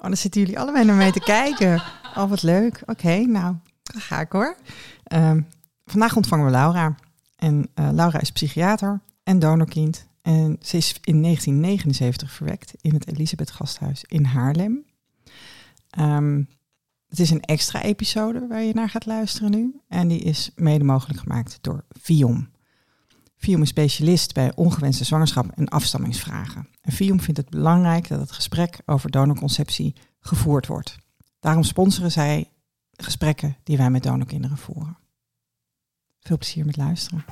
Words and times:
Oh, 0.00 0.06
dan 0.06 0.16
zitten 0.16 0.40
jullie 0.40 0.58
allebei 0.58 0.84
naar 0.84 0.96
mij 0.96 1.12
te 1.12 1.20
kijken. 1.20 1.82
Oh, 2.16 2.28
wat 2.28 2.42
leuk. 2.42 2.82
Oké, 2.86 3.18
nou, 3.18 3.56
ga 3.82 4.20
ik 4.20 4.32
hoor. 4.32 4.56
Ehm, 5.04 5.40
vandaag 5.86 6.16
ontvangen 6.16 6.44
we 6.44 6.50
Laura. 6.50 6.94
En 7.36 7.68
eh, 7.74 7.88
Laura 7.92 8.20
is 8.20 8.32
psychiater 8.32 9.00
en 9.22 9.38
donorkind. 9.38 10.06
En 10.22 10.56
ze 10.60 10.76
is 10.76 10.98
in 11.02 11.22
1979 11.22 12.32
verwekt 12.32 12.72
in 12.80 12.94
het 12.94 13.08
Elisabeth 13.08 13.50
Gasthuis 13.50 14.04
in 14.08 14.24
Haarlem. 14.24 14.84
Ehm, 15.90 16.42
het 17.08 17.18
is 17.18 17.30
een 17.30 17.40
extra 17.40 17.82
episode 17.82 18.46
waar 18.46 18.62
je 18.62 18.74
naar 18.74 18.88
gaat 18.88 19.06
luisteren 19.06 19.50
nu. 19.50 19.80
En 19.88 20.08
die 20.08 20.20
is 20.20 20.50
mede 20.54 20.84
mogelijk 20.84 21.20
gemaakt 21.20 21.58
door 21.60 21.84
Viom. 21.88 22.48
Viom 23.40 23.62
is 23.62 23.68
specialist 23.68 24.34
bij 24.34 24.52
ongewenste 24.54 25.04
zwangerschap 25.04 25.50
en 25.54 25.68
afstammingsvragen. 25.68 26.68
En 26.80 26.92
Viom 26.92 27.20
vindt 27.20 27.40
het 27.40 27.50
belangrijk 27.50 28.08
dat 28.08 28.20
het 28.20 28.32
gesprek 28.32 28.80
over 28.86 29.10
donorconceptie 29.10 29.94
gevoerd 30.20 30.66
wordt. 30.66 30.96
Daarom 31.38 31.62
sponsoren 31.62 32.12
zij 32.12 32.50
gesprekken 32.92 33.56
die 33.62 33.76
wij 33.76 33.90
met 33.90 34.02
donorkinderen 34.02 34.56
voeren. 34.56 34.98
Veel 36.20 36.36
plezier 36.36 36.64
met 36.64 36.76
luisteren. 36.76 37.24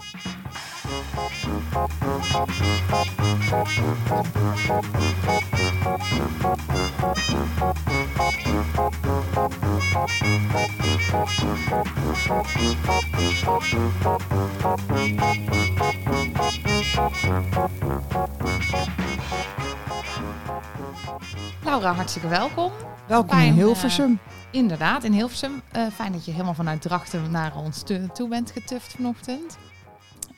Laura, 21.64 21.92
hartstikke 21.92 22.28
welkom. 22.28 22.72
Welkom 23.06 23.36
Fijn, 23.36 23.46
in 23.46 23.52
eh, 23.52 23.56
Hilversum. 23.56 24.18
Inderdaad, 24.50 25.04
in 25.04 25.12
Hilversum. 25.12 25.62
Eh, 25.72 25.86
fijn 25.86 26.12
dat 26.12 26.24
je 26.24 26.30
helemaal 26.30 26.54
vanuit 26.54 26.82
Drachten 26.82 27.30
naar 27.30 27.56
ons 27.56 27.82
toe 28.12 28.28
bent 28.28 28.50
getuft 28.50 28.92
vanochtend. 28.92 29.58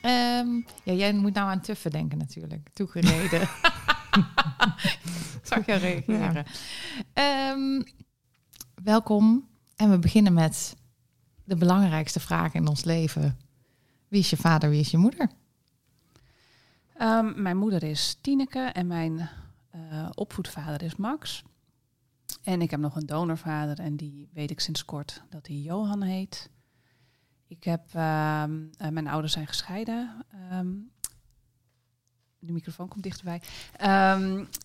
Ehm, 0.01 0.47
ja, 0.83 0.93
jij 0.93 1.13
moet 1.13 1.33
nou 1.33 1.49
aan 1.49 1.61
tuffen 1.61 1.91
denken 1.91 2.17
natuurlijk. 2.17 2.69
Toegereden. 2.73 3.41
Zag 5.49 5.65
jou 5.65 5.79
reageren. 5.79 6.45
Ehm, 7.13 7.81
welkom. 8.83 9.47
En 9.75 9.89
we 9.89 9.99
beginnen 9.99 10.33
met 10.33 10.75
de 11.43 11.55
belangrijkste 11.55 12.19
vraag 12.19 12.53
in 12.53 12.67
ons 12.67 12.83
leven. 12.83 13.37
Wie 14.07 14.19
is 14.19 14.29
je 14.29 14.37
vader, 14.37 14.69
wie 14.69 14.79
is 14.79 14.91
je 14.91 14.97
moeder? 14.97 15.29
Ehm, 17.01 17.41
mijn 17.41 17.57
moeder 17.57 17.83
is 17.83 18.17
Tineke 18.21 18.59
en 18.59 18.87
mijn 18.87 19.29
eh, 19.69 20.09
opvoedvader 20.13 20.83
is 20.83 20.95
Max. 20.95 21.43
En 22.43 22.61
ik 22.61 22.71
heb 22.71 22.79
nog 22.79 22.95
een 22.95 23.05
donorvader 23.05 23.79
en 23.79 23.95
die 23.95 24.29
weet 24.33 24.51
ik 24.51 24.59
sinds 24.59 24.85
kort 24.85 25.23
dat 25.29 25.47
hij 25.47 25.55
Johan 25.55 26.01
heet. 26.01 26.49
Ik 27.47 27.63
heb, 27.63 27.81
ehm, 27.93 28.59
eh, 28.77 28.89
mijn 28.89 29.07
ouders 29.07 29.33
zijn 29.33 29.47
gescheiden. 29.47 30.25
Ehm, 30.29 30.69
de 32.39 32.53
microfoon 32.53 32.87
komt 32.87 33.03
dichterbij. 33.03 33.41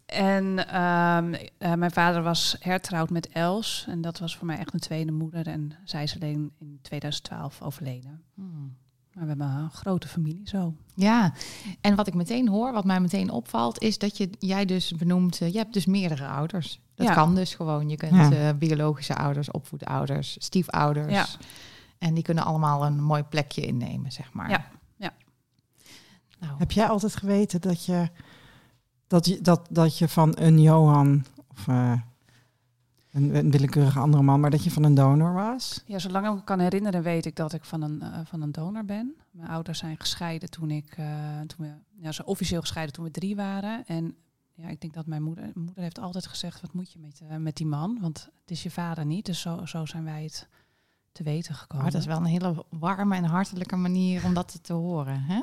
En 0.07 0.69
eh, 0.69 1.75
mijn 1.75 1.91
vader 1.91 2.23
was 2.23 2.57
hertrouwd 2.61 3.11
met 3.11 3.29
Els. 3.29 3.85
En 3.89 4.01
dat 4.01 4.19
was 4.19 4.37
voor 4.37 4.47
mij 4.47 4.59
echt 4.59 4.75
een 4.75 4.81
tweede 4.81 5.13
moeder. 5.13 5.47
En 5.47 5.73
zij 5.85 6.03
is 6.03 6.15
alleen 6.15 6.53
in 6.59 6.79
2012 6.83 7.63
overleden. 7.63 8.25
Maar 9.17 9.25
we 9.25 9.31
hebben 9.31 9.47
een 9.63 9.71
grote 9.71 10.09
familie 10.09 10.49
zo. 10.49 10.75
Ja, 10.95 11.33
en 11.81 11.95
wat 11.95 12.07
ik 12.07 12.15
meteen 12.15 12.49
hoor, 12.49 12.73
wat 12.73 12.85
mij 12.85 13.01
meteen 13.01 13.31
opvalt, 13.31 13.81
is 13.83 13.99
dat 13.99 14.17
je, 14.17 14.31
jij 14.39 14.65
dus 14.65 14.93
benoemt, 14.93 15.41
eh, 15.41 15.53
je 15.53 15.59
hebt 15.59 15.73
dus 15.73 15.87
meerdere 15.87 16.27
ouders. 16.27 16.81
Dat 16.95 17.07
Ja. 17.07 17.15
kan 17.15 17.35
dus 17.35 17.55
gewoon. 17.55 17.89
Je 17.89 17.97
kunt 17.97 18.13
Ja. 18.33 18.49
eh, 18.49 18.55
biologische 18.59 19.15
ouders, 19.17 19.51
opvoedouders, 19.51 20.37
stiefouders. 20.39 21.13
Ja. 21.13 21.27
En 21.99 22.15
die 22.15 22.23
kunnen 22.23 22.45
allemaal 22.45 22.87
een 22.87 23.03
mooi 23.03 23.23
plekje 23.23 23.67
innemen, 23.67 24.13
zeg 24.13 24.33
maar. 24.33 24.51
Ja, 24.51 24.65
ja. 24.97 25.13
Nou, 26.39 26.55
Heb 26.59 26.73
jij 26.73 26.87
altijd 26.89 27.17
geweten 27.17 27.61
dat 27.61 27.85
je, 27.85 28.09
dat 29.07 29.27
je, 29.27 29.41
dat, 29.41 29.67
dat 29.71 29.99
je 29.99 30.09
van 30.09 30.33
een 30.39 30.61
Johan 30.61 31.25
of 31.51 31.69
eh, 31.69 31.93
een, 33.17 33.35
een 33.35 33.51
willekeurige 33.51 33.99
andere 33.99 34.23
man, 34.23 34.41
maar 34.41 34.51
dat 34.51 34.65
je 34.65 34.71
van 34.71 34.83
een 34.85 34.95
donor 34.95 35.33
was? 35.33 35.83
Ja, 35.87 35.99
zolang 35.99 36.27
ik 36.27 36.35
me 36.35 36.45
kan 36.45 36.59
herinneren 36.59 37.03
weet 37.03 37.27
ik 37.27 37.37
dat 37.37 37.53
ik 37.53 37.65
van 37.65 37.83
een, 37.83 38.03
eh, 38.03 38.19
van 38.25 38.43
een 38.43 38.53
donor 38.53 38.85
ben. 38.85 39.15
Mijn 39.31 39.49
ouders 39.49 39.79
zijn 39.79 39.97
gescheiden 39.99 40.51
toen 40.51 40.71
ik, 40.71 40.95
eh, 40.97 41.07
toen 41.47 41.67
we, 41.67 41.73
ja, 42.03 42.13
ze 42.13 42.25
officieel 42.25 42.61
gescheiden 42.61 42.95
toen 42.95 43.05
we 43.05 43.11
drie 43.11 43.37
waren. 43.37 43.87
En 43.87 44.15
ja, 44.55 44.69
ik 44.69 44.81
denk 44.81 44.95
dat 44.95 45.07
mijn 45.07 45.23
moeder, 45.23 45.45
mijn 45.45 45.65
moeder 45.65 45.83
heeft 45.83 45.99
altijd 46.01 46.27
gezegd, 46.27 46.61
wat 46.61 46.73
moet 46.73 46.93
je 46.93 46.99
met, 46.99 47.21
eh, 47.29 47.37
met 47.37 47.57
die 47.57 47.67
man? 47.67 47.99
Want 48.01 48.29
het 48.41 48.51
is 48.51 48.63
je 48.63 48.71
vader 48.71 49.07
niet, 49.07 49.27
dus 49.27 49.41
zo, 49.41 49.67
zo 49.67 49.87
zijn 49.87 50.05
wij 50.05 50.23
het 50.23 50.49
te 51.13 51.23
weten 51.23 51.55
gekomen. 51.55 51.83
maar 51.85 51.93
dat 51.93 52.01
is 52.01 52.07
wel 52.07 52.17
een 52.19 52.25
hele 52.25 52.65
warme 52.71 53.17
en 53.17 53.25
hartelijke 53.25 53.77
manier 53.77 54.25
om 54.25 54.35
dat 54.35 54.59
te 54.63 54.73
horen. 54.73 55.21
Hè? 55.23 55.41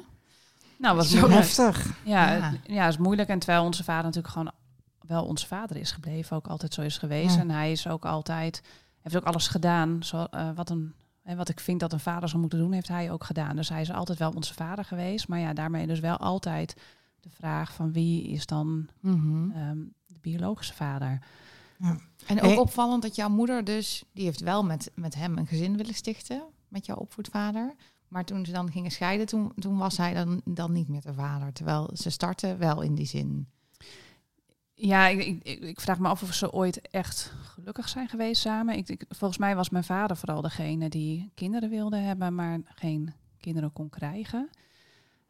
nou, 0.77 0.95
was 0.95 1.09
Zo 1.09 1.19
moeilijk. 1.19 1.41
heftig. 1.41 1.97
Ja, 2.05 2.31
Ja. 2.33 2.39
het- 2.49 2.59
ja, 2.63 2.87
is 2.87 2.97
moeilijk. 2.97 3.29
En 3.29 3.39
terwijl 3.39 3.63
onze 3.63 3.83
vader 3.83 4.03
natuurlijk 4.03 4.33
gewoon 4.33 4.51
wel 5.07 5.25
onze 5.25 5.47
vader 5.47 5.75
is 5.77 5.91
gebleven, 5.91 6.35
ook 6.35 6.47
altijd 6.47 6.73
zo 6.73 6.81
is 6.81 6.97
geweest. 6.97 7.35
Ja. 7.35 7.41
En 7.41 7.49
hij 7.49 7.71
is 7.71 7.87
ook 7.87 8.05
altijd, 8.05 8.61
heeft 9.01 9.15
ook 9.15 9.23
alles 9.23 9.47
gedaan 9.47 10.03
zo, 10.03 10.23
eh, 10.23 10.49
wat, 10.55 10.69
een, 10.69 10.93
hè, 11.23 11.35
wat 11.35 11.49
ik 11.49 11.59
vind 11.59 11.79
dat 11.79 11.93
een 11.93 11.99
vader 11.99 12.29
zou 12.29 12.41
moeten 12.41 12.59
doen, 12.59 12.71
heeft 12.71 12.87
hij 12.87 13.11
ook 13.11 13.23
gedaan. 13.23 13.55
Dus 13.55 13.69
hij 13.69 13.81
is 13.81 13.91
altijd 13.91 14.19
wel 14.19 14.31
onze 14.31 14.53
vader 14.53 14.85
geweest. 14.85 15.27
Maar 15.27 15.39
ja, 15.39 15.53
daarmee 15.53 15.87
dus 15.87 15.99
wel 15.99 16.17
altijd 16.17 16.75
de 17.19 17.29
vraag 17.29 17.73
van 17.73 17.91
wie 17.91 18.23
is 18.27 18.45
dan 18.45 18.87
Mhm. 18.99 19.51
ehm, 19.51 19.77
de 20.05 20.19
biologische 20.21 20.73
vader. 20.73 21.19
En 22.27 22.41
ook 22.41 22.49
Hey. 22.49 22.57
opvallend 22.57 23.01
dat 23.01 23.15
jouw 23.15 23.29
moeder 23.29 23.63
dus, 23.63 24.03
die 24.13 24.23
heeft 24.25 24.39
wel 24.39 24.63
met, 24.63 24.91
met 24.95 25.15
hem 25.15 25.37
een 25.37 25.47
gezin 25.47 25.77
willen 25.77 25.93
stichten, 25.93 26.43
met 26.67 26.85
jouw 26.85 26.95
opvoedvader. 26.95 27.73
Maar 28.07 28.25
toen 28.25 28.45
ze 28.45 28.51
dan 28.51 28.71
gingen 28.71 28.91
scheiden, 28.91 29.25
toen, 29.25 29.51
toen 29.55 29.77
was 29.77 29.97
hij 29.97 30.13
dan, 30.13 30.41
dan 30.45 30.71
niet 30.71 30.87
meer 30.87 31.01
de 31.01 31.13
vader. 31.13 31.53
Terwijl 31.53 31.89
ze 31.93 32.09
starten 32.09 32.57
wel 32.57 32.81
in 32.81 32.95
die 32.95 33.05
zin. 33.05 33.47
Ja, 34.75 35.07
ik, 35.07 35.19
ik, 35.43 35.59
ik- 35.61 35.79
vraag 35.81 35.99
me 35.99 36.07
af 36.07 36.23
of 36.23 36.33
ze 36.33 36.51
ooit 36.51 36.81
echt 36.89 37.33
gelukkig 37.43 37.89
zijn 37.89 38.09
geweest 38.09 38.41
samen. 38.41 38.75
Ik, 38.77 38.89
ik- 38.89 39.05
volgens 39.09 39.39
mij 39.39 39.55
was 39.55 39.69
mijn 39.69 39.83
vader 39.83 40.17
vooral 40.17 40.41
degene 40.41 40.89
die 40.89 41.31
kinderen 41.35 41.69
wilde 41.69 41.97
hebben, 41.97 42.35
maar 42.35 42.59
geen 42.65 43.13
kinderen 43.39 43.73
kon 43.73 43.89
krijgen. 43.89 44.49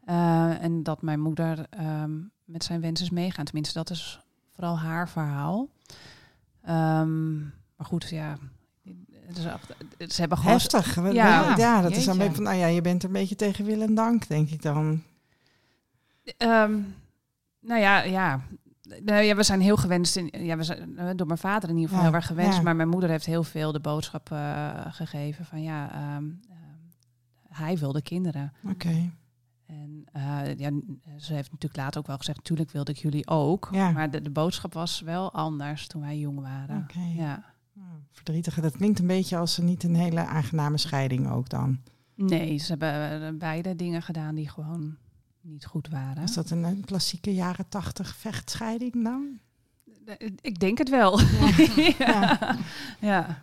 Eh, 0.04 0.62
en 0.62 0.82
dat 0.82 1.02
mijn 1.02 1.20
moeder 1.20 1.66
ehm, 1.70 2.12
met 2.44 2.64
zijn 2.64 2.80
wens 2.80 3.00
is 3.00 3.10
meegaan. 3.10 3.44
Tenminste, 3.44 3.74
dat 3.78 3.90
is 3.90 4.20
vooral 4.54 4.78
haar 4.78 5.08
verhaal. 5.08 5.68
Ehm, 6.62 7.38
maar 7.40 7.86
goed, 7.86 8.08
ja. 8.08 8.38
Het 9.26 9.38
is, 9.38 9.44
echt- 9.44 9.74
ze 10.14 10.20
hebben 10.20 10.38
gewoon. 10.38 10.52
Heftig. 10.52 10.94
Ja, 10.94 11.10
Ja, 11.12 11.56
ja, 11.56 11.80
dat 11.82 11.90
is 11.90 12.06
een 12.06 12.18
beetje 12.18 12.34
van, 12.34 12.44
nou 12.44 12.56
ja, 12.56 12.66
je 12.66 12.80
bent 12.80 13.02
er 13.02 13.08
een 13.08 13.14
beetje 13.14 13.36
tegen 13.36 13.64
wil 13.64 13.80
en 13.82 13.94
dank, 13.94 14.28
denk 14.28 14.50
ik 14.50 14.62
dan. 14.62 15.02
Ehm, 16.36 16.78
nou 17.60 17.80
ja, 17.80 18.02
ja. 18.02 18.40
Nou 18.84 19.22
ja, 19.22 19.34
we 19.34 19.42
zijn 19.42 19.60
heel 19.60 19.76
gewenst. 19.76 20.16
In, 20.16 20.44
ja, 20.44 20.56
we 20.56 20.62
zijn 20.62 20.98
eh, 20.98 21.10
door 21.16 21.26
mijn 21.26 21.38
vader 21.38 21.68
in 21.68 21.74
ieder 21.74 21.88
geval 21.88 22.04
Ja, 22.04 22.10
heel 22.10 22.18
erg 22.18 22.26
gewenst. 22.26 22.56
ja. 22.56 22.62
Maar 22.62 22.76
mijn 22.76 22.88
moeder 22.88 23.10
heeft 23.10 23.26
heel 23.26 23.42
veel 23.42 23.72
de 23.72 23.80
boodschap 23.80 24.30
eh, 24.30 24.70
gegeven 24.88 25.44
van 25.44 25.62
ja, 25.62 25.92
ehm, 25.92 26.02
ehm, 26.02 26.28
hij 27.48 27.78
wilde 27.78 28.02
kinderen. 28.02 28.52
Oké. 28.70 29.10
En 29.66 30.04
eh, 30.12 30.56
ja, 30.56 30.70
ze 31.16 31.34
heeft 31.34 31.50
natuurlijk 31.52 31.76
later 31.76 32.00
ook 32.00 32.06
wel 32.06 32.16
gezegd, 32.16 32.38
natuurlijk 32.38 32.70
wilde 32.70 32.92
ik 32.92 32.98
jullie 32.98 33.28
ook. 33.28 33.68
Ja. 33.72 33.90
Maar 33.90 34.10
de, 34.10 34.20
de 34.20 34.30
boodschap 34.30 34.74
was 34.74 35.00
wel 35.00 35.32
anders 35.32 35.86
toen 35.86 36.00
wij 36.00 36.18
jong 36.18 36.40
waren. 36.40 36.76
Oké. 36.76 37.00
Ja. 37.14 37.44
Nou, 37.72 37.88
Verdrietig. 38.10 38.60
Dat 38.60 38.76
klinkt 38.76 38.98
een 38.98 39.06
beetje 39.06 39.36
als 39.36 39.58
niet 39.58 39.82
een 39.82 39.94
hele 39.94 40.24
aangename 40.26 40.78
scheiding 40.78 41.30
ook 41.30 41.48
dan. 41.48 41.78
Nee, 42.14 42.58
ze 42.58 42.74
hebben 42.78 43.38
beide 43.38 43.76
dingen 43.76 44.02
gedaan 44.02 44.34
die 44.34 44.48
gewoon 44.48 44.96
niet 45.44 45.64
goed 45.66 45.88
waren. 45.88 46.22
Is 46.22 46.34
dat 46.34 46.50
een, 46.50 46.64
een 46.64 46.84
klassieke 46.84 47.34
jaren 47.34 47.68
tachtig 47.68 48.16
vechtscheiding 48.16 49.04
dan? 49.04 49.38
Eh, 50.04 50.30
Ik 50.40 50.58
denk 50.58 50.78
het 50.78 50.88
wel. 50.90 51.20
Ja. 51.20 51.94
ja. 51.98 52.56
ja. 53.00 53.42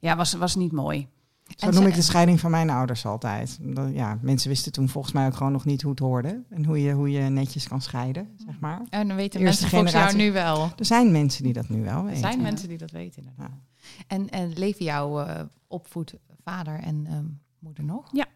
Ja, 0.00 0.16
was, 0.16 0.32
was 0.32 0.54
niet 0.54 0.72
mooi. 0.72 1.08
Zo 1.56 1.66
En 1.66 1.74
noem 1.74 1.82
ze- 1.82 1.88
ik 1.88 1.94
de 1.94 2.02
scheiding 2.02 2.40
van 2.40 2.50
mijn 2.50 2.70
ouders 2.70 3.06
altijd. 3.06 3.58
Dat- 3.60 3.92
Ja, 3.92 4.18
mensen 4.22 4.48
wisten 4.48 4.72
toen 4.72 4.88
volgens 4.88 5.14
mij 5.14 5.26
ook 5.26 5.34
gewoon 5.34 5.52
nog 5.52 5.64
niet 5.64 5.82
hoe 5.82 5.90
het 5.90 6.00
hoorde. 6.00 6.42
En 6.50 6.64
hoe 6.64 6.82
je, 6.82 6.92
hoe 6.92 7.10
je 7.10 7.20
netjes 7.20 7.68
kan 7.68 7.80
scheiden, 7.80 8.28
zeg 8.46 8.60
maar. 8.60 8.82
En 8.90 9.08
dan 9.08 9.16
weten 9.16 9.40
Eerste 9.40 9.62
mensen 9.62 9.68
volgens 9.68 9.92
jou 9.92 10.08
generatie. 10.10 10.30
nu 10.30 10.32
wel. 10.62 10.72
Er 10.78 10.84
zijn 10.84 11.12
mensen 11.12 11.42
die 11.42 11.52
dat 11.52 11.68
nu 11.68 11.82
wel 11.82 11.98
Er 11.98 12.04
weten. 12.04 12.20
zijn 12.20 12.36
ja. 12.36 12.42
mensen 12.42 12.68
die 12.68 12.78
dat 12.78 12.90
weten 12.90 13.22
inderdaad. 13.22 13.58
En, 14.06 14.28
en 14.30 14.52
leven 14.52 14.84
jouw 14.84 15.20
eh 15.20 15.42
opvoedvader 15.68 16.78
en 16.80 17.06
ehm, 17.06 17.24
moeder 17.58 17.84
nog? 17.84 18.08
Ja. 18.12 18.26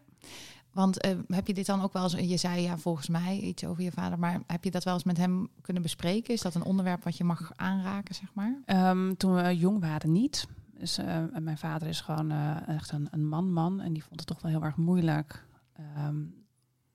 Want 0.75 1.01
eh, 1.01 1.11
heb 1.27 1.47
je 1.47 1.53
dit 1.53 1.65
dan 1.65 1.81
ook 1.81 1.93
wel 1.93 2.03
eens, 2.03 2.13
je 2.29 2.37
zei 2.37 2.61
ja 2.61 2.77
volgens 2.77 3.07
mij 3.07 3.39
iets 3.39 3.65
over 3.65 3.83
je 3.83 3.91
vader, 3.91 4.19
maar 4.19 4.41
heb 4.47 4.63
je 4.63 4.71
dat 4.71 4.83
wel 4.83 4.93
eens 4.93 5.03
met 5.03 5.17
hem 5.17 5.49
kunnen 5.61 5.81
bespreken? 5.83 6.33
Is 6.33 6.41
dat 6.41 6.55
een 6.55 6.63
onderwerp 6.63 7.03
wat 7.03 7.17
je 7.17 7.23
mag 7.23 7.51
aanraken, 7.55 8.15
zeg 8.15 8.33
maar? 8.33 8.61
Ehm, 8.65 9.13
toen 9.13 9.33
we 9.35 9.57
jong 9.57 9.79
waren 9.79 10.11
niet. 10.11 10.47
Dus, 10.77 10.97
eh, 10.97 11.23
mijn 11.39 11.57
vader 11.57 11.87
is 11.87 12.01
gewoon 12.01 12.31
eh, 12.31 12.67
echt 12.67 12.91
een, 12.91 13.27
man-man. 13.27 13.81
En 13.81 13.93
die 13.93 14.03
vond 14.03 14.19
het 14.19 14.27
toch 14.27 14.41
wel 14.41 14.51
heel 14.51 14.63
erg 14.63 14.75
moeilijk. 14.75 15.45
ehm, 15.73 16.19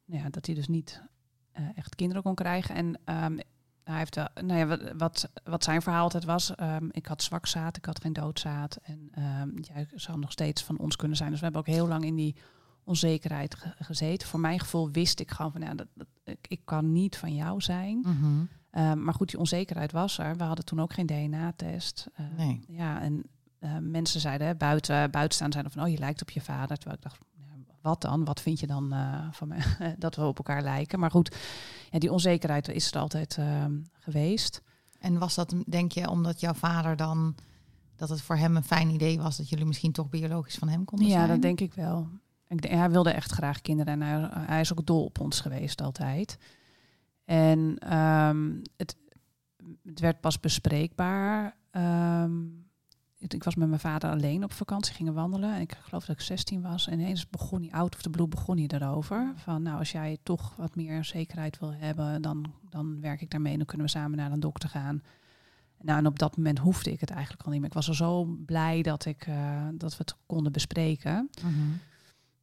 nou 0.04 0.22
ja, 0.22 0.30
dat 0.30 0.46
hij 0.46 0.54
dus 0.54 0.68
niet 0.68 1.02
echt 1.74 1.94
kinderen 1.94 2.22
kon 2.22 2.34
krijgen. 2.34 2.74
En 2.74 2.98
ehm, 3.04 3.38
hij 3.84 3.98
heeft, 3.98 4.14
wel- 4.14 4.28
nou 4.42 4.58
ja, 4.58 4.94
wat, 4.96 5.30
wat, 5.44 5.64
zijn 5.64 5.82
verhaal 5.82 6.02
altijd 6.02 6.24
was, 6.24 6.52
ik 6.90 7.06
had 7.06 7.22
zwak 7.22 7.46
zaad, 7.46 7.76
ik 7.76 7.84
had 7.84 8.00
geen 8.00 8.12
doodzaad. 8.12 8.78
En 8.82 9.10
jij 9.60 9.88
zou 9.94 10.18
nog 10.18 10.32
steeds 10.32 10.64
van 10.64 10.78
ons 10.78 10.96
kunnen 10.96 11.16
zijn. 11.16 11.30
Dus 11.30 11.38
we 11.38 11.44
hebben 11.44 11.62
ook 11.62 11.74
heel 11.74 11.88
lang 11.88 12.04
in 12.04 12.16
die 12.16 12.36
onzekerheid 12.90 13.54
ge- 13.54 13.74
gezeten. 13.78 14.28
Voor 14.28 14.40
mijn 14.40 14.60
gevoel 14.60 14.90
wist 14.90 15.20
ik 15.20 15.30
gewoon 15.30 15.52
van, 15.52 15.60
ja, 15.60 15.74
dat, 15.74 15.86
dat, 15.94 16.06
ik, 16.24 16.38
ik 16.48 16.60
kan 16.64 16.92
niet 16.92 17.16
van 17.16 17.34
jou 17.34 17.60
zijn. 17.60 17.98
Mhm. 18.00 18.44
Ehm, 18.70 19.04
maar 19.04 19.14
goed, 19.14 19.28
die 19.30 19.38
onzekerheid 19.38 19.92
was 19.92 20.18
er. 20.18 20.36
We 20.36 20.42
hadden 20.44 20.64
toen 20.64 20.80
ook 20.80 20.92
geen 20.92 21.06
DNA-test. 21.06 22.06
Eh, 22.14 22.24
Nee. 22.36 22.64
Ja, 22.68 23.00
en 23.00 23.22
eh, 23.58 23.76
mensen 23.80 24.20
zeiden, 24.20 24.46
hè, 24.46 24.54
buiten, 24.54 25.10
buitenstaan 25.10 25.52
zeiden 25.52 25.72
van, 25.72 25.82
oh, 25.82 25.88
je 25.90 25.98
lijkt 25.98 26.20
op 26.22 26.30
je 26.30 26.40
vader. 26.40 26.76
Terwijl 26.76 26.96
ik 26.96 27.02
dacht, 27.02 27.18
ja, 27.36 27.74
wat 27.80 28.00
dan? 28.02 28.24
Wat 28.24 28.40
vind 28.40 28.60
je 28.60 28.66
dan 28.66 28.92
eh, 28.92 29.26
van 29.30 29.48
mij? 29.48 29.62
dat 29.98 30.16
we 30.16 30.22
op 30.26 30.36
elkaar 30.36 30.62
lijken. 30.62 30.98
Maar 30.98 31.10
goed, 31.10 31.36
ja, 31.90 31.98
die 31.98 32.12
onzekerheid 32.12 32.68
is 32.68 32.92
er 32.92 33.00
altijd 33.00 33.36
ehm, 33.38 33.72
geweest. 33.92 34.62
En 34.98 35.18
was 35.18 35.34
dat, 35.34 35.54
denk 35.66 35.92
je, 35.92 36.10
omdat 36.10 36.40
jouw 36.40 36.54
vader 36.54 36.96
dan... 36.96 37.34
dat 37.96 38.08
het 38.08 38.22
voor 38.22 38.36
hem 38.36 38.56
een 38.56 38.64
fijn 38.64 38.90
idee 38.90 39.18
was... 39.20 39.36
dat 39.36 39.48
jullie 39.48 39.64
misschien 39.66 39.92
toch 39.92 40.08
biologisch 40.08 40.56
van 40.56 40.68
hem 40.68 40.84
konden 40.84 41.06
Ja, 41.08 41.12
zijn? 41.12 41.28
dat 41.28 41.42
denk 41.42 41.60
ik 41.60 41.74
wel. 41.74 42.08
Hij 42.56 42.90
wilde 42.90 43.10
echt 43.10 43.32
graag 43.32 43.60
kinderen 43.60 43.92
en 43.92 44.02
hij, 44.02 44.44
hij 44.46 44.60
is 44.60 44.72
ook 44.72 44.86
dol 44.86 45.04
op 45.04 45.20
ons 45.20 45.40
geweest 45.40 45.82
altijd. 45.82 46.38
En 47.24 47.78
ehm, 47.78 48.50
het, 48.76 48.96
het 49.84 50.00
werd 50.00 50.20
pas 50.20 50.40
bespreekbaar. 50.40 51.56
ehm, 51.70 52.32
ik, 53.18 53.44
was 53.44 53.54
met 53.54 53.68
mijn 53.68 53.80
vader 53.80 54.10
alleen 54.10 54.44
op 54.44 54.52
vakantie, 54.52 54.94
gingen 54.94 55.14
wandelen. 55.14 55.54
En 55.54 55.60
ik 55.60 55.76
geloof 55.80 56.04
dat 56.04 56.16
ik 56.16 56.22
16 56.22 56.62
was. 56.62 56.86
En 56.86 57.00
ineens 57.00 57.28
begon 57.30 57.60
hij, 57.60 57.70
out 57.70 57.94
of 57.94 58.02
the 58.02 58.10
blue, 58.10 58.28
begon 58.28 58.56
hij 58.56 58.66
erover. 58.66 59.32
Van 59.36 59.62
nou, 59.62 59.78
als 59.78 59.92
jij 59.92 60.18
toch 60.22 60.56
wat 60.56 60.76
meer 60.76 61.04
zekerheid 61.04 61.58
wil 61.58 61.74
hebben, 61.74 62.22
dan, 62.22 62.52
dan 62.70 63.00
werk 63.00 63.20
ik 63.20 63.30
daarmee. 63.30 63.56
Dan 63.56 63.66
kunnen 63.66 63.86
we 63.86 63.92
samen 63.92 64.16
naar 64.16 64.32
een 64.32 64.40
dokter 64.40 64.68
gaan. 64.68 65.02
Nou, 65.80 65.98
en 65.98 66.06
op 66.06 66.18
dat 66.18 66.36
moment 66.36 66.58
hoefde 66.58 66.92
ik 66.92 67.00
het 67.00 67.10
eigenlijk 67.10 67.42
al 67.42 67.50
niet 67.50 67.60
meer. 67.60 67.68
Ik 67.68 67.74
was 67.74 67.88
al 67.88 67.94
zo 67.94 68.24
blij 68.24 68.82
dat, 68.82 69.04
ik, 69.04 69.26
eh, 69.26 69.68
dat 69.74 69.90
we 69.90 69.98
het 69.98 70.16
konden 70.26 70.52
bespreken. 70.52 71.30
Mhm. 71.44 71.56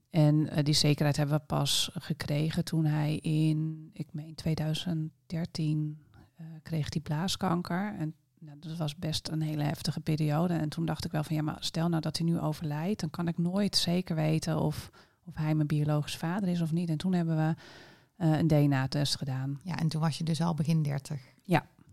En 0.10 0.50
eh, 0.50 0.64
die 0.64 0.74
zekerheid 0.74 1.18
hebben 1.18 1.36
we 1.38 1.44
pas 1.46 1.90
gekregen 1.94 2.64
toen 2.64 2.86
hij 2.86 3.16
in, 3.16 3.90
ik 3.94 4.08
meen 4.12 4.36
2013, 4.36 5.98
eh, 6.36 6.46
kreeg 6.64 6.88
hij 6.94 7.02
blaaskanker. 7.02 7.96
En 8.00 8.14
nou, 8.40 8.58
dat 8.60 8.78
was 8.78 8.96
best 8.96 9.28
een 9.28 9.42
hele 9.42 9.64
heftige 9.64 10.00
periode. 10.00 10.54
En 10.54 10.70
toen 10.70 10.86
dacht 10.86 11.06
ik 11.06 11.12
wel 11.12 11.24
van 11.24 11.36
ja, 11.36 11.42
maar 11.42 11.58
stel 11.60 11.90
nou 11.90 12.02
dat 12.02 12.18
hij 12.18 12.26
nu 12.28 12.40
overlijdt, 12.40 13.00
dan 13.00 13.10
kan 13.10 13.28
ik 13.28 13.38
nooit 13.38 13.76
zeker 13.76 14.16
weten 14.16 14.60
of, 14.62 14.90
of 15.26 15.36
hij 15.36 15.56
mijn 15.56 15.68
biologische 15.68 16.18
vader 16.18 16.50
is 16.50 16.62
of 16.62 16.72
niet. 16.72 16.90
En 16.90 16.98
toen 16.98 17.14
hebben 17.14 17.36
we 17.36 17.56
eh, 18.16 18.38
een 18.38 18.48
DNA-test 18.48 19.16
gedaan. 19.16 19.60
Ja, 19.64 19.78
en 19.78 19.88
toen 19.88 20.02
was 20.02 20.18
je 20.18 20.24
dus 20.24 20.42
al 20.42 20.54
begin 20.54 20.84
30. 20.84 21.36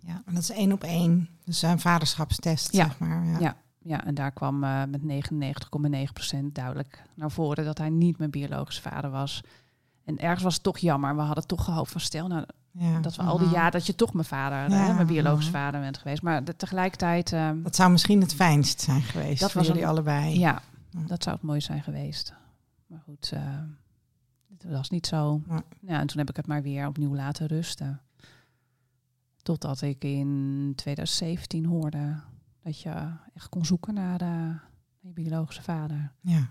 En 0.07 0.35
dat 0.35 0.43
is 0.43 0.51
één 0.51 0.73
op 0.73 0.85
één. 0.85 1.29
Dus 1.45 1.63
een 1.63 1.79
vaderschapstest, 1.81 2.73
Ja. 2.73 2.85
zeg 2.85 2.99
maar. 2.99 3.27
Ja. 3.27 3.39
Ja. 3.39 3.57
Ja, 3.87 4.05
en 4.05 4.15
daar 4.15 4.33
kwam 4.33 4.65
eh, 4.65 4.83
met 4.89 5.01
99,9% 5.03 6.39
duidelijk 6.53 7.03
naar 7.15 7.31
voren 7.31 7.65
dat 7.65 7.79
hij 7.79 7.89
niet 7.91 8.19
mijn 8.19 8.31
biologische 8.31 8.83
vader 8.83 9.11
was. 9.11 9.41
En 10.05 10.19
ergens 10.19 10.43
was 10.43 10.55
het 10.55 10.63
toch 10.63 10.79
jammer. 10.79 11.15
We 11.17 11.21
hadden 11.23 11.47
toch 11.47 11.65
gehoopt 11.65 11.91
van 11.91 12.01
stel 12.01 12.27
nou 12.29 12.45
Ja. 12.71 13.01
dat 13.01 13.17
we 13.17 13.23
al 13.23 13.39
die 13.39 13.49
jaar 13.49 13.71
dat 13.71 13.87
je 13.87 13.95
toch 13.95 14.13
mijn 14.13 14.25
vader, 14.27 14.71
Ja. 14.71 14.87
hè, 14.87 14.95
mijn 14.95 15.07
biologische 15.07 15.51
vader 15.51 15.81
bent 15.81 15.99
geweest. 15.99 16.23
Maar 16.23 16.45
de, 16.45 16.57
tegelijkertijd, 16.57 17.33
ehm, 17.33 17.63
Dat 17.63 17.77
zou 17.77 17.91
misschien 17.91 18.21
het 18.21 18.35
fijnst 18.35 18.81
zijn 18.81 19.03
geweest 19.03 19.41
Dat 19.41 19.51
voor 19.51 19.61
was 19.61 19.69
jullie 19.69 19.83
een- 19.83 19.89
allebei. 19.89 20.39
ja, 20.39 20.63
Ja. 20.91 21.01
dat 21.07 21.23
zou 21.23 21.37
het 21.37 21.45
mooi 21.45 21.61
zijn 21.61 21.83
geweest. 21.83 22.35
Maar 22.87 23.01
goed, 23.05 23.31
eh 23.35 23.41
het 24.59 24.73
was 24.73 24.91
niet 24.91 25.07
zo. 25.07 25.41
Ja. 25.49 25.63
Ja, 25.81 26.01
en 26.01 26.07
toen 26.07 26.19
heb 26.19 26.29
ik 26.31 26.37
het 26.37 26.47
maar 26.47 26.63
weer 26.63 26.87
opnieuw 26.87 27.15
laten 27.15 27.47
rusten. 27.47 28.01
Totdat 29.43 29.81
ik 29.81 30.05
in 30.05 30.73
2017 30.77 31.65
hoorde 31.65 32.21
dat 32.65 32.81
je 32.81 33.11
echt 33.35 33.49
kon 33.49 33.65
zoeken 33.65 33.95
naar, 33.95 34.21
eh, 34.21 34.29
naar 34.29 34.61
je 35.01 35.13
biologische 35.13 35.63
vader. 35.63 36.13
Ja. 36.21 36.51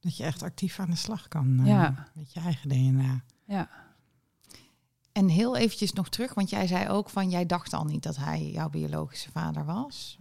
Dat 0.00 0.16
je 0.16 0.24
echt 0.24 0.42
actief 0.42 0.78
aan 0.80 0.90
de 0.90 0.96
slag 0.96 1.28
kan 1.28 1.58
eh, 1.60 1.66
Ja. 1.66 2.06
met 2.14 2.32
je 2.32 2.40
eigen 2.40 2.68
DNA. 2.68 3.22
Ja, 3.44 3.68
En 5.12 5.28
heel 5.28 5.56
eventjes 5.56 5.92
nog 5.92 6.08
terug, 6.08 6.34
want 6.34 6.50
jij 6.50 6.66
zei 6.66 6.88
ook 6.88 7.10
van... 7.10 7.30
jij 7.30 7.46
dacht 7.46 7.72
al 7.72 7.84
niet 7.84 8.02
dat 8.02 8.16
hij 8.16 8.50
jouw 8.50 8.68
biologische 8.70 9.30
vader 9.30 9.64
was. 9.64 10.18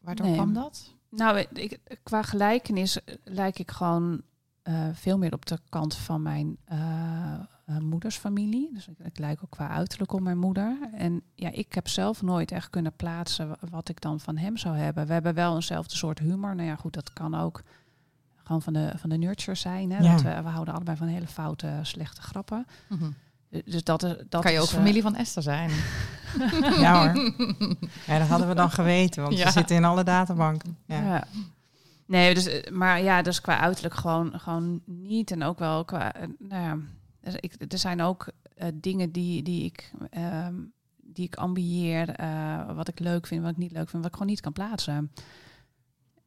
Waardoor 0.00 0.26
Nee. 0.26 0.34
kwam 0.34 0.52
dat? 0.52 0.94
Nou, 1.10 1.38
ik, 1.38 1.80
qua 2.02 2.22
gelijkenis 2.22 3.04
eh, 3.04 3.14
lijk 3.24 3.58
ik 3.58 3.70
gewoon 3.70 4.22
eh, 4.62 4.88
veel 4.92 5.18
meer 5.18 5.32
op 5.32 5.46
de 5.46 5.58
kant 5.68 5.94
van 5.96 6.22
mijn 6.22 6.56
eh, 6.64 7.40
eh, 7.64 7.78
moeders 7.78 8.16
familie. 8.16 8.70
Dus 8.72 8.88
ik, 8.88 8.98
ik 9.06 9.18
lijk 9.18 9.40
ook 9.44 9.50
qua 9.50 9.68
uiterlijk 9.68 10.12
op 10.12 10.20
mijn 10.20 10.38
moeder. 10.38 10.76
En 10.94 11.22
ja, 11.34 11.50
ik 11.52 11.74
heb 11.74 11.88
zelf 11.88 12.22
nooit 12.22 12.52
echt 12.52 12.70
kunnen 12.70 12.92
plaatsen 12.96 13.48
wa- 13.48 13.58
wat 13.70 13.88
ik 13.88 14.00
dan 14.00 14.20
van 14.20 14.36
hem 14.36 14.56
zou 14.56 14.76
hebben. 14.76 15.06
We 15.06 15.12
hebben 15.12 15.34
wel 15.34 15.54
eenzelfde 15.54 15.96
soort 15.96 16.18
humor. 16.18 16.54
Nou 16.54 16.68
ja, 16.68 16.76
goed, 16.76 16.92
dat 16.94 17.12
kan 17.12 17.34
ook 17.34 17.62
gewoon 18.44 18.62
van 18.62 18.72
de, 18.72 18.92
van 18.96 19.10
de 19.10 19.16
nurture 19.16 19.54
zijn. 19.56 19.92
Hè? 19.92 19.98
Ja. 20.02 20.12
Dat 20.12 20.22
we, 20.22 20.42
we 20.42 20.48
houden 20.48 20.74
allebei 20.74 20.96
van 20.96 21.06
hele 21.06 21.26
foute, 21.26 21.78
slechte 21.82 22.22
grappen. 22.22 22.66
Dus 23.64 23.84
dat, 23.84 24.02
is- 24.02 24.16
dat 24.28 24.42
kan 24.42 24.52
je 24.52 24.60
ook 24.60 24.66
eh, 24.68 24.72
familie 24.74 25.02
van 25.02 25.14
Esther 25.16 25.42
zijn? 25.42 25.70
Ja 26.80 27.12
hoor. 27.12 27.32
Ja, 28.06 28.18
dat 28.18 28.28
hadden 28.28 28.48
we 28.48 28.54
dan 28.54 28.70
geweten, 28.70 29.22
want 29.22 29.36
Ja. 29.36 29.44
we 29.44 29.50
zitten 29.50 29.76
in 29.76 29.84
alle 29.84 30.04
databanken. 30.04 30.76
Ja. 30.86 31.02
Ja. 31.02 31.24
Nee, 32.06 32.34
dus, 32.34 32.46
eh, 32.46 32.72
maar 32.72 33.02
ja, 33.02 33.22
dus 33.22 33.40
qua 33.40 33.58
uiterlijk 33.58 33.94
gewoon, 33.94 34.40
gewoon 34.40 34.80
niet. 34.84 35.30
En 35.30 35.42
ook 35.42 35.58
wel 35.58 35.84
qua, 35.84 36.14
eh, 36.14 36.28
nou 36.38 36.62
ja, 36.62 36.76
dus 37.24 37.34
ik, 37.40 37.72
er 37.72 37.78
zijn 37.78 38.00
ook 38.00 38.28
eh, 38.56 38.68
dingen 38.74 39.12
die, 39.12 39.42
die, 39.42 39.64
ik, 39.64 39.92
ehm, 40.10 40.54
die 40.96 41.24
ik 41.26 41.34
ambieer, 41.34 42.08
eh, 42.08 42.74
wat 42.74 42.88
ik 42.88 42.98
leuk 42.98 43.26
vind, 43.26 43.42
wat 43.42 43.50
ik 43.50 43.56
niet 43.56 43.72
leuk 43.72 43.88
vind, 43.88 44.02
wat 44.02 44.06
ik 44.06 44.12
gewoon 44.12 44.28
niet 44.28 44.40
kan 44.40 44.52
plaatsen. 44.52 45.12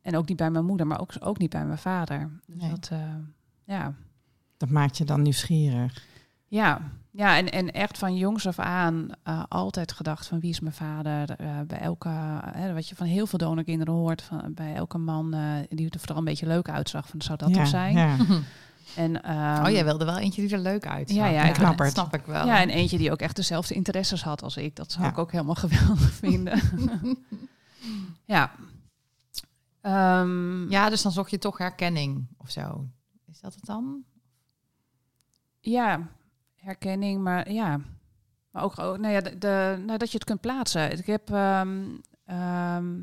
En 0.01 0.15
ook 0.17 0.27
niet 0.27 0.37
bij 0.37 0.51
mijn 0.51 0.65
moeder, 0.65 0.87
maar 0.87 0.99
ook, 0.99 1.13
ook 1.19 1.37
niet 1.37 1.49
bij 1.49 1.65
mijn 1.65 1.77
vader. 1.77 2.29
Dus 2.45 2.61
Nee. 2.61 2.69
dat, 2.69 2.89
eh, 2.91 3.15
ja. 3.63 3.93
Dat 4.57 4.69
maakt 4.69 4.97
je 4.97 5.03
dan 5.03 5.21
nieuwsgierig. 5.21 6.05
Ja, 6.49 6.81
ja 7.11 7.37
en, 7.37 7.51
en 7.51 7.71
echt 7.71 7.97
van 7.97 8.15
jongs 8.15 8.47
af 8.47 8.59
aan 8.59 9.07
altijd 9.47 9.91
gedacht 9.91 10.27
van 10.27 10.39
wie 10.39 10.49
is 10.49 10.59
mijn 10.59 10.73
vader. 10.73 11.29
Eh, 11.29 11.59
bij 11.67 11.79
elke, 11.79 12.09
hè, 12.51 12.73
wat 12.73 12.87
je 12.87 12.95
van 12.95 13.07
heel 13.07 13.27
veel 13.27 13.39
donorkinderen 13.39 13.93
hoort, 13.93 14.21
van, 14.21 14.53
bij 14.53 14.75
elke 14.75 14.97
man 14.97 15.35
die 15.69 15.89
er 15.89 15.99
vooral 15.99 16.17
een 16.17 16.23
beetje 16.23 16.47
leuk 16.47 16.69
uitzag, 16.69 17.07
van 17.07 17.21
zou 17.21 17.37
dat 17.37 17.49
ja, 17.49 17.55
toch 17.55 17.67
zijn? 17.67 17.93
Ja. 17.95 18.17
En, 18.95 19.23
ehm, 19.23 19.65
oh, 19.65 19.69
jij 19.71 19.83
wilde 19.83 20.05
wel 20.05 20.17
eentje 20.17 20.41
die 20.41 20.51
er 20.55 20.59
leuk 20.59 20.85
uitzag. 20.87 21.17
Ja, 21.17 21.25
ja, 21.27 21.43
ik 21.43 21.55
snap 21.55 21.77
dat 21.77 21.91
snap 21.91 22.13
ik 22.13 22.25
wel. 22.25 22.45
Ja, 22.45 22.61
en 22.61 22.69
eentje 22.69 22.97
die 22.97 23.11
ook 23.11 23.19
echt 23.19 23.35
dezelfde 23.35 23.73
interesses 23.73 24.23
had 24.23 24.43
als 24.43 24.57
ik. 24.57 24.75
Dat 24.75 24.91
zou 24.91 25.03
Ja. 25.03 25.09
ik 25.11 25.17
ook 25.17 25.31
helemaal 25.31 25.55
geweldig 25.65 26.11
vinden. 26.11 26.59
ja. 28.25 28.51
Ehm, 29.81 30.69
ja, 30.69 30.89
dus 30.89 31.01
dan 31.01 31.11
zocht 31.11 31.31
je 31.31 31.37
toch 31.37 31.57
herkenning 31.57 32.27
of 32.37 32.49
zo. 32.49 32.87
Is 33.25 33.39
dat 33.39 33.53
het 33.53 33.65
dan? 33.65 34.03
Ja, 35.59 36.07
herkenning, 36.55 37.21
maar 37.23 37.51
ja. 37.51 37.79
Maar 38.51 38.63
ook, 38.63 38.79
ook 38.79 38.97
nou 38.97 39.13
ja, 39.13 39.21
de, 39.21 39.37
de- 39.37 39.83
nou, 39.85 39.97
dat 39.97 40.11
je 40.11 40.17
het 40.17 40.23
kunt 40.27 40.41
plaatsen. 40.41 40.97
Ik 40.97 41.05
heb 41.05 41.29
ehm, 41.31 41.85
ehm, 42.25 42.93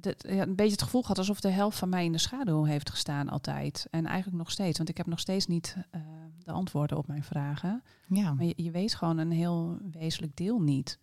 dat, 0.00 0.24
ja, 0.28 0.42
een 0.42 0.54
beetje 0.56 0.72
het 0.72 0.82
gevoel 0.82 1.00
gehad 1.02 1.18
alsof 1.18 1.40
de 1.40 1.50
helft 1.50 1.78
van 1.78 1.88
mij 1.88 2.04
in 2.04 2.12
de 2.12 2.18
schaduw 2.18 2.64
heeft 2.64 2.90
gestaan 2.90 3.28
altijd. 3.28 3.86
En 3.90 4.06
eigenlijk 4.06 4.38
nog 4.38 4.50
steeds, 4.50 4.76
want 4.76 4.88
ik 4.90 4.96
heb 4.96 5.06
nog 5.06 5.20
steeds 5.20 5.46
niet 5.46 5.76
eh, 5.90 6.00
de 6.44 6.52
antwoorden 6.52 6.96
op 6.96 7.06
mijn 7.06 7.22
vragen. 7.24 7.82
Ja. 8.08 8.34
Maar 8.34 8.44
je, 8.44 8.52
je 8.56 8.70
weet 8.70 8.94
gewoon 8.94 9.18
een 9.18 9.30
heel 9.30 9.78
wezenlijk 9.92 10.36
deel 10.36 10.60
niet. 10.60 10.98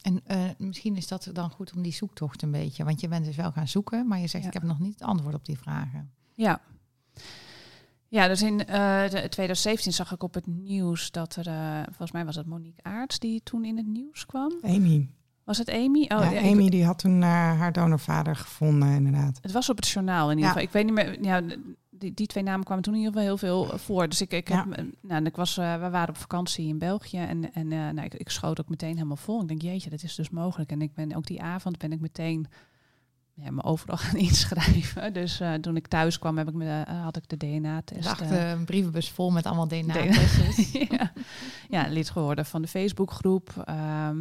En 0.00 0.20
eh, 0.24 0.44
misschien 0.58 0.96
is 0.96 1.08
dat 1.08 1.30
dan 1.32 1.50
goed 1.50 1.72
om 1.76 1.82
die 1.82 1.92
zoektocht 1.92 2.42
een 2.42 2.50
beetje. 2.50 2.84
Want 2.84 3.00
je 3.00 3.08
bent 3.08 3.24
dus 3.24 3.36
wel 3.36 3.52
gaan 3.52 3.68
zoeken, 3.68 4.06
maar 4.06 4.18
je 4.18 4.26
zegt 4.26 4.42
Ja. 4.42 4.48
ik 4.48 4.54
heb 4.54 4.62
nog 4.62 4.78
niet 4.78 4.92
het 4.98 5.02
antwoord 5.08 5.34
op 5.34 5.44
die 5.44 5.58
vragen. 5.58 6.10
Ja. 6.34 6.60
Ja, 8.08 8.26
dus 8.28 8.42
in 8.42 8.66
eh, 8.66 9.02
de- 9.10 9.28
2017 9.28 9.92
zag 9.92 10.12
ik 10.12 10.22
op 10.22 10.34
het 10.34 10.46
nieuws 10.46 11.10
dat 11.10 11.36
er, 11.36 11.46
eh, 11.46 11.82
volgens 11.84 12.12
mij 12.12 12.24
was 12.24 12.36
het 12.36 12.46
Monique 12.46 12.82
Aarts 12.82 13.18
die 13.18 13.42
toen 13.42 13.64
in 13.64 13.76
het 13.76 13.86
nieuws 13.86 14.26
kwam. 14.26 14.52
Amy. 14.62 15.08
Was 15.50 15.58
het 15.58 15.70
Amy? 15.70 16.02
Oh, 16.02 16.32
ja, 16.32 16.40
Amy 16.50 16.68
die 16.68 16.84
had 16.84 16.98
toen 16.98 17.22
eh, 17.22 17.28
haar 17.58 17.72
donorvader 17.72 18.36
gevonden, 18.36 18.88
inderdaad. 18.94 19.38
Het 19.42 19.52
was 19.52 19.70
op 19.70 19.76
het 19.76 19.88
journaal 19.88 20.30
in 20.30 20.36
ieder 20.38 20.42
Ja. 20.44 20.48
geval. 20.60 20.62
Ik 20.66 20.72
weet 20.72 20.84
niet 20.84 20.94
meer. 20.94 21.24
Ja, 21.24 21.40
die, 21.90 22.14
die 22.14 22.26
twee 22.26 22.42
namen 22.42 22.64
kwamen 22.64 22.82
toen 22.84 22.94
in 22.94 22.98
ieder 23.00 23.12
geval 23.14 23.28
heel 23.28 23.38
veel 23.38 23.78
voor. 23.78 24.08
Dus 24.08 24.20
ik, 24.20 24.32
ik 24.32 24.48
heb, 24.48 24.56
Ja. 24.56 24.64
nou, 24.74 24.86
en 25.02 25.26
ik 25.26 25.36
was, 25.36 25.58
eh, 25.58 25.74
we 25.80 25.90
waren 25.90 26.08
op 26.08 26.16
vakantie 26.16 26.66
in 26.68 26.78
België 26.78 27.18
en, 27.18 27.54
en 27.54 27.72
eh, 27.72 27.78
nou, 27.78 28.00
ik, 28.00 28.14
ik 28.14 28.30
schoot 28.30 28.60
ook 28.60 28.68
meteen 28.68 28.94
helemaal 28.94 29.16
vol. 29.16 29.42
Ik 29.42 29.48
denk, 29.48 29.62
jeetje, 29.62 29.90
dat 29.90 30.02
is 30.02 30.14
dus 30.14 30.30
mogelijk. 30.30 30.70
En 30.70 30.82
ik 30.82 30.94
ben 30.94 31.14
ook 31.16 31.26
die 31.26 31.42
avond 31.42 31.78
ben 31.78 31.92
ik 31.92 32.00
meteen 32.00 32.46
ja, 33.34 33.50
me 33.50 33.62
overal 33.62 33.96
gaan 34.06 34.16
inschrijven. 34.16 35.12
Dus 35.12 35.40
eh, 35.40 35.52
toen 35.54 35.76
ik 35.76 35.86
thuis 35.88 36.18
kwam, 36.18 36.38
heb 36.38 36.48
ik 36.48 36.54
me, 36.54 36.82
eh, 36.86 37.02
had 37.02 37.16
ik 37.16 37.28
de 37.28 37.36
DNA-test. 37.36 38.20
eh, 38.20 38.50
een 38.50 38.64
brievenbus 38.64 39.10
vol 39.10 39.30
met 39.30 39.46
allemaal 39.46 39.68
DNA. 39.68 39.92
DNA-testjes. 39.92 40.72
ja. 40.98 41.12
ja, 41.68 41.86
lid 41.88 42.10
geworden 42.10 42.46
van 42.46 42.62
de 42.62 42.68
Facebookgroep. 42.68 43.62
Ehm, 43.64 44.16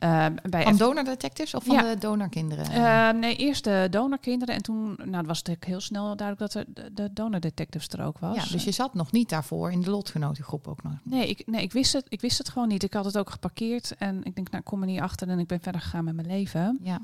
Eh, 0.00 0.26
bij 0.50 0.62
Van 0.62 0.76
donordetectives 0.76 1.54
of 1.54 1.64
van 1.64 1.74
Ja. 1.74 1.82
de 1.94 1.98
donorkinderen? 1.98 2.66
Eh, 2.66 3.10
nee, 3.10 3.36
eerst 3.36 3.64
de 3.64 3.86
donorkinderen 3.90 4.54
en 4.54 4.62
toen 4.62 4.94
nou, 4.96 5.16
het 5.16 5.26
was 5.26 5.42
het 5.42 5.64
heel 5.64 5.80
snel 5.80 6.16
duidelijk 6.16 6.52
dat 6.52 6.54
er 6.54 6.72
de, 6.74 6.92
de 6.92 7.12
donordetectives 7.12 7.88
er 7.88 8.02
ook 8.04 8.18
was. 8.18 8.36
ja, 8.36 8.52
dus 8.52 8.64
je 8.64 8.70
zat 8.70 8.94
nog 8.94 9.12
niet 9.12 9.28
daarvoor 9.28 9.72
in 9.72 9.80
de 9.80 9.90
lotgenotengroep 9.90 10.68
ook 10.68 10.82
nog. 10.82 10.92
Nee, 11.02 11.28
ik, 11.28 11.46
nee 11.46 11.62
ik, 11.62 11.72
wist 11.72 11.92
het, 11.92 12.06
ik 12.08 12.20
wist 12.20 12.38
het 12.38 12.48
gewoon 12.48 12.68
niet. 12.68 12.82
Ik 12.82 12.92
had 12.94 13.04
het 13.04 13.18
ook 13.18 13.30
geparkeerd 13.30 13.94
en 13.98 14.24
ik 14.24 14.34
denk, 14.34 14.46
nou, 14.50 14.58
ik 14.58 14.64
kom 14.64 14.80
er 14.80 14.86
niet 14.86 15.00
achter 15.00 15.28
en 15.28 15.38
ik 15.38 15.46
ben 15.46 15.60
verder 15.60 15.80
gegaan 15.80 16.04
met 16.04 16.14
mijn 16.14 16.28
leven. 16.28 16.78
Ja. 16.82 17.00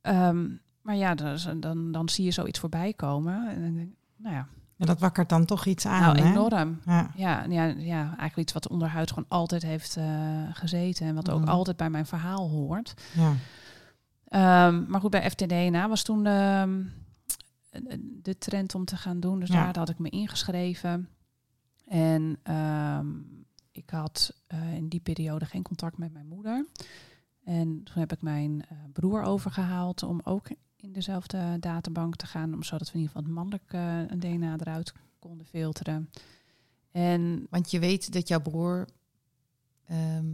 Ehm, 0.00 0.46
maar 0.82 0.96
ja, 0.96 1.14
dan, 1.14 1.60
dan, 1.60 1.92
dan 1.92 2.08
zie 2.08 2.24
je 2.24 2.30
zoiets 2.30 2.58
voorbij 2.58 2.92
komen. 2.92 3.48
En 3.48 3.62
dan 3.62 3.74
denk 3.74 3.88
ik, 3.88 3.96
nou 4.16 4.34
ja, 4.34 4.48
En 4.78 4.86
dat 4.86 4.98
wakkert 5.00 5.28
dan 5.28 5.44
toch 5.44 5.66
iets 5.66 5.86
aan, 5.86 6.00
nou 6.00 6.18
hè? 6.18 6.30
enorm. 6.30 6.80
Ja. 6.84 7.10
Ja, 7.16 7.44
ja, 7.48 7.64
ja, 7.64 8.02
eigenlijk 8.06 8.36
iets 8.36 8.52
wat 8.52 8.68
onderhuid 8.68 9.08
gewoon 9.08 9.28
altijd 9.28 9.62
heeft 9.62 9.96
eh, 9.96 10.42
gezeten 10.52 11.06
en 11.06 11.14
wat 11.14 11.30
ook 11.30 11.40
Mhm. 11.40 11.48
altijd 11.50 11.76
bij 11.76 11.90
mijn 11.90 12.06
verhaal 12.06 12.48
hoort. 12.50 12.94
ja. 13.14 13.32
Ehm, 14.24 14.84
maar 14.90 15.00
goed, 15.00 15.10
bij 15.10 15.30
FTDNA 15.30 15.88
was 15.88 16.02
toen 16.02 16.26
ehm, 16.26 16.82
de 18.22 18.38
trend 18.38 18.74
om 18.74 18.84
te 18.84 18.96
gaan 18.96 19.20
doen. 19.20 19.40
Dus 19.40 19.48
Ja. 19.48 19.54
daar 19.64 19.78
had 19.78 19.88
ik 19.88 19.98
me 19.98 20.08
ingeschreven. 20.08 21.08
En 21.86 22.38
ehm, 22.42 23.06
ik 23.72 23.90
had 23.90 24.34
eh, 24.46 24.74
in 24.74 24.88
die 24.88 25.00
periode 25.00 25.44
geen 25.44 25.62
contact 25.62 25.98
met 25.98 26.12
mijn 26.12 26.26
moeder. 26.26 26.66
En 27.44 27.80
toen 27.84 27.98
heb 28.00 28.12
ik 28.12 28.22
mijn 28.22 28.64
eh, 28.68 28.78
broer 28.92 29.22
overgehaald 29.22 30.02
om 30.02 30.20
ook 30.24 30.46
in 30.84 30.92
dezelfde 30.92 31.56
databank 31.60 32.16
te 32.16 32.26
gaan. 32.26 32.54
Om, 32.54 32.62
zodat 32.62 32.86
we 32.92 32.94
in 32.94 33.00
ieder 33.00 33.14
geval 33.14 33.22
het 33.22 33.34
mannelijke 33.38 34.06
eh, 34.10 34.18
DNA 34.20 34.56
eruit 34.58 34.92
konden 35.18 35.46
filteren. 35.46 36.10
En 36.92 37.46
Want 37.50 37.70
je 37.70 37.78
weet 37.78 38.12
dat 38.12 38.28
jouw 38.28 38.40
broer... 38.40 38.86
ehm, 39.86 40.26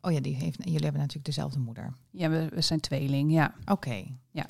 oh 0.00 0.12
ja, 0.12 0.20
die 0.20 0.34
heeft, 0.34 0.56
jullie 0.64 0.72
hebben 0.82 1.00
natuurlijk 1.00 1.24
dezelfde 1.26 1.58
moeder. 1.58 1.92
ja, 2.10 2.28
we, 2.30 2.48
we 2.48 2.60
zijn 2.60 2.80
tweeling, 2.80 3.32
ja. 3.32 3.54
Oké. 3.66 4.04
Ja. 4.30 4.46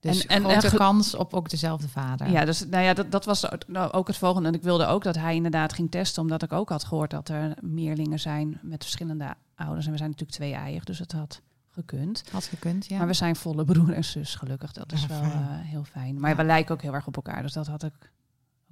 Dus 0.00 0.26
En- 0.26 0.44
grote 0.44 0.68
en 0.68 0.76
kans 0.76 1.14
op 1.14 1.34
ook 1.34 1.50
dezelfde 1.50 1.88
vader. 1.88 2.30
Ja, 2.30 2.44
dus 2.44 2.66
nou 2.66 2.84
ja, 2.84 2.94
dat, 2.94 3.10
dat 3.10 3.24
was 3.24 3.50
ook- 3.52 3.68
nou, 3.68 3.92
ook 3.92 4.06
het 4.06 4.16
volgende. 4.16 4.48
En 4.48 4.54
ik 4.54 4.62
wilde 4.62 4.86
ook 4.86 5.02
dat 5.02 5.14
hij 5.16 5.34
inderdaad 5.34 5.72
ging 5.72 5.90
testen, 5.90 6.22
omdat 6.22 6.42
ik 6.42 6.52
ook 6.52 6.68
had 6.68 6.84
gehoord 6.84 7.10
dat 7.10 7.28
er 7.28 7.56
meerlingen 7.60 8.20
zijn 8.20 8.58
met 8.62 8.82
verschillende 8.82 9.34
ouders. 9.54 9.84
En 9.86 9.90
we 9.92 9.98
zijn 9.98 10.10
natuurlijk 10.10 10.38
twee 10.38 10.54
eigen, 10.54 10.84
dus 10.86 10.98
het 10.98 11.12
had 11.12 11.40
gekund. 11.76 12.22
Had 12.32 12.44
gekund, 12.44 12.86
ja. 12.86 12.98
Maar 12.98 13.06
we 13.06 13.12
zijn 13.12 13.36
volle 13.36 13.64
broer 13.64 13.92
en 13.92 14.04
zus, 14.04 14.34
gelukkig. 14.34 14.72
Dat 14.72 14.92
is 14.92 15.00
Ja, 15.02 15.08
wel 15.08 15.18
fijn. 15.18 15.32
eh, 15.32 15.48
heel 15.60 15.84
fijn. 15.84 16.20
Maar 16.20 16.30
Ja. 16.30 16.36
we 16.36 16.44
lijken 16.44 16.74
ook 16.74 16.82
heel 16.82 16.94
erg 16.94 17.06
op 17.06 17.16
elkaar, 17.16 17.42
dus 17.42 17.52
dat 17.52 17.66
had 17.66 17.82
ik 17.82 17.92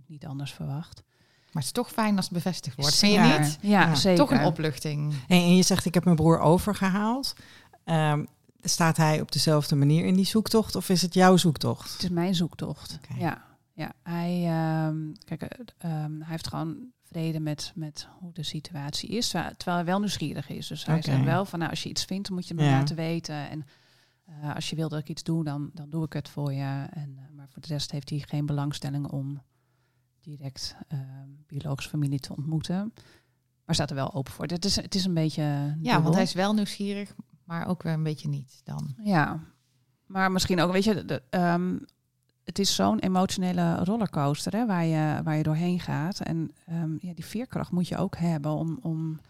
ook 0.01 0.09
niet 0.09 0.27
anders 0.27 0.53
verwacht. 0.53 1.03
Maar 1.53 1.63
het 1.63 1.65
is 1.65 1.73
toch 1.73 1.91
fijn 1.93 2.17
als 2.17 2.25
het 2.25 2.35
bevestigd 2.35 2.77
wordt. 2.77 2.95
Vind 2.97 3.13
je 3.13 3.19
Ja, 3.19 3.39
niet? 3.39 3.59
Ja, 3.61 3.69
Ja. 3.81 3.95
zeker. 3.95 4.19
Toch 4.27 4.31
een 4.39 4.45
opluchting. 4.45 5.15
En, 5.29 5.57
je 5.57 5.63
zegt, 5.63 5.85
ik 5.85 5.95
heb 5.95 6.05
mijn 6.05 6.17
broer 6.17 6.39
overgehaald. 6.39 7.35
Ehm, 7.85 8.25
staat 8.63 8.97
hij 8.97 9.21
op 9.21 9.33
dezelfde 9.33 9.75
manier 9.77 10.05
in 10.05 10.15
die 10.15 10.27
zoektocht 10.27 10.77
of 10.77 10.89
is 10.89 11.03
het 11.03 11.15
jouw 11.15 11.37
zoektocht? 11.37 11.93
Het 11.93 12.03
is 12.03 12.09
mijn 12.09 12.35
zoektocht. 12.35 12.99
Ja, 13.19 13.45
ja. 13.73 13.93
Hij, 14.03 14.45
ehm, 14.47 14.97
kijk, 15.25 15.43
eh, 15.43 15.59
ehm, 15.79 16.13
hij 16.19 16.31
heeft 16.31 16.49
gewoon 16.49 16.77
vrede 17.05 17.41
met, 17.41 17.73
met 17.75 18.09
hoe 18.19 18.33
de 18.33 18.43
situatie 18.43 19.09
is, 19.09 19.29
terwijl 19.29 19.77
hij 19.77 19.85
wel 19.85 19.99
nieuwsgierig 19.99 20.49
is. 20.49 20.67
Dus 20.67 20.85
hij 20.87 20.95
Oké. 20.97 21.05
zegt 21.11 21.25
wel 21.25 21.45
van, 21.45 21.59
nou, 21.59 21.71
als 21.71 21.83
je 21.83 21.89
iets 21.89 22.05
vindt, 22.05 22.27
dan 22.29 22.37
moet 22.37 22.49
je 22.49 22.55
me 22.55 22.63
Ja. 22.63 22.71
laten 22.71 22.97
weten. 22.97 23.51
En 23.51 23.65
eh, 24.25 24.55
als 24.55 24.71
je 24.71 24.77
wil 24.77 24.89
dat 24.89 24.99
ik 25.01 25.09
iets 25.09 25.23
doe, 25.23 25.45
dan, 25.45 25.71
dan 25.75 25.91
doe 25.91 26.05
ik 26.05 26.13
het 26.13 26.29
voor 26.29 26.53
je. 26.53 26.87
En, 26.91 27.15
eh, 27.19 27.31
maar 27.37 27.49
voor 27.49 27.63
de 27.63 27.69
rest 27.69 27.91
heeft 27.91 28.11
hij 28.11 28.19
geen 28.19 28.47
belangstelling 28.47 29.07
om 29.07 29.43
direct 30.21 30.77
ehm, 30.89 31.29
biologische 31.47 31.91
familie 31.91 32.19
te 32.21 32.37
ontmoeten. 32.37 32.95
Maar 33.65 33.75
staat 33.75 33.91
er 33.91 33.97
wel 33.97 34.15
open 34.15 34.33
voor. 34.33 34.47
Het 34.47 34.65
is, 34.65 34.77
het 34.77 34.95
is 34.95 35.05
een 35.05 35.15
beetje. 35.15 35.43
Ja, 35.43 35.75
dubbel. 35.77 36.03
want 36.03 36.15
hij 36.15 36.23
is 36.23 36.33
wel 36.33 36.55
nieuwsgierig, 36.55 37.15
maar 37.45 37.67
ook 37.67 37.83
weer 37.83 37.93
een 37.93 38.03
beetje 38.03 38.29
niet 38.29 38.61
dan. 38.65 38.95
Ja, 39.03 39.41
maar 40.07 40.33
misschien 40.33 40.61
ook, 40.61 40.73
weet 40.73 40.85
je, 40.85 41.05
de, 41.05 41.23
ehm, 41.31 41.79
het 42.45 42.59
is 42.59 42.75
zo'n 42.75 42.99
emotionele 42.99 43.85
rollercoaster 43.85 44.53
hè, 44.53 44.67
waar, 44.67 44.85
je, 44.85 45.21
waar 45.25 45.37
je 45.37 45.43
doorheen 45.43 45.81
gaat. 45.81 46.21
En 46.21 46.51
ehm, 46.67 46.93
ja, 46.99 47.15
die 47.15 47.25
veerkracht 47.25 47.71
moet 47.71 47.89
je 47.89 47.97
ook 47.97 48.17
hebben 48.17 48.53
om, 48.53 48.79
om 48.83 49.21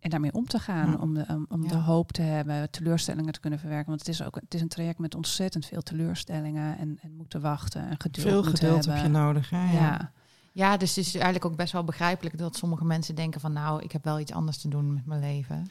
en 0.00 0.10
daarmee 0.10 0.32
om 0.32 0.46
te 0.46 0.58
gaan. 0.58 0.90
Ja. 0.90 0.96
Om, 0.96 1.14
de, 1.14 1.24
om, 1.28 1.46
om 1.48 1.62
Ja. 1.62 1.68
de 1.68 1.76
hoop 1.76 2.12
te 2.12 2.22
hebben, 2.22 2.70
teleurstellingen 2.70 3.32
te 3.32 3.40
kunnen 3.40 3.58
verwerken. 3.58 3.88
Want 3.88 3.98
het 4.00 4.08
is 4.08 4.22
ook 4.22 4.34
het 4.34 4.54
is 4.54 4.60
een 4.60 4.68
traject 4.68 4.98
met 4.98 5.14
ontzettend 5.14 5.66
veel 5.66 5.82
teleurstellingen 5.82 6.78
en, 6.78 6.98
en 7.02 7.14
moeten 7.16 7.40
wachten 7.40 7.88
en 7.88 8.00
geduld 8.00 8.26
Veel 8.28 8.42
geduld 8.42 8.84
heb 8.84 9.02
je 9.02 9.08
nodig. 9.08 9.50
Hè? 9.50 9.72
Ja. 9.72 9.80
Ja. 9.80 10.12
Ja, 10.52 10.76
dus 10.76 10.96
het 10.96 11.06
is 11.06 11.14
eigenlijk 11.14 11.44
ook 11.44 11.56
best 11.56 11.72
wel 11.72 11.84
begrijpelijk 11.84 12.38
dat 12.38 12.56
sommige 12.56 12.84
mensen 12.84 13.14
denken 13.14 13.40
van 13.40 13.52
nou, 13.52 13.82
ik 13.82 13.92
heb 13.92 14.04
wel 14.04 14.20
iets 14.20 14.32
anders 14.32 14.58
te 14.58 14.68
doen 14.68 14.94
met 14.94 15.06
mijn 15.06 15.20
leven. 15.20 15.66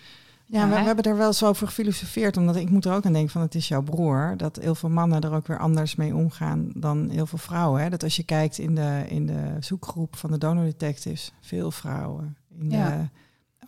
Ja, 0.49 0.69
we, 0.69 0.75
hebben 0.75 1.03
er 1.03 1.17
wel 1.17 1.27
eens 1.27 1.43
over 1.43 1.67
gefilosofeerd, 1.67 2.37
omdat 2.37 2.55
ik 2.55 2.69
moet 2.69 2.85
er 2.85 2.93
ook 2.93 3.05
aan 3.05 3.13
denken 3.13 3.31
van 3.31 3.41
het 3.41 3.55
is 3.55 3.67
jouw 3.67 3.81
broer. 3.81 4.33
Dat 4.37 4.55
heel 4.55 4.75
veel 4.75 4.89
mannen 4.89 5.21
er 5.21 5.33
ook 5.33 5.47
weer 5.47 5.59
anders 5.59 5.95
mee 5.95 6.15
omgaan 6.15 6.71
dan 6.73 7.09
heel 7.09 7.25
veel 7.25 7.37
vrouwen. 7.37 7.81
Hè? 7.81 7.89
Dat 7.89 8.03
als 8.03 8.15
je 8.15 8.23
kijkt 8.23 8.57
in 8.57 8.75
de, 8.75 9.05
in 9.07 9.25
de 9.25 9.55
zoekgroep 9.59 10.15
van 10.15 10.31
de 10.31 10.37
donor 10.37 10.63
detectives, 10.63 11.33
veel 11.41 11.71
vrouwen. 11.71 12.37
In 12.59 12.69
de, 12.69 12.75
Ja. 12.75 13.09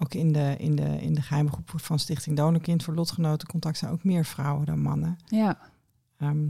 Ook 0.02 0.14
in 0.14 0.32
de, 0.32 0.56
in, 0.58 0.76
de, 0.76 1.02
in 1.02 1.14
de 1.14 1.22
geheime 1.22 1.50
groep 1.50 1.72
van 1.76 2.00
Stichting 2.00 2.38
Donorkind 2.38 2.84
voor 2.84 2.94
lotgenotencontact 2.94 3.78
zijn 3.78 3.92
ook 3.92 4.04
meer 4.04 4.26
vrouwen 4.26 4.66
dan 4.66 4.82
mannen. 4.82 5.18
Ja. 5.26 5.58
Ehm, 6.18 6.48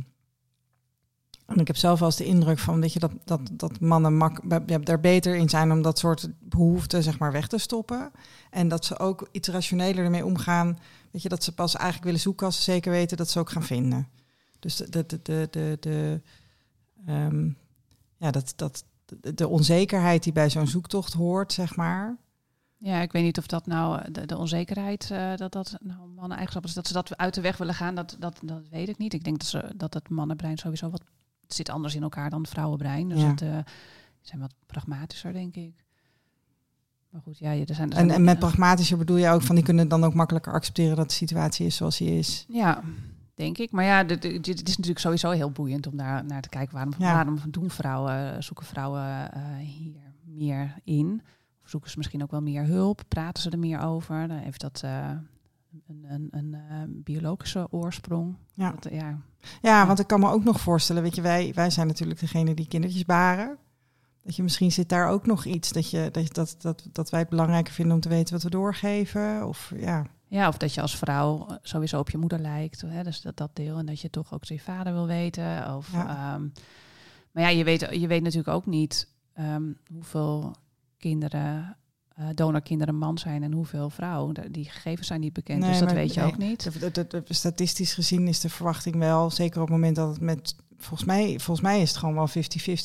en 1.49 1.59
ik 1.59 1.67
heb 1.67 1.77
zelf 1.77 1.99
wel 1.99 2.07
eens 2.07 2.17
de 2.17 2.25
indruk 2.25 2.59
van 2.59 2.79
weet 2.79 2.93
je, 2.93 2.99
dat, 2.99 3.11
dat, 3.25 3.41
dat 3.51 3.79
mannen 3.79 4.17
mak, 4.17 4.39
daar 4.85 4.99
beter 4.99 5.35
in 5.35 5.49
zijn 5.49 5.71
om 5.71 5.81
dat 5.81 5.99
soort 5.99 6.29
behoeften 6.39 7.03
zeg 7.03 7.19
maar, 7.19 7.31
weg 7.31 7.47
te 7.47 7.57
stoppen. 7.57 8.11
En 8.49 8.67
dat 8.67 8.85
ze 8.85 8.99
ook 8.99 9.27
iets 9.31 9.47
rationeler 9.47 10.03
ermee 10.03 10.25
omgaan. 10.25 10.79
Weet 11.11 11.21
je, 11.21 11.29
dat 11.29 11.43
ze 11.43 11.53
pas 11.53 11.75
eigenlijk 11.75 12.05
willen 12.05 12.19
zoeken 12.19 12.45
als 12.45 12.55
ze 12.55 12.61
zeker 12.61 12.91
weten 12.91 13.17
dat 13.17 13.29
ze 13.29 13.39
ook 13.39 13.49
gaan 13.49 13.63
vinden. 13.63 14.07
Dus 14.59 14.75
de, 14.75 14.89
de, 14.89 15.19
de, 15.23 15.47
de, 15.51 15.77
de, 15.79 16.21
ehm, 17.05 17.49
ja, 18.17 18.31
dat, 18.31 18.53
dat, 18.55 18.83
de, 19.35 19.47
onzekerheid 19.47 20.23
die 20.23 20.33
bij 20.33 20.49
zo'n 20.49 20.67
zoektocht 20.67 21.13
hoort, 21.13 21.53
zeg 21.53 21.75
maar. 21.75 22.17
Ja, 22.77 23.01
ik 23.01 23.11
weet 23.11 23.23
niet 23.23 23.37
of 23.37 23.47
dat 23.47 23.65
nou 23.65 24.01
eh, 24.01 24.23
de, 24.25 24.37
onzekerheid, 24.37 25.11
eh, 25.11 25.35
dat 25.35 25.51
dat 25.51 25.77
nou 25.81 26.01
een 26.01 26.13
manneneigenschappen 26.13 26.69
is, 26.69 26.75
dat 26.75 26.87
ze 26.87 26.93
dat 26.93 27.17
uit 27.17 27.33
de 27.33 27.41
weg 27.41 27.57
willen 27.57 27.73
gaan, 27.73 27.95
dat, 27.95 28.15
dat, 28.19 28.39
dat 28.43 28.67
weet 28.69 28.89
ik 28.89 28.97
niet. 28.97 29.13
Ik 29.13 29.23
denk 29.23 29.39
dat, 29.39 29.47
ze, 29.47 29.73
dat 29.75 29.93
het 29.93 30.09
mannenbrein 30.09 30.57
sowieso 30.57 30.89
wat 30.89 31.03
het 31.49 31.57
zit 31.57 31.69
anders 31.69 31.95
in 31.95 32.01
elkaar 32.03 32.29
dan 32.29 32.41
het 32.41 32.49
vrouwenbrein. 32.49 33.09
Dus 33.09 33.21
Ja. 33.21 33.27
het, 33.29 33.41
eh, 33.41 33.57
zijn 34.21 34.39
wat 34.41 34.53
pragmatischer, 34.65 35.33
denk 35.33 35.55
ik. 35.55 35.73
Maar 37.09 37.21
goed, 37.21 37.37
ja, 37.37 37.51
er 37.51 37.75
zijn... 37.75 37.91
er 37.91 37.97
En, 37.97 38.05
zijn 38.05 38.09
en 38.09 38.23
met 38.23 38.39
pragmatischer 38.39 38.97
bedoel 38.97 39.17
je 39.17 39.29
ook 39.29 39.41
van 39.41 39.55
die 39.55 39.63
kunnen 39.63 39.87
dan 39.87 40.03
ook 40.03 40.13
makkelijker 40.13 40.53
accepteren 40.53 40.95
dat 40.95 41.07
de 41.07 41.13
situatie 41.15 41.65
is 41.65 41.75
zoals 41.75 41.97
die 41.97 42.17
is. 42.17 42.45
Ja, 42.47 42.81
denk 43.35 43.57
ik. 43.57 43.71
Maar 43.71 43.83
ja, 43.83 44.03
dit, 44.03 44.21
dit 44.21 44.43
dit 44.43 44.67
is 44.67 44.77
natuurlijk 44.77 44.99
sowieso 44.99 45.29
heel 45.31 45.51
boeiend 45.51 45.87
om 45.87 45.97
daar 45.97 46.25
naar 46.25 46.41
te 46.41 46.49
kijken. 46.49 46.73
Waarom, 46.75 46.93
Ja. 46.97 47.13
waarom 47.13 47.39
doen 47.49 47.69
vrouwen, 47.69 48.43
zoeken 48.43 48.65
vrouwen 48.65 49.31
eh, 49.33 49.41
hier 49.57 49.95
meer 50.25 50.75
in? 50.83 51.21
Of 51.63 51.69
zoeken 51.69 51.89
ze 51.91 51.97
misschien 51.97 52.23
ook 52.23 52.31
wel 52.31 52.41
meer 52.41 52.63
hulp? 52.65 53.01
Praten 53.07 53.43
ze 53.43 53.49
er 53.49 53.59
meer 53.59 53.79
over? 53.81 54.27
Dan 54.27 54.37
heeft 54.37 54.61
dat 54.61 54.81
eh, 54.83 55.09
een, 55.87 56.05
een, 56.07 56.27
een 56.31 56.53
eh, 56.53 56.81
biologische 56.87 57.67
oorsprong. 57.71 58.35
Ja. 58.53 58.71
Dat, 58.79 58.91
ja. 58.93 59.19
Ja, 59.61 59.87
want 59.87 59.99
ik 59.99 60.07
kan 60.07 60.19
me 60.19 60.29
ook 60.31 60.43
nog 60.43 60.59
voorstellen, 60.59 61.03
weet 61.03 61.15
je, 61.15 61.21
wij, 61.21 61.51
wij 61.55 61.69
zijn 61.69 61.87
natuurlijk 61.87 62.19
degene 62.19 62.53
die 62.53 62.67
kindertjes 62.67 63.05
baren. 63.05 63.57
Dat 64.23 64.35
je 64.35 64.43
misschien 64.43 64.71
zit 64.71 64.89
daar 64.89 65.07
ook 65.09 65.25
nog 65.25 65.45
iets 65.45 65.71
dat, 65.71 65.89
je, 65.89 66.09
dat, 66.11 66.33
dat, 66.33 66.55
dat, 66.59 66.87
dat 66.91 67.09
wij 67.09 67.19
het 67.19 67.29
belangrijker 67.29 67.73
vinden 67.73 67.95
om 67.95 68.01
te 68.01 68.09
weten 68.09 68.33
wat 68.33 68.43
we 68.43 68.49
doorgeven. 68.49 69.47
Of 69.47 69.73
ja, 69.75 70.05
ja, 70.27 70.47
of 70.47 70.57
dat 70.57 70.73
je 70.73 70.81
als 70.81 70.97
vrouw 70.97 71.47
eh, 71.47 71.55
sowieso 71.61 71.99
op 71.99 72.09
je 72.09 72.17
moeder 72.17 72.39
lijkt. 72.39 72.81
Hè? 72.81 73.03
Dus 73.03 73.21
dat, 73.21 73.37
dat 73.37 73.55
deel. 73.55 73.77
En 73.77 73.85
dat 73.85 73.99
je 74.01 74.09
toch 74.09 74.33
ook 74.33 74.43
je 74.43 74.59
vader 74.59 74.93
wil 74.93 75.07
weten. 75.07 75.75
Of, 75.75 75.91
Ja. 75.91 76.33
ehm, 76.33 76.47
maar 77.31 77.43
ja, 77.43 77.49
je 77.49 77.63
weet, 77.63 77.87
je 77.91 78.07
weet 78.07 78.21
natuurlijk 78.21 78.55
ook 78.55 78.65
niet 78.65 79.07
ehm, 79.33 79.71
hoeveel 79.93 80.55
kinderen, 80.97 81.77
eh 82.19 82.25
donorkinderen 82.35 82.95
man 82.95 83.17
zijn 83.17 83.43
en 83.43 83.51
hoeveel 83.51 83.89
vrouw. 83.89 84.31
Die 84.51 84.65
gegevens 84.69 85.07
zijn 85.07 85.19
niet 85.19 85.33
bekend, 85.33 85.59
Nee, 85.59 85.69
dus 85.69 85.79
dat 85.79 85.91
weet 85.91 86.13
je 86.13 86.19
nee. 86.21 86.29
ook 86.31 86.37
niet. 86.37 86.79
de, 86.81 86.91
de, 86.91 87.07
de- 87.07 87.33
statistisch 87.33 87.93
gezien 87.93 88.27
is 88.27 88.39
de 88.39 88.49
verwachting 88.49 88.95
wel, 88.95 89.31
zeker 89.31 89.61
op 89.61 89.67
het 89.67 89.75
moment 89.75 89.95
dat 89.95 90.09
het 90.09 90.21
met, 90.21 90.55
volgens 90.77 91.03
mij, 91.07 91.27
volgens 91.39 91.61
mij 91.61 91.81
is 91.81 91.89
het 91.89 91.97
gewoon 91.97 92.15
wel 92.15 92.29
50-50. 92.29 92.31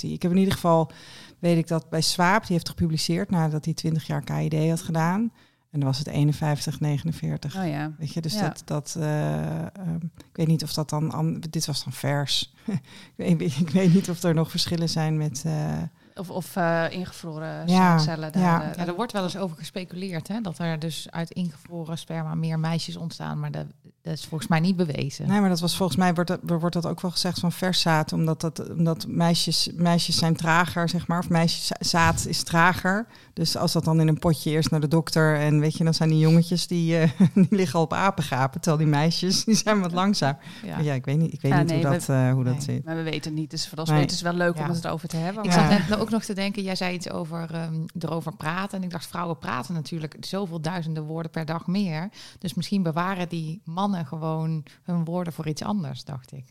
Ik 0.01 0.23
heb 0.23 0.31
in 0.31 0.37
ieder 0.39 0.53
geval, 0.55 0.91
weet 1.39 1.59
ik 1.59 1.69
dat 1.69 1.89
bij 1.91 2.01
Swaap, 2.01 2.43
die 2.43 2.53
heeft 2.53 2.69
gepubliceerd 2.69 3.31
nadat 3.31 3.65
hij 3.65 3.75
20 3.75 4.07
jaar 4.07 4.23
KID 4.25 4.69
had 4.71 4.83
gedaan. 4.83 5.33
En 5.71 5.81
dan 5.81 5.89
was 5.89 5.99
het 5.99 6.07
51, 6.07 6.81
49. 6.81 7.57
Oh 7.57 7.67
ja. 7.69 7.93
Weet 7.99 8.13
je, 8.13 8.21
dus 8.21 8.35
Ja. 8.35 8.41
dat, 8.49 8.63
dat 8.65 8.97
eh, 8.99 9.59
ehm, 9.59 9.95
ik 10.31 10.37
weet 10.37 10.47
niet 10.47 10.63
of 10.63 10.73
dat 10.73 10.89
dan, 10.91 11.11
an- 11.13 11.41
dit 11.51 11.67
was 11.67 11.85
dan 11.85 11.93
vers. 11.93 12.55
ik, 13.17 13.39
weet, 13.39 13.57
ik 13.59 13.71
weet 13.71 13.95
niet 13.95 14.11
of 14.11 14.23
er 14.23 14.35
nog 14.35 14.51
verschillen 14.51 14.89
zijn 14.89 15.17
met, 15.17 15.43
eh, 15.47 15.83
Of, 16.17 16.31
of 16.31 16.57
eh, 16.57 16.85
ingevroren 16.91 17.69
Ja, 17.69 17.99
cellen. 17.99 18.33
Daar, 18.33 18.43
ja. 18.43 18.63
eh, 18.63 18.77
Ja, 18.77 18.87
er 18.87 18.95
wordt 18.95 19.13
wel 19.13 19.23
eens 19.23 19.37
over 19.37 19.57
gespeculeerd, 19.57 20.29
hè, 20.29 20.41
dat 20.41 20.59
er 20.59 20.79
dus 20.79 21.07
uit 21.11 21.31
ingevroren 21.31 21.99
sperma 21.99 22.35
meer 22.35 22.59
meisjes 22.59 22.97
ontstaan. 22.97 23.41
Maar 23.41 23.51
dat 23.51 23.67
Dat 24.03 24.13
is 24.13 24.25
volgens 24.25 24.51
mij 24.51 24.61
niet 24.61 24.77
bewezen. 24.77 25.29
Nee, 25.29 25.41
maar 25.41 25.49
dat 25.49 25.61
was 25.61 25.77
volgens 25.77 25.99
mij 25.99 26.15
wordt 26.15 26.31
dat, 26.31 26.41
wordt 26.43 26.75
dat 26.75 26.87
ook 26.87 27.01
wel 27.01 27.11
gezegd 27.11 27.39
van 27.41 27.53
verszaad, 27.53 28.13
omdat 28.13 28.41
dat 28.41 28.71
omdat 28.71 29.07
meisjes 29.09 29.71
meisjes 29.75 30.17
zijn 30.17 30.37
trager, 30.37 30.89
zeg 30.89 31.07
maar, 31.07 31.19
of 31.19 31.29
meisjeszaad 31.29 32.27
is 32.27 32.43
trager. 32.43 33.07
Dus 33.33 33.57
als 33.57 33.73
dat 33.73 33.85
dan 33.85 34.01
in 34.01 34.09
een 34.09 34.19
potje 34.19 34.51
eerst 34.51 34.71
naar 34.71 34.81
de 34.81 34.89
dokter 34.89 35.37
en 35.41 35.61
weet 35.61 35.77
je, 35.77 35.85
dan 35.85 35.95
zijn 35.95 36.09
die 36.09 36.19
jongetjes 36.19 36.67
die, 36.67 37.01
uh, 37.01 37.09
die 37.35 37.47
liggen 37.51 37.79
al 37.79 37.85
op 37.85 37.93
apengapen, 37.93 38.61
terwijl 38.61 38.83
die 38.83 38.93
meisjes 38.93 39.45
die 39.45 39.55
zijn 39.55 39.81
wat 39.81 39.93
langzaam. 39.93 40.37
Ja, 40.67 40.79
ja 40.79 40.93
ik 40.95 41.05
weet 41.05 41.19
niet, 41.19 41.33
ik 41.33 41.41
weet 41.41 41.53
Ja, 41.53 41.59
niet 41.59 41.69
nee, 41.69 41.83
hoe 41.85 41.93
dat, 41.93 42.09
eh, 42.09 42.33
hoe 42.33 42.45
dat 42.45 42.63
zit. 42.63 42.85
Maar 42.85 42.97
we 42.97 43.03
weten 43.03 43.31
het 43.31 43.41
niet. 43.41 43.51
Dus 43.51 43.69
voor 43.69 43.79
ons 43.79 43.91
Nee. 43.91 44.01
het 44.01 44.11
is 44.11 44.21
wel 44.23 44.33
leuk 44.33 44.57
Ja. 44.57 44.65
om 44.65 44.71
het 44.71 44.85
erover 44.85 45.09
te 45.09 45.17
hebben. 45.17 45.45
Ik 45.45 45.51
maar- 45.51 45.59
zat 45.73 45.79
net 45.89 45.89
ook 46.05 46.11
nog 46.11 46.25
te 46.25 46.35
denken, 46.35 46.63
jij 46.63 46.77
zei 46.77 46.95
iets 46.95 47.11
over 47.11 47.55
ehm, 47.55 47.85
erover 47.99 48.37
praten. 48.37 48.79
En 48.79 48.85
ik 48.85 48.91
dacht, 48.91 49.07
vrouwen 49.07 49.39
praten 49.39 49.75
natuurlijk 49.75 50.17
zoveel 50.21 50.61
duizenden 50.61 51.03
woorden 51.03 51.31
per 51.31 51.45
dag 51.45 51.67
meer. 51.67 52.09
Dus 52.39 52.55
misschien 52.55 52.83
bewaren 52.83 53.29
die 53.29 53.61
mannen 53.65 54.07
gewoon 54.07 54.65
hun 54.83 55.05
woorden 55.05 55.33
voor 55.33 55.49
iets 55.49 55.63
anders, 55.63 56.05
dacht 56.05 56.33
ik. 56.33 56.45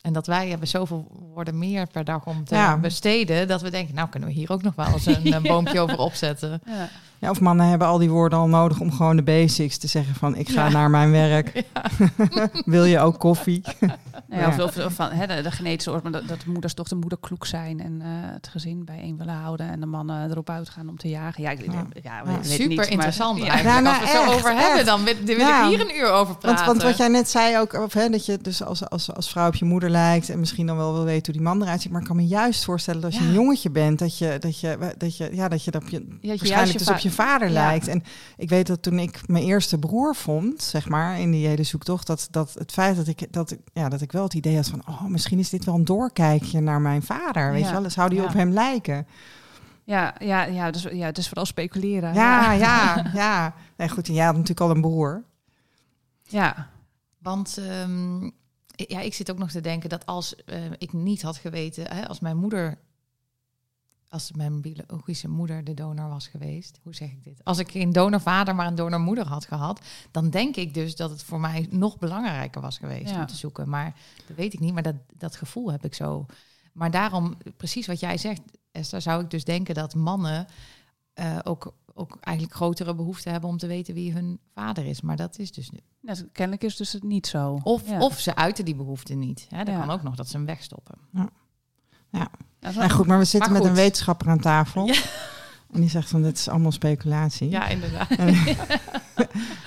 En 0.00 0.12
dat 0.12 0.26
wij 0.26 0.48
hebben 0.48 0.68
zoveel 0.68 1.06
woorden 1.34 1.58
meer 1.58 1.86
per 1.86 2.04
dag 2.04 2.26
om 2.26 2.44
te 2.44 2.54
Ja. 2.54 2.76
besteden, 2.76 3.48
dat 3.48 3.60
we 3.60 3.70
denken, 3.70 3.94
nou 3.94 4.08
kunnen 4.08 4.28
we 4.28 4.34
hier 4.34 4.52
ook 4.52 4.62
nog 4.62 4.74
wel 4.74 4.86
eens 4.92 5.06
een, 5.06 5.32
eh, 5.32 5.42
boompje 5.42 5.80
over 5.80 5.98
opzetten. 5.98 6.60
Ja. 6.66 6.88
Ja, 7.20 7.30
of 7.30 7.40
mannen 7.40 7.66
hebben 7.68 7.88
al 7.88 7.98
die 7.98 8.10
woorden 8.10 8.38
al 8.38 8.46
nodig 8.48 8.80
om 8.80 8.92
gewoon 8.92 9.16
de 9.16 9.22
basics 9.22 9.78
te 9.78 9.86
zeggen 9.86 10.14
van 10.14 10.36
ik 10.36 10.48
ga 10.48 10.64
Ja. 10.66 10.70
naar 10.72 10.90
mijn 10.90 11.10
werk. 11.10 11.62
Wil 12.64 12.84
je 12.84 12.98
ook 13.00 13.18
koffie? 13.18 13.62
Ja, 14.30 14.46
of, 14.48 14.58
of, 14.58 14.84
of 14.84 14.92
van 14.92 15.10
hè, 15.10 15.26
de, 15.26 15.42
de 15.42 15.50
genetische 15.50 16.00
maar 16.02 16.12
dat, 16.12 16.28
dat 16.28 16.44
moeders 16.46 16.74
toch 16.74 16.88
de 16.88 16.94
moederkloek 16.94 17.46
zijn 17.46 17.80
en 17.80 18.00
eh, 18.02 18.06
het 18.10 18.48
gezin 18.48 18.84
bijeen 18.84 19.16
willen 19.18 19.34
houden 19.34 19.70
en 19.70 19.80
de 19.80 19.86
mannen 19.86 20.30
erop 20.30 20.50
uitgaan 20.50 20.88
om 20.88 20.96
te 20.96 21.08
jagen. 21.08 21.42
Ja, 21.42 21.50
ik, 21.50 21.64
Ja. 21.66 21.72
ja. 21.72 21.86
Ja, 22.02 22.22
weet 22.24 22.36
niet, 22.36 22.46
Super 22.46 22.76
maar- 22.76 22.90
interessant 22.90 23.38
Ja. 23.38 23.46
eigenlijk. 23.46 23.76
Ja, 23.76 23.80
nou, 23.82 24.00
Als 24.00 24.10
we 24.12 24.16
het 24.18 24.24
zo 24.26 24.30
echt, 24.32 24.38
over 24.38 24.56
hebben, 24.60 24.84
dan 24.84 25.04
wil, 25.04 25.14
wil 25.24 25.38
Ja. 25.38 25.62
ik 25.62 25.68
hier 25.76 25.80
een 25.80 25.96
uur 25.96 26.10
over 26.10 26.36
praten. 26.36 26.56
Want, 26.66 26.66
want 26.66 26.82
wat 26.82 26.96
jij 26.96 27.08
net 27.08 27.28
zei 27.30 27.58
ook, 27.58 27.72
of, 27.72 27.92
hè, 27.92 28.08
dat 28.08 28.26
je 28.26 28.38
dus 28.42 28.62
als, 28.64 28.88
als, 28.88 29.14
als 29.14 29.30
vrouw 29.30 29.46
op 29.46 29.54
je 29.54 29.64
moeder 29.64 29.90
lijkt 29.90 30.28
en 30.30 30.38
misschien 30.40 30.66
dan 30.66 30.76
wel 30.76 30.92
wil 30.92 31.04
weten 31.04 31.32
hoe 31.32 31.42
die 31.42 31.50
man 31.52 31.62
eruit 31.62 31.80
ziet. 31.82 31.90
Maar 31.92 32.00
ik 32.00 32.06
kan 32.06 32.16
me 32.16 32.26
juist 32.26 32.64
voorstellen 32.64 33.00
dat 33.00 33.10
als 33.10 33.18
je 33.20 33.24
Ja. 33.26 33.30
een 33.30 33.36
jongetje 33.36 33.70
bent, 33.70 33.98
dat 33.98 34.18
je 34.18 34.36
dat 34.40 34.60
je 34.60 34.94
dat 34.98 35.16
je 35.16 35.28
ja 35.32 35.48
dat 35.48 35.64
je 35.64 35.70
dat 35.70 35.90
je 35.90 36.06
waarschijnlijk 36.22 36.72
je 36.72 36.78
dus 36.78 36.88
op 36.90 36.98
je 36.98 37.09
vader 37.12 37.48
Ja. 37.48 37.52
lijkt. 37.54 37.88
En 37.88 38.02
ik 38.36 38.48
weet 38.48 38.66
dat 38.66 38.82
toen 38.82 38.98
ik 38.98 39.28
mijn 39.28 39.44
eerste 39.44 39.78
broer 39.78 40.14
vond, 40.14 40.62
zeg 40.62 40.88
maar, 40.88 41.20
in 41.20 41.30
die 41.30 41.46
hele 41.46 41.62
zoektocht, 41.62 42.06
dat, 42.06 42.28
dat 42.30 42.54
het 42.54 42.72
feit 42.72 42.96
dat 42.96 43.06
ik 43.06 43.26
dat 43.32 43.50
ik, 43.50 43.58
ja 43.72 43.88
dat 43.88 44.00
ik 44.00 44.12
wel 44.12 44.22
het 44.22 44.34
idee 44.34 44.56
had 44.56 44.68
van, 44.68 44.82
oh, 44.88 45.04
misschien 45.04 45.38
is 45.38 45.50
dit 45.50 45.64
wel 45.64 45.74
een 45.74 45.84
doorkijkje 45.84 46.60
naar 46.60 46.80
mijn 46.80 47.02
vader, 47.02 47.52
weet 47.52 47.60
Ja. 47.62 47.72
je 47.74 47.80
wel? 47.80 47.90
Zou 47.90 48.08
die 48.08 48.18
Ja. 48.18 48.24
op 48.24 48.32
hem 48.32 48.50
lijken? 48.50 49.06
Ja, 49.84 50.14
ja, 50.18 50.44
ja, 50.44 50.70
dus, 50.70 50.82
ja, 50.82 51.06
het 51.06 51.18
is 51.18 51.26
vooral 51.26 51.46
speculeren. 51.46 52.14
Ja, 52.14 52.52
ja, 52.52 53.04
ja. 53.14 53.54
Nee, 53.76 53.88
goed, 53.88 54.08
en 54.08 54.14
jij 54.14 54.24
had 54.24 54.34
natuurlijk 54.34 54.60
al 54.60 54.70
een 54.70 54.80
broer. 54.80 55.24
Ja. 56.22 56.68
Want 57.18 57.58
ehm, 57.58 58.22
ja, 58.74 59.00
ik 59.00 59.14
zit 59.14 59.30
ook 59.30 59.38
nog 59.38 59.50
te 59.50 59.60
denken 59.60 59.88
dat 59.88 60.06
als 60.06 60.34
eh, 60.44 60.58
ik 60.78 60.92
niet 60.92 61.22
had 61.22 61.36
geweten, 61.36 61.86
hè, 61.94 62.08
als 62.08 62.20
mijn 62.20 62.36
moeder, 62.36 62.78
als 64.10 64.32
mijn 64.32 64.60
biologische 64.60 65.28
moeder 65.28 65.64
de 65.64 65.74
donor 65.74 66.08
was 66.08 66.26
geweest, 66.28 66.78
hoe 66.82 66.94
zeg 66.94 67.10
ik 67.10 67.24
dit? 67.24 67.44
Als 67.44 67.58
ik 67.58 67.70
geen 67.70 67.92
donorvader, 67.92 68.54
maar 68.54 68.66
een 68.66 68.74
donormoeder 68.74 69.26
had 69.26 69.44
gehad, 69.46 69.80
dan 70.10 70.30
denk 70.30 70.56
ik 70.56 70.74
dus 70.74 70.96
dat 70.96 71.10
het 71.10 71.22
voor 71.22 71.40
mij 71.40 71.66
nog 71.70 71.98
belangrijker 71.98 72.60
was 72.60 72.78
geweest 72.78 73.10
Ja. 73.10 73.20
om 73.20 73.26
te 73.26 73.36
zoeken. 73.36 73.68
Maar 73.68 73.94
dat 74.26 74.36
weet 74.36 74.52
ik 74.52 74.60
niet, 74.60 74.72
maar 74.74 74.82
dat, 74.82 74.94
dat 75.16 75.36
gevoel 75.36 75.70
heb 75.72 75.84
ik 75.84 75.94
zo. 75.94 76.26
Maar 76.72 76.90
daarom, 76.90 77.36
precies 77.56 77.86
wat 77.86 78.00
jij 78.00 78.18
zegt, 78.18 78.40
Esther, 78.72 79.00
zou 79.02 79.22
ik 79.22 79.30
dus 79.30 79.44
denken 79.44 79.74
dat 79.74 79.94
mannen 79.94 80.46
eh, 81.12 81.38
ook, 81.42 81.74
ook 81.94 82.16
eigenlijk 82.20 82.56
grotere 82.56 82.94
behoefte 82.94 83.28
hebben 83.30 83.50
om 83.50 83.56
te 83.56 83.66
weten 83.66 83.94
wie 83.94 84.12
hun 84.12 84.38
vader 84.54 84.86
is. 84.86 85.00
Maar 85.00 85.16
dat 85.16 85.38
is 85.38 85.52
dus 85.52 85.70
Net, 86.00 86.26
kennelijk 86.32 86.64
is 86.64 86.76
dus 86.76 86.92
het 86.92 87.02
niet 87.02 87.26
zo. 87.26 87.60
of, 87.62 87.88
Ja. 87.88 87.98
of 88.00 88.18
ze 88.20 88.34
uiten 88.36 88.64
die 88.64 88.74
behoefte 88.74 89.14
niet. 89.14 89.46
Hè, 89.50 89.64
dat 89.64 89.74
Ja. 89.74 89.80
kan 89.80 89.90
ook 89.90 90.02
nog 90.02 90.14
dat 90.16 90.28
ze 90.28 90.36
hem 90.36 90.46
wegstoppen. 90.46 90.98
Dat 92.10 92.28
Nou 92.60 92.90
goed, 92.90 93.06
maar 93.06 93.18
we 93.18 93.24
zitten 93.24 93.52
Maar 93.52 93.60
met 93.60 93.70
een 93.70 93.76
wetenschapper 93.76 94.28
aan 94.28 94.38
tafel. 94.40 94.86
Ja. 94.86 95.00
En 95.72 95.80
die 95.80 95.90
zegt 95.90 96.08
van, 96.08 96.22
dit 96.22 96.36
is 96.38 96.48
allemaal 96.48 96.72
speculatie. 96.72 97.50
Ja, 97.50 97.68
inderdaad. 97.68 98.10
En, 98.10 98.34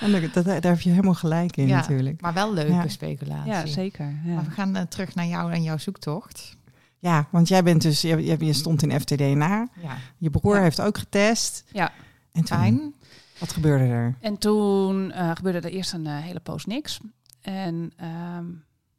en 0.00 0.30
dat, 0.32 0.44
daar 0.44 0.62
heb 0.62 0.80
je 0.80 0.90
helemaal 0.90 1.14
gelijk 1.14 1.56
in 1.56 1.66
Ja. 1.66 1.76
natuurlijk. 1.76 2.20
Maar 2.20 2.32
wel 2.34 2.52
leuke 2.54 2.72
Ja. 2.72 2.88
speculatie. 2.88 3.52
ja, 3.52 3.66
zeker. 3.66 4.20
Ja. 4.24 4.34
Maar 4.34 4.44
we 4.44 4.50
gaan 4.50 4.76
eh, 4.76 4.82
terug 4.82 5.14
naar 5.14 5.26
jou 5.26 5.52
en 5.52 5.62
jouw 5.62 5.78
zoektocht. 5.78 6.56
Ja, 6.98 7.26
want 7.30 7.48
jij 7.48 7.62
bent 7.62 7.82
dus, 7.82 8.00
je, 8.00 8.24
je, 8.24 8.44
je 8.44 8.52
stond 8.52 8.82
in 8.82 9.00
FTDNA. 9.00 9.68
Ja, 9.82 9.96
Je 10.18 10.30
broer 10.30 10.56
Ja. 10.56 10.62
heeft 10.62 10.80
ook 10.80 10.98
getest. 10.98 11.64
Ja. 11.72 11.92
En 12.32 12.44
toen, 12.44 12.58
fijn. 12.58 12.94
wat 13.38 13.52
gebeurde 13.52 13.84
er? 13.84 14.14
En 14.20 14.38
toen 14.38 15.12
eh, 15.12 15.30
gebeurde 15.34 15.58
er 15.68 15.74
eerst 15.74 15.92
een 15.92 16.06
eh, 16.06 16.18
hele 16.18 16.40
poos 16.40 16.64
niks. 16.66 17.00
En 17.40 17.92
ehm, 17.96 18.44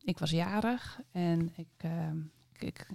ik 0.03 0.19
was 0.19 0.29
jarig 0.29 0.99
en 1.11 1.51
ik, 1.55 1.67
ehm, 1.77 2.17
ik, 2.57 2.67
ik 2.67 2.87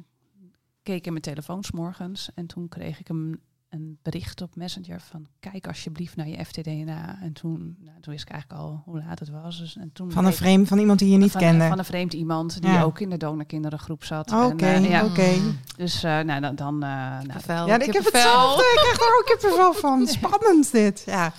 keek 0.83 1.05
in 1.07 1.13
mijn 1.13 1.25
telefoon 1.25 1.63
's 1.63 1.71
morgens 1.71 2.31
en 2.35 2.47
toen 2.47 2.69
kreeg 2.69 3.01
ik 3.01 3.09
een, 3.09 3.41
een 3.69 3.99
bericht 4.03 4.41
op 4.43 4.57
Messenger 4.57 5.01
van 5.01 5.27
kijk 5.41 5.67
alsjeblieft 5.67 6.17
naar 6.17 6.29
je 6.29 6.45
FTDNA. 6.45 7.19
En 7.23 7.33
toen, 7.33 7.77
nou, 7.81 8.01
toen 8.01 8.13
wist 8.13 8.25
ik 8.25 8.31
eigenlijk 8.31 8.61
al 8.63 8.83
hoe 8.85 8.99
laat 8.99 9.19
het 9.19 9.29
was. 9.29 9.59
Dus, 9.59 9.77
en 9.77 9.93
toen 9.93 10.11
Van 10.13 10.25
een 10.25 10.33
vreemd, 10.33 10.69
van 10.69 10.79
iemand 10.79 10.99
die 10.99 11.11
je 11.11 11.17
niet 11.17 11.31
van, 11.31 11.41
kende? 11.41 11.69
Van 11.69 11.79
een 11.79 11.85
vreemd 11.85 12.13
iemand 12.13 12.63
die 12.63 12.71
Ja. 12.71 12.83
ook 12.83 13.01
in 13.01 13.11
de 13.11 13.17
donorkinderengroep 13.17 14.05
zat. 14.05 14.33
Oké, 14.33 14.67
En, 14.67 14.85
eh, 14.85 14.91
ja, 14.91 15.05
oké. 15.05 15.31
Dus 15.77 16.03
eh, 16.03 16.21
nou, 16.21 16.41
dan... 16.41 16.55
dan 16.55 16.75
eh, 16.75 16.89
nou, 16.91 17.21
Kippenvel, 17.27 17.67
Ja, 17.67 17.75
ik 17.81 17.93
heb 17.93 18.05
hetzelfde. 18.05 18.63
Ik 18.63 18.79
krijg 18.83 18.99
er 19.11 19.19
ook 19.19 19.27
kippenvel 19.27 19.73
van. 19.73 20.07
Spannend 20.19 20.73
dit. 20.73 21.03
Ja. 21.07 21.33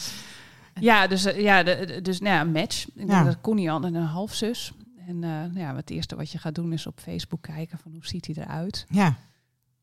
Ja, 0.79 1.07
dus, 1.07 1.25
eh, 1.25 1.41
ja, 1.41 1.63
de, 1.63 1.99
dus 2.01 2.19
nou 2.19 2.35
ja, 2.35 2.41
een 2.41 2.51
match. 2.51 2.85
Ik 2.87 3.07
Ja. 3.07 3.23
denk 3.23 3.25
dat 3.43 3.81
dan 3.81 3.83
een 3.93 4.03
halfzus. 4.03 4.71
En 5.07 5.23
eh, 5.23 5.29
nou 5.29 5.59
ja, 5.59 5.75
het 5.75 5.89
eerste 5.89 6.15
wat 6.15 6.31
je 6.31 6.37
gaat 6.37 6.55
doen 6.55 6.73
is 6.73 6.87
op 6.87 6.99
Facebook 6.99 7.41
kijken 7.41 7.77
van 7.77 7.91
hoe 7.91 8.05
ziet 8.05 8.25
hij 8.25 8.35
eruit. 8.45 8.85
ja. 8.89 9.15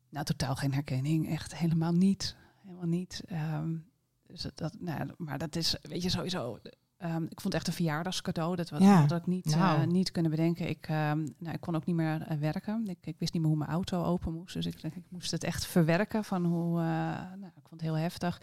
Nou, 0.09 0.25
totaal 0.25 0.55
geen 0.55 0.73
herkenning. 0.73 1.29
Echt 1.29 1.55
helemaal 1.57 1.91
niet. 1.93 2.35
Helemaal 2.63 2.87
niet. 2.87 3.21
Ehm, 3.27 3.75
dus 4.27 4.47
dat, 4.55 4.75
nou, 4.79 5.09
maar 5.17 5.37
dat 5.37 5.55
is, 5.55 5.75
weet 5.81 6.03
je, 6.03 6.09
sowieso... 6.09 6.59
ehm, 6.97 7.23
ik 7.23 7.41
vond 7.41 7.43
het 7.43 7.53
echt 7.53 7.67
een 7.67 7.73
verjaardagscadeau. 7.73 8.55
Dat 8.55 8.69
was, 8.69 8.79
Ja. 8.81 8.99
had 9.01 9.11
ik 9.11 9.25
niet, 9.25 9.45
Nou. 9.55 9.85
niet 9.87 10.11
kunnen 10.11 10.31
bedenken. 10.31 10.69
Ik, 10.69 10.87
ehm, 10.87 11.27
nou, 11.37 11.53
ik 11.53 11.61
kon 11.61 11.75
ook 11.75 11.85
niet 11.85 11.95
meer 11.95 12.21
eh, 12.21 12.37
werken. 12.37 12.87
Ik, 12.87 12.97
ik 13.01 13.15
wist 13.19 13.33
niet 13.33 13.41
meer 13.41 13.51
hoe 13.51 13.59
mijn 13.59 13.71
auto 13.71 14.03
open 14.03 14.33
moest. 14.33 14.53
Dus 14.53 14.65
ik, 14.65 14.83
ik 14.83 15.03
moest 15.09 15.31
het 15.31 15.43
echt 15.43 15.65
verwerken 15.65 16.23
van 16.23 16.45
hoe... 16.45 16.79
eh, 16.79 16.85
nou, 17.39 17.45
ik 17.55 17.67
vond 17.67 17.81
het 17.81 17.81
heel 17.81 17.97
heftig. 17.97 18.41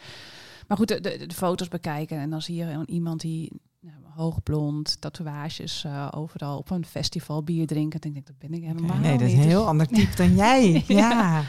Maar 0.68 0.76
goed, 0.76 0.88
de, 0.88 1.00
de, 1.00 1.26
de 1.26 1.34
foto's 1.34 1.68
bekijken. 1.68 2.18
En 2.18 2.30
dan 2.30 2.42
zie 2.42 2.56
je 2.56 2.86
iemand 2.86 3.20
die 3.20 3.52
nou, 3.86 4.14
hoogblond, 4.14 5.00
tatoeages 5.00 5.84
eh, 5.84 6.08
overal 6.10 6.58
op 6.58 6.70
een 6.70 6.86
festival, 6.86 7.42
bier 7.42 7.66
drinken. 7.66 8.00
En 8.00 8.08
ik 8.08 8.14
denk, 8.14 8.26
dat 8.26 8.38
ben 8.38 8.52
ik 8.52 8.62
helemaal 8.64 8.96
nee, 8.96 9.18
dat 9.18 9.26
is 9.26 9.32
een 9.32 9.38
Dus- 9.38 9.46
heel 9.46 9.66
ander 9.66 9.86
type 9.86 10.16
dan 10.16 10.34
jij. 10.44 10.84
Ja. 10.86 11.42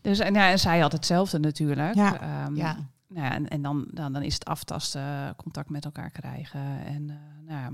dus 0.00 0.18
en, 0.18 0.34
ja, 0.34 0.50
en 0.50 0.58
zij 0.58 0.78
had 0.80 0.92
hetzelfde 0.92 1.38
natuurlijk. 1.38 1.94
Ja. 1.94 2.20
Ehm, 2.20 2.56
Ja. 2.56 2.76
Nou 3.08 3.26
ja, 3.26 3.32
en, 3.34 3.48
en 3.48 3.62
dan, 3.62 3.86
dan, 3.90 4.12
dan 4.12 4.22
is 4.22 4.34
het 4.34 4.44
aftasten, 4.44 5.34
contact 5.36 5.70
met 5.70 5.84
elkaar 5.84 6.10
krijgen. 6.10 6.60
En 6.86 7.10
eh, 7.10 7.16
nou 7.46 7.60
ja, 7.60 7.70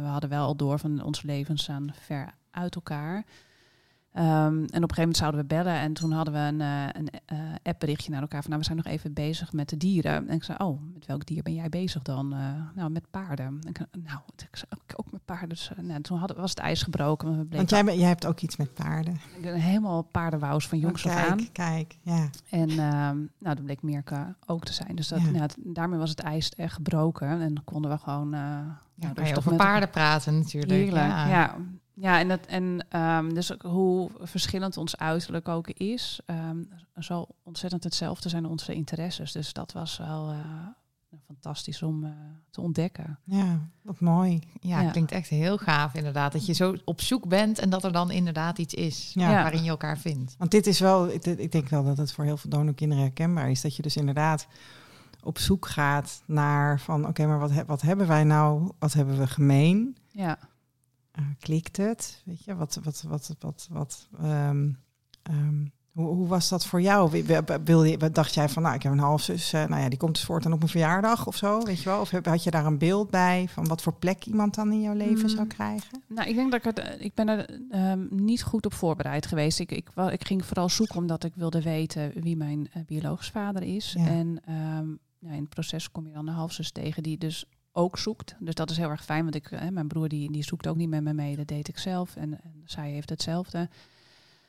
we 0.00 0.06
hadden 0.06 0.30
wel 0.30 0.46
al 0.46 0.56
door 0.56 0.78
van 0.78 1.02
onze 1.02 1.26
levens 1.26 1.62
staan 1.62 1.90
ver 2.00 2.34
uit 2.50 2.74
elkaar. 2.74 3.24
Ehm, 4.12 4.26
en 4.26 4.54
op 4.62 4.62
een 4.72 4.72
gegeven 4.72 4.96
moment 4.98 5.16
zouden 5.16 5.40
we 5.40 5.46
bellen. 5.46 5.74
En 5.74 5.92
toen 5.92 6.12
hadden 6.12 6.34
we 6.34 6.40
een, 6.40 6.60
eh, 6.60 6.84
een 6.92 7.08
eh, 7.26 7.38
appberichtje 7.62 8.10
naar 8.10 8.20
elkaar 8.20 8.40
van... 8.40 8.50
nou, 8.50 8.60
we 8.62 8.66
zijn 8.66 8.76
nog 8.84 8.86
even 8.86 9.12
bezig 9.12 9.52
met 9.52 9.68
de 9.68 9.76
dieren. 9.76 10.28
En 10.28 10.34
ik 10.34 10.44
zei, 10.44 10.58
oh, 10.58 10.80
met 10.94 11.06
welk 11.06 11.26
dier 11.26 11.42
ben 11.42 11.54
jij 11.54 11.68
bezig 11.68 12.02
dan? 12.02 12.32
Eh, 12.32 12.38
nou, 12.74 12.90
met 12.90 13.10
paarden. 13.10 13.46
En 13.46 13.68
ik, 13.68 13.78
nou, 13.78 14.18
ik 14.36 14.56
zei, 14.56 14.66
ook, 14.74 14.82
ook 14.96 15.12
met 15.12 15.24
paarden. 15.24 15.48
Dus 15.48 15.70
nou, 15.80 16.00
toen 16.00 16.18
hadden, 16.18 16.36
was 16.36 16.50
het 16.50 16.58
ijs 16.58 16.82
gebroken. 16.82 17.26
want 17.28 17.38
We 17.40 17.46
bleven 17.46 17.56
Want 17.66 17.70
jij, 17.70 17.84
ben- 17.84 17.98
jij 17.98 18.08
hebt 18.08 18.26
ook 18.26 18.40
iets 18.40 18.56
met 18.56 18.74
paarden. 18.74 19.12
ik 19.36 19.42
ben 19.42 19.54
helemaal 19.54 20.02
paardenwous 20.02 20.68
van 20.68 20.78
jongs 20.78 21.06
Oh, 21.06 21.12
af 21.16 21.28
aan. 21.28 21.36
kijk, 21.36 21.52
kijk. 21.52 21.96
Ja. 22.02 22.28
En 22.50 22.68
ehm, 22.70 23.16
nou, 23.38 23.54
dat 23.56 23.62
bleek 23.64 23.82
Mirka 23.82 24.34
ook 24.46 24.64
te 24.64 24.72
zijn. 24.72 24.94
Dus 24.96 25.08
dat, 25.08 25.20
Ja. 25.20 25.30
nou, 25.30 25.48
daarmee 25.56 25.98
was 25.98 26.10
het 26.10 26.20
ijs 26.20 26.50
echt 26.50 26.74
gebroken. 26.74 27.40
En 27.40 27.64
konden 27.64 27.90
we 27.90 27.98
gewoon... 27.98 28.30
Ja, 28.30 29.08
nou, 29.08 29.14
rustig 29.14 29.38
over 29.38 29.50
met 29.50 29.60
paarden 29.60 29.90
praten 29.90 30.38
natuurlijk. 30.38 30.72
Heerlijk, 30.72 31.06
Ja. 31.06 31.26
ja. 31.28 31.56
Ja. 31.94 32.18
en, 32.18 32.28
dat, 32.28 32.46
en 32.46 32.86
um, 33.00 33.34
dus 33.34 33.52
ook 33.52 33.62
hoe 33.62 34.10
verschillend 34.20 34.76
ons 34.76 34.96
uiterlijk 34.96 35.48
ook 35.48 35.68
is, 35.68 36.20
um, 36.26 36.68
zal 36.94 37.28
ontzettend 37.42 37.84
hetzelfde 37.84 38.28
zijn 38.28 38.46
onze 38.46 38.74
interesses. 38.74 39.32
Dus 39.32 39.52
dat 39.52 39.72
was 39.72 39.98
wel 39.98 40.32
uh, 40.32 40.38
fantastisch 41.26 41.82
om 41.82 42.04
uh, 42.04 42.10
te 42.50 42.60
ontdekken. 42.60 43.18
Ja, 43.24 43.68
wat 43.82 44.00
mooi. 44.00 44.40
Ja, 44.60 44.80
Ja. 44.80 44.90
klinkt 44.90 45.12
echt 45.12 45.28
heel 45.28 45.58
gaaf 45.58 45.94
inderdaad. 45.94 46.32
Dat 46.32 46.46
je 46.46 46.52
zo 46.52 46.74
op 46.84 47.00
zoek 47.00 47.28
bent 47.28 47.58
en 47.58 47.70
dat 47.70 47.84
er 47.84 47.92
dan 47.92 48.10
inderdaad 48.10 48.58
iets 48.58 48.74
is 48.74 49.10
Ja. 49.14 49.30
Waarin 49.42 49.62
je 49.62 49.70
elkaar 49.70 49.98
vindt. 49.98 50.34
Want 50.38 50.50
dit 50.50 50.66
is 50.66 50.80
wel, 50.80 51.08
ik, 51.08 51.24
ik 51.24 51.52
denk 51.52 51.68
wel 51.68 51.84
dat 51.84 51.96
het 51.96 52.12
voor 52.12 52.24
heel 52.24 52.36
veel 52.36 52.50
donorkinderen 52.50 53.02
herkenbaar 53.04 53.50
is. 53.50 53.60
Dat 53.60 53.76
je 53.76 53.82
dus 53.82 53.96
inderdaad 53.96 54.46
op 55.22 55.38
zoek 55.38 55.66
gaat 55.66 56.22
naar 56.26 56.80
van 56.80 57.06
oké, 57.06 57.26
maar 57.26 57.38
wat, 57.38 57.52
wat 57.66 57.82
hebben 57.82 58.06
wij 58.06 58.24
nou, 58.24 58.70
wat 58.78 58.92
hebben 58.92 59.18
we 59.18 59.26
gemeen? 59.26 59.96
Ja, 60.10 60.38
Eh, 60.38 60.44
klikt 61.38 61.76
het? 61.76 62.22
Weet 62.24 62.44
je, 62.44 62.54
wat, 62.56 62.78
wat, 62.82 63.02
wat, 63.08 63.34
wat, 63.38 63.68
wat, 63.70 64.08
ehm, 64.20 64.70
ehm, 65.22 65.64
Hoe, 65.92 66.06
hoe 66.14 66.26
was 66.28 66.48
dat 66.48 66.66
voor 66.66 66.80
jou? 66.80 67.10
Wi- 67.10 67.24
wi- 67.24 67.58
Wilde, 67.64 67.88
je- 67.88 68.10
dacht 68.10 68.34
jij 68.34 68.48
van, 68.48 68.62
nou, 68.62 68.74
ik 68.74 68.82
heb 68.82 68.92
een 68.92 68.98
halfzus, 68.98 69.52
eh, 69.52 69.64
nou 69.64 69.82
ja, 69.82 69.88
die 69.88 69.98
komt 69.98 70.14
dus 70.14 70.24
voortaan 70.24 70.52
op 70.52 70.58
mijn 70.58 70.70
verjaardag 70.70 71.26
of 71.26 71.36
zo, 71.36 71.62
weet 71.64 71.78
je 71.82 71.84
wel? 71.88 72.00
Of 72.00 72.10
had 72.10 72.42
je 72.44 72.50
daar 72.50 72.66
een 72.66 72.78
beeld 72.78 73.10
bij 73.10 73.48
van 73.48 73.66
wat 73.68 73.82
voor 73.82 73.92
plek 73.94 74.24
iemand 74.24 74.54
dan 74.54 74.72
in 74.72 74.80
jouw 74.80 74.94
leven 74.94 75.22
Mm. 75.22 75.28
zou 75.28 75.46
krijgen? 75.46 76.02
Nou, 76.08 76.28
ik 76.28 76.34
denk 76.34 76.50
dat 76.50 76.60
ik 76.60 76.76
het, 76.76 76.78
eh, 76.78 77.04
ik 77.04 77.14
ben 77.14 77.28
er 77.28 77.60
ehm, 77.70 78.06
niet 78.10 78.42
goed 78.42 78.66
op 78.66 78.74
voorbereid 78.74 79.26
geweest. 79.26 79.58
Ik, 79.60 79.70
ik, 79.72 79.88
ik 80.10 80.26
ging 80.26 80.44
vooral 80.44 80.68
zoeken 80.68 80.96
omdat 80.96 81.24
ik 81.24 81.32
wilde 81.34 81.62
weten 81.62 82.12
wie 82.14 82.36
mijn 82.36 82.68
eh, 82.72 82.82
biologisch 82.86 83.30
vader 83.30 83.62
is. 83.62 83.92
Ja. 83.98 84.06
En 84.06 84.40
in 85.20 85.30
het 85.30 85.48
proces 85.48 85.90
kom 85.90 86.06
je 86.06 86.12
dan 86.12 86.26
een 86.28 86.34
halfzus 86.34 86.70
tegen 86.70 87.02
die 87.02 87.18
dus 87.18 87.44
ook 87.72 87.98
zoekt. 87.98 88.34
Dus 88.38 88.54
dat 88.54 88.70
is 88.70 88.76
heel 88.76 88.90
erg 88.90 89.04
fijn, 89.04 89.22
want 89.22 89.34
ik, 89.34 89.50
eh, 89.50 89.68
mijn 89.68 89.88
broer 89.88 90.08
die, 90.08 90.32
die 90.32 90.42
zoekt 90.44 90.66
ook 90.66 90.76
niet 90.76 90.88
met 90.88 91.02
me 91.02 91.12
mee. 91.12 91.36
Dat 91.36 91.46
deed 91.48 91.68
ik 91.68 91.78
zelf 91.78 92.16
en, 92.16 92.40
zij 92.64 92.90
heeft 92.90 93.10
hetzelfde. 93.10 93.68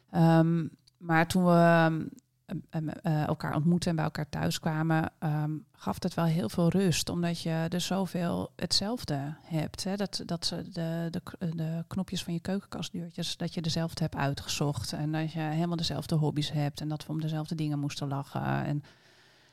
Ehm, 0.10 0.68
maar 0.98 1.28
toen 1.28 1.46
we 1.46 1.52
ehm, 1.52 2.88
eh, 3.02 3.28
elkaar 3.28 3.56
ontmoetten 3.56 3.90
en 3.90 3.96
bij 3.96 4.06
elkaar 4.06 4.30
thuis 4.30 4.60
kwamen, 4.60 5.12
ehm, 5.20 5.52
gaf 5.72 6.04
het 6.04 6.14
wel 6.14 6.26
heel 6.26 6.50
veel 6.50 6.70
rust. 6.70 7.10
Omdat 7.10 7.42
je 7.42 7.66
dus 7.70 7.86
zoveel 7.86 8.52
hetzelfde 8.56 9.36
hebt. 9.42 9.84
Hè? 9.84 9.96
Dat, 9.96 10.22
dat 10.26 10.46
ze 10.46 10.70
de, 10.70 11.08
de, 11.12 11.20
k- 11.24 11.56
de 11.56 11.84
knopjes 11.88 12.24
van 12.24 12.34
je 12.34 12.40
keukenkastdeurtjes, 12.40 13.38
dat 13.38 13.54
je 13.54 13.62
dezelfde 13.62 14.02
hebt 14.04 14.16
uitgezocht. 14.16 14.94
En 14.94 15.12
dat 15.12 15.32
je 15.32 15.40
helemaal 15.40 15.76
dezelfde 15.76 16.16
hobby's 16.16 16.52
hebt. 16.52 16.82
En 16.82 16.88
dat 16.88 17.06
we 17.06 17.12
om 17.12 17.22
dezelfde 17.22 17.56
dingen 17.56 17.80
moesten 17.80 18.08
lachen. 18.08 18.66
En 18.66 18.84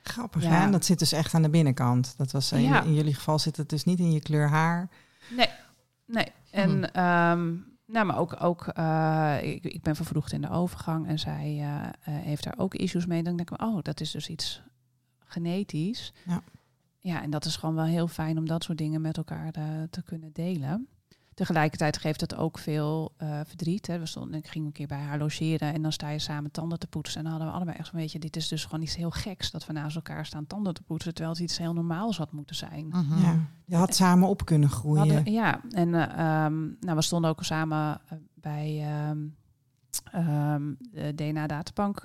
Grappig, 0.02 0.42
Ja. 0.42 0.48
hè? 0.48 0.62
En 0.64 0.72
dat 0.72 0.84
zit 0.84 0.98
dus 0.98 1.12
echt 1.12 1.34
aan 1.34 1.42
de 1.42 1.50
binnenkant. 1.50 2.14
Dat 2.16 2.30
was, 2.32 2.52
in, 2.52 2.60
Ja. 2.62 2.82
in 2.82 2.94
jullie 2.94 3.14
geval 3.14 3.38
zit 3.38 3.56
het 3.56 3.68
dus 3.68 3.84
niet 3.84 3.98
in 3.98 4.12
je 4.12 4.20
kleur 4.20 4.48
haar. 4.48 4.88
Nee, 5.36 5.48
nee. 6.06 6.26
En 6.50 6.70
Hm. 6.70 6.82
ehm, 6.84 7.54
nou, 7.86 8.06
maar 8.06 8.18
ook, 8.18 8.36
ook 8.42 8.66
eh, 8.66 9.36
ik, 9.42 9.64
ik 9.64 9.82
ben 9.82 9.96
vervroegd 9.96 10.32
in 10.32 10.40
de 10.40 10.50
overgang 10.50 11.06
en 11.06 11.18
zij 11.18 11.44
eh, 11.58 11.82
eh, 11.86 12.24
heeft 12.24 12.44
daar 12.44 12.54
ook 12.58 12.74
issues 12.74 13.06
mee. 13.06 13.22
Dan 13.22 13.36
denk 13.36 13.50
ik, 13.50 13.62
oh, 13.62 13.78
dat 13.82 14.00
is 14.00 14.10
dus 14.10 14.28
iets 14.28 14.62
genetisch. 15.18 16.12
Ja. 16.26 16.42
Ja, 17.02 17.22
en 17.22 17.30
dat 17.30 17.44
is 17.44 17.56
gewoon 17.56 17.74
wel 17.74 17.84
heel 17.84 18.08
fijn 18.08 18.38
om 18.38 18.46
dat 18.46 18.64
soort 18.64 18.78
dingen 18.78 19.00
met 19.00 19.16
elkaar 19.16 19.50
eh, 19.52 19.64
te 19.90 20.02
kunnen 20.02 20.30
delen. 20.32 20.88
Tegelijkertijd 21.40 21.98
geeft 21.98 22.20
het 22.20 22.34
ook 22.36 22.58
veel 22.58 23.12
eh, 23.16 23.40
verdriet. 23.46 23.86
Hè. 23.86 23.98
We 23.98 24.06
stonden, 24.06 24.38
ik 24.38 24.46
ging 24.46 24.66
een 24.66 24.72
keer 24.72 24.86
bij 24.86 24.98
haar 24.98 25.18
logeren 25.18 25.72
en 25.72 25.82
dan 25.82 25.92
sta 25.92 26.08
je 26.10 26.18
samen 26.18 26.50
tanden 26.50 26.78
te 26.78 26.86
poetsen. 26.86 27.16
En 27.18 27.22
dan 27.22 27.30
hadden 27.32 27.50
we 27.50 27.54
allebei 27.56 27.78
echt 27.78 27.88
zo'n 27.88 27.98
beetje, 28.00 28.18
dit 28.18 28.36
is 28.36 28.48
dus 28.48 28.64
gewoon 28.64 28.82
iets 28.82 28.96
heel 28.96 29.10
geks 29.10 29.50
dat 29.50 29.66
we 29.66 29.72
naast 29.72 29.96
elkaar 29.96 30.26
staan 30.26 30.46
tanden 30.46 30.74
te 30.74 30.82
poetsen, 30.82 31.14
terwijl 31.14 31.34
het 31.34 31.44
iets 31.44 31.58
heel 31.58 31.72
normaals 31.72 32.16
had 32.16 32.32
moeten 32.32 32.56
zijn. 32.56 32.86
Mhm. 32.88 33.22
Ja. 33.22 33.38
Je 33.64 33.76
had 33.76 33.94
samen 33.94 34.28
op 34.28 34.44
kunnen 34.44 34.68
groeien. 34.70 34.98
hadden- 35.14 35.32
ja, 35.32 35.60
en 35.70 35.94
eh, 35.94 36.02
ehm, 36.44 36.58
nou, 36.80 36.96
we 36.96 37.02
stonden 37.02 37.30
ook 37.30 37.44
samen 37.44 38.00
eh, 38.08 38.18
bij 38.34 38.80
ehm, 38.84 39.18
ehm, 40.12 40.72
de 40.92 41.14
DNA-databank 41.14 42.02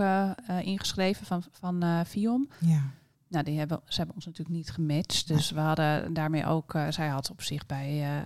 ingeschreven 0.61 1.25
van, 1.25 1.43
van 1.51 1.83
eh 1.83 1.99
Vion. 2.03 2.49
Ja. 2.59 2.81
Nou, 3.27 3.43
die 3.43 3.57
hebben, 3.57 3.79
ze 3.85 3.97
hebben 3.97 4.15
ons 4.15 4.25
natuurlijk 4.25 4.55
niet 4.55 4.71
gematcht. 4.71 5.27
Dus 5.27 5.51
we 5.51 5.59
hadden 5.59 6.13
daarmee 6.13 6.45
ook... 6.45 6.77
zij 6.89 7.07
had 7.07 7.31
op 7.31 7.41
zich 7.41 7.65
bij... 7.65 8.23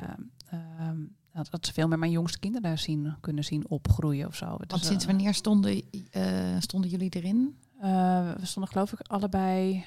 eh, 0.49 0.59
ehm, 0.79 0.97
had 1.31 1.65
ze 1.65 1.73
veel 1.73 1.88
met 1.88 1.99
mijn 1.99 2.12
jongste 2.12 2.39
kinderen 2.39 2.79
zien, 2.79 3.15
kunnen 3.21 3.43
zien 3.43 3.69
opgroeien 3.69 4.27
of 4.27 4.35
zo. 4.35 4.45
Want 4.45 4.69
Dus, 4.69 4.85
sinds 4.85 5.05
eh, 5.05 5.09
wanneer 5.12 5.33
stonden, 5.33 5.81
eh, 6.12 6.55
stonden 6.59 6.89
jullie 6.89 7.09
erin? 7.09 7.57
eh, 7.81 8.31
we 8.33 8.45
stonden 8.45 8.71
geloof 8.71 8.91
ik 8.93 8.99
allebei... 9.07 9.85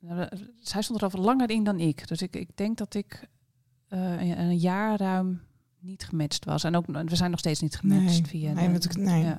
nou, 0.00 0.28
zij 0.60 0.82
stond 0.82 1.00
er 1.00 1.06
over 1.06 1.20
langer 1.20 1.50
in 1.50 1.64
dan 1.64 1.78
ik. 1.80 2.08
Dus 2.08 2.22
ik, 2.22 2.36
ik 2.36 2.56
denk 2.56 2.76
dat 2.78 2.94
ik 2.94 3.28
een, 3.88 4.38
een 4.40 4.58
jaar 4.58 4.98
ruim 4.98 5.40
niet 5.78 6.04
gematcht 6.04 6.44
was. 6.44 6.64
En 6.64 6.76
ook, 6.76 6.86
we 6.86 7.16
zijn 7.16 7.30
nog 7.30 7.38
steeds 7.38 7.60
niet 7.60 7.76
gematcht 7.76 8.04
Nee, 8.20 8.26
via... 8.26 8.52
nee, 8.52 8.64
de- 8.66 8.70
want 8.72 8.84
ik- 8.84 8.96
nee. 8.96 9.34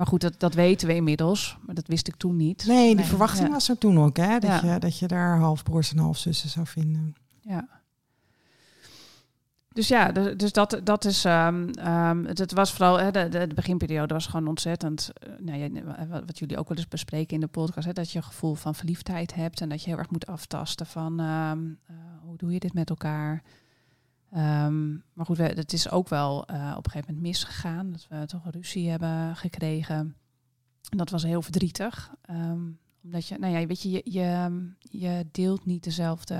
Maar 0.00 0.08
goed, 0.08 0.20
dat, 0.20 0.34
dat 0.40 0.54
weten 0.54 0.88
we 0.88 0.94
inmiddels. 0.94 1.58
Maar 1.66 1.74
dat 1.74 1.86
wist 1.86 2.08
ik 2.08 2.16
toen 2.16 2.36
niet. 2.36 2.64
Nee, 2.66 2.86
die 2.86 2.94
Nee. 2.94 3.04
verwachting 3.04 3.46
Ja. 3.46 3.52
was 3.52 3.68
er 3.68 3.78
toen 3.78 3.98
ook, 3.98 4.16
hè? 4.16 4.38
Dat, 4.38 4.62
Ja. 4.62 4.72
je, 4.74 4.78
dat 4.78 4.98
je 4.98 5.06
daar 5.06 5.38
halfbroers 5.38 5.92
en 5.92 5.98
halfzussen 5.98 6.48
zou 6.48 6.66
vinden. 6.66 7.14
Ja. 7.40 7.68
Dus 9.72 9.88
ja, 9.88 10.12
dus, 10.12 10.36
dus 10.36 10.52
dat, 10.52 10.80
dat 10.84 11.04
is. 11.04 11.24
ehm 11.24 11.68
ehm, 11.68 12.24
het, 12.24 12.52
was 12.52 12.72
vooral. 12.72 12.98
Hè, 13.00 13.10
de, 13.10 13.28
de, 13.28 13.46
de 13.46 13.54
beginperiode 13.54 14.14
was 14.14 14.26
gewoon 14.26 14.48
ontzettend. 14.48 15.10
eh, 15.14 15.28
nou 15.38 15.58
ja, 15.58 16.06
wat, 16.08 16.22
wat 16.26 16.38
jullie 16.38 16.58
ook 16.58 16.68
wel 16.68 16.76
eens 16.78 16.88
bespreken 16.88 17.34
in 17.34 17.40
de 17.40 17.46
podcast. 17.46 17.86
Hè, 17.86 17.92
dat 17.92 18.10
je 18.10 18.18
een 18.18 18.24
gevoel 18.24 18.54
van 18.54 18.74
verliefdheid 18.74 19.34
hebt. 19.34 19.60
En 19.60 19.68
dat 19.68 19.82
je 19.82 19.90
heel 19.90 19.98
erg 19.98 20.10
moet 20.10 20.26
aftasten 20.26 20.86
van. 20.86 21.20
ehm, 21.20 21.58
eh, 21.86 21.94
hoe 22.24 22.36
doe 22.36 22.52
je 22.52 22.58
dit 22.58 22.74
met 22.74 22.90
elkaar? 22.90 23.42
Ehm, 24.30 24.90
maar 25.12 25.26
goed, 25.26 25.36
het 25.38 25.72
is 25.72 25.90
ook 25.90 26.08
wel 26.08 26.46
eh, 26.46 26.74
op 26.76 26.84
een 26.84 26.90
gegeven 26.90 27.14
moment 27.14 27.26
misgegaan. 27.26 27.90
Dat 27.90 28.06
we 28.08 28.26
toch 28.26 28.44
een 28.44 28.52
ruzie 28.52 28.90
hebben 28.90 29.36
gekregen. 29.36 30.16
En 30.88 30.98
dat 30.98 31.10
was 31.10 31.22
heel 31.22 31.42
verdrietig. 31.42 32.14
Ehm, 32.22 32.60
omdat 33.02 33.26
je, 33.26 33.38
nou 33.38 33.58
ja, 33.58 33.66
weet 33.66 33.82
je, 33.82 33.90
je, 33.90 34.02
je, 34.04 34.60
je 34.80 35.26
deelt 35.32 35.64
niet 35.64 35.84
dezelfde 35.84 36.34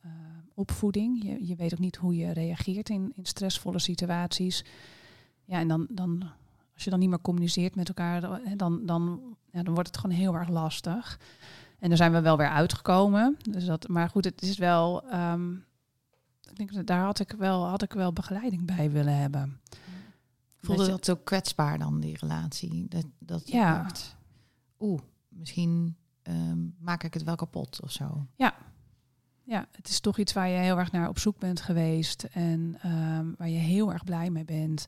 eh, 0.00 0.10
opvoeding. 0.54 1.22
Je, 1.22 1.46
je 1.46 1.56
weet 1.56 1.72
ook 1.72 1.78
niet 1.78 1.96
hoe 1.96 2.16
je 2.16 2.32
reageert 2.32 2.88
in, 2.88 3.12
in 3.14 3.26
stressvolle 3.26 3.78
situaties. 3.78 4.64
Ja, 5.44 5.58
en 5.58 5.68
dan, 5.68 5.86
dan, 5.90 6.22
als 6.74 6.84
je 6.84 6.90
dan 6.90 6.98
niet 6.98 7.08
meer 7.08 7.20
communiceert 7.20 7.74
met 7.74 7.88
elkaar, 7.88 8.20
dan, 8.20 8.40
dan, 8.56 8.86
dan, 8.86 9.20
ja, 9.50 9.62
dan 9.62 9.74
wordt 9.74 9.88
het 9.88 9.98
gewoon 9.98 10.16
heel 10.16 10.34
erg 10.34 10.48
lastig. 10.48 11.20
En 11.78 11.88
daar 11.88 11.96
zijn 11.96 12.12
we 12.12 12.20
wel 12.20 12.36
weer 12.36 12.48
uitgekomen. 12.48 13.36
Dus 13.50 13.64
dat, 13.64 13.88
maar 13.88 14.08
goed, 14.08 14.24
het 14.24 14.42
is 14.42 14.58
wel. 14.58 15.02
ehm, 15.08 15.54
ik 16.60 16.66
denk 16.66 16.72
dat 16.74 16.86
daar 16.86 17.04
had 17.04 17.18
ik 17.20 17.32
wel, 17.32 17.66
had 17.66 17.82
ik 17.82 17.92
wel 17.92 18.12
begeleiding 18.12 18.66
bij 18.76 18.90
willen 18.90 19.16
hebben. 19.16 19.60
Voelde 20.56 20.84
je- 20.84 20.90
dat 20.90 21.04
zo 21.04 21.16
kwetsbaar 21.16 21.78
dan, 21.78 22.00
die 22.00 22.16
relatie? 22.20 22.88
Dat, 22.88 23.06
dat 23.18 23.48
Ja. 23.48 23.82
dacht, 23.82 24.16
oeh, 24.80 25.00
misschien 25.28 25.96
ehm, 26.22 26.58
maak 26.78 27.02
ik 27.02 27.14
het 27.14 27.22
wel 27.22 27.36
kapot 27.36 27.82
of 27.82 27.92
zo. 27.92 28.26
Ja, 29.48 29.66
het 29.72 29.88
is 29.88 30.00
toch 30.00 30.18
iets 30.18 30.32
waar 30.32 30.48
je 30.48 30.56
heel 30.58 30.78
erg 30.78 30.92
naar 30.92 31.08
op 31.08 31.18
zoek 31.18 31.38
bent 31.38 31.60
geweest 31.60 32.22
en 32.22 32.76
ehm, 32.82 33.26
waar 33.38 33.48
je 33.48 33.58
heel 33.58 33.92
erg 33.92 34.04
blij 34.04 34.30
mee 34.30 34.44
bent. 34.44 34.86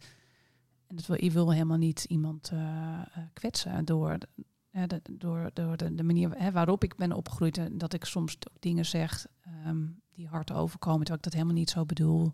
En 0.87 0.97
dat 0.97 1.07
wil, 1.07 1.25
je 1.25 1.31
wil 1.31 1.53
helemaal 1.53 1.77
niet 1.77 2.05
iemand 2.05 2.51
eh, 2.53 2.59
eh, 2.59 3.03
kwetsen 3.33 3.85
door, 3.85 4.19
de- 4.19 5.01
door, 5.11 5.51
door 5.55 5.77
de, 5.77 5.95
de 5.95 6.03
manier 6.03 6.31
hè, 6.39 6.53
waarop 6.53 6.85
ik 6.85 6.97
ben 6.97 7.13
opgegroeid. 7.13 7.59
En 7.59 7.79
dat 7.79 7.93
ik 7.93 8.05
soms 8.05 8.37
ook 8.37 8.61
dingen 8.61 8.87
zeg 8.87 9.27
ehm, 9.41 9.87
die 10.19 10.29
hard 10.29 10.53
overkomen, 10.53 10.99
terwijl 10.99 11.19
ik 11.19 11.25
dat 11.25 11.33
helemaal 11.33 11.55
niet 11.55 11.71
zo 11.71 11.85
bedoel. 11.85 12.33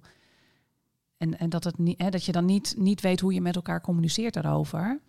En, 1.17 1.39
en 1.39 1.51
dat, 1.51 1.65
het 1.65 1.79
niet, 1.79 2.01
hè, 2.03 2.11
dat 2.11 2.25
je 2.25 2.33
dan 2.33 2.45
niet, 2.45 2.75
niet 2.79 3.01
weet 3.01 3.21
hoe 3.21 3.35
je 3.35 3.41
met 3.41 3.57
elkaar 3.57 3.81
communiceert 3.81 4.35
daarover. 4.35 5.01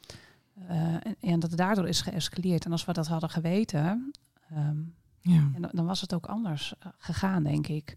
Eh, 0.68 0.94
en, 0.94 1.16
en 1.20 1.40
dat 1.40 1.50
het 1.50 1.60
daardoor 1.60 1.88
is 1.88 2.02
geëscaleerd. 2.02 2.66
En 2.66 2.72
als 2.72 2.86
we 2.86 2.94
dat 2.94 3.08
hadden 3.08 3.30
geweten, 3.30 4.12
ehm, 4.50 4.78
Ja. 5.20 5.50
en 5.54 5.70
dan, 5.72 5.86
was 5.86 6.02
het 6.02 6.14
ook 6.14 6.26
anders 6.26 6.74
eh, 6.80 6.88
gegaan, 6.98 7.44
denk 7.44 7.68
ik. 7.68 7.96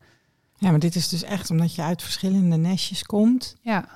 ja, 0.57 0.71
maar 0.71 0.79
dit 0.79 0.95
is 0.95 1.09
dus 1.09 1.23
echt 1.23 1.51
omdat 1.51 1.75
je 1.75 1.83
uit 1.83 2.03
verschillende 2.03 2.57
nestjes 2.57 3.03
komt. 3.03 3.57
Ja, 3.63 3.89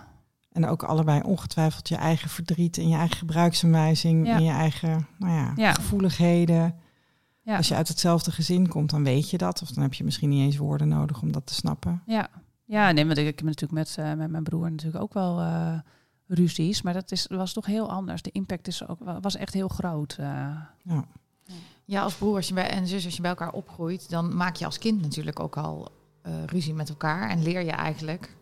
En 0.53 0.66
ook 0.66 0.83
allebei 0.83 1.23
ongetwijfeld 1.23 1.88
je 1.88 1.97
eigen 1.97 2.29
verdriet 2.29 2.79
en 2.79 2.88
je 2.88 2.97
eigen 2.97 3.16
gebruiksaanwijzing 3.16 4.27
Ja. 4.27 4.37
en 4.37 4.42
je 4.45 4.51
eigen 4.51 5.07
nou 5.18 5.33
ja, 5.33 5.53
Ja. 5.57 5.73
gevoeligheden. 5.73 6.75
Ja, 7.42 7.57
Als 7.57 7.68
je 7.68 7.74
uit 7.74 7.88
hetzelfde 7.88 8.31
gezin 8.31 8.68
komt, 8.68 8.90
dan 8.90 9.05
weet 9.05 9.31
je 9.31 9.38
dat. 9.38 9.62
Of 9.62 9.70
dan 9.70 9.83
heb 9.83 9.94
je 9.94 10.05
misschien 10.05 10.28
niet 10.28 10.40
eens 10.42 10.57
woorden 10.57 10.88
nodig 10.88 11.22
om 11.22 11.33
dat 11.33 11.46
te 11.46 11.55
snappen. 11.55 12.02
ja. 12.07 12.28
Ja, 12.64 12.90
nee, 12.92 13.07
want 13.07 13.18
ik, 13.18 13.26
ik 13.26 13.38
heb 13.38 13.46
natuurlijk 13.46 13.72
met, 13.72 13.96
eh, 13.98 14.12
met 14.14 14.31
mijn 14.31 14.42
broer 14.42 14.70
natuurlijk 14.70 15.02
ook 15.02 15.14
wel 15.14 15.40
eh, 15.40 15.74
ruzies. 16.26 16.83
Maar 16.83 16.92
dat 16.92 17.11
is, 17.12 17.26
was 17.26 17.52
toch 17.52 17.66
heel 17.66 17.90
anders. 17.90 18.22
De 18.22 18.31
impact 18.31 18.66
is 18.66 18.88
ook, 18.88 18.98
was 19.20 19.37
echt 19.37 19.55
heel 19.55 19.68
groot. 19.68 20.16
eh. 20.18 20.26
Ja. 20.83 21.05
Ja, 21.85 22.02
als 22.02 22.14
broer 22.14 22.37
als 22.37 22.48
je 22.48 22.55
bij, 22.55 22.70
en 22.70 22.87
zus, 22.87 23.05
als 23.05 23.14
je 23.16 23.20
bij 23.20 23.31
elkaar 23.31 23.52
opgroeit, 23.52 24.11
dan 24.11 24.37
maak 24.37 24.57
je 24.57 24.64
als 24.64 24.78
kind 24.78 25.00
natuurlijk 25.02 25.40
ook 25.40 25.57
al 25.57 25.92
eh, 26.22 26.33
ruzie 26.46 26.74
met 26.74 26.88
elkaar. 26.88 27.31
En 27.31 27.42
leer 27.42 27.62
je 27.64 27.70
eigenlijk, 27.70 28.37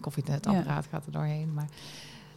koffiezetapparaat 0.00 0.86
gaat 0.86 1.06
er 1.06 1.12
doorheen, 1.12 1.54
maar 1.54 1.68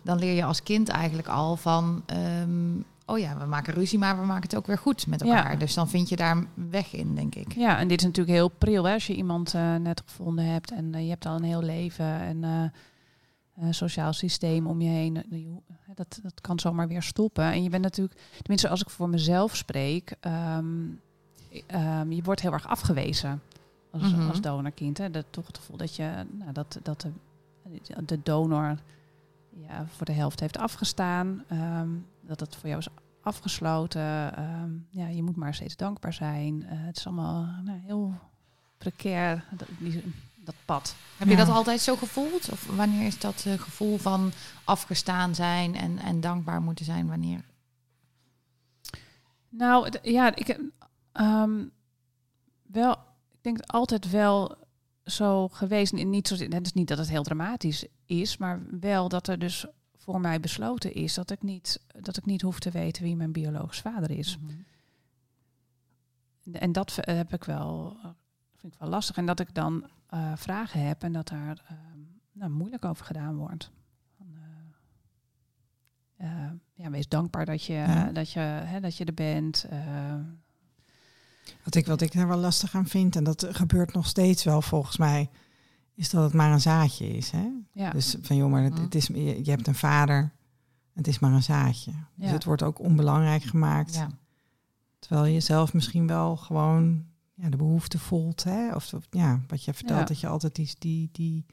dan 0.02 0.20
leer 0.20 0.34
je 0.36 0.44
als 0.44 0.64
kind 0.64 0.90
eigenlijk 0.90 1.28
al 1.28 1.56
van, 1.56 2.04
ehm, 2.06 2.76
oh 3.06 3.20
ja, 3.20 3.38
we 3.38 3.46
maken 3.46 3.74
ruzie, 3.74 4.00
maar 4.00 4.20
we 4.20 4.26
maken 4.26 4.44
het 4.44 4.56
ook 4.56 4.68
weer 4.68 4.78
goed 4.78 5.08
met 5.08 5.24
Ja. 5.24 5.36
elkaar. 5.38 5.60
Dus 5.60 5.74
dan 5.74 5.90
vind 5.90 6.10
je 6.10 6.16
daar 6.16 6.46
weg 6.54 6.94
in, 6.94 7.16
denk 7.16 7.36
ik. 7.36 7.54
Ja, 7.54 7.78
en 7.80 7.88
dit 7.88 8.00
is 8.00 8.06
natuurlijk 8.06 8.36
heel 8.38 8.50
pril 8.50 8.84
hè, 8.84 8.94
als 8.94 9.08
je 9.08 9.16
iemand 9.16 9.54
eh, 9.54 9.76
net 9.76 10.02
gevonden 10.06 10.46
hebt 10.46 10.72
en 10.72 10.94
eh, 10.96 11.04
je 11.04 11.10
hebt 11.10 11.26
al 11.26 11.36
een 11.36 11.44
heel 11.44 11.62
leven 11.64 12.06
en 12.20 12.44
eh, 12.44 13.68
sociaal 13.72 14.14
systeem 14.14 14.68
om 14.68 14.82
je 14.82 14.90
heen. 14.90 15.24
Dat, 15.96 16.20
dat 16.24 16.42
kan 16.42 16.60
zomaar 16.60 16.88
weer 16.88 17.04
stoppen. 17.04 17.44
En 17.44 17.64
je 17.64 17.70
bent 17.70 17.84
natuurlijk, 17.84 18.20
tenminste 18.38 18.70
als 18.70 18.82
ik 18.82 18.90
voor 18.90 19.10
mezelf 19.10 19.56
spreek, 19.56 20.16
ehm, 20.20 20.66
ehm, 21.68 22.12
je 22.12 22.24
wordt 22.24 22.42
heel 22.42 22.54
erg 22.54 22.68
afgewezen 22.68 23.42
als, 23.92 24.12
Mhm. 24.14 24.28
als 24.30 24.42
donorkind. 24.42 24.98
Hè. 24.98 25.10
Dat, 25.12 25.26
toch 25.30 25.48
het 25.48 25.58
gevoel 25.58 25.78
dat, 25.78 25.96
je, 25.96 26.12
nou, 26.32 26.52
dat, 26.52 26.80
dat 26.84 27.02
de, 27.02 28.06
de 28.06 28.20
donor 28.24 28.78
ja, 29.68 29.86
voor 29.88 30.06
de 30.06 30.12
helft 30.12 30.40
heeft 30.40 30.58
afgestaan. 30.58 31.44
ehm, 31.48 31.90
dat 32.26 32.40
het 32.40 32.56
voor 32.56 32.68
jou 32.70 32.80
is 32.82 32.88
afgesloten. 33.22 34.36
ehm, 34.36 34.72
ja, 34.90 35.08
je 35.08 35.24
moet 35.24 35.36
maar 35.36 35.54
steeds 35.56 35.76
dankbaar 35.76 36.14
zijn. 36.14 36.64
Eh, 36.66 36.78
het 36.86 36.98
is 36.98 37.06
allemaal 37.06 37.46
nou, 37.64 37.80
heel 37.80 38.14
precair. 38.78 39.46
Dat- 39.52 39.68
Die 39.80 40.04
dat 40.36 40.56
pad. 40.66 40.96
Heb 41.18 41.28
je 41.28 41.36
dat 41.36 41.50
altijd 41.50 41.80
zo 41.82 41.96
gevoeld? 41.96 42.50
Of 42.52 42.66
wanneer 42.76 43.06
is 43.06 43.20
dat 43.20 43.44
eh, 43.48 43.54
gevoel 43.54 43.98
van 43.98 44.32
afgestaan 44.64 45.36
zijn 45.36 45.76
en, 45.76 45.98
en 45.98 46.22
dankbaar 46.22 46.62
moeten 46.62 46.86
zijn? 46.86 47.08
Wanneer? 47.08 47.46
Nou, 49.50 49.90
ja, 50.02 50.36
ik 50.36 50.48
heb 50.48 50.62
ehm, 51.12 51.66
wel, 52.62 52.92
ik 53.32 53.38
denk 53.42 53.60
altijd 53.62 54.10
wel 54.10 54.58
zo 55.06 55.48
geweest. 55.48 55.94
En 55.94 56.10
Niet 56.10 56.28
zo, 56.28 56.36
het 56.36 56.66
is 56.66 56.74
niet 56.74 56.88
dat 56.88 56.98
het 56.98 57.10
heel 57.10 57.24
dramatisch 57.24 57.86
is, 58.06 58.38
maar 58.38 58.62
wel 58.80 59.10
dat 59.10 59.28
er 59.28 59.40
dus 59.40 59.66
voor 60.04 60.22
mij 60.22 60.40
besloten 60.40 60.94
is 60.94 61.14
dat 61.14 61.32
ik 61.32 61.42
niet, 61.42 61.80
dat 62.00 62.18
ik 62.18 62.26
niet 62.26 62.42
hoef 62.42 62.60
te 62.60 62.72
weten 62.72 63.04
wie 63.04 63.16
mijn 63.16 63.32
biologisch 63.32 63.82
vader 63.82 64.12
is. 64.12 64.38
En 66.52 66.72
dat 66.72 66.98
heb 67.02 67.34
ik 67.34 67.44
wel, 67.44 67.98
eh, 68.04 68.10
vind 68.58 68.74
ik 68.74 68.80
wel 68.80 68.90
lastig. 68.90 69.18
En 69.18 69.26
dat 69.26 69.40
ik 69.40 69.54
dan 69.54 69.90
eh, 70.08 70.32
vragen 70.36 70.88
heb 70.88 71.04
en 71.04 71.12
dat 71.12 71.28
daar 71.28 71.64
ehm, 71.68 72.00
nou, 72.32 72.52
moeilijk 72.52 72.86
over 72.86 73.06
gedaan 73.06 73.36
wordt. 73.36 73.72
Eh, 76.18 76.50
ja, 76.74 76.90
wees 76.90 77.08
dankbaar 77.08 77.46
dat 77.46 77.64
je, 77.64 77.74
Ja. 77.74 78.12
dat 78.12 78.32
je, 78.32 78.40
hè, 78.40 78.80
dat 78.80 78.98
je 78.98 79.06
er 79.06 79.14
bent. 79.14 79.66
Wat 81.64 81.76
ik, 81.76 81.86
wat 81.86 82.02
ik 82.02 82.14
er 82.14 82.28
wel 82.28 82.38
lastig 82.38 82.76
aan 82.76 82.88
vind, 82.88 83.16
en 83.16 83.24
dat 83.24 83.48
gebeurt 83.50 83.94
nog 83.94 84.08
steeds 84.08 84.44
wel 84.44 84.62
volgens 84.62 84.98
mij, 84.98 85.30
is 85.96 86.10
dat 86.10 86.24
het 86.24 86.34
maar 86.34 86.52
een 86.52 86.62
zaadje 86.62 87.08
is. 87.08 87.32
Hè? 87.32 87.48
ja. 87.74 87.90
Dus 87.90 88.16
van 88.22 88.36
joh, 88.36 88.52
maar 88.52 88.64
het, 88.64 88.78
het 88.78 88.96
is, 88.96 89.08
je, 89.08 89.46
je 89.46 89.50
hebt 89.50 89.68
een 89.68 89.76
vader, 89.76 90.32
het 90.94 91.08
is 91.08 91.20
maar 91.20 91.32
een 91.32 91.44
zaadje. 91.44 91.92
Dus 92.16 92.32
het 92.32 92.44
wordt 92.44 92.64
ook 92.64 92.80
onbelangrijk 92.80 93.44
gemaakt. 93.44 94.06
Terwijl 95.00 95.26
je 95.26 95.40
zelf 95.40 95.74
misschien 95.74 96.08
wel 96.08 96.36
gewoon 96.36 97.06
ja, 97.34 97.50
de 97.50 97.58
behoefte 97.58 98.00
voelt. 98.00 98.44
Hè? 98.44 98.76
Of, 98.76 98.94
ja, 99.10 99.42
wat 99.48 99.64
je 99.64 99.74
vertelt, 99.74 100.08
dat 100.08 100.20
je 100.20 100.28
altijd 100.28 100.56
die, 100.56 100.76
die, 100.80 101.10
die, 101.12 101.46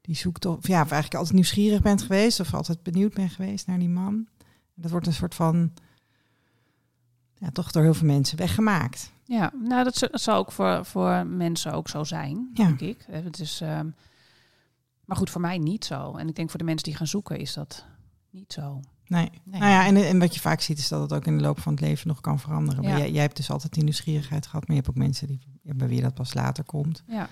die 0.00 0.16
zoekt. 0.16 0.44
Of, 0.44 0.66
ja, 0.66 0.82
of 0.82 0.90
eigenlijk 0.90 1.14
altijd 1.14 1.34
nieuwsgierig 1.34 1.82
bent 1.82 2.02
geweest. 2.02 2.40
Of 2.40 2.54
altijd 2.54 2.82
benieuwd 2.82 3.14
bent 3.14 3.32
geweest 3.32 3.66
naar 3.66 3.78
die 3.78 3.88
man. 3.88 4.26
Dat 4.74 4.90
wordt 4.90 5.06
een 5.06 5.12
soort 5.12 5.34
van, 5.34 5.72
ja, 7.38 7.50
toch 7.50 7.70
door 7.70 7.82
heel 7.82 7.94
veel 7.94 8.06
mensen 8.06 8.38
weggemaakt. 8.38 9.10
Ja, 9.24 9.52
nou 9.62 9.84
dat, 9.84 9.98
dat 9.98 10.20
zal 10.20 10.36
ook 10.36 10.52
voor, 10.52 10.84
voor 10.84 11.26
mensen 11.26 11.72
ook 11.72 11.88
zo 11.88 12.04
zijn, 12.04 12.50
Ja. 12.54 12.64
denk 12.66 12.80
ik. 12.80 13.04
Eh, 13.08 13.24
Het 13.24 13.38
is, 13.40 13.60
ehm, 13.60 13.88
maar 15.04 15.16
goed, 15.16 15.30
voor 15.30 15.40
mij 15.40 15.58
niet 15.58 15.84
zo. 15.84 16.16
En 16.16 16.28
ik 16.28 16.34
denk 16.34 16.50
voor 16.50 16.58
de 16.58 16.64
mensen 16.64 16.84
die 16.84 16.96
gaan 16.96 17.06
zoeken 17.06 17.38
is 17.38 17.52
dat 17.54 17.84
niet 18.30 18.52
zo. 18.52 18.80
Nee. 19.06 19.30
Nee. 19.44 19.60
Nou 19.60 19.72
ja, 19.72 19.86
en, 19.86 19.96
en 19.96 20.18
wat 20.18 20.34
je 20.34 20.40
vaak 20.40 20.60
ziet 20.60 20.78
is 20.78 20.88
dat 20.88 21.00
het 21.00 21.12
ook 21.12 21.24
in 21.26 21.36
de 21.36 21.42
loop 21.42 21.60
van 21.60 21.72
het 21.72 21.80
leven 21.82 22.08
nog 22.08 22.20
kan 22.20 22.38
veranderen. 22.40 22.82
Ja. 22.82 22.88
Maar 22.88 22.98
jij, 22.98 23.10
jij 23.10 23.22
hebt 23.22 23.36
dus 23.36 23.50
altijd 23.50 23.72
die 23.72 23.82
nieuwsgierigheid 23.82 24.46
gehad. 24.46 24.66
Maar 24.66 24.76
je 24.76 24.82
hebt 24.82 24.88
ook 24.96 25.02
mensen 25.02 25.26
die, 25.26 25.40
bij 25.62 25.88
wie 25.88 26.02
dat 26.02 26.14
pas 26.14 26.34
later 26.34 26.64
komt. 26.64 27.02
Ja. 27.06 27.28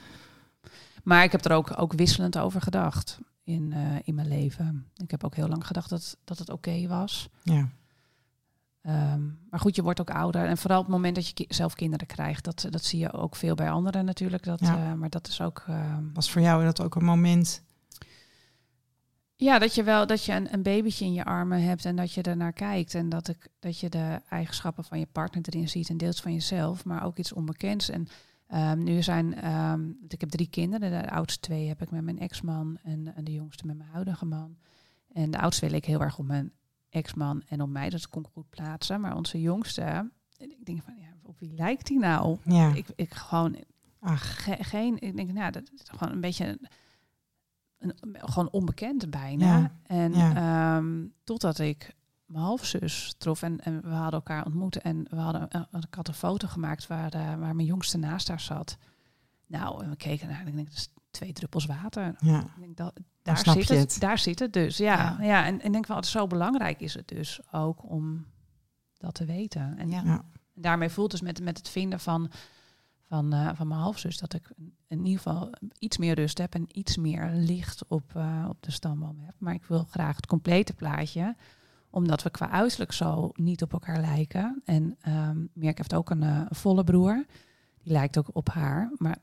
Maar 1.04 1.24
ik 1.24 1.32
heb 1.32 1.44
er 1.44 1.52
ook, 1.52 1.80
ook 1.80 1.92
wisselend 1.92 2.38
over 2.38 2.60
gedacht 2.60 3.18
in, 3.42 3.72
eh, 3.72 3.80
in 4.04 4.14
mijn 4.14 4.28
leven. 4.28 4.86
Ik 4.96 5.10
heb 5.10 5.24
ook 5.24 5.34
heel 5.34 5.48
lang 5.48 5.66
gedacht 5.66 5.90
dat, 5.90 6.16
dat 6.24 6.38
het 6.38 6.50
oké 6.50 6.86
was. 6.86 7.28
Ja. 7.42 7.68
Ehm, 8.84 9.22
maar 9.50 9.60
goed, 9.60 9.76
je 9.76 9.82
wordt 9.82 10.00
ook 10.00 10.10
ouder. 10.10 10.44
En 10.46 10.58
vooral 10.58 10.78
op 10.78 10.84
het 10.84 10.94
moment 10.94 11.14
dat 11.14 11.26
je 11.26 11.34
ki- 11.34 11.44
zelf 11.48 11.74
kinderen 11.74 12.06
krijgt, 12.06 12.44
dat, 12.44 12.66
dat 12.70 12.84
zie 12.84 12.98
je 12.98 13.12
ook 13.12 13.36
veel 13.36 13.54
bij 13.54 13.70
anderen 13.70 14.04
natuurlijk. 14.04 14.42
Dat, 14.42 14.60
Ja. 14.60 14.76
eh, 14.76 14.92
maar 14.92 15.10
dat 15.10 15.28
is 15.28 15.40
ook. 15.40 15.64
ehm, 15.66 16.04
Was 16.12 16.30
voor 16.30 16.40
jou 16.42 16.64
dat 16.64 16.80
ook 16.82 16.94
een 16.94 17.04
moment? 17.04 17.62
Ja, 19.36 19.58
dat 19.58 19.74
je 19.74 19.82
wel 19.82 20.06
dat 20.06 20.24
je 20.24 20.32
een, 20.32 20.52
een 20.52 20.62
babytje 20.62 21.04
in 21.04 21.12
je 21.12 21.24
armen 21.24 21.62
hebt 21.62 21.84
en 21.84 21.96
dat 21.96 22.12
je 22.12 22.22
ernaar 22.22 22.52
kijkt. 22.52 22.94
En 22.94 23.08
dat, 23.08 23.28
ik, 23.28 23.48
dat 23.60 23.78
je 23.80 23.88
de 23.88 24.20
eigenschappen 24.28 24.84
van 24.84 24.98
je 24.98 25.06
partner 25.12 25.42
erin 25.46 25.68
ziet 25.68 25.88
en 25.88 25.96
deels 25.96 26.20
van 26.20 26.32
jezelf, 26.32 26.84
maar 26.84 27.04
ook 27.04 27.18
iets 27.18 27.32
onbekends. 27.32 27.88
En 27.90 28.06
ehm, 28.46 28.82
nu 28.82 29.02
zijn, 29.02 29.32
ik 30.08 30.20
heb 30.20 30.30
drie 30.30 30.48
kinderen. 30.48 31.02
De 31.02 31.10
oudste 31.10 31.40
twee 31.40 31.68
heb 31.68 31.82
ik 31.82 31.90
met 31.90 32.02
mijn 32.04 32.18
ex-man 32.18 32.78
en, 32.82 33.14
en 33.16 33.24
de 33.24 33.32
jongste 33.32 33.66
met 33.66 33.76
mijn 33.76 33.90
huidige 33.90 34.24
man. 34.26 34.56
En 35.12 35.30
de 35.30 35.38
oudste 35.40 35.70
leek 35.70 35.84
heel 35.84 36.00
erg 36.00 36.18
op 36.18 36.26
mijn 36.26 36.52
ex-man 36.94 37.42
en 37.48 37.61
op 37.61 37.68
mij, 37.68 37.90
dat 37.90 38.09
kon 38.09 38.22
ik 38.22 38.28
goed 38.33 38.50
plaatsen. 38.50 39.00
Maar 39.00 39.16
onze 39.16 39.40
jongste, 39.40 40.11
ik 40.37 40.64
denk 40.66 40.83
van, 40.83 40.94
ja, 40.98 41.09
op 41.22 41.38
wie 41.38 41.52
lijkt 41.54 41.87
die 41.87 41.98
nou? 41.98 42.38
Ja. 42.44 42.74
Ik, 42.74 42.87
ik 42.96 43.14
gewoon 43.14 43.57
Ach, 44.00 44.44
Ge- 44.44 44.57
geen, 44.64 44.98
ik 45.00 45.16
denk, 45.16 45.33
nou, 45.33 45.50
dat 45.52 45.70
is 45.74 45.83
gewoon 45.90 46.12
een 46.14 46.20
beetje 46.20 46.46
een, 47.78 47.92
een- 48.00 48.16
gewoon 48.28 48.50
onbekend 48.50 49.11
bijna. 49.11 49.59
Ja, 49.59 49.72
En 49.83 50.12
ja. 50.14 50.35
ehm, 50.76 51.07
totdat 51.24 51.59
ik 51.59 51.94
mijn 52.26 52.44
halfzus 52.44 53.14
trof 53.18 53.42
en, 53.42 53.61
en 53.61 53.80
we 53.83 53.88
hadden 53.90 54.12
elkaar 54.12 54.44
ontmoet 54.46 54.76
en 54.76 55.07
we 55.11 55.16
hadden, 55.16 55.48
eh, 55.50 55.61
ik 55.80 55.94
had 55.94 56.09
een 56.09 56.14
foto 56.14 56.48
gemaakt 56.48 56.87
waar, 56.87 57.12
eh, 57.12 57.35
waar 57.35 57.54
mijn 57.54 57.66
jongste 57.66 57.98
naast 57.98 58.28
haar 58.28 58.40
zat. 58.40 58.76
Nou, 59.46 59.85
en 59.85 59.90
we 59.90 59.96
keken 59.96 60.28
naar, 60.28 60.40
en 60.40 60.46
ik 60.48 60.54
denk, 60.54 60.66
dat 60.68 60.76
is 60.76 60.88
twee 61.11 61.33
druppels 61.33 61.66
water. 61.66 62.14
ja. 62.18 62.40
Ik 62.40 62.46
denk, 62.59 62.76
dat, 62.76 63.00
daar, 63.24 63.38
snap 63.38 63.54
zit 63.54 63.68
je 63.68 63.74
het, 63.74 63.92
het. 63.92 64.00
daar 64.00 64.18
zit 64.18 64.38
het 64.38 64.52
dus, 64.52 64.76
ja. 64.76 64.96
Ja. 64.96 65.24
ja. 65.24 65.46
en, 65.46 65.60
en 65.60 65.66
ik 65.66 65.72
denk 65.72 65.87
wel, 65.87 66.04
zo 66.04 66.26
belangrijk 66.26 66.80
is 66.80 66.94
het 66.94 67.08
dus 67.08 67.40
ook 67.52 67.90
om 67.90 68.26
dat 68.96 69.14
te 69.14 69.24
weten. 69.24 69.78
En 69.78 69.90
Ja. 69.90 70.02
Ja. 70.04 70.24
en 70.54 70.62
daarmee 70.62 70.88
voelt 70.88 71.10
dus 71.10 71.20
met, 71.20 71.42
met 71.42 71.58
het 71.58 71.68
vinden 71.68 72.00
van, 72.00 72.30
van, 73.08 73.32
eh, 73.32 73.50
van 73.54 73.68
mijn 73.68 73.80
halfzus 73.80 74.18
dat 74.18 74.34
ik 74.34 74.50
in 74.87 75.04
ieder 75.04 75.22
geval 75.22 75.52
iets 75.78 75.98
meer 75.98 76.14
rust 76.14 76.38
heb 76.38 76.54
en 76.54 76.78
iets 76.78 76.96
meer 76.96 77.30
licht 77.32 77.84
op, 77.88 78.14
eh, 78.14 78.46
op 78.48 78.62
de 78.62 78.70
stamboom 78.70 79.18
heb. 79.20 79.34
Maar 79.38 79.54
ik 79.54 79.64
wil 79.64 79.87
graag 79.90 80.16
het 80.16 80.26
complete 80.26 80.74
plaatje, 80.74 81.37
omdat 81.90 82.22
we 82.22 82.30
qua 82.30 82.50
uiterlijk 82.50 82.92
zo 82.92 83.30
niet 83.34 83.62
op 83.62 83.72
elkaar 83.72 84.00
lijken. 84.00 84.62
En 84.64 84.96
ehm 85.00 85.38
Mirk 85.52 85.76
heeft 85.76 85.94
ook 85.94 86.10
een, 86.10 86.22
eh, 86.22 86.42
een 86.48 86.56
volle 86.56 86.84
broer, 86.84 87.24
die 87.82 87.92
lijkt 87.92 88.18
ook 88.18 88.28
op 88.32 88.48
haar. 88.48 88.92
Maar 88.96 89.18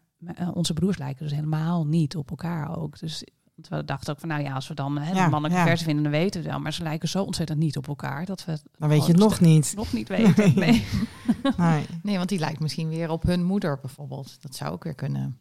onze 0.53 0.73
broers 0.73 0.97
lijken 0.97 1.23
dus 1.23 1.33
helemaal 1.33 1.87
niet 1.87 2.15
op 2.15 2.29
elkaar 2.29 2.77
ook. 2.77 2.99
Dus 2.99 3.23
want 3.55 3.67
we 3.67 3.85
dachten 3.85 4.13
ook 4.13 4.19
van, 4.19 4.29
nou 4.29 4.41
ja, 4.41 4.53
als 4.53 4.67
we 4.67 4.73
dan 4.73 4.97
hè, 4.97 5.11
Ja, 5.11 5.23
de 5.25 5.29
mannelijke 5.31 5.57
ja. 5.63 5.65
versie 5.67 5.85
vinden, 5.85 6.03
dan 6.03 6.11
weten 6.11 6.31
we 6.31 6.45
het 6.45 6.47
wel. 6.55 6.59
Maar 6.63 6.73
ze 6.73 6.83
lijken 6.83 7.09
zo 7.09 7.23
ontzettend 7.23 7.59
niet 7.59 7.77
op 7.77 7.87
elkaar 7.87 8.25
dat 8.25 8.45
we 8.45 8.51
het 8.51 8.63
Dan 8.77 8.89
weet 8.89 9.05
je 9.05 9.11
het 9.11 9.21
nog 9.21 9.39
niet. 9.39 9.73
nog 9.75 9.93
niet 9.93 10.07
weten. 10.07 10.55
Nee. 10.55 10.85
Nee. 11.57 11.85
Nee, 12.03 12.17
want 12.17 12.29
die 12.29 12.39
lijkt 12.39 12.59
misschien 12.59 12.89
weer 12.89 13.09
op 13.09 13.23
hun 13.23 13.43
moeder 13.43 13.79
bijvoorbeeld. 13.81 14.41
Dat 14.41 14.55
zou 14.55 14.71
ook 14.71 14.83
weer 14.83 14.95
kunnen. 14.95 15.39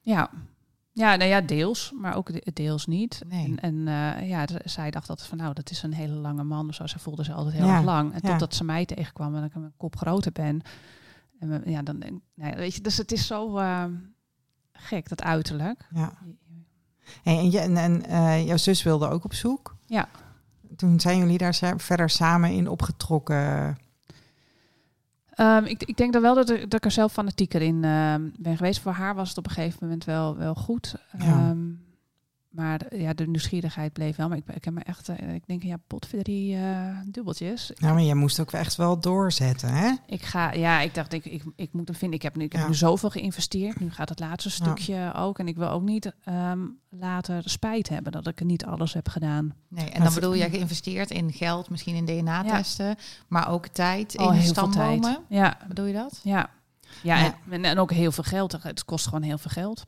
Ja. 0.00 0.30
Ja, 0.92 1.16
nou 1.16 1.30
ja, 1.30 1.40
deels, 1.40 1.92
maar 2.00 2.14
ook 2.16 2.32
de- 2.32 2.50
deels 2.52 2.86
niet. 2.86 3.22
Nee. 3.28 3.44
En, 3.60 3.86
en 3.86 3.88
eh, 4.18 4.28
ja, 4.28 4.46
zij 4.64 4.90
dacht 4.90 5.06
dat 5.06 5.26
van 5.26 5.38
nou, 5.38 5.54
dat 5.54 5.70
is 5.70 5.82
een 5.82 5.92
hele 5.94 6.14
lange 6.14 6.44
man 6.44 6.68
of 6.68 6.74
zo. 6.74 6.86
Ze 6.86 6.98
voelde 6.98 7.24
ze 7.24 7.32
altijd 7.32 7.54
heel 7.56 7.66
Ja, 7.66 7.74
erg 7.76 7.84
lang. 7.84 8.12
En 8.12 8.18
ja. 8.22 8.28
totdat 8.30 8.54
ze 8.54 8.64
mij 8.64 8.84
tegenkwam 8.84 9.34
en 9.36 9.44
ik 9.44 9.54
een 9.54 9.72
kop 9.76 9.96
groter 9.96 10.32
ben. 10.32 10.60
En 11.38 11.48
we- 11.48 11.70
ja, 11.70 11.82
dan 11.82 11.98
denk 11.98 12.20
nou 12.34 12.50
ja, 12.50 12.56
weet 12.56 12.74
je, 12.74 12.80
dus 12.80 12.96
het 12.96 13.12
is 13.12 13.26
zo 13.26 13.56
eh, 13.58 13.84
gek, 14.72 15.08
dat 15.08 15.22
uiterlijk. 15.22 15.88
Ja. 15.94 16.12
En 17.22 17.52
en, 17.52 17.76
en 17.76 18.06
eh, 18.06 18.46
jouw 18.46 18.56
zus 18.56 18.82
wilde 18.82 19.08
ook 19.08 19.24
op 19.24 19.34
zoek. 19.34 19.76
Ja. 19.86 20.08
Toen 20.76 21.00
zijn 21.00 21.18
jullie 21.18 21.38
daar 21.38 21.74
verder 21.76 22.10
samen 22.10 22.50
in 22.50 22.68
opgetrokken. 22.68 23.78
Ehm, 25.30 25.64
ik, 25.64 25.82
ik 25.82 25.96
denk 25.96 26.12
dan 26.12 26.22
wel 26.22 26.34
dat 26.34 26.50
ik, 26.50 26.60
dat 26.60 26.74
ik 26.74 26.84
er 26.84 26.90
zelf 26.90 27.12
fanatieker 27.12 27.62
in 27.62 27.84
ehm, 27.84 28.22
ben 28.36 28.56
geweest. 28.56 28.80
Voor 28.80 28.92
haar 28.92 29.14
was 29.14 29.28
het 29.28 29.38
op 29.38 29.46
een 29.46 29.52
gegeven 29.52 29.78
moment 29.82 30.04
wel, 30.04 30.36
wel 30.36 30.54
goed. 30.54 30.94
Ja. 31.18 31.24
Ehm, 31.24 31.58
maar 32.50 32.78
de, 32.78 33.00
ja, 33.00 33.12
de 33.12 33.26
nieuwsgierigheid 33.26 33.92
bleef 33.92 34.16
wel. 34.16 34.28
Maar 34.28 34.36
ik, 34.36 34.44
ben- 34.44 34.56
ik 34.56 34.64
heb 34.64 34.74
me 34.74 34.80
echt, 34.80 35.08
eh, 35.08 35.34
ik 35.34 35.46
denk, 35.46 35.62
ja, 35.62 35.76
potverdrie 35.86 36.56
eh 36.56 36.98
dubbeltjes. 37.06 37.72
Nou, 37.74 37.94
maar 37.94 38.02
jij 38.02 38.14
moest 38.14 38.40
ook 38.40 38.52
echt 38.52 38.76
wel 38.76 39.00
doorzetten, 39.00 39.72
hè? 39.74 39.92
Ik 40.06 40.22
ga, 40.22 40.52
ja, 40.52 40.80
ik 40.80 40.94
dacht, 40.94 41.12
ik, 41.12 41.24
ik, 41.24 41.42
ik 41.56 41.72
moet 41.72 41.88
hem 41.88 41.96
vinden. 41.96 42.16
Ik 42.18 42.22
heb 42.24 42.36
nu, 42.36 42.44
ik 42.44 42.52
heb 42.52 42.60
Ja. 42.60 42.66
nu 42.68 42.74
zoveel 42.74 43.10
geïnvesteerd. 43.10 43.80
Nu 43.80 43.90
gaat 43.90 44.08
het 44.08 44.20
laatste 44.20 44.50
stukje 44.50 45.12
ook. 45.16 45.38
En 45.38 45.48
ik 45.48 45.56
wil 45.56 45.68
ook 45.68 45.82
niet 45.82 46.12
ehm, 46.24 46.60
later 46.88 47.42
spijt 47.50 47.88
hebben 47.88 48.12
dat 48.12 48.26
ik 48.26 48.44
niet 48.44 48.64
alles 48.64 48.92
heb 48.92 49.08
gedaan. 49.08 49.54
Nee, 49.68 49.84
en 49.84 49.90
Maar 49.92 50.04
dan 50.06 50.14
bedoel 50.14 50.34
je 50.34 50.48
geïnvesteerd 50.50 51.10
in 51.10 51.32
geld, 51.32 51.70
misschien 51.70 51.94
in 51.94 52.04
DNA-testen, 52.22 52.96
maar 53.28 53.48
ook 53.48 53.66
tijd 53.66 54.18
Oh, 54.18 54.26
in 54.34 54.40
heel 54.40 54.54
veel 54.54 54.68
tijd. 54.68 55.20
Ja, 55.28 55.58
Bedoel 55.68 55.84
je 55.86 55.92
dat? 55.92 56.20
ja. 56.22 56.50
Ja, 57.02 57.18
Ja. 57.18 57.34
En, 57.50 57.64
en 57.64 57.78
ook 57.78 57.92
heel 57.92 58.12
veel 58.12 58.24
geld. 58.24 58.62
Het 58.62 58.84
kost 58.84 59.04
gewoon 59.04 59.22
heel 59.22 59.38
veel 59.38 59.50
geld 59.50 59.84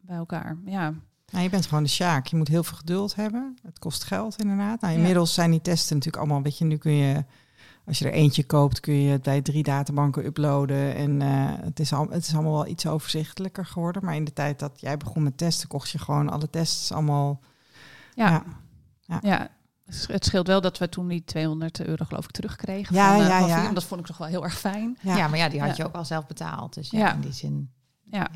bij 0.00 0.16
elkaar. 0.16 0.56
Ja, 0.64 0.94
Nou, 1.32 1.44
je 1.44 1.50
bent 1.50 1.66
gewoon 1.66 1.82
de 1.82 1.88
Sjaak. 1.88 2.26
Je 2.26 2.36
moet 2.36 2.48
heel 2.48 2.62
veel 2.64 2.76
geduld 2.76 3.14
hebben. 3.14 3.56
Het 3.62 3.78
kost 3.78 4.04
geld 4.04 4.38
inderdaad. 4.38 4.80
Nou, 4.80 4.92
Ja. 4.92 4.98
inmiddels 4.98 5.34
zijn 5.34 5.50
die 5.50 5.60
testen 5.60 5.96
natuurlijk 5.96 6.22
allemaal, 6.24 6.42
weet 6.42 6.58
je, 6.58 6.64
nu 6.64 6.76
kun 6.76 6.92
je, 6.92 7.24
als 7.86 7.98
je 7.98 8.04
er 8.04 8.12
eentje 8.12 8.44
koopt, 8.44 8.80
kun 8.80 8.94
je 8.94 9.10
het 9.10 9.22
bij 9.22 9.42
drie 9.42 9.62
databanken 9.62 10.24
uploaden. 10.24 10.94
En 10.94 11.22
eh, 11.22 11.28
het, 11.64 11.80
is 11.80 11.92
al, 11.92 12.06
het 12.10 12.26
is 12.26 12.34
allemaal 12.34 12.52
wel 12.52 12.66
iets 12.66 12.86
overzichtelijker 12.86 13.66
geworden. 13.66 14.04
Maar 14.04 14.14
in 14.14 14.24
de 14.24 14.32
tijd 14.32 14.58
dat 14.58 14.80
jij 14.80 14.96
begon 14.96 15.22
met 15.22 15.38
testen, 15.38 15.68
kocht 15.68 15.90
je 15.90 15.98
gewoon 15.98 16.30
alle 16.30 16.50
tests 16.50 16.92
allemaal. 16.92 17.40
ja. 18.14 18.30
Ja. 18.30 18.42
ja. 19.02 19.18
Ja. 19.22 19.48
Het 20.06 20.24
scheelt 20.24 20.46
wel 20.46 20.60
dat 20.60 20.78
we 20.78 20.88
toen 20.88 21.08
die 21.08 21.24
200 21.24 21.80
euro 21.84 22.04
geloof 22.04 22.24
ik 22.24 22.30
terugkregen. 22.30 22.94
Ja, 22.94 23.12
van, 23.12 23.22
eh, 23.22 23.28
ja, 23.28 23.38
van 23.38 23.48
ja. 23.48 23.72
Dat 23.72 23.84
vond 23.84 24.00
ik 24.00 24.06
toch 24.06 24.18
wel 24.18 24.26
heel 24.28 24.44
erg 24.44 24.58
fijn. 24.58 24.98
Ja, 25.02 25.28
maar 25.28 25.38
ja, 25.38 25.48
die 25.48 25.60
had 25.60 25.68
Ja. 25.68 25.74
je 25.76 25.88
ook 25.88 25.94
al 25.96 26.04
zelf 26.04 26.26
betaald. 26.26 26.74
Dus 26.74 26.90
ja, 26.90 26.98
Ja. 26.98 27.12
in 27.14 27.20
die 27.20 27.32
zin. 27.32 27.70
Ja. 28.04 28.28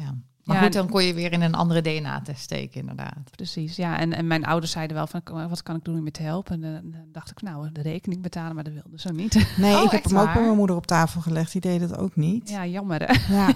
Maar 0.46 0.56
Ja, 0.56 0.62
goed, 0.62 0.72
dan 0.72 0.88
kon 0.88 1.04
je 1.04 1.14
weer 1.14 1.32
in 1.32 1.42
een 1.42 1.54
andere 1.54 1.80
DNA-test 1.82 2.40
steken, 2.40 2.80
inderdaad. 2.80 3.30
Precies, 3.30 3.76
ja. 3.76 3.98
En, 3.98 4.12
en 4.12 4.26
mijn 4.26 4.44
ouders 4.44 4.72
zeiden 4.72 4.96
wel 4.96 5.06
van, 5.06 5.20
wat 5.48 5.62
kan 5.62 5.76
ik 5.76 5.84
doen 5.84 5.98
om 5.98 6.04
je 6.04 6.10
te 6.10 6.22
helpen? 6.22 6.64
En 6.64 6.82
dan 6.92 7.04
dacht 7.12 7.30
ik, 7.30 7.42
nou, 7.42 7.72
de 7.72 7.82
rekening 7.82 8.22
betalen, 8.22 8.54
maar 8.54 8.64
dat 8.64 8.72
wilden 8.72 9.00
ze 9.00 9.12
niet. 9.12 9.34
Nee, 9.56 9.76
Oh, 9.76 9.82
ik 9.84 9.90
heb 9.90 10.04
hem 10.04 10.18
ook 10.18 10.32
bij 10.32 10.42
mijn 10.42 10.56
moeder 10.56 10.76
op 10.76 10.86
tafel 10.86 11.20
gelegd. 11.20 11.52
Die 11.52 11.60
deed 11.60 11.80
het 11.80 11.96
ook 11.96 12.16
niet. 12.16 12.48
Ja, 12.50 12.66
jammer 12.66 13.02
hè? 13.06 13.14
Ja, 13.36 13.48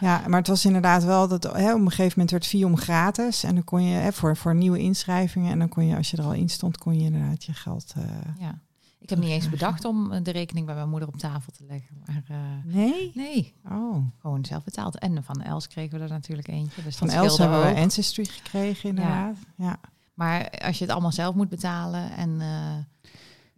ja, 0.00 0.22
maar 0.28 0.38
het 0.38 0.48
was 0.48 0.64
inderdaad 0.64 1.04
wel 1.04 1.28
dat 1.28 1.42
hè, 1.42 1.72
op 1.74 1.80
een 1.80 1.88
gegeven 1.88 2.10
moment 2.10 2.30
werd 2.30 2.46
Viom 2.46 2.76
gratis. 2.76 3.42
En 3.44 3.54
dan 3.54 3.64
kon 3.64 3.84
je 3.84 3.94
hè, 3.96 4.12
voor, 4.12 4.36
voor 4.36 4.54
nieuwe 4.54 4.78
inschrijvingen. 4.78 5.52
En 5.52 5.58
dan 5.58 5.68
kon 5.68 5.86
je, 5.86 5.96
als 5.96 6.10
je 6.10 6.16
er 6.16 6.24
al 6.24 6.32
in 6.32 6.48
stond, 6.48 6.78
kon 6.78 6.98
je 6.98 7.04
inderdaad 7.04 7.44
je 7.44 7.52
geld. 7.52 7.92
eh, 7.96 8.02
Ja. 8.40 8.58
Ik 9.04 9.10
heb 9.10 9.18
niet 9.18 9.30
eens 9.30 9.48
bedacht 9.50 9.84
om 9.84 10.12
eh, 10.12 10.22
de 10.22 10.30
rekening 10.30 10.66
bij 10.66 10.74
mijn 10.74 10.88
moeder 10.88 11.08
op 11.08 11.16
tafel 11.16 11.52
te 11.52 11.64
leggen. 11.68 11.96
Maar 12.06 12.22
eh, 12.28 12.36
Nee? 12.74 13.10
nee, 13.14 13.54
Oh. 13.70 13.96
gewoon 14.20 14.44
zelf 14.44 14.64
betaald. 14.64 14.98
En 14.98 15.24
van 15.24 15.42
Els 15.42 15.66
kregen 15.68 15.98
we 15.98 16.04
er 16.04 16.10
natuurlijk 16.10 16.48
eentje. 16.48 16.82
Dus 16.82 16.96
Van 16.96 17.08
Els 17.10 17.38
hebben 17.38 17.60
we. 17.74 17.80
Ancestry 17.80 18.24
gekregen, 18.24 18.88
inderdaad. 18.88 19.36
Ja. 19.56 19.76
Maar 20.14 20.50
als 20.50 20.78
je 20.78 20.84
het 20.84 20.92
allemaal 20.92 21.12
zelf 21.12 21.34
moet 21.34 21.48
betalen 21.48 22.10
en 22.16 22.30
eh, 22.40 22.46
ja, 22.46 22.84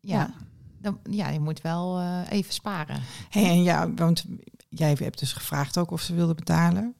Ja. 0.00 0.30
Dan, 0.80 0.98
ja, 1.11 1.28
je 1.28 1.40
moet 1.40 1.61
wel 1.61 2.02
even 2.28 2.52
sparen. 2.52 3.00
Hey, 3.30 3.44
en 3.44 3.62
ja, 3.62 3.92
want 3.94 4.24
jij 4.68 4.96
hebt 4.98 5.18
dus 5.18 5.32
gevraagd 5.32 5.78
ook 5.78 5.90
of 5.90 6.00
ze 6.00 6.14
wilde 6.14 6.35
betalen. 6.35 6.94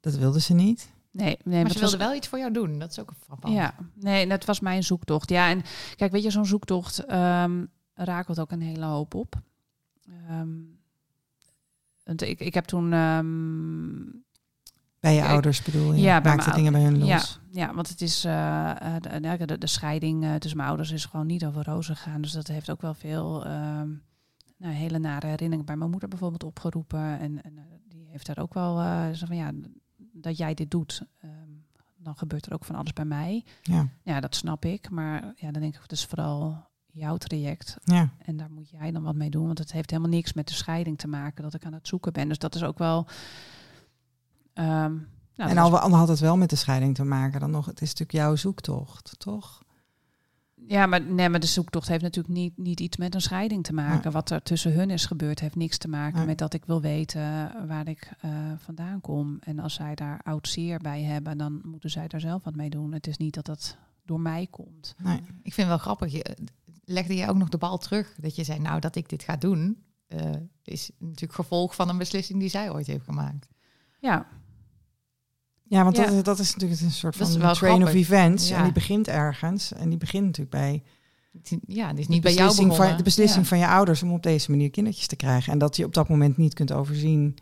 Dat 0.00 0.14
wilde 0.14 0.40
ze 0.40 0.54
niet. 0.54 0.90
Nee, 1.12 1.38
nee 1.44 1.62
maar 1.62 1.72
ze 1.72 1.80
was- 1.80 1.90
wilde 1.90 2.04
wel 2.04 2.14
iets 2.14 2.28
voor 2.28 2.38
jou 2.38 2.52
doen. 2.52 2.78
Dat 2.78 2.90
is 2.90 2.98
ook 3.00 3.10
een 3.10 3.16
frappant. 3.24 3.54
Ja, 3.54 3.74
nee, 3.94 4.26
dat 4.26 4.44
was 4.44 4.60
mijn 4.60 4.84
zoektocht. 4.84 5.30
Ja, 5.30 5.48
en 5.48 5.62
kijk, 5.96 6.12
weet 6.12 6.22
je, 6.22 6.30
zo'n 6.30 6.46
zoektocht 6.46 6.98
ehm, 7.04 7.64
rakelt 7.94 8.40
ook 8.40 8.50
een 8.50 8.60
hele 8.62 8.84
hoop 8.84 9.14
op. 9.14 9.34
Ehm, 10.28 10.48
want 12.04 12.22
ik, 12.22 12.40
ik 12.40 12.54
heb 12.54 12.64
toen... 12.64 12.92
ehm, 12.92 14.04
Bij 15.00 15.14
je 15.14 15.20
Kijk, 15.20 15.30
ouders 15.32 15.62
bedoel 15.62 15.92
je? 15.92 16.00
ja, 16.00 16.20
bij 16.20 16.36
Maakte 16.36 16.54
dingen 16.54 16.72
bij 16.72 16.82
hun 16.82 16.98
los. 16.98 17.08
Ja, 17.08 17.22
ja, 17.50 17.74
want 17.74 17.88
het 17.88 18.00
is 18.00 18.24
eh, 18.24 18.96
eh, 18.96 19.38
de, 19.46 19.58
de, 19.58 19.66
scheiding 19.66 20.24
eh, 20.24 20.34
tussen 20.34 20.56
mijn 20.56 20.68
ouders 20.68 20.90
is 20.90 21.04
gewoon 21.04 21.26
niet 21.26 21.44
over 21.44 21.64
rozen 21.64 21.96
gegaan. 21.96 22.20
Dus 22.20 22.32
dat 22.32 22.46
heeft 22.46 22.70
ook 22.70 22.80
wel 22.80 22.94
veel 22.94 23.44
ehm, 23.44 23.88
nou, 24.56 24.74
hele 24.74 24.98
nare 24.98 25.26
herinneringen 25.26 25.66
bij 25.66 25.76
mijn 25.76 25.90
moeder 25.90 26.08
bijvoorbeeld 26.08 26.44
opgeroepen. 26.44 27.18
En, 27.18 27.42
en 27.42 27.58
die 27.88 28.06
heeft 28.10 28.26
daar 28.26 28.38
ook 28.38 28.54
wel 28.54 28.80
uh, 28.80 29.10
zo 29.12 29.26
van 29.26 29.36
ja, 29.36 29.50
dat 30.22 30.36
jij 30.36 30.54
dit 30.54 30.70
doet. 30.70 31.02
ehm, 31.20 31.30
dan 31.96 32.16
gebeurt 32.16 32.46
er 32.46 32.52
ook 32.52 32.64
van 32.64 32.74
alles 32.74 32.92
bij 32.92 33.04
mij. 33.04 33.44
Ja. 33.62 33.88
Ja, 34.02 34.20
dat 34.20 34.34
snap 34.34 34.64
ik. 34.64 34.90
Maar 34.90 35.22
ja, 35.36 35.50
dan 35.50 35.60
denk 35.62 35.74
ik, 35.74 35.82
het 35.82 35.92
is 35.92 36.04
vooral 36.04 36.66
jouw 36.86 37.16
traject. 37.16 37.76
ja. 37.84 38.10
En 38.24 38.36
daar 38.36 38.50
moet 38.50 38.70
jij 38.70 38.90
dan 38.92 39.02
wat 39.02 39.14
mee 39.14 39.30
doen. 39.30 39.46
Want 39.46 39.58
het 39.58 39.72
heeft 39.72 39.90
helemaal 39.90 40.10
niks 40.12 40.32
met 40.32 40.48
de 40.48 40.54
scheiding 40.54 40.98
te 40.98 41.08
maken 41.08 41.42
dat 41.42 41.54
ik 41.54 41.64
aan 41.64 41.72
het 41.72 41.88
zoeken 41.88 42.12
ben. 42.12 42.28
Dus 42.28 42.38
dat 42.38 42.54
is 42.54 42.62
ook 42.62 42.78
wel. 42.78 43.06
ehm, 44.52 44.94
nou, 45.36 45.50
en 45.50 45.54
was- 45.54 45.70
al, 45.72 45.78
al 45.78 45.90
had 45.94 46.08
het 46.08 46.18
wel 46.20 46.36
met 46.36 46.50
de 46.50 46.56
scheiding 46.56 46.94
te 46.94 47.04
maken 47.04 47.40
dan 47.40 47.50
nog. 47.50 47.66
Het 47.66 47.80
is 47.80 47.88
natuurlijk 47.88 48.12
jouw 48.18 48.36
zoektocht, 48.36 49.14
toch? 49.18 49.62
Ja, 50.66 50.86
maar, 50.86 51.02
nee, 51.02 51.28
maar 51.28 51.40
de 51.40 51.46
zoektocht 51.46 51.88
heeft 51.88 52.02
natuurlijk 52.02 52.34
niet, 52.34 52.56
niet 52.56 52.80
iets 52.80 52.96
met 52.96 53.14
een 53.14 53.20
scheiding 53.20 53.64
te 53.64 53.72
maken. 53.72 54.02
Ja. 54.04 54.10
Wat 54.10 54.30
er 54.30 54.42
tussen 54.42 54.72
hun 54.72 54.90
is 54.90 55.06
gebeurd, 55.06 55.40
heeft 55.40 55.56
niks 55.56 55.78
te 55.78 55.88
maken 55.88 56.20
Ja. 56.20 56.26
met 56.26 56.38
dat 56.38 56.54
ik 56.54 56.64
wil 56.64 56.80
weten 56.80 57.52
waar 57.66 57.88
ik 57.88 58.10
eh, 58.20 58.30
vandaan 58.56 59.00
kom. 59.00 59.38
En 59.40 59.58
als 59.58 59.74
zij 59.74 59.94
daar 59.94 60.20
oud 60.22 60.48
zeer 60.48 60.78
bij 60.78 61.02
hebben, 61.02 61.38
dan 61.38 61.60
moeten 61.64 61.90
zij 61.90 62.08
daar 62.08 62.20
zelf 62.20 62.44
wat 62.44 62.56
mee 62.56 62.70
doen. 62.70 62.92
Het 62.92 63.06
is 63.06 63.16
niet 63.16 63.34
dat 63.34 63.46
dat 63.46 63.76
door 64.04 64.20
mij 64.20 64.46
komt. 64.50 64.94
Nee. 65.02 65.16
Ik 65.42 65.52
vind 65.54 65.56
het 65.56 65.66
wel 65.66 65.78
grappig. 65.78 66.12
Je, 66.12 66.36
legde 66.84 67.14
je 67.14 67.28
ook 67.28 67.36
nog 67.36 67.48
de 67.48 67.58
bal 67.58 67.78
terug? 67.78 68.14
Dat 68.20 68.36
je 68.36 68.44
zei, 68.44 68.58
nou, 68.58 68.80
dat 68.80 68.96
ik 68.96 69.08
dit 69.08 69.22
ga 69.22 69.36
doen, 69.36 69.82
eh, 70.06 70.30
is 70.62 70.90
natuurlijk 70.98 71.32
gevolg 71.34 71.74
van 71.74 71.88
een 71.88 71.98
beslissing 71.98 72.38
die 72.40 72.48
zij 72.48 72.70
ooit 72.70 72.86
heeft 72.86 73.04
gemaakt. 73.04 73.48
Ja, 73.98 74.26
Ja, 75.72 75.84
want 75.84 75.96
Ja. 75.96 76.06
Dat, 76.10 76.24
dat 76.24 76.38
is 76.38 76.52
natuurlijk 76.54 76.80
een 76.80 76.90
soort 76.90 77.16
van 77.16 77.26
train 77.26 77.54
grappig. 77.54 77.86
of 77.88 77.94
events. 77.94 78.48
Ja. 78.48 78.56
En 78.56 78.62
die 78.62 78.72
begint 78.72 79.08
ergens. 79.08 79.72
En 79.72 79.88
die 79.88 79.98
begint 79.98 80.24
natuurlijk 80.24 80.50
bij 80.50 80.82
Ja, 81.66 81.90
die 81.90 81.98
is 81.98 82.06
de 82.06 82.12
niet 82.12 82.22
bij 82.22 82.32
jou 82.32 82.46
beslissing, 82.46 82.68
begonnen. 82.68 82.88
van, 82.88 82.96
de 82.96 83.02
beslissing 83.02 83.42
Ja. 83.42 83.48
van 83.48 83.58
je 83.58 83.66
ouders 83.68 84.02
om 84.02 84.12
op 84.12 84.22
deze 84.22 84.50
manier 84.50 84.70
kindertjes 84.70 85.06
te 85.06 85.16
krijgen. 85.16 85.52
En 85.52 85.58
dat 85.58 85.76
je 85.76 85.84
op 85.84 85.94
dat 85.94 86.08
moment 86.08 86.36
niet 86.36 86.54
kunt 86.54 86.72
overzien 86.72 87.36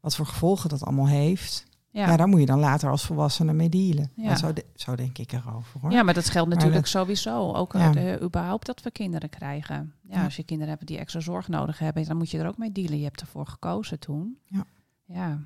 wat 0.00 0.16
voor 0.16 0.26
gevolgen 0.26 0.68
dat 0.68 0.82
allemaal 0.82 1.08
heeft. 1.08 1.64
Ja, 1.90 2.06
ja. 2.08 2.16
daar 2.16 2.28
moet 2.28 2.40
je 2.40 2.46
dan 2.46 2.58
later 2.58 2.90
als 2.90 3.04
volwassene 3.04 3.52
mee 3.52 3.68
dealen. 3.68 4.10
Ja. 4.16 4.36
Zo, 4.36 4.52
de- 4.52 4.64
zo 4.74 4.94
denk 4.96 5.18
ik 5.18 5.32
erover 5.32 5.80
hoor. 5.80 5.90
ja, 5.90 6.02
maar 6.02 6.14
dat 6.14 6.30
geldt 6.30 6.48
natuurlijk 6.48 6.76
dat- 6.80 6.88
sowieso. 6.88 7.52
Ook 7.52 7.72
Ja. 7.72 7.94
eh, 7.94 8.22
überhaupt 8.22 8.66
dat 8.66 8.82
we 8.82 8.90
kinderen 8.90 9.28
krijgen. 9.30 9.92
Ja, 10.02 10.16
Ja. 10.18 10.24
als 10.24 10.36
je 10.36 10.42
kinderen 10.44 10.74
hebt 10.74 10.86
die 10.86 10.98
extra 10.98 11.20
zorg 11.20 11.48
nodig 11.48 11.78
hebben, 11.78 12.04
dan 12.04 12.16
moet 12.16 12.30
je 12.30 12.38
er 12.38 12.46
ook 12.48 12.58
mee 12.58 12.72
dealen. 12.72 12.98
Je 12.98 13.04
hebt 13.04 13.20
ervoor 13.20 13.46
gekozen 13.46 13.98
toen. 13.98 14.38
Ja. 14.46 14.64
Ja. 15.04 15.40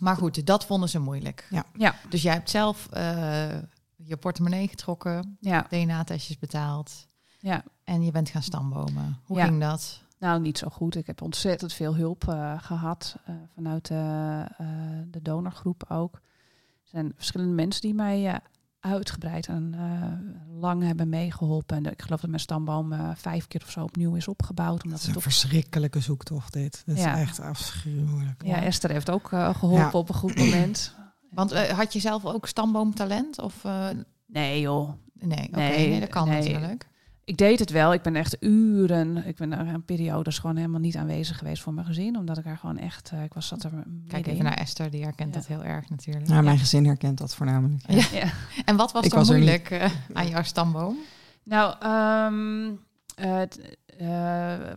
Maar 0.00 0.16
goed, 0.16 0.46
dat 0.46 0.66
vonden 0.66 0.88
ze 0.88 0.98
moeilijk. 0.98 1.46
Ja. 1.50 1.64
Ja. 1.76 1.94
Dus 2.08 2.22
jij 2.22 2.32
hebt 2.32 2.50
zelf 2.50 2.86
eh, 2.90 3.48
je 3.96 4.16
portemonnee 4.20 4.68
getrokken, 4.68 5.36
Ja. 5.40 5.66
DNA-testjes 5.68 6.38
betaald 6.38 7.06
ja. 7.40 7.64
en 7.84 8.02
je 8.04 8.10
bent 8.10 8.28
gaan 8.28 8.42
stambomen. 8.42 9.20
Hoe 9.24 9.36
Ja. 9.36 9.44
ging 9.44 9.60
dat? 9.60 10.00
Nou, 10.18 10.40
niet 10.40 10.58
zo 10.58 10.68
goed. 10.68 10.96
Ik 10.96 11.06
heb 11.06 11.22
ontzettend 11.22 11.72
veel 11.72 11.94
hulp 11.96 12.28
eh, 12.28 12.54
gehad 12.62 13.16
eh, 13.24 13.34
vanuit 13.54 13.86
de, 13.86 14.44
eh, 14.58 14.66
de 15.10 15.22
donorgroep 15.22 15.84
ook. 15.88 16.14
Er 16.14 16.90
zijn 16.92 17.12
verschillende 17.16 17.54
mensen 17.54 17.82
die 17.82 17.94
mij 17.94 18.40
uitgebreid 18.86 19.46
en 19.46 19.74
eh, 19.74 20.60
lang 20.60 20.82
hebben 20.82 21.08
meegeholpen. 21.08 21.76
En 21.76 21.84
ik 21.92 22.02
geloof 22.02 22.20
dat 22.20 22.30
mijn 22.30 22.40
stamboom 22.42 22.92
eh, 22.92 23.10
vijf 23.14 23.46
keer 23.46 23.62
of 23.64 23.70
zo 23.70 23.82
opnieuw 23.82 24.14
is 24.14 24.28
opgebouwd. 24.28 24.74
Dat 24.76 24.84
Omdat 24.84 24.98
is 24.98 25.06
het 25.06 25.16
een 25.16 25.22
toch... 25.22 25.32
verschrikkelijke 25.32 26.00
zoektocht 26.00 26.52
dit. 26.52 26.82
Dat 26.86 26.96
is 26.96 27.02
Ja. 27.02 27.18
echt 27.18 27.40
afschuwelijk. 27.40 28.42
Ja, 28.44 28.62
Esther 28.62 28.90
heeft 28.90 29.10
ook 29.10 29.32
eh, 29.32 29.54
geholpen 29.54 29.84
Ja. 29.84 29.90
op 29.98 30.08
een 30.08 30.14
goed 30.14 30.36
moment. 30.38 30.94
Want 31.30 31.68
had 31.68 31.92
je 31.92 32.00
zelf 32.00 32.24
ook 32.24 32.46
stamboomtalent? 32.46 33.40
Of, 33.40 33.64
eh, 33.64 33.88
Nee 34.26 34.60
joh, 34.60 34.92
nee, 35.14 35.46
oké, 35.48 35.56
Nee, 35.58 35.88
nee, 35.88 36.00
dat 36.00 36.08
kan 36.08 36.28
nee. 36.28 36.42
natuurlijk. 36.52 36.88
Ik 37.26 37.36
deed 37.36 37.58
het 37.58 37.70
wel. 37.70 37.92
Ik 37.92 38.02
ben 38.02 38.16
echt 38.16 38.36
uren, 38.40 39.26
ik 39.26 39.36
ben 39.36 39.52
er 39.52 39.66
een 39.74 39.84
periodes 39.84 40.38
gewoon 40.38 40.56
helemaal 40.56 40.80
niet 40.80 40.96
aanwezig 40.96 41.38
geweest 41.38 41.62
voor 41.62 41.74
mijn 41.74 41.86
gezin. 41.86 42.16
Omdat 42.16 42.38
ik 42.38 42.46
er 42.46 42.56
gewoon 42.58 42.78
echt, 42.78 43.10
eh, 43.14 43.22
ik 43.22 43.34
was 43.34 43.46
zat 43.48 43.64
er 43.64 43.72
Kijk 44.08 44.26
even 44.26 44.44
naar 44.44 44.56
Esther, 44.58 44.90
die 44.90 45.02
herkent 45.02 45.34
Ja. 45.34 45.40
dat 45.40 45.46
heel 45.46 45.64
erg 45.64 45.90
natuurlijk. 45.90 46.28
Nou, 46.28 46.42
mijn 46.42 46.58
gezin 46.58 46.84
herkent 46.84 47.18
dat 47.18 47.34
voornamelijk. 47.34 47.82
Ja. 47.88 47.94
Ja. 47.96 48.04
Ja. 48.24 48.30
En 48.64 48.76
wat 48.76 48.92
was 48.92 49.04
Ik 49.04 49.10
dan 49.10 49.18
was 49.18 49.28
er 49.28 49.36
moeilijk 49.36 49.70
eh, 49.70 49.90
aan 50.12 50.28
jouw 50.28 50.42
stamboom? 50.42 50.96
Nou, 51.42 51.74
ehm, 51.80 52.74
eh, 53.16 53.42
eh, 53.42 53.48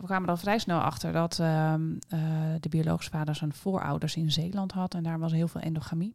kwamen 0.04 0.24
er 0.24 0.30
al 0.34 0.36
vrij 0.36 0.58
snel 0.58 0.80
achter 0.80 1.12
dat 1.12 1.38
ehm, 1.38 1.82
eh, 2.08 2.20
de 2.60 2.68
biologische 2.68 3.10
vader 3.10 3.34
zijn 3.34 3.52
voorouders 3.52 4.16
in 4.16 4.30
Zeeland 4.32 4.72
had. 4.72 4.94
En 4.94 5.02
daar 5.02 5.18
was 5.18 5.32
heel 5.32 5.48
veel 5.48 5.60
endogamie. 5.60 6.14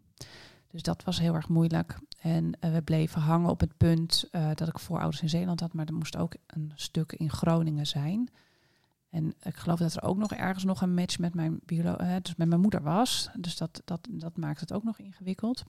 Dus 0.75 0.83
dat 0.83 1.03
was 1.03 1.19
heel 1.19 1.33
erg 1.33 1.49
moeilijk. 1.49 1.97
En 2.19 2.51
eh, 2.59 2.71
we 2.71 2.81
bleven 2.81 3.21
hangen 3.21 3.49
op 3.49 3.59
het 3.59 3.77
punt 3.77 4.27
eh, 4.31 4.49
dat 4.53 4.67
ik 4.67 4.79
voorouders 4.79 5.21
in 5.21 5.29
Zeeland 5.29 5.59
had. 5.59 5.73
Maar 5.73 5.85
er 5.85 5.93
moest 5.93 6.17
ook 6.17 6.35
een 6.47 6.71
stuk 6.75 7.13
in 7.13 7.29
Groningen 7.29 7.87
zijn. 7.87 8.29
En 9.09 9.33
ik 9.41 9.55
geloof 9.55 9.79
dat 9.79 9.95
er 9.95 10.03
ook 10.03 10.17
nog 10.17 10.31
ergens 10.31 10.63
nog 10.63 10.81
een 10.81 10.93
match 10.93 11.19
met 11.19 11.33
mijn, 11.33 11.59
biolo 11.65 11.95
eh, 11.95 12.15
dus 12.21 12.35
met 12.35 12.47
mijn 12.47 12.61
moeder 12.61 12.81
was. 12.81 13.29
Dus 13.37 13.57
dat, 13.57 13.81
dat, 13.85 14.07
dat 14.11 14.37
maakt 14.37 14.59
het 14.59 14.73
ook 14.73 14.83
nog 14.83 14.99
ingewikkeld. 14.99 15.63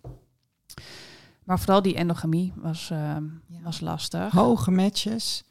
Maar 1.45 1.59
vooral 1.59 1.83
die 1.83 1.97
endogamie 1.97 2.53
was, 2.57 2.89
Ja. 2.89 3.23
was 3.63 3.81
lastig. 3.81 4.33
Hoge 4.33 4.71
matches. 4.71 5.45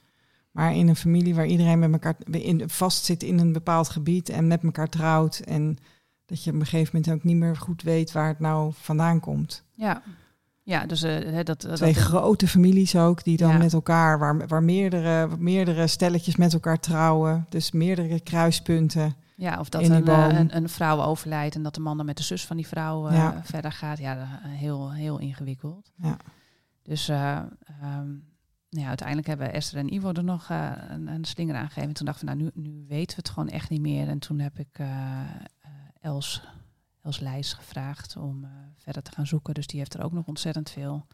Maar 0.51 0.75
in 0.75 0.87
een 0.87 0.95
familie 0.95 1.35
waar 1.35 1.47
iedereen 1.47 1.79
met 1.79 1.91
elkaar 1.91 2.15
in, 2.31 2.69
vast 2.69 3.05
zit 3.05 3.23
in 3.23 3.39
een 3.39 3.53
bepaald 3.53 3.89
gebied 3.89 4.29
en 4.29 4.47
met 4.47 4.63
elkaar 4.63 4.89
trouwt. 4.89 5.39
En 5.39 5.77
dat 6.25 6.43
je 6.43 6.51
op 6.53 6.59
een 6.59 6.65
gegeven 6.65 6.95
moment 6.95 7.13
ook 7.13 7.23
niet 7.23 7.35
meer 7.37 7.55
goed 7.57 7.81
weet 7.81 8.11
waar 8.11 8.27
het 8.27 8.39
nou 8.39 8.71
vandaan 8.75 9.19
komt. 9.19 9.63
Ja, 9.73 10.01
ja 10.63 10.85
dus 10.85 11.03
eh, 11.03 11.35
dat, 11.43 11.61
dat 11.61 11.75
Twee 11.75 11.93
grote 11.93 12.47
families 12.47 12.95
ook, 12.95 13.23
die 13.23 13.37
dan 13.37 13.49
Ja. 13.51 13.57
met 13.57 13.73
elkaar, 13.73 14.19
waar, 14.19 14.47
waar 14.47 14.63
meerdere, 14.63 15.29
meerdere 15.37 15.87
stelletjes 15.87 16.35
met 16.35 16.53
elkaar 16.53 16.79
trouwen. 16.79 17.45
Dus 17.49 17.71
meerdere 17.71 18.19
kruispunten. 18.19 19.15
ja, 19.35 19.59
of 19.59 19.69
dat 19.69 19.83
een, 19.83 20.07
eh, 20.07 20.27
een, 20.37 20.55
een 20.55 20.69
vrouw 20.69 21.01
overlijdt 21.01 21.55
en 21.55 21.63
dat 21.63 21.73
de 21.75 21.79
man 21.81 21.97
dan 21.97 22.05
met 22.05 22.17
de 22.17 22.23
zus 22.23 22.45
van 22.45 22.55
die 22.55 22.67
vrouw 22.67 23.07
eh, 23.07 23.15
Ja. 23.15 23.41
verder 23.43 23.71
gaat. 23.71 23.97
Ja, 23.97 24.39
heel, 24.43 24.93
heel 24.93 25.19
ingewikkeld. 25.19 25.91
Ja. 25.95 26.17
Dus 26.83 27.09
eh, 27.09 27.37
ehm, 27.81 28.07
nou 28.69 28.83
ja, 28.83 28.87
uiteindelijk 28.87 29.27
hebben 29.27 29.53
Esther 29.53 29.79
en 29.79 29.93
Ivo 29.93 30.11
er 30.11 30.23
nog 30.23 30.49
een, 30.89 31.07
een 31.07 31.25
slinger 31.25 31.55
aan 31.55 31.67
gegeven. 31.67 31.87
En 31.89 31.93
toen 31.95 32.05
dachten 32.05 32.27
we, 32.27 32.33
nou, 32.33 32.51
nu, 32.55 32.63
nu 32.63 32.85
weten 32.87 33.15
we 33.15 33.21
het 33.21 33.29
gewoon 33.29 33.49
echt 33.49 33.69
niet 33.69 33.81
meer. 33.81 34.07
En 34.07 34.19
toen 34.19 34.39
heb 34.39 34.59
ik 34.59 34.79
Els, 36.05 36.41
Els 37.01 37.19
Leijs 37.19 37.53
gevraagd 37.53 38.15
om 38.17 38.43
eh, 38.43 38.49
verder 38.77 39.01
te 39.03 39.11
gaan 39.11 39.27
zoeken. 39.27 39.53
Dus 39.53 39.67
die 39.67 39.79
heeft 39.79 39.93
er 39.93 40.03
ook 40.03 40.11
nog 40.11 40.25
ontzettend 40.25 40.69
veel 40.69 41.05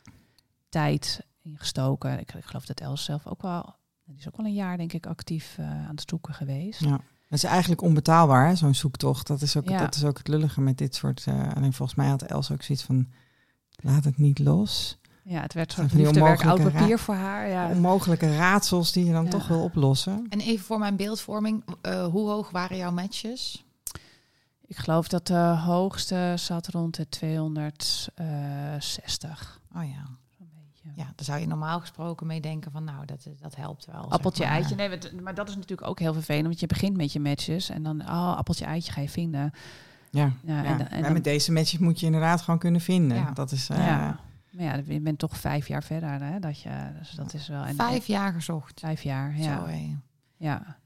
tijd 0.70 1.26
in 1.42 1.58
gestoken. 1.58 2.20
Ik, 2.20 2.34
ik 2.34 2.46
geloof 2.46 2.66
dat 2.66 2.80
Els 2.80 3.04
zelf 3.04 3.28
ook 3.28 3.42
wel, 3.42 3.76
die 4.06 4.18
is 4.18 4.28
ook 4.28 4.38
wel 4.38 4.46
een 4.46 4.54
jaar 4.54 4.78
denk 4.78 4.94
ik 4.94 5.06
actief 5.06 5.56
eh, 5.58 5.66
aan 5.66 5.96
het 5.96 6.04
zoeken 6.10 6.34
geweest. 6.34 6.80
Ja. 6.80 6.90
Dat 7.30 7.40
is 7.40 7.44
eigenlijk 7.44 7.82
onbetaalbaar, 7.82 8.48
hè, 8.48 8.56
zo'n 8.56 8.74
zoektocht. 8.76 9.28
Dat 9.28 9.42
is, 9.42 9.58
ook, 9.58 9.70
Ja. 9.70 9.80
dat 9.80 9.96
is 9.96 10.04
ook 10.04 10.18
het 10.18 10.28
lullige 10.28 10.62
met 10.62 10.78
dit 10.78 10.96
soort... 10.96 11.24
eh 11.28 11.54
alleen 11.56 11.74
volgens 11.74 11.98
mij 11.98 12.08
had 12.08 12.22
Els 12.22 12.52
ook 12.52 12.62
zoiets 12.64 12.84
van... 12.84 13.08
Laat 13.84 14.04
het 14.04 14.18
niet 14.18 14.40
los. 14.40 14.98
Ja, 15.24 15.42
het 15.42 15.54
werd 15.54 15.74
zo'n 15.74 15.90
liefdewerk 15.94 16.46
oud 16.46 16.64
papier 16.72 17.00
voor 17.00 17.16
haar. 17.16 17.48
Ja. 17.48 17.70
Onmogelijke 17.70 18.36
raadsels 18.36 18.92
die 18.92 19.06
je 19.06 19.12
dan 19.12 19.24
Ja. 19.24 19.30
toch 19.30 19.48
wil 19.48 19.64
oplossen. 19.64 20.26
En 20.30 20.40
even 20.40 20.66
voor 20.66 20.80
mijn 20.80 20.96
beeldvorming, 20.96 21.64
eh, 21.82 22.06
hoe 22.06 22.30
hoog 22.30 22.50
waren 22.50 22.78
jouw 22.78 22.92
matches? 22.92 23.66
Ik 24.72 24.78
geloof 24.78 25.08
dat 25.08 25.28
de 25.28 25.62
hoogste 25.66 26.34
zat 26.38 26.68
rond 26.68 26.96
de 26.96 27.10
260. 27.10 29.62
Oh 29.76 29.84
ja. 29.84 30.06
Ja, 30.96 31.04
daar 31.04 31.26
zou 31.26 31.40
je 31.40 31.48
normaal 31.48 31.80
gesproken 31.80 32.28
mee 32.28 32.42
denken 32.42 32.72
van 32.72 32.84
nou, 32.84 33.06
dat, 33.06 33.28
dat 33.40 33.56
helpt 33.56 33.86
wel. 33.86 34.04
zeg 34.04 34.12
Appeltje, 34.12 34.44
maar. 34.44 34.54
eitje. 34.54 34.76
Nee, 34.76 34.90
maar 35.22 35.34
dat 35.34 35.50
is 35.50 35.56
natuurlijk 35.56 35.88
ook 35.88 36.00
heel 36.00 36.14
vervelend. 36.14 36.46
Want 36.46 36.60
je 36.60 36.68
begint 36.68 36.98
met 36.98 37.14
je 37.14 37.20
matches 37.20 37.70
en 37.70 37.84
dan, 37.84 38.02
oh, 38.02 38.38
appeltje, 38.38 38.66
eitje 38.66 38.92
ga 38.92 39.02
je 39.02 39.10
vinden. 39.10 39.52
Ja, 40.10 40.32
Ja, 40.44 40.64
ja. 40.64 40.90
en 40.90 41.04
en 41.04 41.14
met 41.14 41.24
deze 41.24 41.52
matches 41.52 41.80
moet 41.80 42.00
je 42.00 42.06
inderdaad 42.06 42.42
gewoon 42.42 42.60
kunnen 42.60 42.82
vinden. 42.82 43.18
Ja. 43.18 43.32
Dat 43.32 43.52
is, 43.52 43.70
eh, 43.70 43.86
ja. 43.86 44.20
Maar 44.52 44.66
ja, 44.66 44.82
je 44.86 45.00
bent 45.00 45.20
toch 45.20 45.38
vijf 45.38 45.68
jaar 45.68 45.84
verder. 45.84 46.24
Hè? 46.24 46.40
Dat, 46.40 46.62
je, 46.62 46.92
dus 47.00 47.12
dat 47.12 47.34
is 47.34 47.48
wel... 47.48 47.64
En, 47.64 47.76
Vijf 47.76 48.06
jaar 48.06 48.34
gezocht. 48.34 48.80
Vijf 48.80 49.02
jaar, 49.02 49.38
ja. 49.38 49.60
Zo. 49.60 49.68
Ja. 50.38 50.78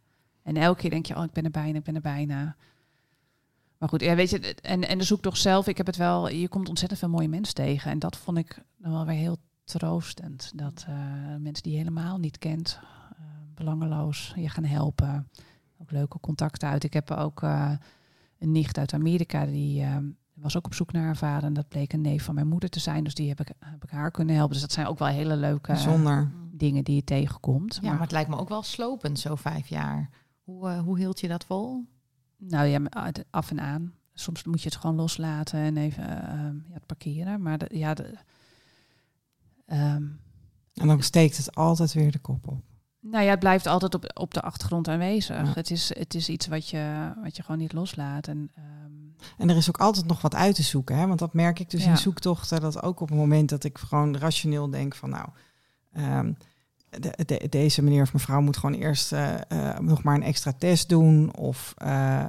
En 0.44 0.58
elke 0.58 0.82
keer 0.82 0.90
denk 0.90 1.06
je, 1.06 1.16
oh, 1.16 1.24
ik 1.24 1.32
ben 1.32 1.44
er 1.44 1.52
bijna, 1.52 1.78
ik 1.78 1.84
ben 1.84 1.96
er 1.96 2.02
bijna. 2.02 2.56
Maar 3.78 3.90
goed, 3.90 4.02
ja, 4.02 4.16
weet 4.16 4.30
je, 4.30 4.56
en, 4.62 4.88
en 4.88 4.98
de 4.98 5.04
zoektocht 5.04 5.42
zelf, 5.42 5.68
ik 5.68 5.78
heb 5.78 5.86
het 5.86 5.96
wel, 5.96 6.30
je 6.30 6.48
komt 6.48 6.70
ontzettend 6.70 7.00
veel 7.00 7.10
mooie 7.10 7.28
mensen 7.28 7.56
tegen. 7.56 7.92
En 7.92 8.00
dat 8.00 8.18
vond 8.18 8.38
ik 8.38 8.64
dan 8.78 8.92
wel 8.92 9.06
weer 9.06 9.16
heel 9.16 9.38
troostend. 9.64 10.52
Dat 10.56 10.86
eh, 10.88 10.96
mensen 11.40 11.64
die 11.64 11.72
je 11.72 11.78
helemaal 11.78 12.18
niet 12.18 12.38
kent, 12.38 12.80
eh, 13.18 13.24
belangeloos, 13.56 14.34
je 14.36 14.50
gaan 14.50 14.64
helpen. 14.64 15.30
Ook 15.82 15.92
leuke 15.92 16.20
contacten 16.20 16.70
uit. 16.70 16.84
Ik 16.84 16.94
heb 16.94 17.12
ook 17.12 17.44
eh, 17.44 17.72
een 18.40 18.52
nicht 18.52 18.78
uit 18.78 18.94
Amerika, 18.94 19.46
die 19.46 19.86
was 20.34 20.58
ook 20.58 20.66
op 20.66 20.74
zoek 20.74 20.92
naar 20.92 21.04
haar 21.04 21.18
vader. 21.18 21.48
En 21.48 21.54
dat 21.54 21.68
bleek 21.68 21.94
een 21.94 22.02
neef 22.02 22.24
van 22.24 22.36
mijn 22.36 22.48
moeder 22.48 22.70
te 22.70 22.80
zijn. 22.80 23.04
Dus 23.04 23.14
die 23.14 23.30
heb 23.30 23.40
ik, 23.40 23.52
heb 23.60 23.84
ik 23.84 23.90
haar 23.90 24.12
kunnen 24.12 24.36
helpen. 24.36 24.54
Dus 24.54 24.62
dat 24.62 24.72
zijn 24.72 24.88
ook 24.88 25.00
wel 25.00 25.08
hele 25.08 25.36
leuke 25.36 25.72
bijzonder. 25.72 26.32
dingen 26.52 26.84
die 26.84 26.96
je 26.96 27.04
tegenkomt. 27.04 27.80
Ja, 27.82 27.92
maar 27.92 28.02
het 28.02 28.12
lijkt 28.12 28.30
me 28.30 28.38
ook 28.38 28.50
wel 28.50 28.64
slopend, 28.64 29.20
zo 29.20 29.36
vijf 29.36 29.68
jaar. 29.68 30.10
Hoe, 30.44 30.70
hoe 30.70 30.98
hield 30.98 31.20
je 31.20 31.28
dat 31.28 31.46
vol? 31.46 31.86
Nou 32.38 32.68
ja, 32.68 32.80
af 33.30 33.50
en 33.52 33.60
aan. 33.62 33.94
Soms 34.14 34.44
moet 34.44 34.62
je 34.62 34.70
het 34.70 34.78
gewoon 34.78 34.96
loslaten 34.96 35.60
en 35.60 35.78
even 35.78 36.04
eh, 36.04 36.38
ja, 36.68 36.74
het 36.74 36.86
parkeren. 36.86 37.42
Maar 37.42 37.58
de, 37.58 37.68
ja, 37.72 37.94
de, 37.94 38.14
ehm, 39.66 40.04
En 40.74 40.88
dan 40.88 41.02
steekt 41.04 41.38
het 41.38 41.56
altijd 41.56 41.94
weer 41.94 42.12
de 42.12 42.20
kop 42.20 42.48
op. 42.48 42.62
nou 43.00 43.24
ja, 43.24 43.30
het 43.30 43.40
blijft 43.40 43.66
altijd 43.68 43.96
op, 43.96 44.12
op 44.14 44.34
de 44.34 44.42
achtergrond 44.42 44.88
aanwezig. 44.88 45.36
Ja. 45.46 45.54
Het, 45.54 45.72
is, 45.72 45.94
het 45.98 46.14
is 46.14 46.30
iets 46.30 46.48
wat 46.48 46.70
je, 46.70 47.12
wat 47.24 47.36
je 47.36 47.42
gewoon 47.44 47.60
niet 47.62 47.74
loslaat. 47.74 48.28
En, 48.28 48.52
ehm, 48.56 48.94
En 49.38 49.50
er 49.50 49.56
is 49.56 49.70
ook 49.70 49.78
altijd 49.78 50.06
nog 50.06 50.22
wat 50.22 50.36
uit 50.36 50.56
te 50.56 50.64
zoeken. 50.64 50.98
Hè? 50.98 51.08
Want 51.08 51.20
dat 51.20 51.34
merk 51.34 51.60
ik 51.60 51.70
dus 51.70 51.84
Ja. 51.84 51.90
in 51.90 51.98
zoektochten. 51.98 52.62
Dat 52.62 52.82
ook 52.84 53.00
op 53.00 53.10
het 53.10 53.18
moment 53.18 53.50
dat 53.50 53.64
ik 53.64 53.78
gewoon 53.78 54.18
rationeel 54.18 54.70
denk 54.70 54.96
van 54.96 55.10
nou... 55.10 55.30
ehm, 55.94 56.34
de, 57.00 57.26
de- 57.26 57.48
deze 57.50 57.82
meneer 57.82 58.02
of 58.02 58.14
mevrouw 58.14 58.42
moet 58.42 58.58
gewoon 58.58 58.76
eerst 58.76 59.12
eh, 59.14 59.34
eh, 59.48 59.80
nog 59.80 60.04
maar 60.04 60.16
een 60.16 60.24
extra 60.24 60.54
test 60.58 60.90
doen. 60.90 61.36
Of 61.36 61.74
eh, 61.78 62.26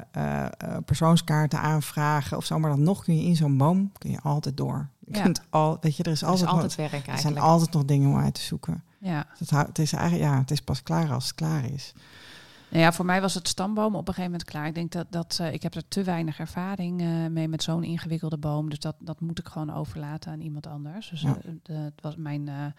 persoonskaarten 0.85 1.61
aanvragen 1.61 2.37
of 2.37 2.45
zo. 2.45 2.59
Maar 2.59 2.71
dan 2.71 2.83
nog 2.83 3.05
kun 3.05 3.17
je 3.17 3.25
in 3.25 3.37
zo'n 3.37 3.57
boom 3.57 3.93
kun 3.99 4.11
je 4.11 4.21
altijd 4.21 4.57
door. 4.57 4.89
Je 5.07 5.17
Ja. 5.17 5.23
kunt 5.23 5.41
al, 5.51 5.77
weet 5.81 5.97
je, 5.97 6.03
er 6.03 6.11
is 6.11 6.21
Dat 6.21 6.35
is 6.35 6.45
altijd, 6.45 6.63
nog- 6.63 6.77
werk 6.77 6.89
er 6.89 6.95
eigenlijk. 7.09 7.21
zijn 7.21 7.39
altijd 7.39 7.73
nog 7.73 7.85
dingen 7.85 8.11
om 8.11 8.19
uit 8.19 8.35
te 8.35 8.41
zoeken. 8.41 8.83
ja. 8.99 9.27
Het, 9.39 9.51
hou- 9.51 9.67
het 9.67 9.79
is 9.79 9.93
eigenlijk, 9.93 10.31
ja, 10.31 10.39
het 10.39 10.51
is 10.51 10.61
pas 10.61 10.83
klaar 10.83 11.13
als 11.13 11.27
het 11.27 11.35
klaar 11.35 11.71
is. 11.71 11.93
Nou 12.71 12.83
ja, 12.83 12.93
voor 12.93 13.05
mij 13.05 13.21
was 13.21 13.35
het 13.35 13.49
stamboom 13.49 13.95
op 13.95 14.09
een 14.09 14.15
gegeven 14.15 14.31
moment 14.31 14.45
klaar. 14.45 14.67
Ik 14.67 14.75
denk 14.75 14.93
dat, 14.93 15.07
dat 15.11 15.41
ik 15.53 15.63
heb 15.63 15.75
er 15.75 15.89
te 15.89 16.03
weinig 16.03 16.39
ervaring 16.39 17.03
mee 17.31 17.49
met 17.49 17.63
zo'n 17.63 17.85
ingewikkelde 17.85 18.39
boom. 18.39 18.71
Dus 18.71 18.79
dat, 18.79 18.97
dat 18.99 19.21
moet 19.21 19.39
ik 19.39 19.47
gewoon 19.49 19.75
overlaten 19.75 20.33
aan 20.33 20.41
iemand 20.41 20.67
anders. 20.67 21.09
Dus 21.11 21.21
Ja. 21.21 21.37
het 21.73 22.01
was 22.01 22.17
mijn. 22.17 22.75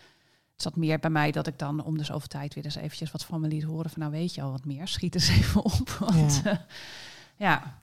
Eh, 0.58 0.64
het 0.64 0.74
zat 0.74 0.76
meer 0.76 1.00
bij 1.00 1.10
mij 1.10 1.32
dat 1.32 1.48
ik 1.48 1.60
dan 1.60 1.84
om 1.84 1.98
de 1.98 2.04
zoveel 2.04 2.28
tijd 2.28 2.54
weer 2.54 2.66
eens 2.66 2.76
eventjes 2.76 3.12
wat 3.12 3.26
van 3.26 3.42
me 3.42 3.48
liet 3.48 3.64
horen. 3.64 3.90
Van 3.90 4.00
nou 4.00 4.12
weet 4.12 4.36
je 4.36 4.42
al 4.42 4.52
wat 4.52 4.66
meer, 4.66 4.88
schiet 4.88 5.16
eens 5.16 5.30
even 5.30 5.64
op. 5.64 5.90
Want, 6.00 6.42
Ja. 6.44 6.52
ja. 6.52 6.66
ja. 7.36 7.80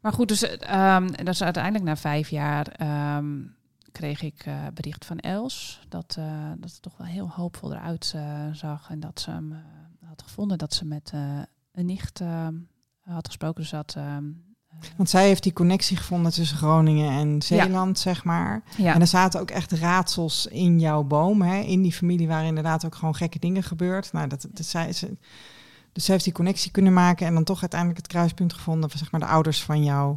Maar 0.00 0.12
goed, 0.12 0.28
dus, 0.28 0.42
eh, 0.42 0.96
ehm, 0.96 1.06
en 1.14 1.24
dus 1.24 1.42
uiteindelijk 1.42 1.84
na 1.84 1.96
vijf 1.96 2.28
jaar 2.28 2.66
ehm, 2.68 3.42
kreeg 3.92 4.22
ik 4.22 4.42
eh, 4.46 4.66
bericht 4.74 5.04
van 5.04 5.18
Els. 5.18 5.80
Dat, 5.88 6.16
eh, 6.18 6.50
dat 6.58 6.70
het 6.70 6.82
toch 6.82 6.96
wel 6.96 7.06
heel 7.06 7.30
hoopvol 7.30 7.72
eruit 7.72 8.12
eh, 8.14 8.46
zag. 8.52 8.90
En 8.90 9.00
dat 9.00 9.20
ze 9.20 9.30
hem 9.30 9.52
eh, 9.52 9.58
had 10.08 10.22
gevonden. 10.22 10.58
Dat 10.58 10.74
ze 10.74 10.84
met 10.84 11.10
eh, 11.14 11.38
een 11.72 11.86
nicht 11.86 12.20
eh, 12.20 12.48
had 13.02 13.26
gesproken. 13.26 13.60
Dus 13.60 13.70
dat... 13.70 13.96
Want 14.96 15.10
zij 15.10 15.26
heeft 15.26 15.42
die 15.42 15.52
connectie 15.52 15.96
gevonden 15.96 16.32
tussen 16.32 16.56
Groningen 16.56 17.10
en 17.10 17.42
Zeeland, 17.42 17.98
zeg 17.98 18.24
maar. 18.24 18.62
ja. 18.76 18.94
En 18.94 19.00
er 19.00 19.06
zaten 19.06 19.40
ook 19.40 19.50
echt 19.50 19.72
raadsels 19.72 20.46
in 20.46 20.80
jouw 20.80 21.02
boom, 21.02 21.42
hè? 21.42 21.58
in 21.60 21.82
die 21.82 21.92
familie 21.92 22.28
waar 22.28 22.44
inderdaad 22.44 22.84
ook 22.84 22.94
gewoon 22.94 23.14
gekke 23.14 23.38
dingen 23.38 23.62
gebeurd. 23.62 24.12
Nou, 24.12 24.28
dat, 24.28 24.46
dat 24.50 24.66
zei 24.66 24.92
ze. 24.92 25.16
Dus 25.92 26.04
ze 26.04 26.12
heeft 26.12 26.24
die 26.24 26.32
connectie 26.32 26.70
kunnen 26.70 26.92
maken 26.92 27.26
en 27.26 27.34
dan 27.34 27.44
toch 27.44 27.60
uiteindelijk 27.60 28.00
het 28.00 28.10
kruispunt 28.10 28.52
gevonden 28.52 28.90
van 28.90 28.98
zeg 28.98 29.10
maar 29.10 29.20
de 29.20 29.26
ouders 29.26 29.62
van 29.62 29.84
jou. 29.84 30.16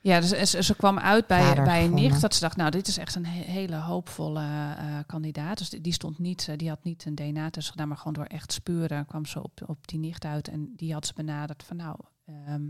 Ja, 0.00 0.20
dus 0.20 0.50
ze, 0.50 0.62
ze 0.62 0.76
kwam 0.76 0.98
uit 0.98 1.26
bij, 1.26 1.54
bij 1.54 1.84
een 1.84 1.94
nicht 1.94 2.20
dat 2.20 2.34
ze 2.34 2.40
dacht, 2.40 2.56
nou, 2.56 2.70
dit 2.70 2.88
is 2.88 2.98
echt 2.98 3.14
een 3.14 3.26
he- 3.26 3.50
hele 3.52 3.76
hoopvolle 3.76 4.40
eh, 4.40 4.84
kandidaat. 5.06 5.58
Dus 5.58 5.70
die, 5.70 5.80
die 5.80 5.92
stond 5.92 6.18
niet, 6.18 6.46
eh, 6.48 6.56
die 6.56 6.68
had 6.68 6.84
niet 6.84 7.04
een 7.04 7.14
DNA-test 7.14 7.70
gedaan, 7.70 7.88
maar 7.88 7.96
gewoon 7.96 8.12
door 8.12 8.24
echt 8.24 8.52
spuren 8.52 9.06
kwam 9.06 9.26
ze 9.26 9.42
op, 9.42 9.60
op 9.66 9.88
die 9.88 9.98
nicht 9.98 10.24
uit. 10.24 10.48
En 10.48 10.72
die 10.76 10.92
had 10.92 11.06
ze 11.06 11.12
benaderd 11.16 11.62
van, 11.66 11.76
nou, 11.76 11.96
ehm, 12.26 12.62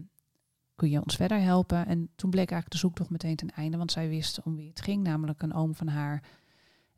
kun 0.75 0.91
je 0.91 1.03
ons 1.03 1.17
verder 1.17 1.41
helpen? 1.41 1.87
En 1.87 2.09
toen 2.17 2.31
bleek 2.31 2.51
eigenlijk 2.51 2.71
de 2.73 2.79
zoektocht 2.79 3.11
meteen 3.11 3.37
ten 3.37 3.51
einde, 3.51 3.77
want 3.77 3.93
zij 3.93 4.09
wist 4.09 4.43
om 4.43 4.57
wie 4.57 4.69
het 4.69 4.81
ging, 4.81 5.03
namelijk 5.03 5.43
een 5.43 5.55
oom 5.55 5.75
van 5.75 5.89
haar. 5.89 6.23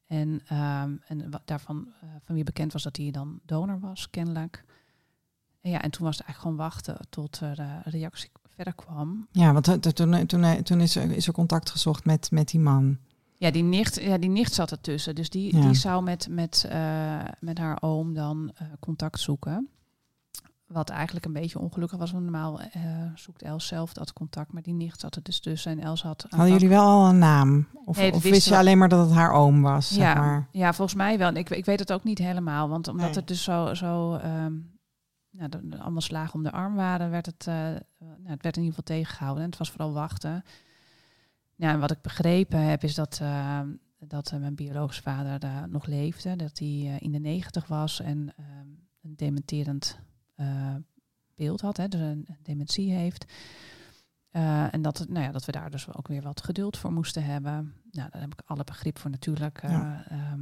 En, 0.07 0.41
ehm, 0.47 0.97
en 1.07 1.31
daarvan, 1.45 1.89
eh, 2.01 2.09
van 2.23 2.35
wie 2.35 2.45
bekend 2.45 2.73
was 2.73 2.83
dat 2.83 2.97
hij 2.97 3.11
dan 3.11 3.41
donor 3.47 3.81
was, 3.81 4.11
kennelijk. 4.11 4.65
En 5.61 5.71
ja, 5.71 5.83
en 5.83 5.91
toen 5.91 6.05
was 6.05 6.17
het 6.17 6.27
eigenlijk 6.27 6.57
gewoon 6.57 6.69
wachten 6.69 7.07
tot 7.09 7.41
er 7.41 7.59
eh, 7.59 7.77
reactie 7.85 8.31
verder 8.55 8.75
kwam. 8.75 9.29
Ja, 9.31 9.53
want 9.53 9.65
toen, 9.65 9.81
toen, 9.81 10.27
toen, 10.27 10.63
toen 10.63 10.81
is, 10.81 10.97
er, 10.97 11.11
is 11.11 11.27
er 11.27 11.33
contact 11.33 11.71
gezocht 11.71 12.05
met, 12.05 12.31
met 12.31 12.49
die 12.49 12.61
man. 12.61 12.99
Ja, 13.37 13.51
die 13.51 13.63
nicht, 13.63 14.01
ja, 14.01 14.19
die 14.19 14.31
nicht 14.31 14.55
zat 14.55 14.71
ertussen. 14.71 15.15
Dus 15.15 15.31
die, 15.31 15.57
Ja. 15.57 15.61
die 15.61 15.75
zou 15.75 16.03
met, 16.03 16.29
met, 16.29 16.67
eh, 16.69 17.25
met 17.41 17.59
haar 17.59 17.83
oom 17.83 18.15
dan 18.15 18.53
eh, 18.55 18.67
contact 18.81 19.21
zoeken. 19.21 19.69
Wat 20.75 20.91
eigenlijk 20.91 21.27
een 21.27 21.33
beetje 21.33 21.59
ongelukkig 21.59 21.99
was. 21.99 22.11
Want 22.11 22.23
normaal 22.23 22.61
eh, 22.61 22.83
zoekt 23.15 23.43
Els 23.43 23.67
zelf 23.67 23.93
dat 23.93 24.13
contact. 24.13 24.53
Maar 24.53 24.63
die 24.63 24.75
nicht 24.75 25.01
zat 25.01 25.17
er 25.17 25.23
dus 25.23 25.41
tussen. 25.41 25.73
En 25.73 25.81
Els 25.81 26.03
had... 26.03 26.27
Hadden 26.29 26.53
jullie 26.53 26.69
wel 26.69 26.85
al 26.85 27.09
een 27.09 27.19
naam? 27.19 27.69
Of, 27.85 27.97
Nee, 27.97 28.13
of 28.13 28.23
wist 28.23 28.49
je 28.49 28.57
alleen 28.57 28.79
maar 28.79 28.89
dat 28.89 29.07
het 29.07 29.15
haar 29.17 29.33
oom 29.33 29.63
was? 29.63 29.89
Zeg 29.89 29.99
ja, 29.99 30.15
maar? 30.15 30.49
ja, 30.51 30.73
volgens 30.73 30.97
mij 30.97 31.19
wel. 31.19 31.29
En 31.29 31.37
Ik, 31.37 31.51
ik 31.51 31.65
weet 31.65 31.79
het 31.79 31.93
ook 31.93 32.05
niet 32.05 32.19
helemaal. 32.19 32.69
Want 32.69 32.89
omdat 32.89 33.07
Nee. 33.07 33.15
het 33.15 33.29
dus 33.29 33.43
zo... 33.43 33.75
zo 33.75 34.15
ehm, 34.15 34.53
nou, 35.31 35.49
de, 35.49 35.79
allemaal 35.79 36.01
slagen 36.01 36.35
om 36.35 36.43
de 36.43 36.53
arm 36.53 36.75
waren, 36.75 37.11
werd 37.11 37.27
het, 37.27 37.47
eh, 37.47 37.55
nou, 37.99 38.23
het 38.25 38.43
werd 38.43 38.57
in 38.57 38.63
ieder 38.63 38.79
geval 38.79 38.97
tegengehouden. 38.97 39.43
En 39.43 39.49
het 39.49 39.59
was 39.59 39.71
vooral 39.71 39.93
wachten. 39.93 40.45
Ja, 41.55 41.71
en 41.71 41.81
wat 41.81 41.91
ik 41.91 42.01
begrepen 42.01 42.59
heb, 42.61 42.83
is 42.83 42.95
dat, 42.95 43.19
eh, 43.23 43.61
dat 43.99 44.31
eh, 44.33 44.39
mijn 44.39 44.55
biologische 44.55 45.03
vader 45.03 45.39
daar 45.39 45.69
nog 45.69 45.87
leefde. 45.87 46.37
Dat 46.37 46.59
hij 46.59 46.97
in 46.99 47.13
de 47.13 47.19
negentig 47.19 47.67
was 47.67 48.01
en 48.01 48.33
ehm, 48.37 48.69
een 49.03 49.17
dementerend 49.17 49.99
eh, 50.35 50.75
beeld 51.35 51.61
had. 51.61 51.77
Hè, 51.77 51.89
dus 51.89 52.01
een 52.01 52.27
dementie 52.43 52.93
heeft. 52.93 53.33
Eh, 54.31 54.75
en 54.75 54.83
dat, 54.83 55.05
nou 55.09 55.25
ja, 55.25 55.33
dat 55.33 55.45
we 55.45 55.53
daar 55.53 55.71
dus 55.71 55.95
ook 55.95 56.09
weer 56.09 56.23
wat 56.23 56.45
geduld 56.45 56.77
voor 56.77 56.93
moesten 56.93 57.25
hebben. 57.25 57.75
Nou, 57.91 58.09
daar 58.11 58.21
heb 58.21 58.33
ik 58.33 58.43
alle 58.47 58.65
begrip 58.65 58.99
voor 58.99 59.11
natuurlijk. 59.11 59.59
eh, 59.63 59.71
Ja. 59.71 60.05
ehm. 60.09 60.41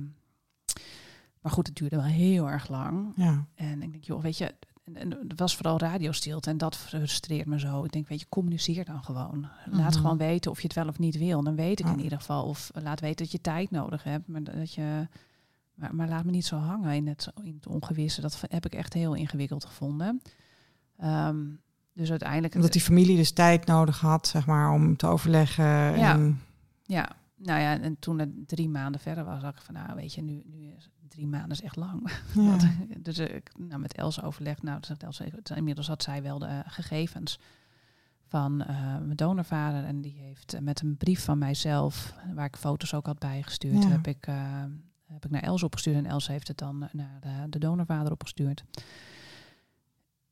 maar 1.40 1.52
goed, 1.52 1.66
het 1.66 1.76
duurde 1.76 1.96
wel 1.96 2.04
heel 2.04 2.50
erg 2.50 2.68
lang. 2.68 3.12
Ja. 3.16 3.46
En 3.54 3.82
ik 3.82 3.92
denk, 3.92 4.04
joh, 4.04 4.22
weet 4.22 4.38
je, 4.38 4.54
en, 4.84 4.96
en 4.96 5.10
het 5.28 5.40
was 5.40 5.56
vooral 5.56 5.78
radiostilte 5.78 6.50
en 6.50 6.58
dat 6.58 6.76
frustreert 6.76 7.46
me 7.46 7.58
zo. 7.58 7.84
Ik 7.84 7.92
denk, 7.92 8.08
weet 8.08 8.20
je, 8.20 8.28
communiceer 8.28 8.84
dan 8.84 9.04
gewoon. 9.04 9.48
Laat 9.70 9.90
Mhm. 9.92 10.00
gewoon 10.00 10.16
weten 10.16 10.50
of 10.50 10.56
je 10.60 10.66
het 10.66 10.76
wel 10.76 10.88
of 10.88 10.98
niet 10.98 11.18
wil. 11.18 11.42
Dan 11.42 11.54
weet 11.56 11.80
ik 11.80 11.86
Ja. 11.86 11.92
in 11.92 12.00
ieder 12.00 12.18
geval. 12.18 12.44
Of 12.44 12.70
laat 12.74 13.00
weten 13.00 13.16
dat 13.24 13.32
je 13.32 13.40
tijd 13.40 13.70
nodig 13.70 14.02
hebt, 14.02 14.28
maar 14.28 14.42
dat 14.44 14.74
je... 14.74 15.08
Maar, 15.74 15.94
maar 15.94 16.08
laat 16.08 16.24
me 16.24 16.30
niet 16.30 16.44
zo 16.46 16.56
hangen 16.56 16.94
in 16.94 17.06
het, 17.06 17.32
in 17.42 17.54
het 17.54 17.66
ongewisse. 17.66 18.20
Dat 18.20 18.42
heb 18.48 18.66
ik 18.66 18.74
echt 18.74 18.92
heel 18.92 19.14
ingewikkeld 19.14 19.64
gevonden. 19.64 20.22
Ehm, 20.98 21.38
dus 21.92 22.10
uiteindelijk... 22.10 22.54
Omdat 22.54 22.72
die 22.72 22.80
familie 22.80 23.16
dus 23.16 23.32
tijd 23.32 23.66
nodig 23.66 24.00
had, 24.00 24.26
zeg 24.26 24.46
maar, 24.46 24.70
om 24.72 24.96
te 24.96 25.06
overleggen. 25.06 25.64
Ja. 25.98 26.12
En, 26.14 26.40
Ja, 26.84 27.10
nou 27.36 27.60
ja, 27.60 27.80
en 27.80 27.98
toen 27.98 28.18
het 28.18 28.48
drie 28.48 28.68
maanden 28.68 29.00
verder 29.00 29.24
was, 29.24 29.40
dacht 29.42 29.58
ik 29.58 29.64
van, 29.64 29.74
nou 29.74 29.94
weet 29.94 30.14
je, 30.14 30.22
nu, 30.22 30.42
nu 30.46 30.66
is 30.76 30.90
drie 31.08 31.26
maanden 31.26 31.50
is 31.50 31.62
echt 31.62 31.76
lang. 31.76 32.10
ja. 32.34 32.50
Dat- 32.56 33.04
dus 33.04 33.18
ik 33.18 33.50
nou, 33.58 33.80
met 33.80 33.94
Els 33.94 34.22
overlegd. 34.22 34.62
Nou, 34.62 34.78
zegt 34.80 35.02
Els, 35.02 35.20
inmiddels 35.54 35.86
had 35.86 36.02
zij 36.02 36.22
wel 36.22 36.38
de 36.38 36.46
eh, 36.46 36.58
gegevens 36.66 37.38
van 38.26 38.62
eh, 38.62 38.76
mijn 38.76 39.16
donorvader. 39.16 39.84
En 39.84 40.00
die 40.00 40.16
heeft 40.18 40.54
eh, 40.54 40.60
met 40.60 40.80
een 40.80 40.96
brief 40.96 41.24
van 41.24 41.38
mijzelf, 41.38 42.14
waar 42.34 42.46
ik 42.46 42.56
foto's 42.56 42.94
ook 42.94 43.06
had 43.06 43.18
bijgestuurd, 43.18 43.82
Ja. 43.82 43.88
heb, 43.88 44.06
ik, 44.06 44.26
eh, 44.26 44.62
heb 45.12 45.24
ik 45.24 45.30
naar 45.30 45.42
Els 45.42 45.62
opgestuurd. 45.62 45.96
En 45.96 46.06
Els 46.06 46.26
heeft 46.26 46.48
het 46.48 46.58
dan 46.58 46.82
eh, 46.82 46.88
naar 46.92 47.20
de, 47.20 47.48
de 47.48 47.58
donorvader 47.58 48.12
opgestuurd. 48.12 48.64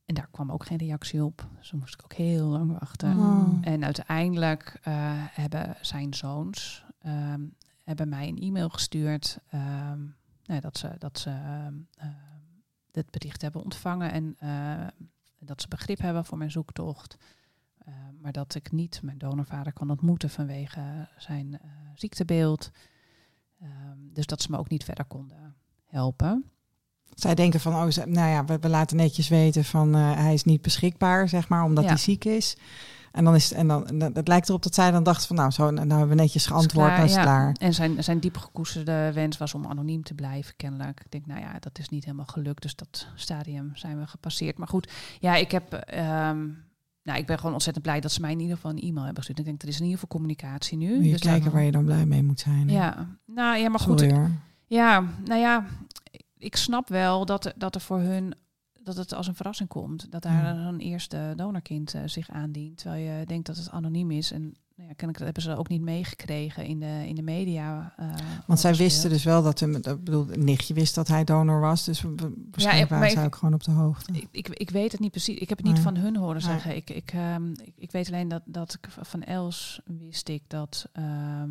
En 0.05 0.15
daar 0.15 0.27
kwam 0.31 0.51
ook 0.51 0.65
geen 0.65 0.77
reactie 0.77 1.23
op. 1.23 1.47
Dus 1.59 1.71
moest 1.71 1.93
ik 1.93 2.03
ook 2.03 2.13
heel 2.13 2.47
lang 2.47 2.79
wachten. 2.79 3.17
Oh. 3.17 3.57
En 3.61 3.83
uiteindelijk 3.83 4.79
eh, 4.81 4.93
hebben 5.15 5.75
zijn 5.81 6.13
zoons 6.13 6.85
ehm, 6.99 7.41
hebben 7.83 8.09
mij 8.09 8.27
een 8.27 8.39
e-mail 8.39 8.69
gestuurd 8.69 9.39
ehm, 9.49 9.99
nou, 10.45 10.59
dat 10.59 10.77
ze, 10.77 10.95
dat 10.97 11.19
ze 11.19 11.29
ehm, 11.29 11.73
dit 12.91 13.11
bericht 13.11 13.41
hebben 13.41 13.63
ontvangen 13.63 14.11
en 14.11 14.35
eh, 14.39 14.87
dat 15.39 15.61
ze 15.61 15.67
begrip 15.67 15.99
hebben 15.99 16.25
voor 16.25 16.37
mijn 16.37 16.51
zoektocht. 16.51 17.17
Maar 18.21 18.31
dat 18.31 18.55
ik 18.55 18.71
niet 18.71 19.01
mijn 19.03 19.17
donorvader 19.17 19.73
kan 19.73 19.89
ontmoeten 19.89 20.29
vanwege 20.29 21.07
zijn 21.17 21.59
ziektebeeld. 21.95 22.71
Ehm, 23.61 23.97
dus 24.13 24.25
dat 24.25 24.41
ze 24.41 24.51
me 24.51 24.57
ook 24.57 24.69
niet 24.69 24.83
verder 24.83 25.05
konden 25.05 25.55
helpen. 25.85 26.45
Zij 27.15 27.35
denken 27.35 27.59
van, 27.59 27.73
oh, 27.75 27.89
ze- 27.89 28.05
nou 28.07 28.29
ja, 28.29 28.45
we, 28.45 28.59
we 28.59 28.69
laten 28.69 28.97
netjes 28.97 29.27
weten 29.27 29.63
van 29.65 29.95
eh, 29.95 30.13
hij 30.15 30.33
is 30.33 30.43
niet 30.43 30.61
beschikbaar, 30.61 31.29
zeg 31.29 31.49
maar, 31.49 31.63
omdat 31.63 31.83
Ja. 31.83 31.89
hij 31.89 31.99
ziek 31.99 32.25
is. 32.25 32.57
En 33.11 33.23
dan 33.23 33.35
is 33.35 33.49
het, 33.49 33.57
en 33.57 33.67
dan, 33.67 33.87
en 33.87 33.97
dat- 33.99 34.15
het 34.15 34.27
lijkt 34.27 34.49
erop 34.49 34.63
dat 34.63 34.73
zij 34.75 34.91
dan 34.91 35.03
dacht 35.03 35.25
van, 35.25 35.35
nou, 35.35 35.51
zo, 35.51 35.69
nou 35.71 35.89
hebben 35.89 36.07
we 36.07 36.15
netjes 36.15 36.45
geantwoord, 36.45 36.97
Is 37.03 37.13
ja. 37.13 37.21
klaar. 37.21 37.55
En 37.59 37.73
zijn, 37.73 38.03
zijn 38.03 38.19
diep 38.19 38.37
gekoesterde 38.37 39.11
wens 39.13 39.37
was 39.37 39.53
om 39.53 39.65
anoniem 39.67 40.03
te 40.03 40.13
blijven, 40.13 40.55
kennelijk. 40.55 40.99
Ik 40.99 41.11
denk, 41.11 41.25
nou 41.25 41.39
ja, 41.39 41.59
dat 41.59 41.79
is 41.79 41.89
niet 41.89 42.05
helemaal 42.05 42.25
gelukt. 42.25 42.61
Dus 42.61 42.75
dat 42.75 43.07
stadium 43.15 43.71
zijn 43.75 43.99
we 43.99 44.07
gepasseerd. 44.07 44.57
Maar 44.57 44.67
goed, 44.67 44.91
ja, 45.19 45.35
ik 45.35 45.51
heb... 45.51 45.73
ehm, 45.73 46.47
nou, 47.03 47.19
ik 47.19 47.25
ben 47.25 47.37
gewoon 47.37 47.53
ontzettend 47.53 47.85
blij 47.85 47.99
dat 47.99 48.11
ze 48.11 48.21
mij 48.21 48.31
in 48.31 48.39
ieder 48.39 48.55
geval 48.55 48.71
een 48.71 48.79
e-mail 48.81 49.05
hebben 49.05 49.15
gestuurd. 49.23 49.39
Ik 49.39 49.45
denk, 49.45 49.61
er 49.61 49.67
is 49.67 49.75
in 49.77 49.83
ieder 49.85 49.99
geval 49.99 50.15
communicatie 50.17 50.77
nu. 50.77 50.95
Moet 50.95 51.05
je 51.05 51.11
Dus 51.11 51.19
kijken 51.21 51.43
dan- 51.43 51.53
waar 51.53 51.63
je 51.63 51.71
dan 51.71 51.85
blij 51.85 52.05
mee 52.05 52.23
moet 52.23 52.39
zijn. 52.39 52.69
hè? 52.69 52.75
Ja, 52.75 53.07
nou 53.25 53.57
ja, 53.57 53.69
maar 53.69 53.79
goed. 53.79 53.99
Sorry 53.99 54.15
hoor. 54.15 54.29
Ja, 54.65 55.03
nou 55.25 55.39
ja, 55.39 55.65
ik 56.37 56.55
snap 56.55 56.89
wel 56.89 57.25
dat, 57.25 57.45
er- 57.45 57.53
dat 57.57 57.75
er 57.75 57.81
voor 57.81 57.99
hun 57.99 58.33
dat 58.83 58.95
het 58.95 59.13
als 59.13 59.27
een 59.27 59.35
verrassing 59.35 59.69
komt. 59.69 60.11
Dat 60.11 60.21
daar 60.21 60.43
Ja. 60.55 60.67
een 60.67 60.79
eerste 60.79 61.33
donorkind 61.35 61.93
eh, 61.93 62.01
zich 62.05 62.29
aandient. 62.29 62.77
Terwijl 62.77 63.19
je 63.19 63.25
denkt 63.25 63.45
dat 63.45 63.57
het 63.57 63.69
anoniem 63.69 64.11
is. 64.11 64.31
En 64.31 64.53
ja, 64.87 64.93
kennelijk 64.95 65.19
hebben 65.25 65.43
ze 65.43 65.57
ook 65.57 65.67
niet 65.69 65.81
meegekregen 65.81 66.65
in 66.65 66.79
de, 66.79 67.03
in 67.07 67.15
de 67.15 67.21
media. 67.21 67.93
eh, 67.97 68.13
Want 68.47 68.59
zij 68.59 68.75
wisten 68.75 69.09
dus 69.09 69.23
wel 69.23 69.43
dat, 69.43 69.59
dat 69.81 70.03
bedoel, 70.03 70.25
nichtje 70.35 70.73
wist 70.73 70.95
dat 70.95 71.07
hij 71.07 71.23
donor 71.23 71.59
was. 71.59 71.83
Dus 71.85 72.01
waarschijnlijk 72.01 72.89
maar 72.89 72.99
waren 72.99 73.13
zij 73.13 73.21
ik- 73.21 73.27
ook 73.27 73.35
gewoon 73.35 73.53
op 73.53 73.63
de 73.63 73.71
hoogte. 73.71 74.13
Ik, 74.13 74.27
ik, 74.31 74.49
ik 74.49 74.69
weet 74.69 74.91
het 74.91 75.01
niet 75.01 75.11
precies. 75.11 75.37
Ik 75.37 75.49
heb 75.49 75.57
het 75.57 75.65
niet 75.67 75.75
Nee. 75.75 75.83
van 75.83 75.95
hun 75.97 76.15
horen 76.15 76.33
Nee. 76.33 76.41
zeggen. 76.51 76.75
Ik, 76.75 76.89
ik, 76.89 77.11
ehm, 77.13 77.51
ik, 77.51 77.73
ik 77.77 77.91
weet 77.91 78.07
alleen 78.07 78.27
dat, 78.27 78.41
dat 78.45 78.73
ik 78.81 78.89
van 79.01 79.23
Els 79.23 79.81
wist 79.85 80.29
ik 80.29 80.43
dat, 80.47 80.85
ehm, 80.93 81.49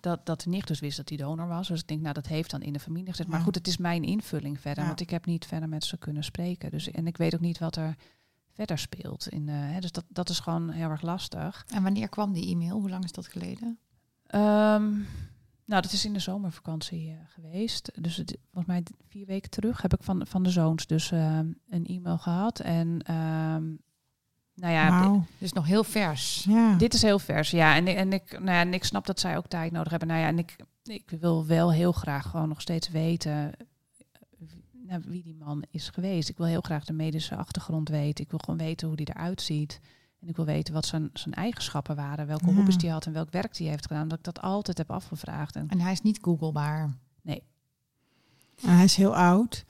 dat, 0.00 0.26
dat 0.26 0.40
de 0.40 0.50
nicht 0.50 0.66
dus 0.68 0.80
wist 0.80 0.96
dat 0.96 1.08
hij 1.08 1.18
donor 1.18 1.48
was. 1.48 1.68
Dus 1.68 1.80
ik 1.80 1.88
denk, 1.88 2.00
nou, 2.00 2.14
dat 2.14 2.26
heeft 2.26 2.50
dan 2.50 2.62
in 2.62 2.72
de 2.72 2.80
familie 2.80 3.10
gezet. 3.10 3.26
Maar 3.28 3.38
Ja. 3.38 3.44
goed, 3.44 3.54
het 3.54 3.66
is 3.66 3.76
mijn 3.76 4.02
invulling 4.04 4.60
verder. 4.60 4.82
Ja. 4.82 4.88
Want 4.88 5.00
ik 5.00 5.10
heb 5.10 5.26
niet 5.26 5.46
verder 5.46 5.68
met 5.68 5.84
ze 5.84 5.96
kunnen 5.98 6.24
spreken. 6.24 6.70
Dus, 6.70 6.90
en 6.90 7.06
ik 7.06 7.16
weet 7.16 7.34
ook 7.34 7.40
niet 7.40 7.58
wat 7.58 7.76
er 7.76 7.96
verder 8.54 8.78
speelt. 8.78 9.28
In, 9.28 9.48
eh, 9.48 9.54
hè, 9.56 9.80
dus 9.80 9.92
dat, 9.92 10.04
dat 10.08 10.28
is 10.28 10.38
gewoon 10.40 10.70
heel 10.70 10.90
erg 10.90 11.02
lastig. 11.02 11.64
En 11.74 11.82
wanneer 11.82 12.08
kwam 12.08 12.32
die 12.32 12.50
e-mail? 12.52 12.80
Hoe 12.80 12.90
lang 12.90 13.04
is 13.04 13.12
dat 13.12 13.26
geleden? 13.26 13.78
Ehm, 14.26 14.92
nou, 15.66 15.82
dat 15.82 15.92
is 15.92 16.04
in 16.04 16.12
de 16.12 16.18
zomervakantie 16.18 17.10
eh, 17.10 17.16
geweest. 17.28 17.90
Dus 18.02 18.16
het, 18.16 18.36
volgens 18.52 18.66
mij 18.66 18.82
vier 19.08 19.26
weken 19.26 19.50
terug 19.50 19.82
heb 19.82 19.94
ik 19.94 20.02
van, 20.02 20.26
van 20.26 20.42
de 20.42 20.50
zoons 20.50 20.86
dus 20.86 21.10
ehm, 21.12 21.46
een 21.68 21.86
e-mail 21.86 22.18
gehad. 22.18 22.60
En 22.60 23.02
ehm, 23.02 23.64
nou 24.54 24.72
ja, 24.72 24.84
di- 25.00 25.06
Wauw. 25.06 25.24
Dus 25.38 25.52
nog 25.52 25.66
heel 25.66 25.84
vers. 25.84 26.44
Ja. 26.48 26.76
dit 26.76 26.94
is 26.94 27.02
heel 27.02 27.18
vers. 27.18 27.50
Ja, 27.50 27.74
en, 27.76 27.88
ik- 27.88 27.96
en, 27.96 28.12
ik, 28.12 28.32
nou 28.32 28.44
ja, 28.50 28.60
en 28.60 28.74
ik 28.74 28.84
snap 28.84 29.06
dat 29.06 29.20
zij 29.20 29.36
ook 29.36 29.46
tijd 29.46 29.72
nodig 29.72 29.90
hebben. 29.90 30.08
Nou 30.08 30.20
ja, 30.20 30.26
en 30.26 30.38
ik, 30.38 30.56
ik 30.82 31.10
wil 31.20 31.46
wel 31.46 31.72
heel 31.72 31.92
graag 31.92 32.30
gewoon 32.30 32.48
nog 32.48 32.60
steeds 32.60 32.88
weten 32.88 33.52
nou, 34.86 35.02
wie 35.06 35.22
die 35.22 35.34
man 35.38 35.64
is 35.70 35.88
geweest. 35.88 36.28
Ik 36.28 36.36
wil 36.36 36.46
heel 36.46 36.60
graag 36.60 36.84
de 36.84 36.92
medische 36.92 37.36
achtergrond 37.36 37.88
weten. 37.88 38.24
Ik 38.24 38.30
wil 38.30 38.40
gewoon 38.44 38.60
weten 38.60 38.86
hoe 38.86 38.96
die 38.96 39.08
eruit 39.08 39.42
ziet. 39.42 39.80
En 40.20 40.28
ik 40.28 40.36
wil 40.36 40.44
weten 40.44 40.74
wat 40.74 40.86
zijn, 40.86 41.10
zijn 41.12 41.34
eigenschappen 41.34 41.96
waren. 41.96 42.26
Welke 42.26 42.46
Ja. 42.50 42.54
hobby's 42.54 42.76
die 42.78 42.90
had 42.90 43.06
en 43.06 43.12
welk 43.12 43.30
werk 43.30 43.56
die 43.56 43.68
heeft 43.68 43.86
gedaan. 43.86 44.08
Dat 44.08 44.18
ik 44.18 44.24
dat 44.24 44.40
altijd 44.40 44.78
heb 44.78 44.90
afgevraagd. 44.90 45.56
En 45.56 45.68
En 45.68 45.80
hij 45.80 45.92
is 45.92 46.00
niet 46.00 46.18
googlebaar. 46.22 46.96
En 48.62 48.70
hij 48.74 48.84
is 48.84 48.96
heel 48.96 49.16
oud. 49.16 49.64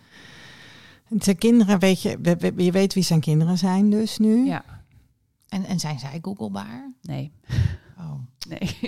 En 1.09 1.23
zijn 1.23 1.39
kinderen, 1.39 1.79
weet 1.79 2.03
je, 2.03 2.19
je 2.57 2.73
weet 2.73 2.95
wie 2.95 3.03
zijn 3.03 3.21
kinderen 3.21 3.59
zijn 3.59 3.91
dus 3.91 4.19
nu. 4.19 4.45
ja, 4.47 4.65
En, 5.49 5.65
en 5.65 5.81
zijn 5.81 5.99
zij 5.99 6.19
googlebaar? 6.23 6.93
nee. 7.03 7.33
Oh, 7.99 8.13
Nee. 8.49 8.79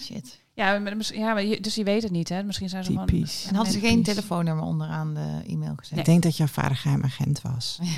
shit. 0.00 0.40
Ja, 0.64 1.38
ja 1.38 1.56
dus 1.60 1.74
je 1.74 1.84
weet 1.84 2.02
het 2.02 2.12
niet, 2.12 2.28
hè? 2.28 2.42
Misschien 2.42 2.68
zijn 2.68 2.84
ze 2.84 2.92
Typisch. 2.92 3.46
En 3.48 3.54
hadden 3.54 3.72
ze 3.72 3.78
geen 3.80 4.02
telefoonnummer 4.02 4.64
onderaan 4.64 5.14
de 5.14 5.42
e-mail 5.46 5.74
gezet? 5.76 5.98
Ik 5.98 6.04
denk 6.04 6.22
dat 6.22 6.36
jouw 6.36 6.46
vader 6.46 6.76
geheim 6.76 7.04
agent 7.04 7.40
was. 7.42 7.78
Ja. 7.82 7.88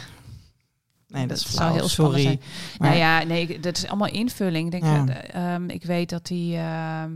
Nee, 1.08 1.26
dat 1.26 1.36
is 1.36 1.42
Dat 1.42 1.52
flauw. 1.52 1.66
zou 1.68 1.78
heel 1.80 1.88
spannend 1.88 2.20
Sorry. 2.22 2.38
zijn. 2.38 2.50
Maar- 2.78 2.88
Nou 2.88 3.00
ja, 3.00 3.22
nee, 3.22 3.60
dat 3.60 3.76
is 3.76 3.86
allemaal 3.86 4.08
invulling. 4.08 4.64
Ik, 4.74 4.80
denk, 4.80 4.84
Ja. 5.08 5.08
eh, 5.22 5.54
ehm, 5.54 5.68
ik 5.68 5.84
weet 5.84 6.08
dat 6.10 6.28
hij. 6.28 6.58
ehm, 6.58 7.12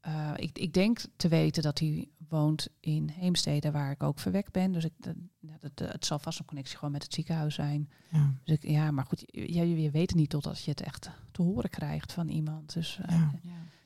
eh, 0.00 0.30
ik, 0.36 0.58
ik 0.58 0.72
denk 0.72 1.00
te 1.16 1.28
weten 1.28 1.62
dat 1.62 1.78
hij 1.78 2.08
woont 2.28 2.68
in 2.80 3.10
Heemstede, 3.18 3.70
waar 3.70 3.90
ik 3.90 4.02
ook 4.02 4.18
verwekt 4.18 4.52
ben. 4.52 4.72
Dus 4.72 4.84
ik, 4.84 4.92
dat, 4.98 5.14
dat, 5.40 5.70
dat- 5.74 5.92
het 5.92 6.06
zal 6.06 6.18
vast 6.18 6.38
een 6.38 6.44
connectie 6.44 6.76
gewoon 6.76 6.92
met 6.92 7.02
het 7.02 7.14
ziekenhuis 7.14 7.54
zijn. 7.54 7.90
Ja. 8.10 8.34
Dus 8.44 8.54
ik, 8.56 8.62
ja, 8.70 8.90
maar 8.90 9.04
goed, 9.06 9.22
je, 9.26 9.52
je, 9.54 9.82
je 9.82 9.90
weet 9.90 10.08
het 10.10 10.18
niet 10.18 10.30
totdat 10.30 10.64
je 10.64 10.70
het 10.70 10.80
echt 10.82 11.10
te 11.32 11.42
horen 11.42 11.70
krijgt 11.70 12.12
van 12.12 12.28
iemand. 12.28 12.72
Dus 12.74 12.98
eh, 13.06 13.16
Ja. 13.16 13.30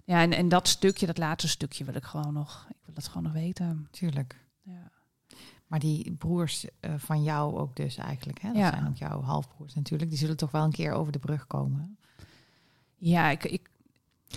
Ja, 0.04 0.20
en, 0.22 0.32
en 0.32 0.48
dat 0.48 0.68
stukje, 0.68 1.06
dat 1.06 1.18
laatste 1.18 1.48
stukje, 1.48 1.84
wil 1.84 1.94
ik 1.94 2.04
gewoon 2.04 2.32
nog. 2.32 2.66
Ik 2.70 2.76
wil 2.84 2.94
dat 2.94 3.08
gewoon 3.08 3.22
nog 3.22 3.32
weten. 3.32 3.88
tuurlijk. 3.90 4.36
Ja. 4.62 4.90
Maar 5.66 5.78
die 5.80 6.12
broers 6.12 6.66
eh, 6.80 6.94
van 6.96 7.22
jou 7.22 7.58
ook 7.58 7.76
dus 7.76 7.96
eigenlijk, 7.96 8.40
hè? 8.40 8.48
Dat 8.48 8.56
Ja. 8.56 8.70
zijn 8.70 8.86
ook 8.88 8.96
jouw 8.96 9.22
halfbroers 9.22 9.74
natuurlijk. 9.74 10.10
Die 10.10 10.18
zullen 10.18 10.36
toch 10.36 10.50
wel 10.50 10.64
een 10.64 10.72
keer 10.72 10.92
over 10.92 11.12
de 11.12 11.18
brug 11.18 11.46
komen. 11.46 11.96
Ja, 12.96 13.30
ik, 13.30 13.44
ik, 13.44 13.70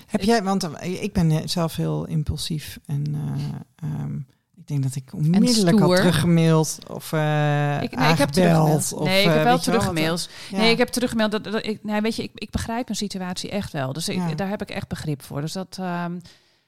Heb 0.07 0.21
jij, 0.21 0.43
want 0.43 0.63
eh, 0.63 1.03
ik 1.03 1.13
ben 1.13 1.31
eh, 1.31 1.47
zelf 1.47 1.75
heel 1.75 2.05
impulsief 2.05 2.79
en 2.85 3.15
eh, 3.15 3.55
ehm, 3.75 4.19
ik 4.57 4.67
denk 4.67 4.83
dat 4.83 4.95
ik 4.95 5.13
onmiddellijk 5.13 5.79
had 5.79 5.95
teruggemaild 5.95 6.79
of 6.87 7.13
eh 7.13 7.19
ik, 7.19 7.79
nee, 7.79 7.83
ik 7.83 7.91
heb 7.91 7.99
aangebeld. 7.99 8.33
teruggemaild. 8.33 8.93
Of, 8.93 9.03
Nee, 9.07 9.21
ik 9.21 9.27
eh, 9.27 9.33
heb 9.33 9.43
wel 9.43 9.59
teruggemaild. 9.59 10.29
ja. 10.49 10.57
Nee, 10.57 10.71
ik 10.71 10.77
heb 10.77 10.87
teruggemaild. 10.87 11.31
Dat, 11.31 11.43
dat, 11.43 11.65
ik, 11.65 11.83
nee, 11.83 12.01
weet 12.01 12.15
je, 12.15 12.23
ik, 12.23 12.31
ik 12.33 12.49
begrijp 12.51 12.89
een 12.89 12.95
situatie 12.95 13.49
echt 13.49 13.71
wel. 13.71 13.93
Dus 13.93 14.09
ik, 14.09 14.15
Ja. 14.15 14.33
daar 14.35 14.49
heb 14.49 14.61
ik 14.61 14.69
echt 14.69 14.87
begrip 14.87 15.21
voor. 15.21 15.41
Dus 15.41 15.51
dat, 15.53 15.77
ehm, 15.79 16.19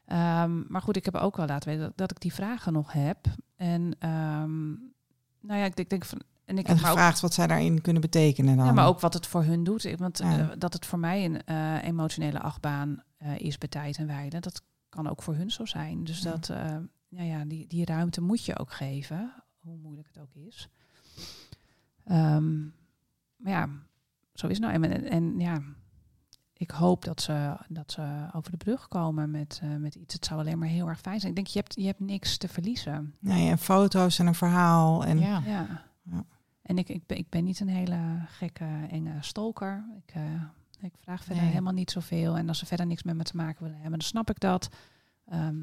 ehm, 0.06 0.52
maar 0.68 0.82
goed, 0.82 0.96
ik 0.96 1.06
heb 1.06 1.16
ook 1.16 1.38
wel 1.38 1.46
laten 1.46 1.70
weten 1.70 1.84
dat, 1.84 1.98
dat 1.98 2.12
ik 2.12 2.20
die 2.22 2.34
vragen 2.34 2.74
nog 2.74 2.92
heb. 2.94 3.18
En 3.56 3.96
ehm, 4.00 4.68
nou 5.42 5.60
ja, 5.60 5.66
ik, 5.66 5.76
denk- 5.76 5.90
denk 5.90 6.06
van. 6.06 6.22
En 6.46 6.58
ik 6.58 6.66
En 6.68 6.74
heb 6.74 6.82
maar 6.82 6.92
ook, 6.92 6.98
gevraagd 6.98 7.20
wat 7.22 7.34
zij 7.34 7.48
daarin 7.48 7.82
kunnen 7.82 8.02
betekenen 8.02 8.58
dan. 8.58 8.66
ja, 8.66 8.72
maar 8.72 8.88
ook 8.88 9.00
wat 9.00 9.14
het 9.14 9.28
voor 9.28 9.44
hun 9.44 9.64
doet. 9.64 9.86
Ik- 9.86 9.98
Want 9.98 10.18
Ja. 10.18 10.38
eh, 10.40 10.46
dat 10.58 10.74
het 10.74 10.86
voor 10.86 11.00
mij 11.00 11.26
een 11.26 11.42
emotionele 11.84 12.40
achtbaan 12.42 13.04
is 13.38 13.58
bij 13.58 13.68
tijd 13.70 13.98
en 13.98 14.08
wijde, 14.08 14.40
dat 14.40 14.62
kan 14.90 15.10
ook 15.10 15.22
voor 15.24 15.36
hun 15.36 15.52
zo 15.52 15.66
zijn. 15.66 16.04
Dus 16.04 16.20
Ja. 16.22 16.32
dat, 16.32 16.52
eh, 17.10 17.28
ja, 17.28 17.46
die, 17.46 17.68
die 17.68 17.86
ruimte 17.86 18.22
moet 18.22 18.46
je 18.46 18.58
ook 18.60 18.72
geven, 18.72 19.34
hoe 19.60 19.78
moeilijk 19.78 20.08
het 20.08 20.18
ook 20.18 20.36
is. 20.36 20.70
Ehm, 22.04 22.62
maar 23.36 23.52
ja, 23.52 23.70
zo 24.34 24.48
is 24.48 24.58
het 24.58 24.72
nou. 24.72 24.84
En, 24.84 24.92
en, 24.92 25.04
en 25.10 25.40
ja, 25.40 25.62
ik 26.54 26.72
hoop 26.72 27.06
dat 27.06 27.22
ze, 27.22 27.58
dat 27.70 27.92
ze 27.92 28.28
over 28.34 28.52
de 28.52 28.58
brug 28.58 28.88
komen 28.88 29.32
met, 29.32 29.60
eh, 29.64 29.76
met 29.76 29.96
iets. 29.96 30.14
Het 30.14 30.26
zou 30.26 30.40
alleen 30.40 30.60
maar 30.60 30.68
heel 30.68 30.88
erg 30.88 31.00
fijn 31.00 31.20
zijn. 31.20 31.30
Ik 31.32 31.36
denk, 31.36 31.48
je 31.48 31.60
hebt, 31.60 31.76
je 31.76 31.86
hebt 31.86 32.00
niks 32.00 32.38
te 32.38 32.48
verliezen. 32.48 33.16
Nee, 33.20 33.50
en 33.50 33.58
foto's 33.58 34.20
en 34.20 34.28
een 34.28 34.36
verhaal. 34.36 35.06
En, 35.06 35.20
ja. 35.20 35.42
Ja. 35.46 35.84
Ja. 36.04 36.26
En 36.62 36.78
ik, 36.78 36.90
ik, 36.90 37.06
ben, 37.06 37.18
ik 37.18 37.30
ben 37.30 37.44
niet 37.44 37.60
een 37.60 37.68
hele 37.68 38.00
gekke, 38.28 38.88
enge 38.90 39.18
stalker. 39.20 39.86
Ik, 40.06 40.16
eh, 40.16 40.42
ik 40.80 40.94
vraag 41.00 41.24
verder 41.24 41.44
Nee. 41.44 41.52
helemaal 41.52 41.74
niet 41.74 41.92
zoveel. 41.92 42.38
En 42.38 42.48
als 42.48 42.60
ze 42.60 42.66
verder 42.66 42.86
niks 42.86 43.04
met 43.04 43.16
me 43.16 43.24
te 43.24 43.36
maken 43.36 43.64
willen 43.64 43.80
hebben, 43.80 44.00
dan 44.00 44.08
snap 44.08 44.30
ik 44.30 44.40
dat. 44.40 44.70
Ehm, 45.26 45.56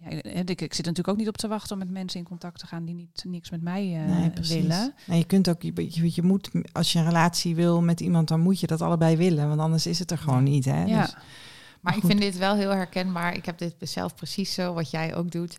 ja, 0.00 0.08
ik, 0.44 0.60
ik 0.60 0.74
zit 0.74 0.84
natuurlijk 0.84 1.08
ook 1.08 1.16
niet 1.16 1.28
op 1.28 1.36
te 1.36 1.48
wachten 1.48 1.72
om 1.72 1.78
met 1.78 1.90
mensen 1.90 2.20
in 2.20 2.26
contact 2.26 2.58
te 2.58 2.66
gaan 2.66 2.84
die 2.84 2.94
niet 2.94 3.24
niks 3.26 3.50
met 3.50 3.62
mij 3.62 3.94
eh, 3.94 4.16
nee, 4.18 4.30
precies. 4.30 4.54
willen. 4.54 4.94
Nee, 5.06 5.18
je 5.18 5.24
kunt 5.24 5.48
ook, 5.48 5.62
je 5.82 6.22
moet, 6.22 6.50
als 6.72 6.92
je 6.92 6.98
een 6.98 7.04
relatie 7.04 7.54
wil 7.54 7.82
met 7.82 8.00
iemand, 8.00 8.28
dan 8.28 8.40
moet 8.40 8.60
je 8.60 8.66
dat 8.66 8.82
allebei 8.82 9.16
willen. 9.16 9.48
Want 9.48 9.60
anders 9.60 9.86
is 9.86 9.98
het 9.98 10.10
er 10.10 10.18
gewoon 10.18 10.42
niet. 10.42 10.64
Hè? 10.64 10.84
Ja. 10.84 11.00
Dus, 11.02 11.14
Maar 11.80 11.96
ik 11.96 12.02
vind 12.04 12.20
dit 12.20 12.38
wel 12.38 12.54
heel 12.54 12.70
herkenbaar. 12.70 13.36
Ik 13.36 13.44
heb 13.44 13.58
dit 13.58 13.74
zelf 13.80 14.14
precies 14.14 14.54
zo, 14.54 14.74
wat 14.74 14.90
jij 14.90 15.14
ook 15.14 15.30
doet. 15.30 15.58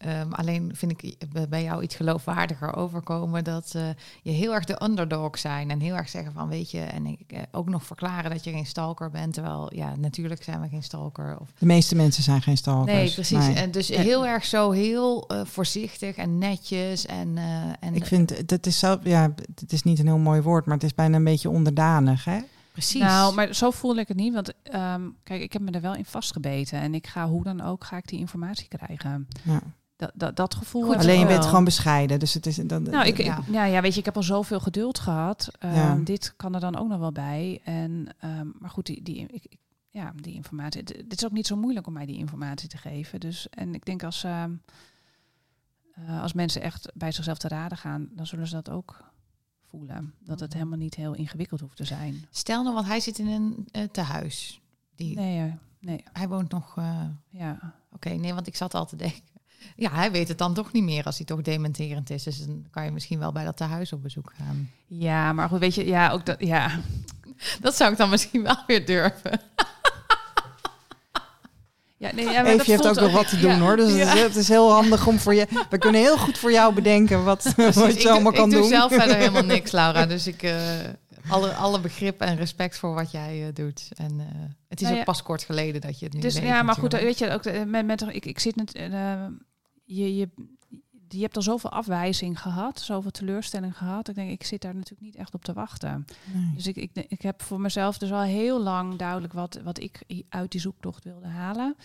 Ehm, 0.00 0.32
alleen 0.32 0.70
vind 0.74 0.92
ik 1.02 1.16
bij 1.48 1.62
jou 1.62 1.82
iets 1.82 1.94
geloofwaardiger 1.94 2.76
overkomen 2.76 3.44
dat 3.44 3.72
eh, 3.76 3.82
je 4.22 4.30
heel 4.30 4.54
erg 4.54 4.64
de 4.64 4.82
underdog 4.82 5.38
zijn 5.38 5.70
en 5.70 5.80
heel 5.80 5.94
erg 5.94 6.08
zeggen 6.08 6.32
van 6.32 6.48
weet 6.48 6.70
je 6.70 6.80
en 6.80 7.06
ik 7.06 7.20
eh, 7.26 7.42
ook 7.50 7.68
nog 7.68 7.84
verklaren 7.84 8.30
dat 8.30 8.44
je 8.44 8.50
geen 8.50 8.66
stalker 8.66 9.10
bent, 9.10 9.34
terwijl 9.34 9.74
ja 9.74 9.96
natuurlijk 9.96 10.42
zijn 10.42 10.60
we 10.60 10.68
geen 10.68 10.82
stalker. 10.82 11.36
Of, 11.40 11.48
de 11.58 11.66
meeste 11.66 11.94
mensen 11.94 12.22
zijn 12.22 12.42
geen 12.42 12.56
stalkers. 12.56 12.96
nee, 12.96 13.12
precies. 13.12 13.46
Nee. 13.46 13.54
En 13.54 13.70
dus 13.70 13.88
heel 13.88 14.26
erg 14.26 14.44
zo 14.44 14.70
heel 14.70 15.28
eh, 15.28 15.40
voorzichtig 15.44 16.16
en 16.16 16.38
netjes 16.38 17.06
en 17.06 17.38
en 17.80 17.94
Ik 17.94 18.06
vind, 18.06 18.48
dat 18.48 18.66
is 18.66 18.78
zelf, 18.78 18.98
ja, 19.02 19.34
het 19.60 19.72
is 19.72 19.82
niet 19.82 19.98
een 19.98 20.06
heel 20.06 20.18
mooi 20.18 20.40
woord, 20.40 20.66
maar 20.66 20.74
het 20.74 20.84
is 20.84 20.94
bijna 20.94 21.16
een 21.16 21.24
beetje 21.24 21.50
onderdanig. 21.50 22.24
Hè? 22.24 22.38
Precies. 22.72 23.00
Nou, 23.00 23.34
maar 23.34 23.54
zo 23.54 23.70
voel 23.70 23.96
ik 23.96 24.08
het 24.08 24.16
niet. 24.16 24.34
Want 24.34 24.52
ehm, 24.62 25.08
kijk, 25.22 25.42
ik 25.42 25.52
heb 25.52 25.62
me 25.62 25.70
er 25.70 25.80
wel 25.80 25.94
in 25.94 26.04
vastgebeten. 26.04 26.80
En 26.80 26.94
ik 26.94 27.06
ga 27.06 27.28
hoe 27.28 27.42
dan 27.42 27.60
ook, 27.60 27.84
ga 27.84 27.96
ik 27.96 28.08
die 28.08 28.18
informatie 28.18 28.68
krijgen. 28.68 29.28
Ja. 29.42 29.60
Dat, 29.96 30.10
dat, 30.14 30.36
dat 30.36 30.54
gevoel 30.54 30.84
Goed, 30.84 30.96
Alleen 30.96 31.18
je 31.18 31.26
bent 31.26 31.44
gewoon 31.44 31.64
bescheiden. 31.64 32.18
Dus 32.18 32.34
het 32.34 32.46
is, 32.46 32.56
dat, 32.56 32.82
Nou, 32.82 33.06
ik, 33.06 33.22
Ja. 33.22 33.38
ik, 33.38 33.44
ja, 33.52 33.64
ja, 33.64 33.80
weet 33.80 33.92
je, 33.92 33.98
ik 33.98 34.04
heb 34.04 34.16
al 34.16 34.22
zoveel 34.22 34.60
geduld 34.60 34.98
gehad. 34.98 35.50
Ehm, 35.58 35.74
Ja. 35.74 35.94
Dit 35.94 36.32
kan 36.36 36.54
er 36.54 36.60
dan 36.60 36.76
ook 36.76 36.88
nog 36.88 36.98
wel 36.98 37.12
bij. 37.12 37.60
En, 37.64 38.06
ehm, 38.18 38.46
maar 38.58 38.70
goed, 38.70 38.86
die, 38.86 39.02
die, 39.02 39.26
ik, 39.26 39.56
ja, 39.90 40.12
die 40.16 40.34
informatie. 40.34 40.80
Het, 40.80 41.04
is 41.16 41.24
ook 41.24 41.32
niet 41.32 41.46
zo 41.46 41.56
moeilijk 41.56 41.86
om 41.86 41.92
mij 41.92 42.06
die 42.06 42.18
informatie 42.18 42.68
te 42.68 42.76
geven. 42.76 43.20
Dus, 43.20 43.48
en 43.48 43.74
ik 43.74 43.84
denk 43.84 44.02
als, 44.02 44.24
ehm, 44.24 44.52
eh, 45.94 46.22
als 46.22 46.32
mensen 46.32 46.62
echt 46.62 46.90
bij 46.94 47.12
zichzelf 47.12 47.38
te 47.38 47.48
raden 47.48 47.78
gaan, 47.78 48.08
dan 48.12 48.26
zullen 48.26 48.46
ze 48.46 48.54
dat 48.54 48.70
ook 48.70 49.09
voelen. 49.70 50.14
Dat 50.24 50.40
het 50.40 50.52
helemaal 50.52 50.78
niet 50.78 50.94
heel 50.94 51.14
ingewikkeld 51.14 51.60
hoeft 51.60 51.76
te 51.76 51.84
zijn. 51.84 52.24
Stel 52.30 52.62
nou, 52.62 52.74
want 52.74 52.86
hij 52.86 53.00
zit 53.00 53.18
in 53.18 53.26
een 53.26 53.68
uh, 53.72 53.82
tehuis. 53.92 54.60
Die, 54.96 55.16
Nee, 55.16 55.46
eh, 55.46 55.52
nee. 55.80 56.04
Hij 56.12 56.28
woont 56.28 56.50
nog... 56.50 56.76
eh, 56.76 57.00
Ja. 57.30 57.74
Oké, 57.92 58.08
nee, 58.10 58.34
want 58.34 58.46
ik 58.46 58.56
zat 58.56 58.74
al 58.74 58.86
te 58.86 58.96
denken. 58.96 59.20
Ja, 59.76 59.90
hij 59.92 60.10
weet 60.10 60.28
het 60.28 60.38
dan 60.38 60.54
toch 60.54 60.72
niet 60.72 60.82
meer 60.82 61.04
als 61.04 61.16
hij 61.16 61.26
toch 61.26 61.42
dementerend 61.42 62.10
is. 62.10 62.22
Dus 62.22 62.46
dan 62.46 62.66
kan 62.70 62.84
je 62.84 62.90
misschien 62.90 63.18
wel 63.18 63.32
bij 63.32 63.44
dat 63.44 63.56
tehuis 63.56 63.92
op 63.92 64.02
bezoek 64.02 64.32
gaan. 64.36 64.70
ja, 64.86 65.32
maar 65.32 65.48
goed, 65.48 65.58
weet 65.58 65.74
je, 65.74 65.86
ja, 65.86 66.10
ook 66.10 66.26
dat, 66.26 66.40
ja. 66.40 66.80
Dat 67.60 67.76
zou 67.76 67.92
ik 67.92 67.98
dan 67.98 68.10
misschien 68.10 68.42
wel 68.42 68.56
weer 68.66 68.86
durven. 68.86 69.40
Ja, 72.00 72.10
nee, 72.14 72.24
ja, 72.24 72.42
maar 72.42 72.52
je 72.52 72.72
hebt 72.72 72.88
ook 72.88 73.00
nog 73.00 73.12
wat 73.12 73.28
te 73.28 73.38
doen 73.44 73.50
ja. 73.50 73.58
hoor. 73.58 73.76
Dus 73.76 73.92
het, 73.92 74.14
is, 74.14 74.22
het 74.22 74.36
is 74.36 74.48
heel 74.48 74.72
handig 74.72 75.06
om 75.06 75.18
voor 75.18 75.34
je. 75.34 75.46
We 75.70 75.78
kunnen 75.78 76.00
heel 76.00 76.18
goed 76.18 76.38
voor 76.38 76.52
jou 76.52 76.74
bedenken 76.74 77.24
wat, 77.24 77.42
wat 77.56 77.74
Dus 77.74 77.76
ik, 77.76 77.98
je 77.98 78.10
allemaal 78.10 78.32
kan 78.32 78.44
ik 78.44 78.50
doe 78.50 78.60
doen. 78.60 78.68
zelf 78.68 78.92
verder 78.92 79.16
helemaal 79.16 79.44
niks, 79.56 79.70
Laura. 79.70 80.06
Dus 80.06 80.26
ik 80.26 80.42
eh, 80.42 80.54
alle, 81.28 81.52
alle 81.52 81.80
begrip 81.80 82.20
en 82.20 82.36
respect 82.36 82.78
voor 82.78 82.94
wat 82.94 83.10
jij 83.10 83.46
eh, 83.46 83.54
doet. 83.54 83.88
En 83.94 84.20
eh, 84.20 84.26
het 84.68 84.80
is 84.80 84.86
Nou 84.86 84.92
ook 84.92 84.98
ja. 84.98 85.04
pas 85.04 85.22
kort 85.22 85.42
geleden 85.42 85.80
dat 85.80 85.98
je 85.98 86.04
het 86.04 86.14
nu 86.14 86.20
Dus 86.20 86.34
weet. 86.34 86.42
ja, 86.42 86.62
maar 86.62 86.74
goed, 86.74 86.92
weet 86.92 87.18
je, 87.18 87.30
ook 87.30 87.44
met, 87.66 87.86
met 87.86 88.04
ik, 88.08 88.26
ik 88.26 88.38
zit 88.38 88.56
net, 88.56 88.74
eh, 88.74 89.26
je, 89.84 90.16
je, 90.16 90.28
je 91.12 91.20
hebt 91.20 91.36
al 91.36 91.42
zoveel 91.42 91.70
afwijzing 91.70 92.40
gehad, 92.40 92.80
zoveel 92.80 93.10
teleurstelling 93.10 93.76
gehad. 93.76 94.08
Ik 94.08 94.14
denk, 94.14 94.30
ik 94.30 94.44
zit 94.44 94.62
daar 94.62 94.74
natuurlijk 94.74 95.02
niet 95.02 95.16
echt 95.16 95.34
op 95.34 95.44
te 95.44 95.52
wachten. 95.52 96.06
Nee. 96.32 96.52
Dus 96.54 96.66
ik, 96.66 96.76
ik, 96.76 96.90
ik 97.08 97.22
heb 97.22 97.42
voor 97.42 97.60
mezelf 97.60 97.98
dus 97.98 98.12
al 98.12 98.20
heel 98.20 98.62
lang 98.62 98.96
duidelijk 98.96 99.32
wat, 99.32 99.60
wat 99.64 99.80
ik 99.80 100.02
uit 100.28 100.50
die 100.50 100.60
zoektocht 100.60 101.04
wilde 101.04 101.26
halen. 101.28 101.76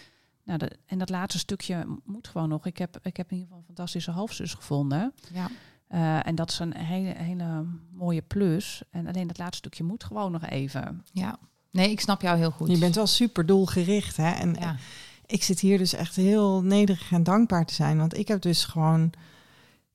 Nou, 0.44 0.58
dat, 0.58 0.76
en 0.86 0.98
dat 0.98 1.10
laatste 1.10 1.40
stukje 1.40 1.86
moet 2.06 2.28
gewoon 2.28 2.50
nog. 2.50 2.66
Ik 2.66 2.78
heb, 2.78 3.00
ik 3.02 3.18
heb 3.18 3.26
in 3.32 3.34
ieder 3.34 3.48
geval 3.48 3.58
een 3.58 3.76
fantastische 3.76 4.12
halfzus 4.12 4.54
gevonden. 4.54 5.14
Ja. 5.34 5.50
Eh, 5.88 6.28
en 6.28 6.36
dat 6.36 6.50
is 6.50 6.60
een 6.60 6.76
hele, 6.78 7.14
hele 7.18 7.66
mooie 7.92 8.22
plus. 8.22 8.82
En 8.90 9.08
alleen 9.08 9.28
dat 9.28 9.38
laatste 9.38 9.58
stukje 9.58 9.84
moet 9.84 10.04
gewoon 10.04 10.32
nog 10.32 10.46
even. 10.46 11.04
ja. 11.12 11.38
Nee, 11.72 11.90
ik 11.92 12.00
snap 12.00 12.22
jou 12.22 12.38
heel 12.38 12.52
goed. 12.52 12.70
Je 12.70 12.78
bent 12.78 12.96
wel 12.96 13.08
super 13.08 13.46
doelgericht. 13.46 14.18
Hè? 14.18 14.32
En 14.32 14.54
Ja. 14.60 14.76
Ik 15.26 15.44
zit 15.44 15.60
hier 15.60 15.78
dus 15.78 15.94
echt 15.94 16.16
heel 16.16 16.62
nederig 16.62 17.12
en 17.12 17.24
dankbaar 17.24 17.66
te 17.66 17.74
zijn. 17.74 17.98
Want 17.98 18.18
ik 18.18 18.28
heb 18.28 18.42
dus 18.42 18.66
gewoon 18.66 19.12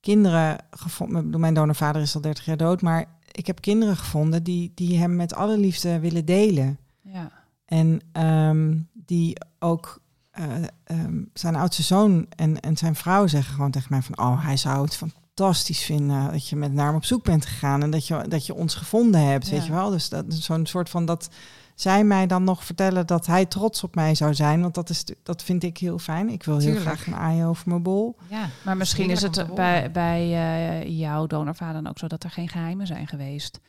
kinderen 0.01 0.59
gevonden. 0.71 1.41
Mijn 1.41 1.55
donorvader 1.55 2.03
is 2.03 2.15
al 2.15 2.21
30 2.21 2.45
jaar 2.45 2.57
dood. 2.57 2.83
Maar 2.83 3.05
ik 3.33 3.47
heb 3.47 3.61
kinderen 3.61 3.97
gevonden 3.97 4.43
die, 4.43 4.73
die 4.75 4.99
hem 4.99 5.17
met 5.17 5.35
alle 5.35 5.59
liefde 5.59 5.99
willen 5.99 6.25
delen. 6.25 6.79
Ja, 7.01 7.31
En 7.65 8.01
ehm, 8.13 8.79
die 8.93 9.37
ook 9.59 10.01
eh, 10.31 10.47
ehm, 10.85 11.23
zijn 11.33 11.57
oudste 11.57 11.83
zoon 11.83 12.27
en, 12.37 12.61
en 12.61 12.77
zijn 12.77 12.95
vrouw 12.95 13.27
zeggen 13.27 13.55
gewoon 13.55 13.71
tegen 13.71 13.89
mij 13.91 14.03
van... 14.03 14.19
oh, 14.19 14.45
hij 14.45 14.57
zou 14.57 14.85
het 14.85 14.97
fantastisch 14.97 15.83
vinden 15.83 16.31
dat 16.33 16.49
je 16.49 16.57
met 16.57 16.73
naar 16.73 16.87
hem 16.87 16.95
op 16.95 17.05
zoek 17.05 17.25
bent 17.25 17.47
gegaan... 17.47 17.83
en 17.83 17.91
dat 17.91 18.07
je, 18.07 18.25
dat 18.29 18.47
je 18.47 18.55
ons 18.55 18.75
gevonden 18.75 19.27
hebt, 19.27 19.47
Ja. 19.47 19.53
weet 19.53 19.67
je 19.67 19.73
wel. 19.73 19.91
Dus 19.91 20.09
dat 20.09 20.27
is 20.27 20.45
zo'n 20.45 20.67
soort 20.67 20.89
van 20.89 21.05
dat 21.05 21.31
zij 21.81 22.05
mij 22.05 22.27
dan 22.27 22.45
nog 22.45 22.65
vertellen 22.65 23.07
dat 23.07 23.27
hij 23.27 23.47
trots 23.47 23.85
op 23.85 23.95
mij 23.95 24.15
zou 24.15 24.35
zijn. 24.35 24.61
Want 24.61 24.75
dat, 24.75 24.91
is, 24.91 25.05
dat 25.23 25.43
vind 25.43 25.63
ik 25.63 25.79
heel 25.79 25.99
fijn. 25.99 26.29
Ik 26.29 26.43
wil 26.45 26.59
heel 26.59 26.75
Tuurlijk. 26.75 26.87
graag 26.87 27.07
een 27.07 27.15
aai 27.21 27.45
over 27.45 27.69
mijn 27.69 27.83
bol. 27.83 28.17
ja. 28.29 28.49
maar 28.65 28.77
misschien 28.77 29.11
is 29.11 29.23
het 29.23 29.55
bij, 29.55 29.91
bij 29.91 30.21
eh, 30.83 30.99
jouw 30.99 31.27
donorvader 31.27 31.83
dan 31.83 31.91
ook 31.91 31.99
zo 31.99 32.07
dat 32.07 32.25
er 32.25 32.31
geen 32.31 32.49
geheimen 32.49 32.87
zijn 32.87 33.07
geweest. 33.07 33.61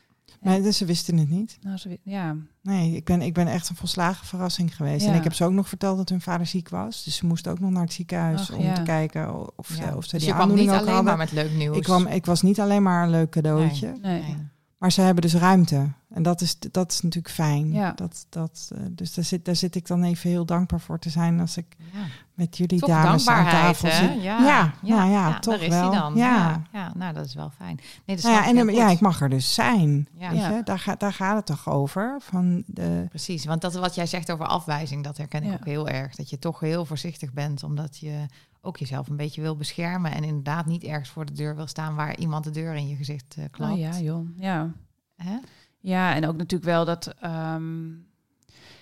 Maar 0.42 0.62
dus 0.62 0.78
ze 0.78 0.86
wisten 0.86 1.18
het 1.18 1.30
niet. 1.30 1.58
Nou, 1.62 1.78
ze, 1.78 2.00
ja, 2.04 2.36
Nee, 2.62 2.96
ik 2.96 3.06
ben, 3.06 3.22
ik 3.22 3.34
ben 3.34 3.48
echt 3.48 3.70
een 3.70 3.76
volslagen 3.76 4.26
verrassing 4.28 4.76
geweest. 4.76 5.06
Ja. 5.06 5.12
En 5.12 5.18
ik 5.18 5.24
heb 5.24 5.34
ze 5.34 5.44
ook 5.46 5.52
nog 5.52 5.68
verteld 5.68 5.98
dat 5.98 6.10
hun 6.10 6.22
vader 6.22 6.46
ziek 6.46 6.70
was. 6.70 7.04
Dus 7.04 7.16
ze 7.16 7.26
moesten 7.26 7.52
ook 7.52 7.60
nog 7.60 7.72
naar 7.72 7.82
het 7.84 7.94
ziekenhuis 7.94 8.42
Ach, 8.52 8.58
om 8.58 8.64
ja. 8.64 8.74
te 8.74 8.82
kijken 8.82 9.58
of, 9.58 9.70
Ja. 9.70 9.76
ze, 9.76 9.96
of 9.98 10.04
ze 10.06 10.10
Dus 10.12 10.20
die 10.20 10.30
je 10.30 10.34
kwam 10.36 10.54
niet 10.54 10.70
alleen 10.70 10.86
hadden. 10.86 11.04
maar 11.04 11.18
met 11.18 11.32
leuk 11.32 11.52
nieuws. 11.54 11.78
Ik, 11.78 11.84
kwam, 11.84 12.08
ik 12.08 12.26
was 12.26 12.42
niet 12.42 12.60
alleen 12.60 12.84
maar 12.84 13.04
een 13.04 13.10
leuk 13.10 13.30
cadeautje. 13.30 13.98
nee. 14.02 14.22
Nee. 14.22 14.38
Maar 14.82 14.92
ze 14.92 15.02
hebben 15.02 15.22
dus 15.22 15.34
ruimte. 15.34 15.88
En 16.10 16.24
dat 16.24 16.42
is, 16.42 16.60
dat 16.72 16.92
is 16.92 17.02
natuurlijk 17.02 17.34
fijn. 17.34 17.72
Ja. 17.72 17.92
Dat, 17.92 18.26
dat, 18.30 18.72
eh, 18.76 18.82
dus 18.92 19.14
daar 19.14 19.26
zit, 19.26 19.46
daar 19.46 19.56
zit 19.56 19.76
ik 19.76 19.88
dan 19.88 20.04
even 20.04 20.30
heel 20.30 20.46
dankbaar 20.46 20.80
voor 20.80 21.00
te 21.00 21.10
zijn 21.10 21.40
als 21.40 21.58
ik 21.58 21.66
Ja. 21.94 22.00
met 22.34 22.58
jullie 22.58 22.80
Toch 22.80 22.90
dames 22.90 23.28
aan 23.28 23.46
tafel 23.46 23.90
hè? 23.90 23.96
zit. 24.14 24.24
Ja, 24.24 24.40
Ja, 24.44 24.74
nou 24.82 25.12
ja, 25.12 25.40
toch 25.40 25.54
daar 25.54 25.64
is 25.64 25.70
wel. 25.70 25.92
dan. 25.92 26.16
Ja. 26.16 26.26
Ja. 26.38 26.62
Ja, 26.80 26.92
nou, 26.96 27.14
dat 27.14 27.26
is 27.26 27.34
wel 27.34 27.52
fijn. 27.58 27.80
Nee, 28.06 28.16
dat 28.16 28.26
Nou 28.26 28.36
ja, 28.36 28.48
en 28.48 28.56
heel 28.56 28.70
ja, 28.70 28.90
ik 28.90 29.00
mag 29.00 29.22
er 29.22 29.30
dus 29.30 29.54
zijn. 29.54 30.08
Ja. 30.18 30.32
Ja. 30.32 30.62
Daar, 30.62 30.80
gaat 30.80 31.00
daar 31.00 31.14
gaat 31.14 31.36
het 31.36 31.46
toch 31.46 31.70
over. 31.70 32.18
Van 32.22 32.64
de, 32.66 33.06
Precies, 33.10 33.46
want 33.46 33.62
dat 33.62 33.74
wat 33.74 33.96
jij 33.96 34.06
zegt 34.06 34.32
over 34.32 34.46
afwijzing, 34.46 35.04
dat 35.04 35.18
herken 35.18 35.44
ik 35.44 35.50
Ja. 35.50 35.54
ook 35.54 35.66
heel 35.66 35.88
erg. 35.88 36.16
Dat 36.16 36.30
je 36.30 36.40
toch 36.40 36.60
heel 36.60 36.86
voorzichtig 36.86 37.34
bent, 37.34 37.64
omdat 37.64 37.98
je 37.98 38.26
ook 38.62 38.78
jezelf 38.78 39.08
een 39.08 39.16
beetje 39.16 39.42
wil 39.42 39.56
beschermen. 39.56 40.12
En 40.12 40.24
inderdaad 40.24 40.66
niet 40.66 40.84
ergens 40.84 41.10
voor 41.10 41.26
de 41.26 41.34
deur 41.34 41.56
wil 41.56 41.68
staan 41.68 41.96
waar 41.96 42.18
iemand 42.18 42.44
de 42.44 42.50
deur 42.52 42.74
in 42.76 42.88
je 42.88 42.96
gezicht 42.96 43.36
eh 43.38 43.46
klapt. 43.52 43.72
Oh 43.74 43.80
ja, 43.80 44.00
joh. 44.00 44.28
Ja. 44.38 44.72
Hè? 45.16 45.38
ja, 45.80 46.16
en 46.16 46.28
ook 46.28 46.38
natuurlijk 46.38 46.72
wel 46.72 46.86
dat, 46.86 47.08
ehm, 47.08 47.90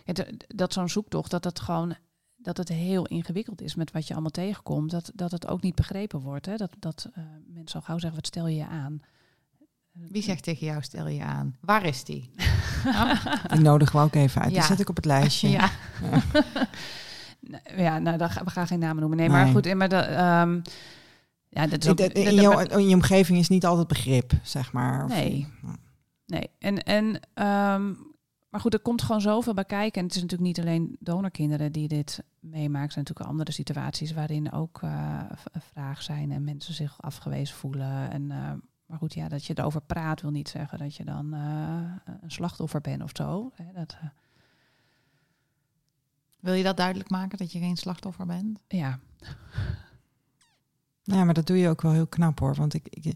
ja, 0.05 0.13
d- 0.13 0.25
dat 0.47 0.73
zo'n 0.73 0.89
zoektocht, 0.89 1.31
dat 1.31 1.43
het 1.43 1.59
gewoon 1.59 1.95
dat 2.41 2.57
het 2.57 2.69
heel 2.69 3.05
ingewikkeld 3.05 3.61
is 3.61 3.75
met 3.75 3.91
wat 3.91 4.07
je 4.07 4.13
allemaal 4.13 4.31
tegenkomt. 4.31 4.91
Dat, 4.91 5.11
dat 5.15 5.31
het 5.31 5.47
ook 5.47 5.61
niet 5.61 5.75
begrepen 5.75 6.19
wordt. 6.19 6.45
Hè? 6.45 6.55
Dat, 6.55 6.71
dat 6.79 7.09
eh, 7.13 7.23
mensen 7.47 7.79
al 7.79 7.85
gauw 7.85 7.97
zeggen, 7.97 8.15
wat 8.19 8.27
stel 8.27 8.47
je 8.47 8.55
je 8.55 8.67
aan? 8.67 9.01
Wie 9.91 10.23
zegt 10.23 10.43
tegen 10.43 10.65
jou, 10.67 10.81
stel 10.81 11.07
je 11.07 11.23
aan? 11.23 11.57
Waar 11.61 11.83
is 11.85 12.03
die? 12.03 12.31
die 13.53 13.59
nodigen 13.59 13.99
we 13.99 14.05
ook 14.05 14.15
even 14.15 14.41
uit. 14.41 14.49
Die 14.49 14.59
Ja. 14.59 14.65
zet 14.65 14.79
ik 14.79 14.89
op 14.89 14.95
het 14.95 15.05
lijstje. 15.05 15.49
Ja, 15.59 15.69
Ja, 17.77 17.99
nou, 17.99 18.17
we 18.17 18.29
gaan 18.49 18.67
geen 18.67 18.79
namen 18.79 18.99
noemen. 18.99 19.17
Nee, 19.17 19.27
Nee. 19.29 19.37
maar 19.37 19.47
goed, 19.51 19.73
maar 19.73 19.89
dat, 19.89 20.05
ehm, 20.05 20.59
ja, 21.49 21.67
dat 21.67 21.83
is 21.83 21.89
ook, 21.89 21.99
In, 21.99 22.87
je 22.87 22.93
omgeving 22.95 23.39
is 23.39 23.49
niet 23.49 23.65
altijd 23.65 23.87
begrip, 23.87 24.31
zeg 24.43 24.71
maar. 24.73 25.03
Of- 25.05 25.11
Nee. 25.11 25.47
Nee, 26.25 26.49
en, 26.59 26.83
en 26.83 27.19
ehm, 27.33 27.93
maar 28.49 28.61
goed, 28.61 28.73
er 28.73 28.79
komt 28.79 29.01
gewoon 29.01 29.21
zoveel 29.21 29.53
bij 29.53 29.65
kijken. 29.65 30.01
En 30.01 30.07
het 30.07 30.15
is 30.15 30.21
natuurlijk 30.21 30.49
niet 30.57 30.59
alleen 30.65 30.95
donorkinderen 30.99 31.71
die 31.71 31.87
dit 31.87 32.23
meemaken. 32.39 32.85
Er 32.85 32.91
zijn 32.91 33.05
natuurlijk 33.05 33.29
andere 33.29 33.51
situaties 33.51 34.13
waarin 34.13 34.51
ook 34.51 34.79
eh, 34.83 35.19
v- 35.35 35.63
vragen 35.73 36.03
zijn 36.03 36.31
en 36.31 36.43
mensen 36.43 36.73
zich 36.73 37.01
afgewezen 37.01 37.55
voelen. 37.55 38.11
En, 38.11 38.31
eh, 38.31 38.51
maar 38.85 38.97
goed, 38.97 39.13
ja, 39.13 39.27
dat 39.27 39.45
je 39.45 39.53
erover 39.57 39.81
praat 39.81 40.21
wil 40.21 40.31
niet 40.31 40.49
zeggen 40.49 40.77
dat 40.79 40.95
je 40.95 41.05
dan 41.05 41.33
eh, 41.33 42.13
een 42.21 42.31
slachtoffer 42.31 42.81
bent 42.81 43.03
of 43.03 43.11
zo. 43.13 43.51
Hè, 43.55 43.63
dat, 43.73 43.97
Wil 46.39 46.53
je 46.53 46.63
dat 46.63 46.77
duidelijk 46.77 47.09
maken, 47.09 47.37
dat 47.37 47.51
je 47.51 47.59
geen 47.59 47.77
slachtoffer 47.77 48.25
bent? 48.25 48.59
ja, 48.67 48.99
Ja, 51.03 51.23
maar 51.23 51.33
dat 51.33 51.47
doe 51.47 51.57
je 51.57 51.69
ook 51.69 51.81
wel 51.81 51.91
heel 51.91 52.07
knap 52.07 52.39
hoor. 52.39 52.55
Want 52.55 52.73
ik, 52.73 52.87
ik, 52.89 53.13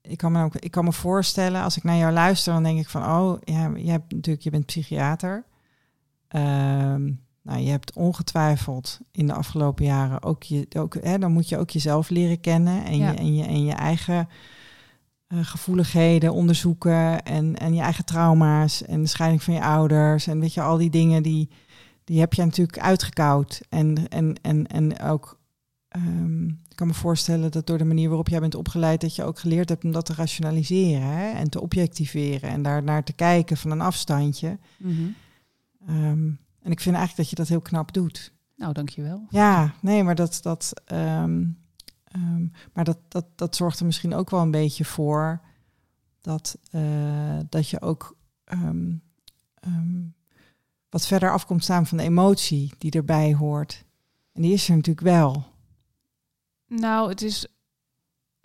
ik, 0.00 0.18
kan 0.18 0.32
me 0.32 0.44
ook, 0.44 0.54
ik 0.56 0.70
kan 0.70 0.84
me 0.84 0.92
voorstellen, 0.92 1.62
als 1.62 1.76
ik 1.76 1.82
naar 1.82 1.96
jou 1.96 2.12
luister, 2.12 2.52
dan 2.52 2.62
denk 2.62 2.78
ik 2.78 2.88
van, 2.88 3.02
oh, 3.02 3.38
ja, 3.44 3.72
je 3.76 3.90
hebt 3.90 4.12
natuurlijk, 4.12 4.44
je 4.44 4.50
bent 4.50 4.66
psychiater. 4.66 5.44
Ehm, 6.28 7.12
nou, 7.42 7.60
je 7.60 7.70
hebt 7.70 7.92
ongetwijfeld 7.92 9.00
in 9.10 9.26
de 9.26 9.32
afgelopen 9.32 9.84
jaren 9.84 10.22
ook 10.22 10.42
je, 10.42 10.66
ook, 10.76 10.94
hè, 10.94 11.18
dan 11.18 11.32
moet 11.32 11.48
je 11.48 11.58
ook 11.58 11.70
jezelf 11.70 12.08
leren 12.08 12.40
kennen 12.40 12.84
en, 12.84 12.96
Ja. 12.96 13.10
je, 13.10 13.16
en, 13.18 13.34
je, 13.34 13.44
en 13.44 13.64
je 13.64 13.72
eigen 13.72 14.28
eh, 15.26 15.38
gevoeligheden 15.42 16.32
onderzoeken 16.32 17.22
en, 17.22 17.56
en 17.56 17.74
je 17.74 17.80
eigen 17.80 18.04
trauma's 18.04 18.82
en 18.82 19.02
de 19.02 19.08
scheiding 19.08 19.42
van 19.42 19.54
je 19.54 19.62
ouders 19.62 20.26
en 20.26 20.40
weet 20.40 20.54
je, 20.54 20.62
al 20.62 20.76
die 20.76 20.90
dingen 20.90 21.22
die, 21.22 21.48
die 22.06 22.20
heb 22.20 22.32
je 22.32 22.44
natuurlijk 22.44 22.78
uitgekoud. 22.78 23.60
En, 23.68 24.08
en, 24.08 24.34
en, 24.42 24.66
en 24.66 25.00
ook 25.00 25.38
Ehm, 25.96 26.48
ik 26.48 26.74
kan 26.74 26.86
me 26.86 26.94
voorstellen 26.94 27.50
dat 27.50 27.66
door 27.66 27.78
de 27.78 27.84
manier 27.84 28.08
waarop 28.08 28.28
jij 28.28 28.40
bent 28.40 28.54
opgeleid, 28.54 29.00
dat 29.00 29.16
je 29.16 29.24
ook 29.24 29.38
geleerd 29.38 29.68
hebt 29.68 29.84
om 29.84 29.92
dat 29.92 30.06
te 30.06 30.14
rationaliseren 30.14 31.06
hè? 31.06 31.30
en 31.30 31.50
te 31.50 31.60
objectiveren 31.60 32.50
en 32.50 32.62
daar 32.62 32.82
naar 32.82 33.04
te 33.04 33.12
kijken 33.12 33.56
van 33.56 33.70
een 33.70 33.80
afstandje. 33.80 34.58
Mhm. 34.78 35.08
Ehm, 35.86 36.30
en 36.62 36.70
ik 36.70 36.80
vind 36.80 36.96
eigenlijk 36.96 37.16
dat 37.16 37.30
je 37.30 37.36
dat 37.36 37.48
heel 37.48 37.60
knap 37.60 37.92
doet. 37.92 38.34
nou 38.56 38.72
dankjewel. 38.72 39.26
Ja, 39.28 39.74
nee, 39.80 40.02
maar 40.02 40.14
dat, 40.14 40.38
dat, 40.42 40.72
ehm, 40.84 41.44
maar 42.72 42.84
dat, 42.84 42.98
dat, 43.08 43.26
dat 43.34 43.56
zorgt 43.56 43.80
er 43.80 43.86
misschien 43.86 44.14
ook 44.14 44.30
wel 44.30 44.40
een 44.40 44.50
beetje 44.50 44.84
voor 44.84 45.40
dat, 46.20 46.58
eh, 46.70 47.38
dat 47.48 47.68
je 47.68 47.80
ook 47.80 48.16
wat 50.96 51.06
verder 51.06 51.32
af 51.32 51.46
komt 51.46 51.62
staan 51.62 51.86
van 51.86 51.98
de 51.98 52.04
emotie 52.04 52.72
die 52.78 52.90
erbij 52.90 53.34
hoort. 53.34 53.84
En 54.32 54.42
die 54.42 54.52
is 54.52 54.68
er 54.68 54.74
natuurlijk 54.74 55.06
wel. 55.06 55.44
Nou, 56.66 57.08
het 57.08 57.22
is, 57.22 57.46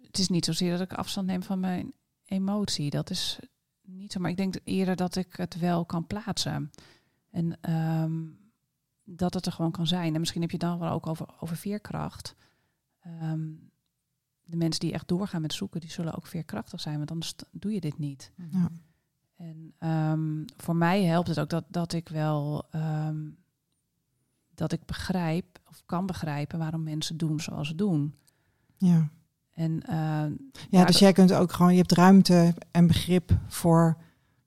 het 0.01 0.17
is 0.17 0.29
niet 0.29 0.45
zozeer 0.45 0.71
dat 0.71 0.91
ik 0.91 0.93
afstand 0.93 1.27
neem 1.27 1.43
van 1.43 1.59
mijn 1.59 1.93
emotie. 2.25 2.89
Dat 2.89 3.09
is 3.09 3.39
niet 3.81 4.11
zo. 4.11 4.19
Maar 4.19 4.29
ik 4.29 4.37
denk 4.37 4.55
eerder 4.63 4.95
dat 4.95 5.15
ik 5.15 5.35
het 5.35 5.59
wel 5.59 5.85
kan 5.85 6.07
plaatsen. 6.07 6.71
En 7.29 7.57
ehm, 7.61 8.19
dat 9.03 9.33
het 9.33 9.45
er 9.45 9.51
gewoon 9.51 9.71
kan 9.71 9.87
zijn. 9.87 10.13
En 10.13 10.19
misschien 10.19 10.41
heb 10.41 10.51
je 10.51 10.57
dan 10.57 10.79
wel 10.79 10.91
ook 10.91 11.07
over, 11.07 11.27
over 11.39 11.55
veerkracht. 11.55 12.35
Ehm, 12.99 13.49
de 14.43 14.57
mensen 14.57 14.79
die 14.79 14.93
echt 14.93 15.07
doorgaan 15.07 15.41
met 15.41 15.53
zoeken, 15.53 15.79
die 15.79 15.91
zullen 15.91 16.15
ook 16.15 16.27
veerkrachtig 16.27 16.81
zijn. 16.81 16.97
Want 16.97 17.11
anders 17.11 17.33
doe 17.51 17.73
je 17.73 17.81
dit 17.81 17.97
niet. 17.97 18.31
Ja. 18.51 18.71
En 19.41 19.73
ehm, 19.77 20.43
voor 20.57 20.75
mij 20.75 21.03
helpt 21.03 21.27
het 21.27 21.39
ook 21.39 21.49
dat, 21.49 21.63
dat 21.67 21.93
ik 21.93 22.09
wel 22.09 22.67
ehm, 22.71 23.17
dat 24.55 24.71
ik 24.71 24.85
begrijp 24.85 25.59
of 25.69 25.83
kan 25.85 26.05
begrijpen 26.05 26.59
waarom 26.59 26.83
mensen 26.83 27.17
doen 27.17 27.39
zoals 27.39 27.67
ze 27.67 27.75
doen. 27.75 28.15
Ja. 28.77 29.09
En 29.53 29.83
uh, 29.89 30.23
ja, 30.69 30.85
dus 30.85 30.99
jij 30.99 31.13
kunt 31.13 31.33
ook 31.33 31.51
gewoon, 31.51 31.71
je 31.71 31.77
hebt 31.77 31.91
ruimte 31.91 32.53
en 32.71 32.87
begrip 32.87 33.37
voor 33.47 33.97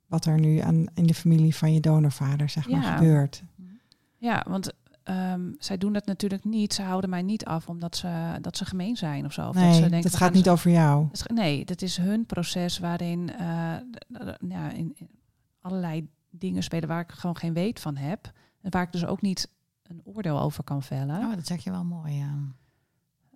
wat 0.06 0.24
er 0.24 0.40
nu 0.40 0.58
aan, 0.58 0.86
in 0.94 1.06
de 1.06 1.14
familie 1.14 1.56
van 1.56 1.72
je 1.72 1.80
donorvader 1.80 2.48
zeg 2.48 2.68
maar 2.68 2.82
Ja. 2.82 2.96
gebeurt. 2.96 3.42
ja, 4.16 4.44
want 4.48 4.72
ehm, 5.04 5.52
zij 5.58 5.78
doen 5.78 5.92
dat 5.92 6.06
natuurlijk 6.06 6.44
niet. 6.44 6.74
Ze 6.74 6.82
houden 6.82 7.10
mij 7.10 7.22
niet 7.22 7.44
af 7.44 7.68
omdat 7.68 7.96
ze, 7.96 8.38
dat 8.40 8.56
ze 8.56 8.64
gemeen 8.64 8.96
zijn 8.96 9.24
of 9.24 9.32
zo. 9.32 9.48
Of 9.48 9.54
Nee, 9.54 9.64
dat, 9.64 9.74
ze 9.74 9.80
dat, 9.80 9.90
denken, 9.90 10.10
we 10.10 10.16
gaat 10.16 10.26
gaan 10.26 10.36
niet 10.36 10.44
ze- 10.44 10.50
over 10.50 10.70
jou. 10.70 11.08
Nee, 11.34 11.64
dat 11.64 11.82
is 11.82 11.96
hun 11.96 12.26
proces 12.26 12.78
waarin 12.78 13.30
eh, 13.32 13.74
d- 13.76 14.06
d- 14.14 14.38
ja, 14.48 14.70
in, 14.70 14.92
in 14.96 15.08
allerlei 15.60 16.08
dingen 16.30 16.62
spelen 16.62 16.88
waar 16.88 17.00
ik 17.00 17.12
gewoon 17.12 17.36
geen 17.36 17.52
weet 17.52 17.80
van 17.80 17.96
heb. 17.96 18.32
En 18.60 18.70
waar 18.70 18.82
ik 18.82 18.92
dus 18.92 19.06
ook 19.06 19.20
niet 19.20 19.48
een 19.82 20.00
oordeel 20.04 20.40
over 20.40 20.64
kan 20.64 20.82
vellen. 20.82 21.18
Oh, 21.20 21.34
dat 21.34 21.46
zeg 21.46 21.64
je 21.64 21.70
wel 21.70 21.84
mooi, 21.84 22.12
ja. 22.14 22.34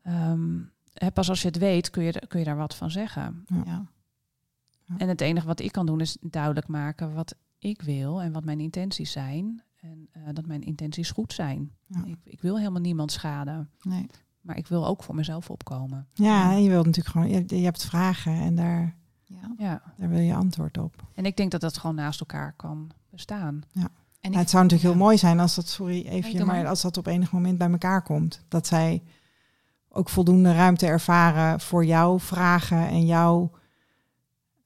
Ehm, 0.02 0.58
hè, 0.92 1.10
pas 1.10 1.28
als 1.28 1.42
je 1.42 1.48
het 1.48 1.58
weet, 1.58 1.90
kun 1.90 2.02
je, 2.02 2.22
kun 2.28 2.38
je 2.38 2.44
daar 2.44 2.56
wat 2.56 2.74
van 2.74 2.90
zeggen. 2.90 3.44
ja. 3.64 3.86
En 4.98 5.08
het 5.08 5.20
enige 5.20 5.46
wat 5.46 5.60
ik 5.60 5.72
kan 5.72 5.86
doen 5.86 6.00
is 6.00 6.16
duidelijk 6.20 6.66
maken 6.68 7.14
wat 7.14 7.34
ik 7.58 7.82
wil 7.82 8.22
en 8.22 8.32
wat 8.32 8.44
mijn 8.44 8.60
intenties 8.60 9.12
zijn. 9.12 9.62
En 9.80 10.08
eh, 10.12 10.22
dat 10.32 10.46
mijn 10.46 10.62
intenties 10.62 11.10
goed 11.10 11.32
zijn. 11.32 11.70
Ja. 11.86 12.04
Ik, 12.04 12.16
ik 12.24 12.40
wil 12.40 12.58
helemaal 12.58 12.80
niemand 12.80 13.12
schaden. 13.12 13.70
Nee. 13.82 14.06
Maar 14.40 14.56
ik 14.56 14.66
wil 14.66 14.86
ook 14.86 15.02
voor 15.02 15.14
mezelf 15.14 15.50
opkomen. 15.50 16.08
Ja, 16.14 16.52
en 16.52 16.62
je 16.62 16.68
wilt 16.68 16.86
natuurlijk 16.86 17.14
gewoon, 17.16 17.28
je, 17.28 17.56
je 17.58 17.64
hebt 17.64 17.84
vragen 17.84 18.32
en 18.32 18.54
daar, 18.54 18.96
Ja. 19.24 19.54
Ja. 19.58 19.82
daar 19.96 20.08
wil 20.08 20.18
je 20.18 20.34
antwoord 20.34 20.78
op. 20.78 21.02
En 21.14 21.24
ik 21.24 21.36
denk 21.36 21.50
dat 21.50 21.60
dat 21.60 21.78
gewoon 21.78 21.96
naast 21.96 22.20
elkaar 22.20 22.52
kan 22.52 22.90
bestaan. 23.10 23.62
En 24.20 24.30
Nou, 24.30 24.42
het 24.42 24.50
zou 24.50 24.62
natuurlijk 24.62 24.90
ja. 24.90 24.96
heel 24.96 25.04
mooi 25.06 25.18
zijn 25.18 25.40
als 25.40 25.54
dat, 25.54 25.68
sorry 25.68 26.06
even, 26.06 26.46
maar 26.46 26.66
als 26.66 26.82
dat 26.82 26.96
op 26.96 27.06
enig 27.06 27.32
moment 27.32 27.58
bij 27.58 27.70
elkaar 27.70 28.02
komt. 28.02 28.44
Dat 28.48 28.66
zij 28.66 29.02
ook 29.88 30.08
voldoende 30.08 30.52
ruimte 30.52 30.86
ervaren 30.86 31.60
voor 31.60 31.84
jouw 31.84 32.18
vragen 32.18 32.88
en 32.88 33.06
jouw. 33.06 33.50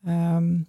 ehm, 0.05 0.61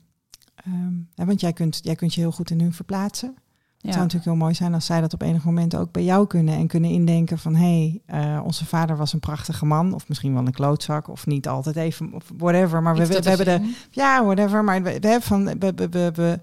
ehm, 0.56 0.94
hè, 1.16 1.26
want 1.26 1.42
jij 1.42 1.54
kunt, 1.54 1.80
jij 1.84 1.96
kunt 1.96 2.14
je 2.14 2.22
heel 2.22 2.32
goed 2.32 2.50
in 2.50 2.60
hun 2.60 2.74
verplaatsen. 2.74 3.36
Het 3.84 3.92
zou 3.94 4.04
natuurlijk 4.06 4.26
heel 4.26 4.36
mooi 4.44 4.54
zijn 4.54 4.74
als 4.74 4.86
zij 4.86 5.02
dat 5.02 5.14
op 5.14 5.22
enig 5.22 5.44
moment 5.46 5.76
ook 5.76 5.92
bij 5.92 6.04
jou 6.04 6.28
kunnen 6.28 6.54
en 6.56 6.68
kunnen 6.68 6.90
indenken 6.90 7.38
van 7.38 7.56
hé, 7.56 8.02
hey, 8.06 8.22
eh, 8.22 8.44
onze 8.44 8.66
vader 8.66 8.98
was 8.98 9.14
een 9.14 9.20
prachtige 9.20 9.66
man, 9.66 9.94
of 9.94 10.08
misschien 10.08 10.34
wel 10.34 10.46
een 10.46 10.52
klootzak, 10.52 11.08
of 11.08 11.26
niet 11.26 11.48
altijd 11.48 11.76
even, 11.76 12.14
of 12.14 12.32
whatever. 12.38 12.82
Maar 12.82 12.96
we, 12.96 13.08
we, 13.08 13.22
we 13.22 13.30
hebben 13.30 13.46
de, 13.46 13.74
ja, 13.92 14.24
whatever. 14.24 14.64
Maar 14.64 14.84
we, 14.84 15.00
we 15.00 15.08
hebben 15.08 15.28
van 15.28 15.46
we, 15.46 15.74
we, 15.76 15.90
we, 15.90 16.12
we, 16.14 16.40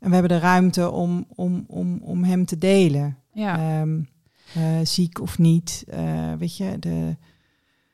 en 0.00 0.08
we 0.08 0.12
hebben 0.14 0.28
de 0.36 0.38
ruimte 0.38 0.90
om, 0.90 1.26
om, 1.34 1.64
om, 1.68 2.00
om 2.02 2.24
hem 2.24 2.44
te 2.44 2.58
delen. 2.58 3.16
Ja, 3.32 3.58
Ehm, 3.80 4.00
eh, 4.54 4.78
ziek 4.82 5.20
of 5.20 5.38
niet. 5.38 5.84
eh, 5.88 6.32
weet 6.38 6.56
je, 6.56 6.78
de, 6.78 7.16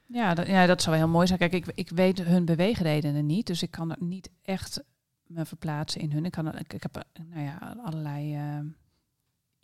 ja, 0.07 0.35
dat, 0.35 0.47
ja, 0.47 0.67
dat 0.67 0.83
zou 0.83 0.97
heel 0.97 1.09
mooi 1.09 1.27
zijn. 1.27 1.39
Kijk, 1.39 1.53
ik, 1.53 1.67
ik 1.75 1.91
weet 1.95 2.23
hun 2.23 2.45
beweegredenen 2.45 3.27
niet. 3.27 3.47
Dus 3.47 3.63
ik 3.63 3.71
kan 3.71 3.91
er 3.91 3.97
niet 4.01 4.31
echt 4.43 4.83
me 5.27 5.45
verplaatsen 5.45 6.01
in 6.01 6.13
hun. 6.13 6.25
Ik, 6.25 6.31
kan, 6.33 6.59
ik, 6.59 6.73
ik 6.73 6.83
heb 6.83 7.05
nou 7.31 7.45
ja, 7.45 7.77
allerlei 7.85 8.35
eh, 8.35 8.41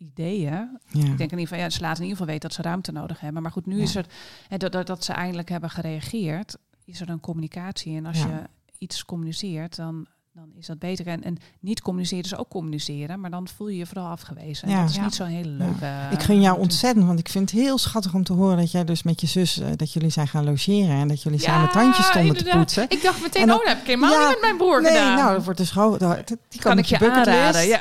ideeën. 0.03 0.53
ja. 0.53 0.71
Ik 0.93 0.93
denk 0.93 1.19
in 1.19 1.23
ieder 1.23 1.39
geval, 1.39 1.59
ja, 1.59 1.71
ze 1.71 1.81
laten 1.81 2.03
in 2.03 2.09
ieder 2.09 2.17
geval 2.19 2.27
weten 2.33 2.49
dat 2.49 2.53
ze 2.53 2.63
ruimte 2.63 2.93
nodig 2.93 3.21
hebben. 3.21 3.43
Maar 3.43 3.53
goed, 3.53 3.67
nu 3.67 3.77
Ja. 3.77 3.83
is 3.83 3.95
er, 3.95 4.07
hè, 4.49 4.57
dat, 4.57 4.73
dat, 4.73 4.87
dat 4.87 5.05
ze 5.05 5.13
eindelijk 5.13 5.49
hebben 5.49 5.71
gereageerd, 5.71 6.57
is 6.85 7.01
er 7.01 7.09
een 7.09 7.21
communicatie. 7.21 7.97
En 7.97 8.07
als 8.07 8.19
Ja. 8.23 8.29
je 8.29 8.43
iets 8.79 9.05
communiceert, 9.05 9.77
dan, 9.77 10.07
dan 10.35 10.49
is 10.59 10.67
dat 10.67 10.79
beter. 10.79 11.07
En, 11.07 11.23
en 11.25 11.37
niet 11.61 11.83
communiceren 11.83 12.25
is 12.25 12.37
ook 12.37 12.49
communiceren, 12.49 13.21
maar 13.21 13.31
dan 13.31 13.49
voel 13.49 13.69
je 13.69 13.77
je 13.77 13.87
vooral 13.87 14.07
afgewezen. 14.09 14.69
En 14.69 14.75
Ja. 14.75 14.81
dat 14.81 14.91
is 14.91 14.97
Ja. 14.97 15.03
niet 15.05 15.15
zo'n 15.15 15.27
hele 15.27 15.49
leuke... 15.49 15.91
ik 16.11 16.23
gun 16.23 16.41
jou 16.41 16.57
uh, 16.57 16.63
ontzettend, 16.63 17.07
want 17.07 17.19
ik 17.19 17.29
vind 17.29 17.51
het 17.51 17.61
heel 17.61 17.79
schattig 17.79 18.15
om 18.15 18.25
te 18.25 18.33
horen 18.33 18.57
dat 18.57 18.71
jij 18.71 18.85
dus 18.85 19.03
met 19.03 19.21
je 19.21 19.27
zus, 19.27 19.59
eh, 19.59 19.69
dat 19.77 19.93
jullie 19.93 20.11
zijn 20.11 20.29
gaan 20.29 20.45
logeren 20.45 20.97
en 20.97 21.09
dat 21.09 21.23
jullie 21.23 21.41
Ja, 21.41 21.45
samen 21.45 21.71
tandjes 21.71 22.07
stonden 22.07 22.37
te 22.37 22.45
poetsen. 22.45 22.85
Ik 22.89 23.03
dacht 23.03 23.23
meteen, 23.23 23.43
oh, 23.53 23.59
dat 23.59 23.67
heb 23.67 23.81
ik 23.81 23.87
helemaal 23.87 24.13
Ja, 24.13 24.19
niet 24.19 24.29
met 24.29 24.41
mijn 24.41 24.57
broer 24.57 24.83
Nee, 24.83 24.93
gedaan. 24.93 25.17
nou, 25.17 25.35
dat 25.35 25.45
wordt 25.45 25.59
dus 25.59 25.71
gewoon, 25.71 25.99
dat- 25.99 26.37
die 26.49 26.61
kan, 26.61 26.79
ik 26.79 26.85
je 26.85 27.11
aanraden. 27.11 27.67
Ja. 27.67 27.81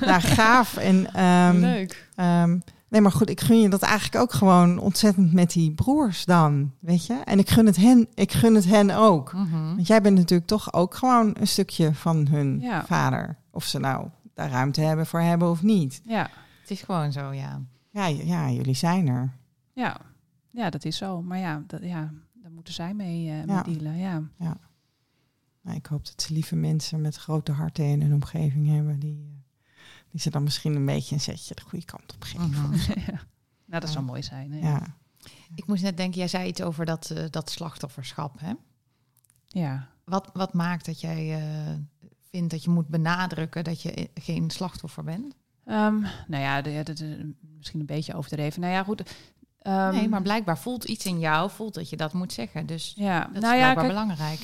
Nou, 0.00 0.20
gaaf. 0.20 0.76
En, 0.76 1.14
ehm, 1.14 1.58
Leuk. 1.60 2.06
ehm, 2.14 2.58
nee, 2.90 3.00
maar 3.00 3.12
goed, 3.12 3.30
ik 3.30 3.40
gun 3.40 3.60
je 3.60 3.68
dat 3.68 3.82
eigenlijk 3.82 4.22
ook 4.22 4.32
gewoon 4.32 4.78
ontzettend 4.78 5.32
met 5.32 5.50
die 5.52 5.72
broers 5.72 6.24
dan, 6.24 6.72
weet 6.80 7.06
je? 7.06 7.14
En 7.24 7.38
ik 7.38 7.50
gun 7.50 7.66
het 7.66 7.76
hen, 7.76 8.06
ik 8.14 8.32
gun 8.32 8.54
het 8.54 8.64
hen 8.64 8.90
ook. 8.90 9.32
Mhm. 9.32 9.50
Want 9.74 9.86
jij 9.86 10.00
bent 10.02 10.16
natuurlijk 10.16 10.48
toch 10.48 10.72
ook 10.72 10.94
gewoon 10.94 11.36
een 11.40 11.46
stukje 11.48 11.94
van 11.94 12.26
hun 12.28 12.60
Ja. 12.60 12.84
vader. 12.86 13.38
Of 13.50 13.64
ze 13.64 13.78
nou 13.78 14.08
daar 14.34 14.50
ruimte 14.50 14.80
hebben 14.80 15.06
voor 15.06 15.20
hebben 15.20 15.50
of 15.50 15.62
niet. 15.62 16.00
Ja. 16.04 16.30
Het 16.60 16.70
is 16.70 16.82
gewoon 16.82 17.12
zo, 17.12 17.32
ja. 17.32 17.60
Ja, 17.90 18.08
j- 18.08 18.22
ja 18.26 18.50
jullie 18.50 18.74
zijn 18.74 19.08
er. 19.08 19.32
Ja. 19.72 19.96
ja, 20.50 20.70
dat 20.70 20.84
is 20.84 20.96
zo. 20.96 21.22
Maar 21.22 21.38
ja, 21.38 21.62
dat, 21.66 21.80
ja 21.82 22.10
daar 22.42 22.50
moeten 22.52 22.74
zij 22.74 22.94
mee, 22.94 23.28
eh, 23.30 23.44
Ja. 23.46 23.62
mee 23.66 23.76
dealen. 23.76 23.96
Ja. 23.98 24.22
Nou, 25.62 25.76
ik 25.76 25.86
hoop 25.86 26.06
dat 26.06 26.22
ze 26.22 26.32
lieve 26.32 26.56
mensen 26.56 27.00
met 27.00 27.16
grote 27.16 27.52
harten 27.52 27.84
in 27.84 28.02
hun 28.02 28.12
omgeving 28.12 28.68
hebben. 28.68 28.98
Die, 28.98 29.26
eh, 29.28 29.39
die 30.10 30.20
ze 30.20 30.30
dan 30.30 30.42
misschien 30.42 30.74
een 30.74 30.86
beetje 30.86 31.14
een 31.14 31.20
zetje 31.20 31.54
de 31.54 31.62
goede 31.62 31.84
kant 31.84 32.14
op 32.14 32.22
geven. 32.22 32.48
Mhm. 32.50 32.74
ja. 33.06 33.20
Nou, 33.66 33.80
dat 33.82 33.90
zou 33.90 34.04
mooi 34.04 34.22
zijn. 34.22 34.52
Hè? 34.52 34.58
Ja. 34.70 34.96
Ik 35.54 35.66
moest 35.66 35.82
net 35.82 35.96
denken, 35.96 36.18
jij 36.18 36.28
zei 36.28 36.48
iets 36.48 36.62
over 36.62 36.84
dat, 36.84 37.10
eh, 37.10 37.24
dat 37.30 37.50
slachtofferschap. 37.50 38.40
Hè? 38.40 38.52
ja. 39.46 39.88
Wat, 40.04 40.30
wat 40.32 40.52
maakt 40.54 40.84
dat 40.86 41.00
jij 41.00 41.34
eh, 41.40 41.74
vindt 42.30 42.50
dat 42.50 42.64
je 42.64 42.70
moet 42.70 42.88
benadrukken 42.88 43.64
dat 43.64 43.82
je 43.82 44.00
i- 44.00 44.10
geen 44.14 44.50
slachtoffer 44.50 45.04
bent? 45.04 45.34
Ehm, 45.64 46.00
nou 46.26 46.42
ja, 46.42 46.62
de- 46.62 46.80
dat 46.84 47.00
is 47.00 47.16
misschien 47.56 47.80
een 47.80 47.86
beetje 47.86 48.14
overdreven. 48.14 48.60
Nou 48.60 48.72
ja, 48.72 48.82
goed. 48.82 49.02
Ehm, 49.58 49.94
nee, 49.94 50.08
maar 50.08 50.22
blijkbaar 50.22 50.58
voelt 50.58 50.84
iets 50.84 51.04
in 51.06 51.18
jou, 51.18 51.50
voelt 51.50 51.74
dat 51.74 51.88
je 51.90 51.96
dat 51.96 52.12
moet 52.12 52.32
zeggen. 52.32 52.66
Dus 52.66 52.92
ja, 52.96 53.24
dat 53.24 53.34
is 53.34 53.40
nou 53.40 53.56
ja, 53.56 53.72
blijkbaar 53.72 53.74
kijk, 53.84 53.88
belangrijk. 53.88 54.40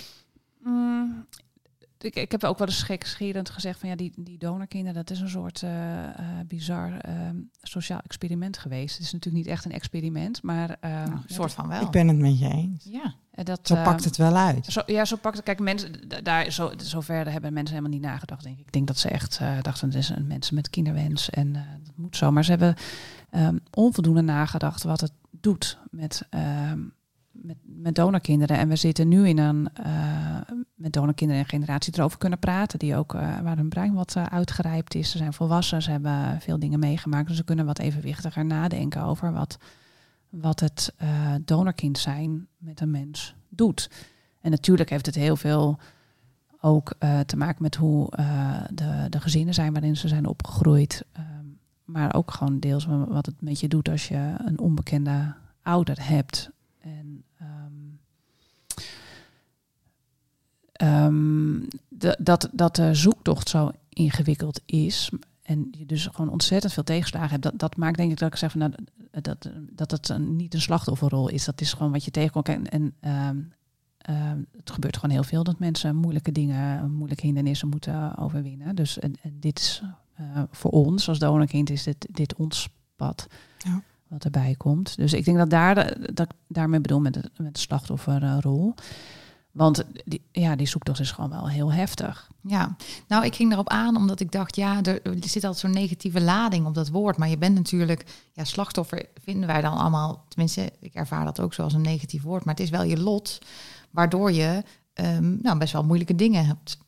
Mm, 0.62 1.26
ik, 1.98 2.14
ik 2.14 2.30
heb 2.32 2.44
ook 2.44 2.58
wel 2.58 2.66
eens 2.66 2.82
gekscherend 2.82 3.50
gezegd 3.50 3.80
van 3.80 3.88
ja, 3.88 3.96
die, 3.96 4.12
die 4.16 4.38
donorkinderen, 4.38 4.94
dat 4.94 5.10
is 5.10 5.20
een 5.20 5.28
soort 5.28 5.62
eh, 5.62 6.04
eh, 6.04 6.14
bizar 6.46 6.98
ehm, 6.98 7.36
sociaal 7.62 8.00
experiment 8.04 8.58
geweest. 8.58 8.96
Het 8.96 9.06
is 9.06 9.12
natuurlijk 9.12 9.44
niet 9.44 9.52
echt 9.54 9.64
een 9.64 9.72
experiment, 9.72 10.42
maar 10.42 10.76
ehm, 10.80 10.92
Nou, 10.92 11.10
een 11.10 11.22
soort 11.26 11.52
van 11.52 11.68
wel. 11.68 11.80
Ik 11.82 11.90
ben 11.90 12.08
het 12.08 12.16
met 12.18 12.38
je 12.38 12.48
eens. 12.48 12.84
Ja, 12.90 13.14
eh, 13.30 13.44
dat, 13.44 13.60
Zo 13.62 13.74
ehm, 13.74 13.84
pakt 13.84 14.04
het 14.04 14.16
wel 14.16 14.36
uit. 14.36 14.66
Zo, 14.66 14.82
ja, 14.86 15.04
zo 15.04 15.16
pakt 15.16 15.36
het. 15.36 15.44
Kijk, 15.44 15.60
mensen, 15.60 16.08
da- 16.08 16.20
daar, 16.20 16.50
zo, 16.50 16.72
zover 16.76 17.30
hebben 17.32 17.52
mensen 17.52 17.74
helemaal 17.76 17.98
niet 17.98 18.06
nagedacht, 18.08 18.42
denk 18.42 18.58
ik. 18.58 18.66
Ik 18.66 18.72
denk 18.72 18.86
dat 18.86 18.98
ze 18.98 19.08
echt 19.08 19.38
eh, 19.40 19.62
dachten, 19.62 19.88
het 19.88 19.96
is 19.98 20.08
een 20.08 20.26
mensen 20.26 20.54
met 20.54 20.70
kinderwens 20.70 21.30
en 21.30 21.56
eh, 21.56 21.62
dat 21.84 21.94
moet 21.96 22.16
zo. 22.16 22.30
Maar 22.32 22.44
ze 22.44 22.50
hebben 22.50 22.74
ehm, 23.30 23.58
onvoldoende 23.70 24.22
nagedacht 24.22 24.82
wat 24.82 25.00
het 25.00 25.12
doet 25.30 25.78
met, 25.90 26.22
ehm, 26.30 26.80
met, 27.42 27.56
met 27.62 27.94
donorkinderen. 27.94 28.56
En 28.56 28.68
we 28.68 28.76
zitten 28.76 29.08
nu 29.08 29.28
in 29.28 29.38
een, 29.38 29.68
eh, 29.74 30.40
met 30.74 30.92
donorkinderen 30.92 31.42
en 31.42 31.48
generatie 31.48 31.92
erover 31.96 32.18
kunnen 32.18 32.38
praten, 32.38 32.78
die 32.78 32.96
ook, 32.96 33.14
eh, 33.14 33.38
waar 33.40 33.56
hun 33.56 33.68
brein 33.68 33.94
wat 33.94 34.14
eh, 34.16 34.24
uitgerijpt 34.24 34.94
is. 34.94 35.10
Ze 35.10 35.18
zijn 35.18 35.32
volwassen, 35.32 35.82
ze 35.82 35.90
hebben 35.90 36.40
veel 36.40 36.58
dingen 36.58 36.78
meegemaakt, 36.78 37.28
dus 37.28 37.36
ze 37.36 37.44
kunnen 37.44 37.66
wat 37.66 37.78
evenwichtiger 37.78 38.44
nadenken 38.44 39.02
over 39.02 39.32
wat, 39.32 39.58
wat 40.28 40.60
het 40.60 40.94
donorkind 41.44 41.98
zijn 41.98 42.46
met 42.58 42.80
een 42.80 42.90
mens 42.90 43.34
doet. 43.48 43.90
En 44.40 44.50
natuurlijk 44.50 44.90
heeft 44.90 45.06
het 45.06 45.14
heel 45.14 45.36
veel 45.36 45.78
ook 46.60 46.94
te 47.26 47.36
maken 47.36 47.62
met 47.62 47.74
hoe 47.74 48.10
de, 48.74 49.06
de 49.08 49.20
gezinnen 49.20 49.54
zijn 49.54 49.72
waarin 49.72 49.96
ze 49.96 50.08
zijn 50.08 50.26
opgegroeid. 50.26 51.04
Ehm, 51.12 51.44
maar 51.84 52.14
ook 52.14 52.30
gewoon 52.30 52.60
deels 52.60 52.84
wa- 52.84 53.06
wat 53.08 53.26
het 53.26 53.40
met 53.40 53.60
je 53.60 53.68
doet 53.68 53.88
als 53.88 54.08
je 54.08 54.34
een 54.38 54.58
onbekende 54.58 55.34
ouder 55.62 56.08
hebt. 56.08 56.50
En 56.78 57.24
ehm, 60.76 61.60
de- 61.88 62.16
dat, 62.20 62.48
dat 62.52 62.76
de 62.76 62.94
zoektocht 62.94 63.48
zo 63.48 63.70
ingewikkeld 63.88 64.60
is. 64.66 65.10
En 65.42 65.68
je 65.70 65.86
dus 65.86 66.06
gewoon 66.12 66.30
ontzettend 66.30 66.72
veel 66.72 66.84
tegenslagen 66.84 67.30
hebt. 67.30 67.42
Dat, 67.42 67.52
dat 67.56 67.76
maakt 67.76 67.96
denk 67.96 68.10
ik 68.10 68.18
dat 68.18 68.32
ik 68.32 68.38
zeg 68.38 68.50
van 68.50 68.60
nou, 68.60 68.72
dat, 69.22 69.50
dat 69.72 69.90
het 69.90 70.08
een, 70.08 70.36
niet 70.36 70.54
een 70.54 70.60
slachtofferrol 70.60 71.28
is. 71.28 71.44
Dat 71.44 71.60
is 71.60 71.72
gewoon 71.72 71.92
wat 71.92 72.04
je 72.04 72.10
tegenkomt. 72.10 72.48
En, 72.48 72.68
en 72.68 72.94
ehm, 73.00 73.36
ehm, 73.98 74.38
het 74.56 74.70
gebeurt 74.70 74.96
gewoon 74.96 75.14
heel 75.14 75.24
veel 75.24 75.44
dat 75.44 75.58
mensen 75.58 75.96
moeilijke 75.96 76.32
dingen, 76.32 76.90
moeilijke 76.90 77.26
hindernissen 77.26 77.68
moeten 77.68 78.16
overwinnen. 78.18 78.74
Dus 78.76 78.98
en, 78.98 79.12
en 79.22 79.36
dit 79.40 79.58
is 79.58 79.82
eh, 80.14 80.42
voor 80.50 80.70
ons 80.70 81.08
als 81.08 81.18
donorkind 81.18 81.70
is 81.70 81.82
dit, 81.82 82.06
dit 82.10 82.34
ons 82.34 82.68
pad 82.96 83.26
Ja. 83.58 83.82
wat 84.08 84.24
erbij 84.24 84.54
komt. 84.56 84.96
Dus 84.96 85.12
ik 85.12 85.24
denk 85.24 85.36
dat 85.36 85.50
daar 85.50 85.74
dat 86.14 86.30
ik 86.30 86.36
daarmee 86.48 86.80
bedoel 86.80 87.00
met 87.00 87.14
de, 87.14 87.30
met 87.36 87.54
de 87.54 87.60
slachtofferrol. 87.60 88.74
Want 89.56 89.84
die, 90.04 90.22
ja, 90.32 90.56
die 90.56 90.66
zoektocht 90.66 91.00
is 91.00 91.10
gewoon 91.10 91.30
wel 91.30 91.48
heel 91.48 91.72
heftig. 91.72 92.28
ja. 92.40 92.76
Nou, 93.08 93.24
ik 93.24 93.34
ging 93.34 93.52
erop 93.52 93.68
aan 93.68 93.96
omdat 93.96 94.20
ik 94.20 94.32
dacht, 94.32 94.56
ja, 94.56 94.82
er, 94.82 95.00
zit 95.20 95.44
altijd 95.44 95.58
zo'n 95.58 95.70
negatieve 95.70 96.20
lading 96.20 96.66
op 96.66 96.74
dat 96.74 96.88
woord. 96.88 97.16
Maar 97.16 97.28
je 97.28 97.38
bent 97.38 97.54
natuurlijk, 97.54 98.04
ja, 98.32 98.44
slachtoffer 98.44 99.06
vinden 99.22 99.46
wij 99.46 99.60
dan 99.60 99.76
allemaal, 99.76 100.24
tenminste, 100.28 100.72
ik 100.80 100.94
ervaar 100.94 101.24
dat 101.24 101.40
ook 101.40 101.54
zo 101.54 101.62
als 101.62 101.72
een 101.72 101.80
negatief 101.80 102.22
woord. 102.22 102.44
Maar 102.44 102.54
het 102.54 102.62
is 102.62 102.70
wel 102.70 102.82
je 102.82 103.00
lot, 103.00 103.38
waardoor 103.90 104.32
je 104.32 104.62
ehm, 104.92 105.36
nou, 105.42 105.58
best 105.58 105.72
wel 105.72 105.84
moeilijke 105.84 106.14
dingen 106.14 106.46
hebt 106.46 106.78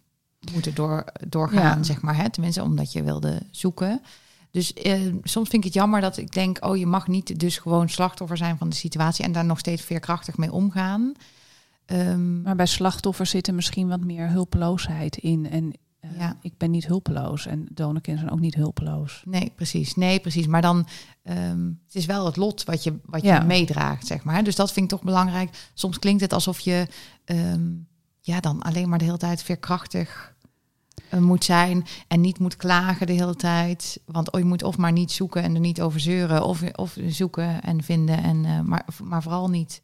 moeten 0.52 0.74
door, 0.74 1.04
doorgaan, 1.28 1.78
Ja. 1.78 1.82
zeg 1.82 2.00
maar. 2.00 2.16
Hè? 2.16 2.30
Tenminste, 2.30 2.62
omdat 2.62 2.92
je 2.92 3.02
wilde 3.02 3.42
zoeken. 3.50 4.02
Dus 4.50 4.72
eh, 4.72 5.00
soms 5.22 5.48
vind 5.48 5.52
ik 5.52 5.64
het 5.64 5.74
jammer 5.74 6.00
dat 6.00 6.16
ik 6.16 6.32
denk, 6.32 6.64
oh, 6.64 6.76
je 6.76 6.86
mag 6.86 7.06
niet 7.06 7.40
dus 7.40 7.58
gewoon 7.58 7.88
slachtoffer 7.88 8.36
zijn 8.36 8.58
van 8.58 8.68
de 8.68 8.76
situatie 8.76 9.24
en 9.24 9.32
daar 9.32 9.44
nog 9.44 9.58
steeds 9.58 9.82
veerkrachtig 9.82 10.36
mee 10.36 10.52
omgaan. 10.52 11.12
Ehm, 11.88 12.42
Maar 12.42 12.56
bij 12.56 12.66
slachtoffers 12.66 13.30
zit 13.30 13.46
er 13.46 13.54
misschien 13.54 13.88
wat 13.88 14.04
meer 14.04 14.28
hulpeloosheid 14.30 15.16
in. 15.16 15.50
En 15.50 15.72
eh, 16.00 16.10
Ja. 16.18 16.36
ik 16.40 16.52
ben 16.56 16.70
niet 16.70 16.86
hulpeloos. 16.86 17.46
En 17.46 17.66
donorkinderen 17.72 18.18
zijn 18.28 18.38
ook 18.38 18.44
niet 18.44 18.54
hulpeloos. 18.54 19.22
Nee, 19.24 19.52
precies. 19.56 19.94
Nee, 19.94 20.20
precies. 20.20 20.46
Maar 20.46 20.62
dan, 20.62 20.86
ehm, 21.22 21.64
het 21.86 21.94
is 21.94 22.06
wel 22.06 22.26
het 22.26 22.36
lot 22.36 22.64
wat 22.64 22.82
je, 22.84 22.98
wat 23.04 23.22
Ja. 23.22 23.38
je 23.40 23.46
meedraagt, 23.46 24.06
zeg 24.06 24.24
maar. 24.24 24.44
Dus 24.44 24.56
dat 24.56 24.72
vind 24.72 24.84
ik 24.84 24.90
toch 24.98 25.06
belangrijk. 25.06 25.70
Soms 25.74 25.98
klinkt 25.98 26.20
het 26.20 26.32
alsof 26.32 26.60
je 26.60 26.86
ehm, 27.24 27.66
ja, 28.20 28.40
dan 28.40 28.62
alleen 28.62 28.88
maar 28.88 28.98
de 28.98 29.04
hele 29.04 29.16
tijd 29.16 29.42
veerkrachtig 29.42 30.36
eh, 31.10 31.20
moet 31.20 31.44
zijn 31.44 31.84
en 32.08 32.20
niet 32.20 32.38
moet 32.38 32.56
klagen 32.56 33.06
de 33.06 33.12
hele 33.12 33.34
tijd. 33.34 34.00
Want 34.04 34.32
oh, 34.32 34.40
je 34.40 34.46
moet 34.46 34.62
of 34.62 34.76
maar 34.76 34.92
niet 34.92 35.12
zoeken 35.12 35.42
en 35.42 35.54
er 35.54 35.60
niet 35.60 35.80
over 35.80 36.00
zeuren, 36.00 36.44
of, 36.44 36.62
of 36.72 36.96
zoeken 37.08 37.62
en 37.62 37.82
vinden. 37.82 38.22
En, 38.22 38.44
eh, 38.44 38.60
maar, 38.60 38.84
maar 39.02 39.22
vooral 39.22 39.48
niet 39.50 39.82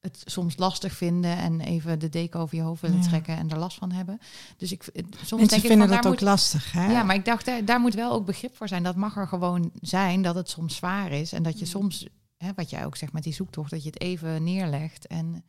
het 0.00 0.22
soms 0.24 0.56
lastig 0.56 0.92
vinden 0.92 1.36
en 1.36 1.60
even 1.60 1.98
de 1.98 2.08
deken 2.08 2.40
over 2.40 2.56
je 2.56 2.62
hoofd 2.62 2.80
willen 2.82 3.00
Ja. 3.02 3.08
trekken 3.08 3.36
en 3.36 3.50
er 3.50 3.58
last 3.58 3.78
van 3.78 3.90
hebben. 3.92 4.18
Dus 4.56 4.72
ik, 4.72 4.82
eh, 4.86 5.02
soms 5.02 5.30
Mensen 5.30 5.38
denk 5.48 5.52
ik 5.62 5.68
vinden 5.68 5.78
van, 5.78 5.88
dat 5.88 6.02
daar 6.02 6.12
ook 6.12 6.18
moet, 6.18 6.28
lastig, 6.28 6.72
hè? 6.72 6.90
ja, 6.92 7.02
maar 7.02 7.14
ik 7.16 7.24
dacht, 7.24 7.44
daar, 7.44 7.64
daar 7.64 7.80
moet 7.80 7.94
wel 7.94 8.12
ook 8.12 8.26
begrip 8.26 8.56
voor 8.56 8.68
zijn. 8.68 8.82
Dat 8.82 8.96
mag 8.96 9.16
er 9.16 9.28
gewoon 9.28 9.70
zijn, 9.80 10.22
dat 10.22 10.34
het 10.34 10.50
soms 10.50 10.76
zwaar 10.76 11.10
is. 11.12 11.32
En 11.32 11.38
Mm. 11.38 11.44
dat 11.44 11.58
je 11.58 11.64
soms, 11.64 12.06
hè, 12.36 12.50
wat 12.54 12.70
jij 12.70 12.86
ook 12.86 12.96
zegt 12.96 13.12
met 13.12 13.22
die 13.22 13.32
zoektocht, 13.34 13.70
dat 13.70 13.82
je 13.82 13.90
het 13.90 14.00
even 14.00 14.44
neerlegt 14.44 15.06
en 15.06 15.42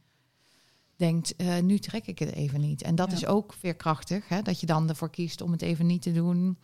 denkt, 0.95 1.35
eh, 1.35 1.59
nu 1.59 1.79
trek 1.79 2.07
ik 2.07 2.19
het 2.19 2.31
even 2.33 2.61
niet. 2.61 2.81
En 2.81 2.95
dat 2.95 3.09
Ja. 3.11 3.17
is 3.17 3.25
ook 3.25 3.53
veerkrachtig, 3.59 4.27
hè, 4.27 4.41
dat 4.41 4.59
je 4.59 4.65
dan 4.65 4.89
ervoor 4.89 5.09
kiest 5.09 5.41
om 5.41 5.51
het 5.51 5.61
even 5.61 5.85
niet 5.85 6.01
te 6.01 6.11
doen. 6.11 6.57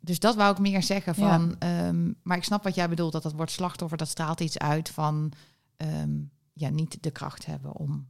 Dus 0.00 0.18
dat 0.18 0.34
wou 0.34 0.52
ik 0.52 0.58
meer 0.58 0.82
zeggen 0.82 1.14
Ja. 1.16 1.28
van, 1.38 1.56
ehm, 1.58 2.12
maar 2.22 2.36
ik 2.36 2.44
snap 2.44 2.62
wat 2.62 2.74
jij 2.74 2.88
bedoelt, 2.88 3.12
dat 3.12 3.22
dat 3.22 3.32
woord 3.32 3.50
slachtoffer, 3.50 3.98
dat 3.98 4.08
straalt 4.08 4.40
iets 4.40 4.58
uit 4.58 4.88
van, 4.88 5.32
ehm, 5.76 6.10
ja, 6.52 6.68
niet 6.68 7.02
de 7.02 7.10
kracht 7.10 7.46
hebben 7.46 7.72
om 7.72 8.08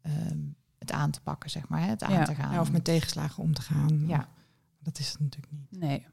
ehm, 0.00 0.38
het 0.78 0.92
aan 0.92 1.10
te 1.10 1.20
pakken, 1.20 1.50
zeg 1.50 1.68
maar, 1.68 1.80
hè, 1.80 1.86
het 1.86 2.02
aan 2.02 2.12
Ja. 2.12 2.24
te 2.24 2.34
gaan. 2.34 2.52
Ja, 2.52 2.60
of 2.60 2.72
met 2.72 2.84
tegenslagen 2.84 3.42
om 3.42 3.54
te 3.54 3.62
gaan. 3.62 4.04
Ja. 4.06 4.28
Dat 4.78 4.98
is 4.98 5.10
het 5.10 5.20
natuurlijk 5.20 5.52
niet. 5.52 5.80
Nee. 5.80 6.06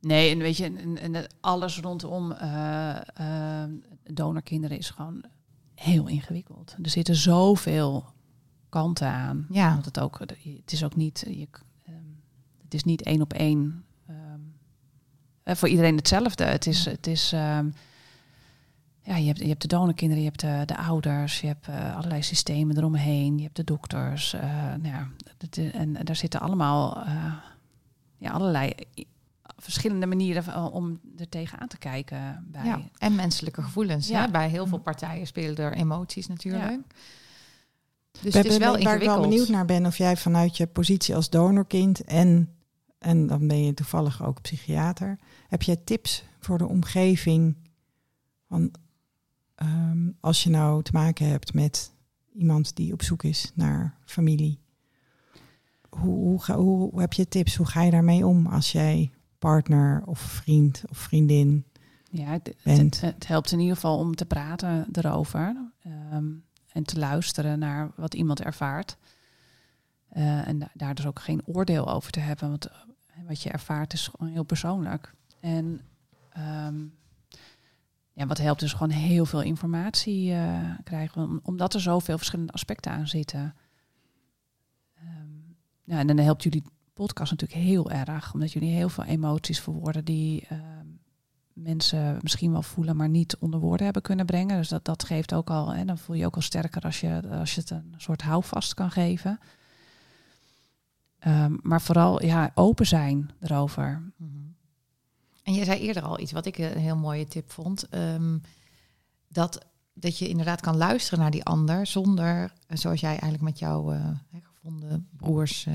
Nee, 0.00 0.30
en 0.30 0.38
weet 0.38 0.56
je, 0.56 0.96
en, 1.00 1.26
alles 1.40 1.80
rondom 1.80 2.32
eh, 2.32 2.96
eh, 3.64 3.70
donorkinderen 4.02 4.78
is 4.78 4.90
gewoon 4.90 5.24
heel 5.74 6.06
ingewikkeld. 6.06 6.76
Er 6.82 6.90
zitten 6.90 7.16
zoveel 7.16 8.04
kanten 8.68 9.08
aan. 9.08 9.46
Ja. 9.50 9.72
Want 9.72 9.84
het, 9.84 10.00
ook, 10.00 10.18
het 10.18 10.72
is 10.72 10.84
ook 10.84 10.96
niet, 10.96 11.24
je, 11.28 11.48
ehm, 11.82 11.94
het 12.62 12.74
is 12.74 12.84
niet 12.84 13.02
één 13.02 13.20
op 13.20 13.32
één 13.32 13.86
voor 15.54 15.68
iedereen 15.68 15.96
hetzelfde. 15.96 16.44
Het 16.44 16.66
is, 16.66 16.84
het 16.84 17.06
is 17.06 17.32
ehm, 17.32 17.70
ja, 19.06 19.16
je 19.16 19.26
hebt, 19.26 19.38
je 19.38 19.46
hebt 19.48 19.62
de 19.62 19.68
donorkinderen, 19.68 20.22
je 20.24 20.28
hebt 20.28 20.40
de, 20.40 20.62
de 20.74 20.76
ouders, 20.76 21.40
je 21.40 21.46
hebt 21.46 21.68
eh, 21.68 21.96
allerlei 21.96 22.22
systemen 22.22 22.76
eromheen, 22.76 23.36
je 23.36 23.42
hebt 23.42 23.56
de 23.56 23.64
dokters. 23.64 24.32
eh, 24.32 24.42
nou 24.64 24.86
ja, 24.86 25.08
dat 25.38 25.56
is- 25.56 25.70
en 25.72 25.92
daar 25.92 26.16
zitten 26.16 26.40
allemaal 26.40 26.96
eh, 27.04 27.34
ja, 28.16 28.30
allerlei 28.30 28.72
verschillende 29.56 30.06
manieren 30.06 30.72
om 30.72 31.00
er 31.16 31.28
tegenaan 31.28 31.68
te 31.68 31.78
kijken 31.78 32.46
bij. 32.50 32.64
Ja, 32.64 32.80
en 32.98 33.14
menselijke 33.14 33.62
gevoelens. 33.62 34.08
Ja. 34.08 34.20
Hè? 34.24 34.30
Bij 34.30 34.48
heel 34.48 34.66
veel 34.66 34.78
partijen 34.78 35.26
spelen 35.26 35.56
er 35.56 35.72
emoties 35.72 36.26
natuurlijk. 36.26 36.78
Dus 38.22 38.32
Waar- 38.34 38.42
het 38.42 38.52
is 38.52 38.58
wel 38.58 38.72
waar- 38.72 38.82
Waar 38.82 38.82
ik 38.82 38.82
wel 38.82 38.92
ingewikkeld. 38.92 39.28
benieuwd 39.28 39.48
naar 39.48 39.64
ben 39.64 39.86
of 39.86 39.96
jij 39.98 40.16
vanuit 40.16 40.56
je 40.56 40.66
positie 40.66 41.14
als 41.14 41.30
donorkind 41.30 42.04
en, 42.04 42.54
en 42.98 43.26
dan 43.26 43.46
ben 43.48 43.64
je 43.64 43.74
toevallig 43.74 44.22
ook 44.24 44.40
psychiater, 44.42 45.18
heb 45.48 45.62
jij 45.62 45.76
tips 45.76 46.24
voor 46.40 46.58
de 46.58 46.66
omgeving 46.68 47.56
van 48.48 48.70
ehm, 49.56 50.08
als 50.20 50.42
je 50.42 50.50
nou 50.50 50.82
te 50.82 50.92
maken 50.92 51.28
hebt 51.28 51.54
met 51.54 51.92
iemand 52.34 52.76
die 52.76 52.92
op 52.92 53.02
zoek 53.02 53.22
is 53.22 53.52
naar 53.54 53.96
familie? 54.04 54.60
Hoe, 55.88 56.14
hoe, 56.14 56.42
ga, 56.42 56.56
hoe, 56.56 56.90
hoe 56.90 57.00
heb 57.00 57.12
je 57.12 57.28
tips? 57.28 57.56
Hoe 57.56 57.66
ga 57.66 57.82
je 57.82 57.90
daarmee 57.90 58.26
om 58.26 58.46
als 58.46 58.72
jij 58.72 59.10
partner 59.38 60.02
of 60.06 60.18
vriend 60.18 60.82
of 60.88 60.98
vriendin 60.98 61.64
Ja, 62.10 62.26
het, 62.30 62.54
bent? 62.62 63.00
het, 63.00 63.14
het 63.14 63.26
helpt 63.26 63.52
in 63.52 63.58
ieder 63.58 63.74
geval 63.74 63.98
om 63.98 64.14
te 64.14 64.26
praten 64.26 64.86
erover. 64.92 65.56
ehm, 65.82 66.26
en 66.72 66.82
te 66.84 66.98
luisteren 66.98 67.58
naar 67.58 67.90
wat 67.96 68.14
iemand 68.14 68.42
ervaart. 68.42 68.96
Eh, 70.08 70.48
en 70.48 70.58
da- 70.58 70.70
daar 70.74 70.94
dus 70.94 71.06
ook 71.06 71.20
geen 71.20 71.42
oordeel 71.46 71.88
over 71.92 72.10
te 72.12 72.20
hebben. 72.20 72.48
Want 72.48 72.66
eh, 72.66 72.76
wat 73.26 73.42
je 73.42 73.50
ervaart 73.50 73.92
is 73.92 74.06
gewoon 74.08 74.32
heel 74.32 74.42
persoonlijk. 74.44 75.14
En 75.40 75.80
ehm, 76.30 76.74
ja, 78.16 78.26
wat 78.26 78.38
helpt 78.38 78.62
is 78.62 78.72
gewoon 78.72 78.90
heel 78.90 79.24
veel 79.26 79.42
informatie 79.42 80.32
eh, 80.32 80.70
krijgen. 80.84 81.22
om- 81.22 81.40
Omdat 81.42 81.74
er 81.74 81.80
zoveel 81.80 82.16
verschillende 82.16 82.52
aspecten 82.52 82.92
aan 82.92 83.08
zitten. 83.08 83.54
Ehm, 84.94 85.28
ja, 85.84 85.98
en 85.98 86.06
dan 86.06 86.18
helpt 86.18 86.42
jullie 86.42 86.64
podcast 86.94 87.30
natuurlijk 87.30 87.60
heel 87.60 87.90
erg. 87.90 88.34
Omdat 88.34 88.52
jullie 88.52 88.74
heel 88.74 88.88
veel 88.88 89.04
emoties 89.04 89.60
verwoorden 89.60 90.04
die 90.04 90.46
ehm, 90.48 90.86
mensen 91.52 92.18
misschien 92.22 92.52
wel 92.52 92.62
voelen, 92.62 92.96
maar 92.96 93.08
niet 93.08 93.36
onder 93.36 93.60
woorden 93.60 93.84
hebben 93.84 94.02
kunnen 94.02 94.26
brengen. 94.26 94.56
Dus 94.56 94.68
dat, 94.68 94.84
dat 94.84 95.04
geeft 95.04 95.34
ook 95.34 95.50
al, 95.50 95.74
en 95.74 95.86
dan 95.86 95.98
voel 95.98 96.16
je 96.16 96.26
ook 96.26 96.34
al 96.36 96.40
sterker 96.42 96.82
als 96.82 97.00
je, 97.00 97.22
als 97.30 97.54
je 97.54 97.60
het 97.60 97.70
een 97.70 97.94
soort 97.96 98.22
houvast 98.22 98.74
kan 98.74 98.90
geven. 98.90 99.38
Ehm, 101.18 101.56
maar 101.62 101.80
vooral 101.80 102.24
ja, 102.24 102.50
open 102.54 102.86
zijn 102.86 103.30
erover. 103.40 104.12
Mhm. 104.16 104.30
En 105.46 105.54
jij 105.54 105.64
zei 105.64 105.80
eerder 105.80 106.02
al 106.02 106.20
iets 106.20 106.32
wat 106.32 106.46
ik 106.46 106.58
een 106.58 106.78
heel 106.78 106.96
mooie 106.96 107.26
tip 107.26 107.50
vond. 107.52 107.88
ehm, 107.88 108.38
dat, 109.28 109.66
dat 109.94 110.18
je 110.18 110.28
inderdaad 110.28 110.60
kan 110.60 110.76
luisteren 110.76 111.18
naar 111.18 111.30
die 111.30 111.44
ander 111.44 111.86
zonder, 111.86 112.52
eh, 112.66 112.76
zoals 112.76 113.00
jij 113.00 113.10
eigenlijk 113.10 113.42
met 113.42 113.58
jouw 113.58 113.92
eh, 113.92 114.08
gevonden 114.42 115.08
broers, 115.16 115.66
eh, 115.66 115.74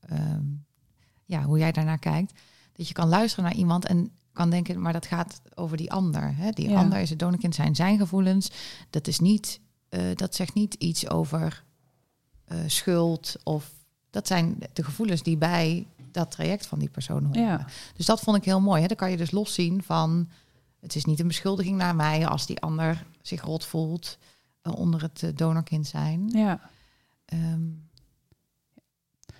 ehm, 0.00 0.44
ja, 1.24 1.42
hoe 1.42 1.58
jij 1.58 1.72
daarnaar 1.72 1.98
kijkt. 1.98 2.32
Dat 2.72 2.88
je 2.88 2.94
kan 2.94 3.08
luisteren 3.08 3.44
naar 3.44 3.54
iemand 3.58 3.86
en 3.86 4.10
kan 4.32 4.50
denken, 4.50 4.80
maar 4.80 4.92
dat 4.92 5.06
gaat 5.06 5.40
over 5.54 5.76
die 5.76 5.92
ander. 5.92 6.36
Hè? 6.36 6.50
Die 6.50 6.68
Ja. 6.68 6.78
ander 6.78 6.98
is 6.98 7.10
het 7.10 7.18
donorkind, 7.18 7.54
zijn 7.54 7.74
zijn 7.74 7.98
gevoelens. 7.98 8.50
Dat 8.90 9.06
is 9.06 9.18
niet, 9.18 9.60
eh, 9.88 10.00
dat 10.14 10.34
zegt 10.34 10.54
niet 10.54 10.74
iets 10.74 11.08
over 11.08 11.64
eh, 12.44 12.58
schuld 12.66 13.36
of 13.44 13.72
dat 14.10 14.26
zijn 14.26 14.58
de 14.72 14.84
gevoelens 14.84 15.22
die 15.22 15.36
bij 15.36 15.86
dat 16.16 16.30
traject 16.30 16.66
van 16.66 16.78
die 16.78 16.90
persoon 16.90 17.24
horen. 17.24 17.42
Ja. 17.42 17.66
Dus 17.94 18.06
dat 18.06 18.20
vond 18.20 18.36
ik 18.36 18.44
heel 18.44 18.60
mooi. 18.60 18.80
Hè? 18.80 18.86
Dan 18.86 18.96
kan 18.96 19.10
je 19.10 19.16
dus 19.16 19.30
loszien 19.30 19.82
van... 19.82 20.28
het 20.80 20.94
is 20.94 21.04
niet 21.04 21.20
een 21.20 21.26
beschuldiging 21.26 21.76
naar 21.76 21.96
mij... 21.96 22.26
als 22.26 22.46
die 22.46 22.60
ander 22.60 23.06
zich 23.22 23.42
rot 23.42 23.64
voelt 23.64 24.18
eh, 24.62 24.72
onder 24.72 25.02
het 25.02 25.22
eh, 25.22 25.30
donorkind 25.34 25.86
zijn. 25.86 26.28
Ja. 26.28 26.60
Ehm, 27.24 27.64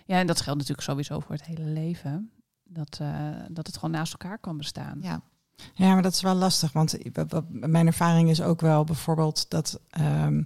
ja, 0.05 0.19
en 0.19 0.27
dat 0.27 0.41
geldt 0.41 0.59
natuurlijk 0.59 0.89
sowieso 0.89 1.21
voor 1.21 1.35
het 1.35 1.45
hele 1.45 1.65
leven. 1.65 2.31
Dat, 2.65 2.99
eh, 3.01 3.31
dat 3.49 3.67
het 3.67 3.75
gewoon 3.75 3.91
naast 3.91 4.13
elkaar 4.13 4.39
kan 4.39 4.57
bestaan. 4.57 4.99
ja. 5.03 5.23
Ja, 5.75 5.93
maar 5.93 6.03
dat 6.03 6.13
is 6.13 6.21
wel 6.21 6.35
lastig, 6.35 6.73
want 6.73 6.99
mijn 7.49 7.87
ervaring 7.87 8.31
is 8.31 8.43
ook 8.43 8.61
wel 8.61 8.85
bijvoorbeeld 8.85 9.51
dat 9.51 9.81
ehm, 9.91 10.43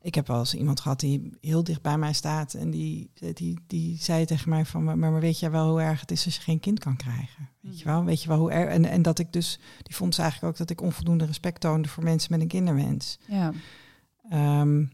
ik 0.00 0.14
heb 0.14 0.26
wel 0.26 0.38
eens 0.38 0.54
iemand 0.54 0.80
gehad 0.80 1.00
die 1.00 1.36
heel 1.40 1.64
dicht 1.64 1.82
bij 1.82 1.98
mij 1.98 2.12
staat 2.12 2.54
en 2.54 2.70
die, 2.70 3.10
die, 3.32 3.58
die 3.66 3.96
zei 4.00 4.24
tegen 4.24 4.48
mij 4.48 4.64
van, 4.64 4.84
maar, 4.84 4.98
maar 4.98 5.20
weet 5.20 5.38
jij 5.38 5.50
wel 5.50 5.70
hoe 5.70 5.80
erg 5.80 6.00
het 6.00 6.10
is 6.10 6.24
als 6.24 6.36
je 6.36 6.42
geen 6.42 6.60
kind 6.60 6.78
kan 6.78 6.96
krijgen? 6.96 7.48
Weet 7.60 7.78
je 7.78 7.84
wel? 7.84 8.04
Weet 8.04 8.22
je 8.22 8.28
wel 8.28 8.38
hoe 8.38 8.50
erg? 8.50 8.70
En, 8.70 8.84
en 8.84 9.02
dat 9.02 9.18
ik 9.18 9.32
dus, 9.32 9.58
die 9.82 9.96
vond 9.96 10.14
ze 10.14 10.22
eigenlijk 10.22 10.52
ook 10.52 10.58
dat 10.58 10.70
ik 10.70 10.80
onvoldoende 10.80 11.24
respect 11.24 11.60
toonde 11.60 11.88
voor 11.88 12.02
mensen 12.02 12.32
met 12.32 12.40
een 12.40 12.48
kinderwens. 12.48 13.18
Ja. 13.26 13.52
Ehm, 14.30 14.84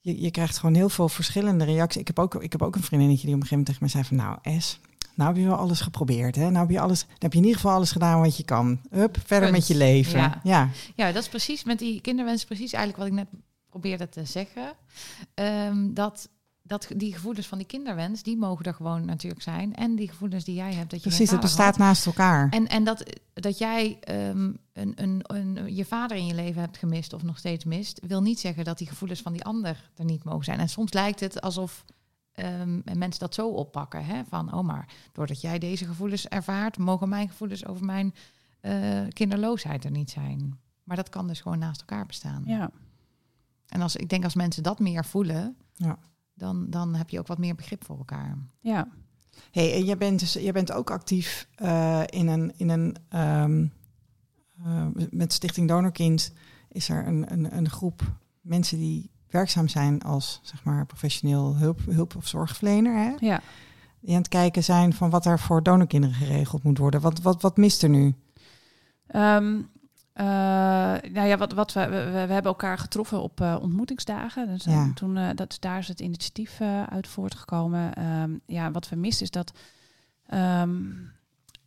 je, 0.00 0.20
je 0.20 0.30
krijgt 0.30 0.58
gewoon 0.58 0.74
heel 0.74 0.88
veel 0.88 1.08
verschillende 1.08 1.64
reacties. 1.64 2.00
Ik 2.00 2.06
heb 2.06 2.18
ook, 2.18 2.34
ik 2.34 2.52
heb 2.52 2.62
ook 2.62 2.76
een 2.76 2.82
vriendinnetje 2.82 3.26
die 3.26 3.34
op 3.34 3.40
een 3.40 3.46
gegeven 3.46 3.74
moment 3.74 3.90
tegen 3.90 4.04
mij 4.04 4.16
zei 4.20 4.38
van, 4.38 4.44
nou 4.44 4.60
S, 4.60 4.80
nou 5.14 5.32
heb 5.32 5.42
je 5.42 5.48
wel 5.48 5.58
alles 5.58 5.80
geprobeerd, 5.80 6.36
hè? 6.36 6.50
Nou 6.50 6.66
heb 6.66 6.70
je 6.70 6.80
alles, 6.80 7.00
dan 7.00 7.16
heb 7.18 7.32
je 7.32 7.38
in 7.38 7.44
ieder 7.44 7.60
geval 7.60 7.76
alles 7.76 7.92
gedaan 7.92 8.20
wat 8.20 8.36
je 8.36 8.44
kan. 8.44 8.80
Hup, 8.90 9.16
verder 9.26 9.50
Punt. 9.50 9.58
met 9.58 9.66
je 9.66 9.76
leven. 9.76 10.18
Ja. 10.18 10.40
ja. 10.42 10.68
ja, 10.94 11.12
dat 11.12 11.22
is 11.22 11.28
precies 11.28 11.64
met 11.64 11.78
die 11.78 12.00
kinderwens... 12.00 12.44
precies 12.44 12.72
eigenlijk 12.72 12.96
wat 12.96 13.06
ik 13.18 13.28
net 13.30 13.42
probeerde 13.70 14.08
te 14.08 14.24
zeggen. 14.24 14.72
Ehm, 15.34 15.94
dat, 15.94 16.28
dat 16.62 16.88
die 16.96 17.12
gevoelens 17.12 17.46
van 17.46 17.58
die 17.58 17.66
kinderwens... 17.66 18.22
die 18.22 18.36
mogen 18.36 18.64
er 18.64 18.74
gewoon 18.74 19.04
natuurlijk 19.04 19.42
zijn. 19.42 19.74
En 19.74 19.96
die 19.96 20.08
gevoelens 20.08 20.44
die 20.44 20.54
jij 20.54 20.74
hebt... 20.74 20.90
dat 20.90 21.02
je 21.02 21.08
Precies, 21.08 21.30
het 21.30 21.40
bestaat 21.40 21.76
had. 21.76 21.78
naast 21.78 22.06
elkaar. 22.06 22.48
En, 22.48 22.66
en 22.66 22.84
dat, 22.84 23.20
dat 23.32 23.58
jij 23.58 23.98
ehm, 24.00 24.52
een, 24.72 24.92
een, 24.94 25.20
een, 25.22 25.74
je 25.74 25.84
vader 25.84 26.16
in 26.16 26.26
je 26.26 26.34
leven 26.34 26.60
hebt 26.60 26.78
gemist 26.78 27.12
of 27.12 27.22
nog 27.22 27.38
steeds 27.38 27.64
mist, 27.64 28.00
wil 28.06 28.22
niet 28.22 28.40
zeggen 28.40 28.64
dat 28.64 28.78
die 28.78 28.88
gevoelens 28.88 29.20
van 29.20 29.32
die 29.32 29.44
ander 29.44 29.90
er 29.96 30.04
niet 30.04 30.24
mogen 30.24 30.44
zijn. 30.44 30.58
En 30.58 30.68
soms 30.68 30.92
lijkt 30.92 31.20
het 31.20 31.40
alsof 31.40 31.84
ehm, 32.32 32.80
mensen 32.98 33.20
dat 33.20 33.34
zo 33.34 33.48
oppakken. 33.48 34.04
Hè? 34.04 34.24
Van, 34.28 34.54
oh 34.54 34.64
maar, 34.64 34.88
doordat 35.12 35.40
jij 35.40 35.58
deze 35.58 35.86
gevoelens 35.86 36.28
ervaart, 36.28 36.78
mogen 36.78 37.08
mijn 37.08 37.28
gevoelens 37.28 37.66
over 37.66 37.84
mijn 37.84 38.14
eh, 38.60 39.00
kinderloosheid 39.08 39.84
er 39.84 39.90
niet 39.90 40.10
zijn. 40.10 40.58
Maar 40.84 40.96
dat 40.96 41.08
kan 41.08 41.26
dus 41.26 41.40
gewoon 41.40 41.58
naast 41.58 41.80
elkaar 41.80 42.06
bestaan. 42.06 42.42
Ja. 42.46 42.70
En 43.70 43.80
als, 43.82 43.96
ik 43.96 44.08
denk 44.08 44.24
als 44.24 44.34
mensen 44.34 44.62
dat 44.62 44.78
meer 44.78 45.04
voelen, 45.04 45.56
Ja. 45.74 45.98
dan, 46.34 46.70
dan 46.70 46.94
heb 46.94 47.10
je 47.10 47.18
ook 47.18 47.26
wat 47.26 47.38
meer 47.38 47.54
begrip 47.54 47.84
voor 47.84 47.98
elkaar. 47.98 48.38
Ja. 48.60 48.88
Hey, 49.50 49.74
en 49.74 49.84
jij 49.84 49.96
bent, 49.96 50.20
dus, 50.20 50.32
jij 50.32 50.52
bent 50.52 50.72
ook 50.72 50.90
actief 50.90 51.48
eh, 51.54 52.02
in 52.06 52.28
een, 52.28 52.52
in 52.56 52.68
een 52.68 52.96
ehm, 53.08 53.66
eh, 54.64 54.86
met 55.10 55.32
Stichting 55.32 55.68
Donorkind 55.68 56.32
is 56.68 56.88
er 56.88 57.06
een, 57.06 57.32
een, 57.32 57.56
een 57.56 57.70
groep 57.70 58.02
mensen 58.40 58.78
die 58.78 59.10
werkzaam 59.28 59.68
zijn 59.68 60.02
als 60.02 60.40
zeg 60.42 60.64
maar 60.64 60.86
professioneel 60.86 61.56
hulp, 61.56 61.80
hulp 61.90 62.16
of 62.16 62.28
zorgverlener. 62.28 62.96
Hè? 62.96 63.26
Ja. 63.26 63.40
Die 64.00 64.10
aan 64.10 64.20
het 64.20 64.28
kijken 64.28 64.64
zijn 64.64 64.92
van 64.92 65.10
wat 65.10 65.26
er 65.26 65.38
voor 65.38 65.62
donorkinderen 65.62 66.16
geregeld 66.16 66.62
moet 66.62 66.78
worden. 66.78 67.00
Wat, 67.00 67.20
wat, 67.20 67.42
wat 67.42 67.56
mist 67.56 67.82
er 67.82 67.88
nu? 67.88 68.14
Ehm, 69.06 69.62
eh, 70.20 71.10
nou 71.12 71.28
ja, 71.28 71.36
wat, 71.36 71.52
wat 71.52 71.72
we, 71.72 71.80
we, 71.88 72.10
we 72.10 72.32
hebben 72.32 72.42
elkaar 72.42 72.78
getroffen 72.78 73.22
op 73.22 73.40
eh, 73.40 73.56
ontmoetingsdagen. 73.60 74.46
Dus, 74.48 74.66
eh, 74.66 74.72
Ja. 74.72 74.92
toen, 74.94 75.18
dat, 75.34 75.56
daar 75.60 75.78
is 75.78 75.88
het 75.88 76.00
initiatief 76.00 76.60
uit 76.88 77.08
voortgekomen. 77.08 77.94
Ehm, 77.94 78.30
ja, 78.46 78.70
wat 78.70 78.88
we 78.88 78.96
missen 78.96 79.24
is 79.24 79.30
dat... 79.30 79.52
ehm, 80.26 80.82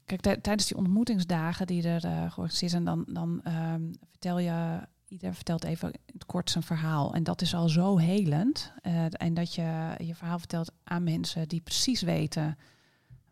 kijk, 0.05 0.21
tij- 0.21 0.37
tijdens 0.37 0.67
die 0.67 0.77
ontmoetingsdagen 0.77 1.67
die 1.67 1.87
er 1.87 1.99
georganiseerd 2.01 2.71
zijn... 2.71 2.83
dan, 2.83 3.05
dan 3.07 3.41
ehm, 3.43 3.81
vertel 4.09 4.39
je... 4.39 4.79
Iedereen 5.07 5.35
vertelt 5.35 5.63
even 5.63 5.91
in 5.91 5.99
het 6.13 6.25
kort 6.25 6.49
zijn 6.49 6.63
verhaal. 6.63 7.13
En 7.13 7.23
dat 7.23 7.41
is 7.41 7.55
al 7.55 7.69
zo 7.69 7.97
helend. 7.97 8.73
En 9.11 9.33
dat 9.33 9.55
je 9.55 9.95
je 9.97 10.15
verhaal 10.15 10.39
vertelt 10.39 10.71
aan 10.83 11.03
mensen 11.03 11.47
die 11.47 11.61
precies 11.61 12.01
weten 12.01 12.57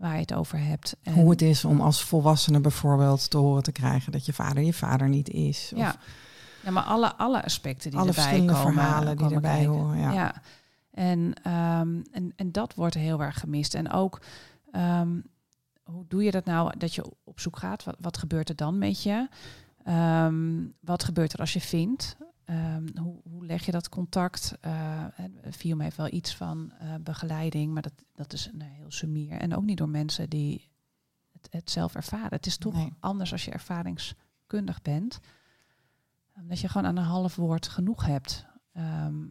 waar 0.02 0.14
je 0.14 0.20
het 0.20 0.34
over 0.34 0.60
hebt. 0.60 0.96
En, 1.04 1.14
Hoe 1.14 1.30
het 1.30 1.42
is 1.42 1.66
om 1.66 1.82
als 1.82 2.04
volwassene 2.04 2.60
bijvoorbeeld 2.60 3.30
te 3.30 3.38
horen 3.38 3.64
te 3.64 3.72
krijgen 3.72 4.12
dat 4.12 4.26
je 4.26 4.34
vader 4.34 4.64
je 4.64 4.74
vader 4.74 5.10
niet 5.10 5.30
is. 5.30 5.72
Of 5.74 5.80
Ja. 5.80 5.96
ja, 6.64 6.72
maar 6.72 6.84
alle, 6.84 7.16
alle 7.16 7.44
aspecten 7.44 7.90
die 7.90 8.00
alle 8.00 8.10
erbij 8.10 8.24
verschillende 8.24 8.54
komen, 8.54 8.74
verhalen 8.74 9.18
die 9.18 9.30
erbij 9.30 9.52
kijken. 9.52 9.72
horen. 9.72 10.00
Ja. 10.00 10.12
Ja. 10.12 10.34
En, 10.92 11.34
ehm, 11.44 12.02
en, 12.12 12.34
en 12.36 12.52
dat 12.52 12.74
wordt 12.74 12.96
heel 12.96 13.22
erg 13.22 13.40
gemist. 13.40 13.74
En 13.74 13.92
ook, 13.92 14.22
ehm, 14.72 15.20
hoe 15.84 16.06
doe 16.08 16.24
je 16.24 16.32
dat 16.32 16.46
nou 16.46 16.78
dat 16.78 16.96
je 16.96 17.04
op 17.24 17.40
zoek 17.40 17.58
gaat? 17.58 17.84
Wat, 17.84 17.96
wat 18.00 18.18
gebeurt 18.18 18.50
er 18.50 18.56
dan 18.56 18.78
met 18.78 19.04
je? 19.04 19.28
Ehm, 19.84 20.66
wat 20.80 21.04
gebeurt 21.04 21.34
er 21.34 21.40
als 21.40 21.54
je 21.54 21.62
vindt? 21.62 22.18
Ehm, 22.52 22.98
hoe, 22.98 23.22
hoe 23.24 23.46
leg 23.46 23.66
je 23.66 23.72
dat 23.72 23.90
contact? 23.90 24.58
Uh, 24.66 25.06
Vium 25.50 25.80
heeft 25.80 25.98
wel 25.98 26.12
iets 26.14 26.36
van 26.36 26.72
eh, 26.80 26.96
begeleiding, 27.02 27.74
maar 27.74 27.82
dat, 27.82 27.94
dat 28.16 28.34
is 28.34 28.50
nou, 28.54 28.72
heel 28.72 28.92
sumier. 28.92 29.32
En 29.32 29.56
ook 29.56 29.64
niet 29.64 29.78
door 29.78 29.90
mensen 29.90 30.30
die 30.30 30.70
het, 31.32 31.48
het 31.52 31.72
zelf 31.72 31.96
ervaren. 31.96 32.30
Het 32.34 32.46
is 32.46 32.58
toch 32.58 32.74
Nee. 32.74 32.94
anders 33.00 33.32
als 33.32 33.46
je 33.46 33.52
ervaringskundig 33.52 34.82
bent. 34.82 35.20
Dat 36.42 36.60
je 36.60 36.68
gewoon 36.68 36.88
aan 36.88 36.98
een 36.98 37.04
half 37.04 37.36
woord 37.36 37.68
genoeg 37.68 38.06
hebt. 38.06 38.46
Ehm, 38.74 39.26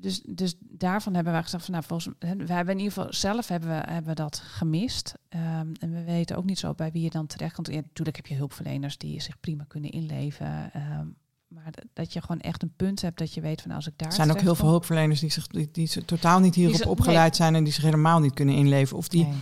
dus, 0.00 0.20
dus 0.26 0.54
daarvan 0.60 1.14
hebben 1.14 1.32
wij 1.32 1.42
gezegd 1.42 1.64
van 1.64 1.72
nou, 1.74 1.84
volgens 1.86 2.14
we 2.18 2.52
hebben 2.52 2.74
in 2.74 2.80
ieder 2.80 2.92
geval 2.92 3.12
zelf 3.12 3.48
hebben 3.48 3.68
we, 3.68 3.90
hebben 3.92 4.16
dat 4.16 4.38
gemist. 4.44 5.14
Ehm, 5.28 5.72
en 5.80 5.92
we 5.92 6.04
weten 6.04 6.36
ook 6.36 6.44
niet 6.44 6.58
zo 6.58 6.74
bij 6.74 6.92
wie 6.92 7.02
je 7.02 7.10
dan 7.10 7.26
terecht 7.26 7.54
komt. 7.54 7.66
Ja, 7.68 7.74
natuurlijk 7.74 8.16
heb 8.16 8.26
je 8.26 8.34
hulpverleners 8.34 8.98
die 8.98 9.20
zich 9.20 9.40
prima 9.40 9.64
kunnen 9.68 9.90
inleven. 9.90 10.72
ehm, 10.72 11.06
maar 11.48 11.72
dat- 11.92 12.12
je 12.12 12.20
gewoon 12.20 12.40
echt 12.40 12.62
een 12.62 12.72
punt 12.76 13.00
hebt 13.00 13.18
dat 13.18 13.34
je 13.34 13.40
weet 13.40 13.60
van 13.62 13.70
als 13.70 13.86
ik 13.86 13.92
daar 13.96 14.08
Er 14.08 14.14
zijn 14.14 14.30
ook 14.30 14.40
heel 14.40 14.54
veel 14.54 14.68
hulpverleners 14.68 15.20
die, 15.20 15.30
zich, 15.30 15.46
die, 15.46 15.68
die 15.72 16.04
totaal 16.04 16.40
niet 16.40 16.54
hierop 16.54 16.74
Die 16.74 16.82
ze- 16.84 16.88
opgeleid 16.90 17.36
zijn 17.36 17.54
en 17.54 17.64
die 17.64 17.72
zich 17.72 17.82
helemaal 17.82 18.20
niet 18.20 18.34
kunnen 18.34 18.54
inleven. 18.54 18.96
Of 18.96 19.08
die 19.08 19.24
Nee. 19.24 19.34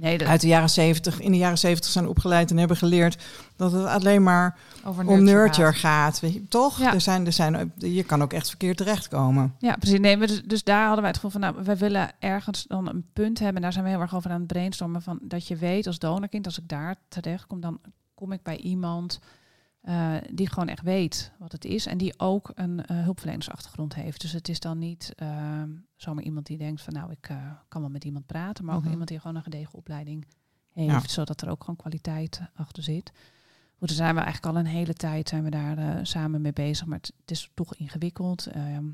Nee, 0.00 0.18
dat, 0.18 0.28
uit 0.28 0.40
de 0.40 0.46
jaren 0.46 0.70
zeventig, 0.70 1.20
in 1.20 1.30
de 1.30 1.38
jaren 1.38 1.58
zeventig 1.58 1.90
zijn 1.90 2.08
opgeleid 2.08 2.50
en 2.50 2.56
hebben 2.56 2.76
geleerd 2.76 3.24
dat 3.56 3.72
het 3.72 3.86
alleen 3.86 4.22
maar 4.22 4.58
Over 4.84 5.06
om 5.06 5.24
nurture 5.24 5.42
nurture 5.42 5.72
gaat. 5.72 5.80
gaat. 5.80 6.20
Weet 6.20 6.32
je, 6.32 6.48
toch? 6.48 6.78
Ja. 6.78 6.94
Er 6.94 7.00
zijn, 7.00 7.26
er 7.26 7.32
zijn, 7.32 7.72
je 7.76 8.02
kan 8.02 8.22
ook 8.22 8.32
echt 8.32 8.48
verkeerd 8.48 8.76
terechtkomen. 8.76 9.54
Ja, 9.58 9.76
precies. 9.76 9.98
Nee, 9.98 10.16
dus, 10.16 10.42
dus 10.42 10.64
daar 10.64 10.82
hadden 10.82 11.00
wij 11.00 11.08
het 11.10 11.16
gevoel 11.20 11.30
van, 11.30 11.40
nou, 11.40 11.64
we 11.64 11.76
willen 11.76 12.10
ergens 12.18 12.64
dan 12.68 12.88
een 12.88 13.04
punt 13.12 13.38
hebben. 13.38 13.56
En 13.56 13.62
daar 13.62 13.72
zijn 13.72 13.84
we 13.84 13.90
heel 13.90 14.00
erg 14.00 14.14
over 14.14 14.30
aan 14.30 14.38
het 14.38 14.46
brainstormen 14.46 15.02
van 15.02 15.18
dat 15.22 15.46
je 15.46 15.56
weet 15.56 15.86
als 15.86 15.98
donorkind, 15.98 16.46
als 16.46 16.58
ik 16.58 16.68
daar 16.68 16.96
terecht 17.08 17.46
kom, 17.46 17.60
dan 17.60 17.80
kom 18.14 18.32
ik 18.32 18.42
bij 18.42 18.56
iemand 18.56 19.20
eh, 19.80 20.14
die 20.32 20.48
gewoon 20.48 20.68
echt 20.68 20.82
weet 20.82 21.32
wat 21.38 21.52
het 21.52 21.64
is 21.64 21.86
en 21.86 21.98
die 21.98 22.18
ook 22.18 22.50
een 22.54 22.84
eh, 22.84 23.02
hulpverlenersachtergrond 23.02 23.94
heeft. 23.94 24.20
Dus 24.20 24.32
het 24.32 24.48
is 24.48 24.60
dan 24.60 24.78
niet 24.78 25.12
eh, 25.16 25.62
zomaar 25.96 26.24
iemand 26.24 26.46
die 26.46 26.58
denkt 26.58 26.82
van, 26.82 26.92
nou, 26.92 27.10
ik 27.10 27.30
kan 27.68 27.80
wel 27.80 27.90
met 27.90 28.04
iemand 28.04 28.26
praten, 28.26 28.64
maar 28.64 28.74
ook 28.74 28.80
Mhm. 28.82 28.90
iemand 28.90 29.08
die 29.08 29.20
gewoon 29.20 29.36
een 29.36 29.42
gedegen 29.42 29.74
opleiding 29.74 30.26
heeft, 30.72 30.90
Ja. 30.90 31.08
zodat 31.08 31.40
er 31.40 31.48
ook 31.48 31.60
gewoon 31.60 31.76
kwaliteit 31.76 32.40
achter 32.54 32.82
zit. 32.82 33.12
Goed, 33.78 33.88
daar 33.88 33.96
zijn 33.96 34.14
we 34.14 34.20
eigenlijk 34.20 34.54
al 34.54 34.60
een 34.60 34.66
hele 34.66 34.94
tijd 34.94 35.28
zijn 35.28 35.44
we 35.44 35.50
daar 35.50 36.06
samen 36.06 36.40
mee 36.40 36.52
bezig, 36.52 36.86
maar 36.86 36.98
het, 36.98 37.12
het 37.20 37.30
is 37.30 37.50
toch 37.54 37.74
ingewikkeld. 37.74 38.46
Ehm, 38.46 38.84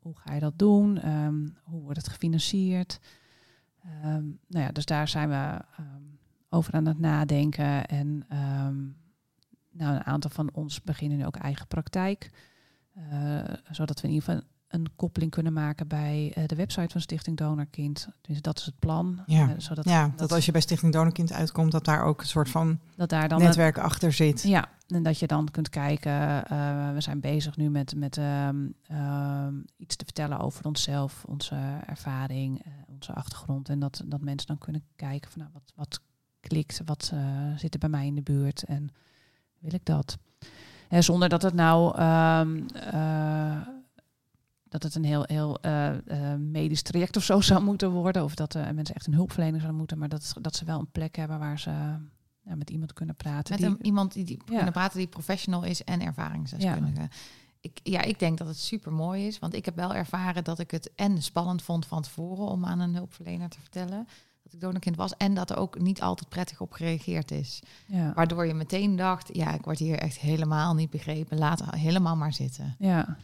hoe 0.00 0.16
ga 0.16 0.34
je 0.34 0.40
dat 0.40 0.58
doen? 0.58 0.98
Ehm, 0.98 1.48
hoe 1.62 1.82
wordt 1.82 1.96
het 1.98 2.08
gefinancierd? 2.08 3.00
Ehm, 3.84 4.24
nou 4.46 4.64
ja, 4.64 4.68
dus 4.72 4.84
daar 4.84 5.08
zijn 5.08 5.28
we 5.28 5.60
over 6.48 6.72
aan 6.74 6.86
het 6.86 6.98
nadenken. 6.98 7.86
En 7.86 8.26
nou, 9.72 9.94
een 9.94 10.04
aantal 10.04 10.30
van 10.30 10.50
ons 10.52 10.82
beginnen 10.82 11.18
nu 11.18 11.26
ook 11.26 11.36
eigen 11.36 11.66
praktijk. 11.66 12.30
eh, 12.94 13.38
zodat 13.70 14.00
we 14.00 14.06
in 14.08 14.14
ieder 14.14 14.28
geval 14.28 14.42
een 14.68 14.86
koppeling 14.96 15.30
kunnen 15.30 15.52
maken 15.52 15.88
bij 15.88 16.32
eh, 16.34 16.46
de 16.46 16.54
website 16.54 16.88
van 16.88 17.00
Stichting 17.00 17.36
Donorkind. 17.36 18.08
Dus 18.20 18.42
dat 18.42 18.58
is 18.58 18.64
het 18.64 18.78
plan. 18.78 19.22
Ja. 19.26 19.48
Eh, 19.48 19.54
zodat 19.58 19.84
ja, 19.84 20.12
dat, 20.16 20.32
als 20.32 20.46
je 20.46 20.52
bij 20.52 20.60
Stichting 20.60 20.92
Donorkind 20.92 21.32
uitkomt, 21.32 21.72
dat 21.72 21.84
daar 21.84 22.02
ook 22.04 22.20
een 22.20 22.26
soort 22.26 22.48
van 22.48 22.78
dat 22.96 23.08
daar 23.08 23.28
dan 23.28 23.38
een- 23.40 23.44
netwerk 23.46 23.78
achter 23.78 24.12
zit. 24.12 24.42
Ja, 24.42 24.68
en 24.88 25.02
dat 25.02 25.18
je 25.18 25.26
dan 25.26 25.50
kunt 25.50 25.68
kijken. 25.68 26.12
we 26.94 27.00
zijn 27.00 27.20
bezig 27.20 27.56
nu 27.56 27.70
met, 27.70 27.94
met 27.96 28.16
ehm, 28.16 28.66
ehm, 28.82 29.54
iets 29.76 29.96
te 29.96 30.04
vertellen 30.04 30.38
over 30.38 30.64
onszelf, 30.64 31.24
onze 31.24 31.56
ervaring, 31.86 32.62
onze 32.86 33.12
achtergrond. 33.12 33.68
En 33.68 33.78
dat, 33.78 34.02
dat 34.06 34.20
mensen 34.20 34.46
dan 34.48 34.58
kunnen 34.58 34.82
kijken 34.96 35.30
van 35.30 35.40
nou, 35.40 35.52
wat, 35.52 35.72
wat 35.74 36.00
klikt, 36.40 36.80
wat 36.84 37.12
zit 37.56 37.72
er 37.74 37.80
bij 37.80 37.88
mij 37.88 38.06
in 38.06 38.14
de 38.14 38.22
buurt 38.22 38.62
en 38.62 38.90
wil 39.62 39.74
ik 39.74 39.84
dat? 39.84 40.18
Hè, 40.88 41.02
zonder 41.02 41.28
dat 41.28 41.42
het 41.42 41.54
nou 41.54 41.96
ehm, 41.98 42.66
eh, 42.74 43.60
dat 44.68 44.82
het 44.82 44.94
een 44.94 45.04
heel, 45.04 45.24
heel 45.26 45.60
eh, 45.60 46.32
eh, 46.32 46.38
medisch 46.38 46.82
traject 46.82 47.16
of 47.16 47.24
zo 47.24 47.40
zou 47.50 47.62
moeten 47.62 47.90
worden. 47.90 48.24
Of 48.24 48.34
dat 48.34 48.54
mensen 48.54 48.94
echt 48.94 49.06
een 49.06 49.14
hulpverlener 49.14 49.56
zouden 49.56 49.78
moeten. 49.78 49.98
Maar 49.98 50.08
dat, 50.08 50.34
dat 50.40 50.56
ze 50.56 50.64
wel 50.64 50.78
een 50.78 50.90
plek 50.90 51.16
hebben 51.16 51.38
waar 51.38 51.58
ze 51.58 51.70
ja, 52.44 52.54
met 52.54 52.70
iemand 52.70 52.92
kunnen 52.92 53.14
praten. 53.16 53.52
Met 53.52 53.58
die- 53.58 53.78
een, 53.78 53.86
iemand 53.86 54.12
die, 54.12 54.24
die 54.24 54.36
Ja. 54.46 54.54
kunnen 54.54 54.72
praten 54.72 54.98
die 54.98 55.06
professional 55.06 55.62
is 55.64 55.84
en 55.84 56.00
ervaringsdeskundige. 56.00 57.08
Ik, 57.60 57.80
ja, 57.82 58.00
ik 58.02 58.18
denk 58.18 58.38
dat 58.38 58.46
het 58.46 58.58
super 58.58 58.92
mooi 58.92 59.26
is. 59.26 59.38
Want 59.38 59.54
ik 59.54 59.64
heb 59.64 59.76
wel 59.76 59.94
ervaren 59.94 60.44
dat 60.44 60.58
ik 60.58 60.70
het 60.70 60.90
en 60.94 61.22
spannend 61.22 61.62
vond 61.62 61.86
van 61.86 62.02
tevoren 62.02 62.46
om 62.46 62.64
aan 62.64 62.80
een 62.80 62.94
hulpverlener 62.94 63.48
te 63.48 63.60
vertellen 63.60 64.06
dat 64.42 64.52
ik 64.52 64.60
donorkind 64.60 64.96
was. 64.96 65.16
En 65.16 65.34
dat 65.34 65.50
er 65.50 65.56
ook 65.56 65.80
niet 65.80 66.02
altijd 66.02 66.28
prettig 66.28 66.60
op 66.60 66.72
gereageerd 66.72 67.30
is. 67.30 67.62
ja. 67.86 68.12
Waardoor 68.14 68.46
je 68.46 68.54
meteen 68.54 68.96
dacht, 68.96 69.28
ja, 69.32 69.54
ik 69.54 69.64
word 69.64 69.78
hier 69.78 69.98
echt 69.98 70.18
helemaal 70.18 70.74
niet 70.74 70.90
begrepen. 70.90 71.38
Laat 71.38 71.62
helemaal 71.76 72.16
maar 72.16 72.32
zitten. 72.32 72.76
Ja, 72.78 73.16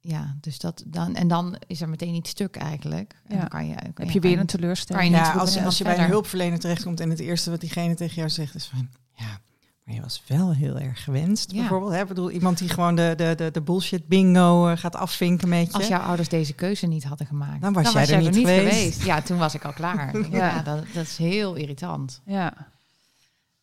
Ja, 0.00 0.36
dus 0.40 0.58
dat 0.58 0.82
dan. 0.86 1.14
En 1.14 1.28
dan 1.28 1.56
is 1.66 1.80
er 1.80 1.88
meteen 1.88 2.14
iets 2.14 2.30
stuk 2.30 2.56
eigenlijk. 2.56 3.14
En 3.24 3.34
Ja. 3.34 3.40
dan 3.40 3.48
kan 3.48 3.66
je, 3.66 3.74
kan 3.74 3.92
heb 4.04 4.10
je 4.10 4.20
weer 4.20 4.38
een 4.38 4.46
teleurstelling. 4.46 5.10
Ja, 5.10 5.32
als, 5.32 5.58
als 5.58 5.78
je 5.78 5.84
bij 5.84 5.98
een 5.98 6.08
hulpverlener 6.08 6.58
terechtkomt 6.58 7.00
en 7.00 7.10
het 7.10 7.20
eerste 7.20 7.50
wat 7.50 7.60
diegene 7.60 7.94
tegen 7.94 8.14
jou 8.14 8.28
zegt 8.30 8.54
is 8.54 8.66
van... 8.66 8.88
Ja, 9.16 9.40
maar 9.84 9.94
je 9.94 10.00
was 10.00 10.22
wel 10.26 10.52
heel 10.54 10.78
erg 10.78 11.04
gewenst, 11.04 11.50
Ja. 11.52 11.58
bijvoorbeeld. 11.58 11.92
Hè? 11.92 12.00
Ik 12.00 12.08
bedoel, 12.08 12.30
iemand 12.30 12.58
die 12.58 12.68
gewoon 12.68 12.94
de, 12.96 13.14
de, 13.16 13.34
de, 13.36 13.50
de 13.50 13.60
bullshit 13.60 14.06
bingo 14.08 14.68
eh, 14.68 14.76
gaat 14.76 14.96
afvinken 14.96 15.48
met 15.48 15.66
je. 15.66 15.72
Als 15.72 15.86
jouw 15.88 16.00
ouders 16.00 16.28
deze 16.28 16.52
keuze 16.52 16.86
niet 16.86 17.04
hadden 17.04 17.26
gemaakt, 17.26 17.60
Dan 17.60 17.72
was 17.72 17.92
jij 17.92 18.08
er 18.08 18.20
niet 18.20 18.34
geweest. 18.36 19.02
Ja, 19.04 19.22
toen 19.22 19.38
was 19.38 19.54
ik 19.54 19.64
al 19.64 19.72
klaar. 19.72 20.18
ja, 20.18 20.26
Ja. 20.36 20.62
dat, 20.62 20.84
dat 20.94 21.02
is 21.04 21.16
heel 21.16 21.54
irritant. 21.54 22.20
Ja, 22.26 22.54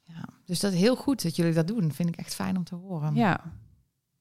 Ja. 0.06 0.26
Dus 0.46 0.60
dat 0.60 0.74
is 0.74 0.80
heel 0.80 0.96
goed 0.96 1.24
dat 1.24 1.36
jullie 1.36 1.54
dat 1.54 1.68
doen. 1.68 1.92
Vind 1.94 2.10
ik 2.10 2.16
echt 2.16 2.36
fijn 2.36 2.58
om 2.58 2.64
te 2.64 2.76
horen. 2.76 3.16
ja. 3.16 3.42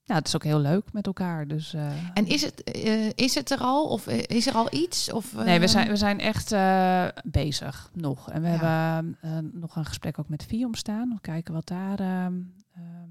Ja, 0.04 0.14
het 0.14 0.26
is 0.26 0.34
ook 0.34 0.44
heel 0.44 0.60
leuk 0.60 0.92
met 0.92 1.06
elkaar. 1.06 1.46
Dus, 1.46 1.74
eh, 1.74 1.90
En 2.14 2.26
is 2.26 2.42
het, 2.42 2.62
eh, 2.62 3.10
is 3.14 3.34
het 3.34 3.50
er 3.50 3.58
al? 3.58 3.88
Of 3.88 4.06
eh, 4.06 4.18
is 4.36 4.46
er 4.46 4.54
al 4.54 4.74
iets? 4.74 5.12
Of, 5.12 5.34
eh, 5.36 5.44
nee, 5.44 5.60
we 5.60 5.66
zijn, 5.68 5.88
we 5.88 5.96
zijn 5.96 6.20
echt 6.20 6.52
eh, 6.52 7.06
bezig 7.24 7.90
nog. 7.94 8.30
En 8.30 8.42
we 8.42 8.48
Ja. 8.48 8.54
hebben 8.56 9.16
eh, 9.20 9.38
nog 9.60 9.76
een 9.76 9.84
gesprek 9.84 10.18
ook 10.18 10.28
met 10.28 10.44
Vium 10.44 10.74
staan. 10.74 11.08
We 11.08 11.20
kijken 11.20 11.54
wat 11.54 11.66
daar 11.66 12.00
ehm, 12.00 12.34
ehm, 12.74 13.08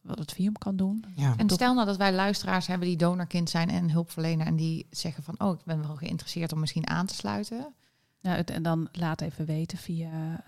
wat 0.00 0.18
het 0.18 0.32
Vium 0.32 0.52
kan 0.58 0.76
doen. 0.76 1.04
Ja. 1.14 1.34
En 1.36 1.50
stel 1.50 1.74
nou 1.74 1.86
dat 1.86 1.96
wij 1.96 2.12
luisteraars 2.12 2.66
hebben 2.66 2.88
die 2.88 2.96
donorkind 2.96 3.50
zijn 3.50 3.68
en 3.70 3.90
hulpverlener 3.90 4.46
en 4.46 4.56
die 4.56 4.86
zeggen 4.90 5.22
van, 5.22 5.34
oh, 5.40 5.58
ik 5.58 5.64
ben 5.64 5.82
wel 5.86 5.96
geïnteresseerd 5.96 6.52
om 6.52 6.60
misschien 6.60 6.86
aan 6.88 7.06
te 7.06 7.14
sluiten. 7.14 7.74
Ja, 8.20 8.30
het- 8.30 8.50
en 8.50 8.62
dan 8.62 8.88
laat 8.92 9.20
even 9.20 9.44
weten 9.46 9.78
via 9.78 10.44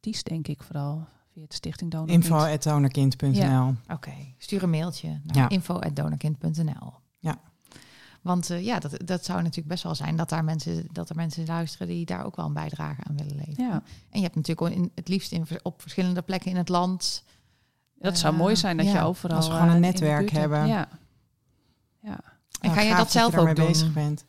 TIES, 0.00 0.22
denk 0.22 0.48
ik 0.48 0.62
vooral. 0.62 1.06
Via 1.34 1.42
het 1.42 1.54
Stichting 1.54 1.90
Donor. 1.90 2.08
Info.donorkind.nl 2.08 3.74
Oké, 3.88 4.12
stuur 4.38 4.62
een 4.62 4.70
mailtje 4.70 5.20
naar 5.24 5.36
Ja. 5.36 5.48
info.donorkind.nl. 5.48 6.92
Ja. 7.18 7.38
Want 8.22 8.50
eh, 8.50 8.64
ja, 8.64 8.78
dat, 8.78 8.96
dat 9.04 9.24
zou 9.24 9.38
natuurlijk 9.38 9.68
best 9.68 9.82
wel 9.82 9.94
zijn 9.94 10.16
dat, 10.16 10.28
daar 10.28 10.44
mensen, 10.44 10.86
dat 10.92 11.10
er 11.10 11.16
mensen 11.16 11.46
luisteren 11.46 11.86
die 11.86 12.06
daar 12.06 12.24
ook 12.24 12.36
wel 12.36 12.46
een 12.46 12.52
bijdrage 12.52 13.04
aan 13.04 13.16
willen 13.16 13.36
leveren. 13.36 13.66
Ja, 13.68 13.82
En 14.10 14.18
je 14.18 14.22
hebt 14.22 14.34
natuurlijk 14.34 14.66
ook 14.66 14.76
in, 14.76 14.90
het 14.94 15.08
liefst 15.08 15.32
in, 15.32 15.46
op 15.62 15.80
verschillende 15.80 16.22
plekken 16.22 16.50
in 16.50 16.56
het 16.56 16.68
land. 16.68 17.24
dat 17.98 18.18
zou 18.18 18.32
Eh, 18.32 18.40
mooi 18.40 18.56
zijn 18.56 18.76
dat 18.76 18.86
ja. 18.86 18.92
je 18.92 19.00
overal... 19.00 19.36
Als 19.36 19.46
we 19.48 19.52
gewoon 19.52 19.68
een 19.68 19.74
eh, 19.74 19.80
netwerk 19.80 20.30
hebben. 20.30 20.66
Ja. 20.66 20.88
ja. 22.00 22.20
En 22.60 22.70
ga 22.70 22.80
je 22.80 22.88
gaaf 22.88 22.98
dat 22.98 23.10
zelf 23.10 23.32
je 23.32 23.38
ook 23.38 23.56
doen? 23.56 23.66
bezig 23.66 23.92
bent. 23.92 24.24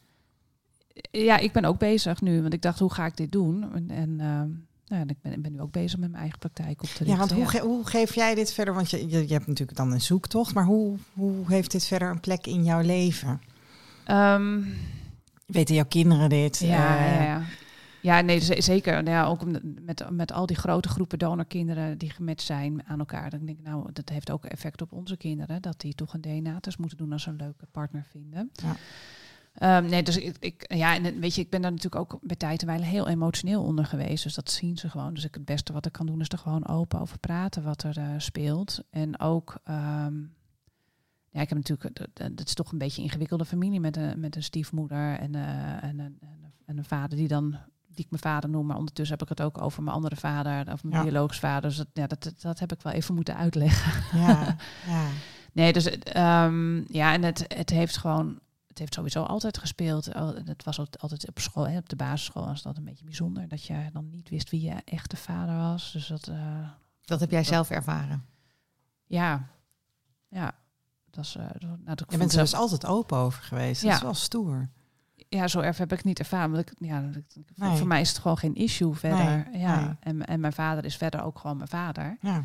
Ja, 1.12 1.38
ik 1.38 1.51
ben 1.51 1.66
ook 1.66 1.78
bezig 1.80 2.22
nu, 2.22 2.41
want 2.41 2.53
ik 2.53 2.62
dacht, 2.62 2.80
hoe 2.80 2.93
ga 2.93 3.06
ik 3.06 3.18
dit 3.18 3.32
doen? 3.32 3.74
En, 3.74 3.89
en 3.89 4.20
ehm, 4.20 4.49
nou, 4.88 5.01
en 5.01 5.09
ik 5.09 5.17
ben, 5.21 5.41
ben 5.41 5.51
nu 5.51 5.61
ook 5.61 5.71
bezig 5.71 5.99
met 5.99 6.09
mijn 6.09 6.21
eigen 6.21 6.39
praktijk 6.39 6.81
op 6.83 6.88
te 6.89 7.03
richten. 7.03 7.07
Ja, 7.07 7.17
want 7.17 7.31
hoe, 7.31 7.47
ge- 7.47 7.59
hoe 7.65 7.86
geef 7.88 8.15
jij 8.15 8.36
dit 8.36 8.53
verder? 8.53 8.73
Want 8.73 8.89
je, 8.89 9.09
je, 9.09 9.27
je 9.27 9.33
hebt 9.33 9.47
natuurlijk 9.47 9.77
dan 9.77 9.91
een 9.91 10.01
zoektocht, 10.01 10.53
maar 10.53 10.65
hoe, 10.65 10.97
hoe 11.13 11.43
heeft 11.47 11.71
dit 11.71 11.86
verder 11.86 12.09
een 12.09 12.19
plek 12.19 12.47
in 12.47 12.63
jouw 12.63 12.81
leven? 12.81 13.41
Ehm, 14.05 14.61
Weten 15.45 15.75
jouw 15.75 15.86
kinderen 15.86 16.29
dit? 16.29 16.57
Ja, 16.59 16.97
Eh, 16.97 17.15
ja, 17.15 17.23
ja. 17.23 17.41
ja 18.01 18.21
nee, 18.21 18.61
zeker. 18.61 18.93
Nou 19.03 19.09
Ja, 19.15 19.25
ook 19.25 19.45
met, 19.45 20.09
met 20.11 20.31
al 20.31 20.45
die 20.45 20.55
grote 20.57 20.89
groepen 20.89 21.19
donorkinderen 21.19 21.97
die 21.97 22.09
gematcht 22.09 22.45
zijn 22.45 22.83
aan 22.88 22.99
elkaar. 22.99 23.29
Dan 23.29 23.45
denk 23.45 23.57
ik, 23.59 23.65
nou, 23.65 23.89
dat 23.93 24.09
heeft 24.09 24.31
ook 24.31 24.45
effect 24.45 24.81
op 24.81 24.91
onze 24.91 25.17
kinderen. 25.17 25.61
Dat 25.61 25.79
die 25.81 25.93
toch 25.93 26.13
een 26.13 26.21
DNA-test 26.21 26.77
moeten 26.77 26.97
doen 26.97 27.11
als 27.11 27.23
ze 27.23 27.29
een 27.29 27.36
leuke 27.36 27.65
partner 27.71 28.05
vinden. 28.11 28.49
Ja. 28.53 28.75
Ehm, 29.56 29.86
nee, 29.86 30.03
dus 30.03 30.18
ik, 30.18 30.36
ik, 30.39 30.74
ja, 30.76 30.95
en 30.95 31.03
het- 31.03 31.20
weet 31.20 31.36
je, 31.36 31.41
ik 31.41 31.49
ben 31.49 31.62
daar 31.62 31.72
natuurlijk 31.72 32.14
ook 32.14 32.20
bij 32.22 32.36
tijd 32.36 32.62
en 32.62 32.68
wijle 32.68 32.84
heel 32.86 33.08
emotioneel 33.08 33.64
onder 33.64 33.86
geweest. 33.86 34.24
Dus 34.24 34.34
dat 34.34 34.51
zien 34.51 34.78
ze 34.78 34.89
gewoon. 34.89 35.14
Dus 35.14 35.24
ik, 35.26 35.34
het 35.34 35.45
beste 35.45 35.74
wat 35.74 35.86
ik 35.86 35.91
kan 35.91 36.06
doen 36.06 36.22
is 36.22 36.30
er 36.30 36.38
gewoon 36.38 36.68
open 36.68 36.99
over 36.99 37.20
praten 37.20 37.64
wat 37.64 37.84
er 37.84 37.97
eh, 37.97 38.10
speelt. 38.18 38.80
En 38.89 39.20
ook, 39.20 39.58
ehm, 39.64 40.14
ja, 41.30 41.41
ik 41.41 41.49
heb 41.49 41.58
natuurlijk, 41.58 41.95
dat- 42.14 42.38
dat 42.38 42.47
is 42.47 42.53
toch 42.53 42.72
een 42.72 42.78
beetje 42.78 42.97
een 43.01 43.08
ingewikkelde 43.08 43.45
familie 43.45 43.80
met 43.80 43.97
een, 43.97 44.20
met 44.20 44.36
een 44.36 44.43
stiefmoeder 44.43 45.16
en, 45.20 45.36
eh, 45.36 45.84
en, 45.84 45.99
een, 45.99 46.18
en, 46.20 46.39
een- 46.43 46.53
en 46.66 46.78
een 46.78 46.86
vader 46.86 47.18
die 47.18 47.28
dan, 47.28 47.51
die 47.88 48.03
ik 48.06 48.10
mijn 48.10 48.22
vader 48.22 48.49
noem, 48.49 48.66
maar 48.66 48.78
ondertussen 48.78 49.18
heb 49.18 49.30
ik 49.30 49.38
het 49.38 49.47
ook 49.47 49.62
over 49.62 49.84
mijn 49.84 49.95
andere 49.95 50.16
vader, 50.16 50.74
of 50.74 50.84
mijn 50.84 50.95
Ja. 50.95 51.03
biologisch 51.03 51.39
vader. 51.39 51.70
Dus 51.70 51.78
dat, 51.78 51.88
ja, 51.93 52.08
dat, 52.08 52.34
dat, 52.41 52.60
heb 52.60 52.72
ik 52.74 52.82
wel 52.82 52.93
even 52.93 53.16
moeten 53.16 53.36
uitleggen. 53.38 54.20
ja, 54.20 54.56
ja. 54.88 55.08
Nee, 55.53 55.74
dus 55.74 55.86
ehm, 55.99 56.93
ja, 56.93 57.14
en 57.14 57.24
het, 57.24 57.45
het 57.56 57.70
heeft 57.70 57.97
gewoon, 57.97 58.39
het 58.76 58.84
heeft 58.84 58.93
sowieso 58.93 59.23
altijd 59.23 59.57
gespeeld. 59.57 60.05
Het 60.05 60.63
was 60.63 60.80
altijd- 60.80 61.01
altijd 61.01 61.28
op 61.28 61.39
school, 61.39 61.67
hè, 61.67 61.78
op 61.78 61.89
de 61.89 61.95
basisschool 61.95 62.45
was 62.45 62.61
dat 62.61 62.78
een 62.78 62.84
beetje 62.84 63.05
bijzonder 63.05 63.47
dat 63.47 63.63
je 63.65 63.89
dan 63.93 64.09
niet 64.09 64.30
wist 64.30 64.49
wie 64.49 64.61
je 64.61 64.73
echte 64.86 65.15
vader 65.17 65.55
was. 65.57 65.91
Dus 65.91 66.07
dat, 66.07 66.28
eh, 66.28 66.69
Dat 67.05 67.19
heb 67.19 67.32
jij 67.32 67.43
zelf 67.43 67.69
ervaren. 67.69 68.26
ja, 69.05 69.47
ja. 70.28 70.55
Dat 71.09 71.26
is, 71.26 71.36
eh, 71.36 71.45
dat- 71.51 71.61
nou, 71.61 71.95
dat 71.95 72.05
Je 72.11 72.17
bent 72.17 72.32
er 72.34 72.38
dus 72.39 72.53
altijd 72.53 72.86
open 72.86 73.17
over 73.17 73.43
geweest. 73.43 73.82
Dat 73.82 73.89
Ja. 73.89 73.95
is 73.95 74.01
wel 74.03 74.13
stoer. 74.13 74.69
ja, 75.30 75.47
zo 75.47 75.59
erg 75.59 75.78
heb 75.78 75.91
ik 75.91 75.97
het 75.97 76.05
niet 76.05 76.19
ervaren. 76.19 76.51
Want 76.51 76.69
ik, 76.71 76.76
ja, 76.80 77.01
dat- 77.01 77.23
voor- 77.34 77.43
Nee. 77.67 77.78
Voor 77.78 77.88
mij 77.88 78.01
is 78.01 78.09
het 78.09 78.17
gewoon 78.17 78.38
geen 78.38 78.55
issue 78.55 78.93
verder. 78.93 79.47
Nee, 79.51 79.59
ja. 79.61 79.80
nee. 79.80 79.95
En, 79.99 80.26
en 80.26 80.39
mijn 80.39 80.53
vader 80.53 80.86
is 80.86 80.95
verder 80.97 81.23
ook 81.23 81.39
gewoon 81.39 81.57
mijn 81.57 81.69
vader. 81.69 82.17
Ja. 82.21 82.43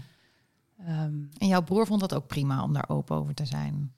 Ehm, 0.78 1.14
En 1.38 1.46
jouw 1.46 1.62
broer 1.62 1.86
vond 1.86 2.00
dat 2.00 2.14
ook 2.14 2.26
prima 2.26 2.62
om 2.62 2.72
daar 2.72 2.88
open 2.88 3.16
over 3.16 3.34
te 3.34 3.44
zijn. 3.46 3.94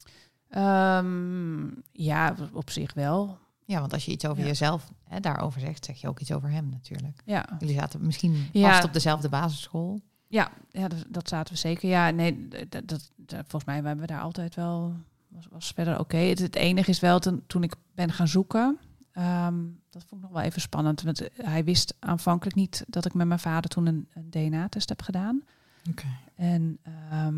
Ehm, 0.53 1.67
ja, 1.93 2.35
op 2.53 2.71
zich 2.71 2.95
wel. 2.95 3.39
Ja, 3.65 3.81
want 3.81 3.93
als 3.93 4.05
je 4.05 4.13
iets 4.13 4.27
over 4.27 4.43
Ja. 4.43 4.49
jezelf 4.49 4.91
hè, 5.09 5.21
daarover 5.21 5.61
zegt, 5.61 5.85
zeg 5.85 6.01
je 6.01 6.09
ook 6.09 6.21
iets 6.21 6.33
over 6.33 6.51
hem 6.51 6.69
natuurlijk. 6.69 7.23
Ja, 7.25 7.47
Jullie 7.59 7.75
zaten 7.75 8.07
misschien 8.07 8.49
Ja. 8.53 8.71
vast 8.71 8.85
op 8.85 8.93
dezelfde 8.93 9.29
basisschool. 9.29 10.01
ja, 10.29 10.51
ja 10.71 10.89
dat, 10.89 11.05
dat 11.09 11.29
zaten 11.29 11.53
we 11.55 11.59
zeker. 11.61 11.89
Ja, 11.89 12.11
nee, 12.11 12.49
dat, 12.49 12.89
dat, 12.89 13.11
dat- 13.17 13.41
volgens 13.41 13.65
mij 13.65 13.75
hebben 13.75 13.99
we 14.01 14.07
daar 14.07 14.21
altijd 14.21 14.55
wel. 14.55 14.95
Was, 15.29 15.47
was 15.51 15.73
verder 15.75 15.99
oké. 15.99 16.17
Het, 16.17 16.39
het 16.39 16.55
enige 16.57 16.91
is 16.91 17.01
wel 17.01 17.19
toen, 17.19 17.43
toen 17.47 17.63
ik 17.63 17.75
ben 17.95 18.13
gaan 18.13 18.29
zoeken. 18.29 18.79
ehm, 19.13 19.55
dat 19.91 20.05
vond 20.09 20.23
ik 20.23 20.29
nog 20.29 20.37
wel 20.39 20.43
even 20.47 20.61
spannend. 20.61 21.03
Want 21.03 21.29
hij 21.37 21.65
wist 21.65 21.95
aanvankelijk 21.99 22.57
niet 22.57 22.85
dat 22.89 23.05
ik 23.05 23.15
met 23.15 23.27
mijn 23.27 23.41
vader 23.41 23.71
toen 23.71 23.87
een, 23.87 24.09
een 24.15 24.31
DNA-test 24.31 24.89
heb 24.89 25.03
gedaan. 25.03 25.43
Oké. 25.91 26.07
En, 26.35 26.79
ehm, 26.83 27.37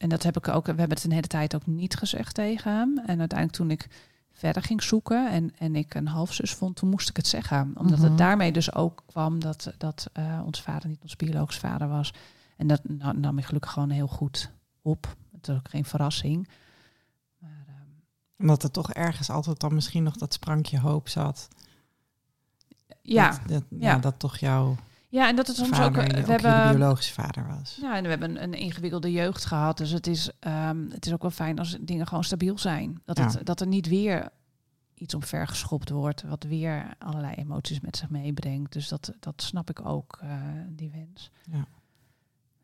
en 0.00 0.08
dat 0.08 0.22
heb 0.22 0.36
ik 0.36 0.48
ook, 0.48 0.64
we 0.66 0.72
hebben 0.74 0.96
het 0.96 1.04
een 1.04 1.12
hele 1.12 1.26
tijd 1.26 1.54
ook 1.54 1.66
niet 1.66 1.96
gezegd 1.96 2.34
tegen 2.34 2.72
hem. 2.72 2.98
En 2.98 3.18
uiteindelijk 3.18 3.52
toen 3.52 3.70
ik 3.70 3.88
verder 4.32 4.62
ging 4.62 4.82
zoeken 4.82 5.30
en, 5.30 5.52
en 5.58 5.76
ik 5.76 5.94
een 5.94 6.08
halfzus 6.08 6.54
vond, 6.54 6.76
toen 6.76 6.88
moest 6.90 7.08
ik 7.08 7.16
het 7.16 7.26
zeggen. 7.26 7.72
Omdat 7.74 7.98
Mhm. 7.98 8.08
het 8.08 8.18
daarmee 8.18 8.52
dus 8.52 8.74
ook 8.74 9.02
kwam 9.06 9.40
dat, 9.40 9.72
dat 9.78 10.10
eh, 10.12 10.40
ons 10.44 10.62
vader 10.62 10.88
niet 10.88 11.02
ons 11.02 11.16
biologisch 11.16 11.58
vader 11.58 11.88
was. 11.88 12.12
En 12.56 12.66
dat 12.66 12.80
nou, 12.88 13.18
nam 13.18 13.38
ik 13.38 13.44
gelukkig 13.44 13.72
gewoon 13.72 13.90
heel 13.90 14.06
goed 14.06 14.50
op. 14.82 15.16
Het 15.32 15.48
is 15.48 15.54
ook 15.54 15.68
geen 15.68 15.84
verrassing. 15.84 16.48
Maar, 17.38 17.64
ehm, 17.68 17.76
Omdat 18.38 18.62
er 18.62 18.70
toch 18.70 18.92
ergens 18.92 19.30
altijd 19.30 19.60
dan 19.60 19.74
misschien 19.74 20.02
nog 20.02 20.16
dat 20.16 20.32
sprankje 20.34 20.78
hoop 20.80 21.08
zat. 21.08 21.48
ja. 23.02 23.30
Dat, 23.30 23.40
dat, 23.48 23.64
ja. 23.68 23.90
ja. 23.90 23.98
dat 23.98 24.18
toch 24.18 24.36
jouw 24.36 24.76
ja, 25.10 25.28
en 25.28 25.36
dat 25.36 25.46
het 25.46 25.56
soms 25.56 25.68
vader, 25.68 26.02
ook... 26.02 26.06
je- 26.08 26.14
We 26.14 26.20
ook 26.20 26.26
hebben, 26.28 26.66
je 26.66 26.76
biologische 26.76 27.12
vader 27.12 27.46
was. 27.46 27.78
Ja, 27.80 27.96
en 27.96 28.02
we 28.02 28.08
hebben 28.08 28.30
een, 28.30 28.42
een 28.42 28.54
ingewikkelde 28.54 29.12
jeugd 29.12 29.44
gehad. 29.44 29.76
Dus 29.78 29.90
het 29.90 30.06
is, 30.06 30.30
ehm, 30.38 30.90
het 30.90 31.06
is 31.06 31.12
ook 31.12 31.22
wel 31.22 31.30
fijn 31.30 31.58
als 31.58 31.76
dingen 31.80 32.06
gewoon 32.06 32.24
stabiel 32.24 32.58
zijn. 32.58 33.00
Dat, 33.04 33.16
Ja. 33.18 33.24
het, 33.30 33.46
dat 33.46 33.60
er 33.60 33.66
niet 33.66 33.88
weer 33.88 34.28
iets 34.94 35.14
omver 35.14 35.48
geschopt 35.48 35.90
wordt, 35.90 36.22
wat 36.22 36.44
weer 36.44 36.94
allerlei 36.98 37.34
emoties 37.34 37.80
met 37.80 37.96
zich 37.96 38.10
meebrengt. 38.10 38.72
Dus 38.72 38.88
dat, 38.88 39.12
dat 39.20 39.42
snap 39.42 39.70
ik 39.70 39.86
ook, 39.86 40.18
eh, 40.22 40.30
die 40.68 40.90
wens. 40.90 41.30
Ja. 41.50 41.66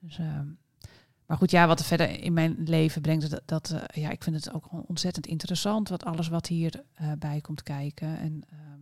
Dus, 0.01 0.18
ehm, 0.18 0.47
maar 1.26 1.36
goed, 1.36 1.51
ja, 1.51 1.66
wat 1.66 1.78
er 1.78 1.84
verder 1.84 2.20
in 2.22 2.32
mijn 2.32 2.57
leven 2.64 3.03
brengt, 3.03 3.30
dat, 3.30 3.42
dat 3.44 3.70
eh, 3.70 4.03
ja, 4.03 4.11
ik 4.11 4.22
vind 4.22 4.36
het 4.36 4.53
ook 4.53 4.66
gewoon 4.68 4.84
ontzettend 4.88 5.26
interessant, 5.26 5.88
wat 5.88 6.05
alles 6.05 6.28
wat 6.28 6.47
hier 6.47 6.82
eh, 6.94 7.12
bij 7.18 7.40
komt 7.40 7.62
kijken. 7.62 8.18
En 8.18 8.42
ehm, 8.51 8.80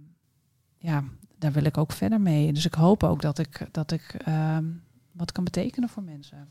ja, 0.78 1.04
daar 1.44 1.52
wil 1.52 1.64
ik 1.64 1.78
ook 1.78 1.92
verder 1.92 2.20
mee. 2.20 2.52
Dus 2.52 2.64
ik 2.64 2.74
hoop 2.74 3.02
ook 3.02 3.20
dat 3.22 3.38
ik, 3.38 3.66
dat 3.70 3.90
ik 3.92 4.14
ehm, 4.24 4.64
wat 5.12 5.32
kan 5.32 5.44
betekenen 5.44 5.88
voor 5.88 6.02
mensen. 6.02 6.48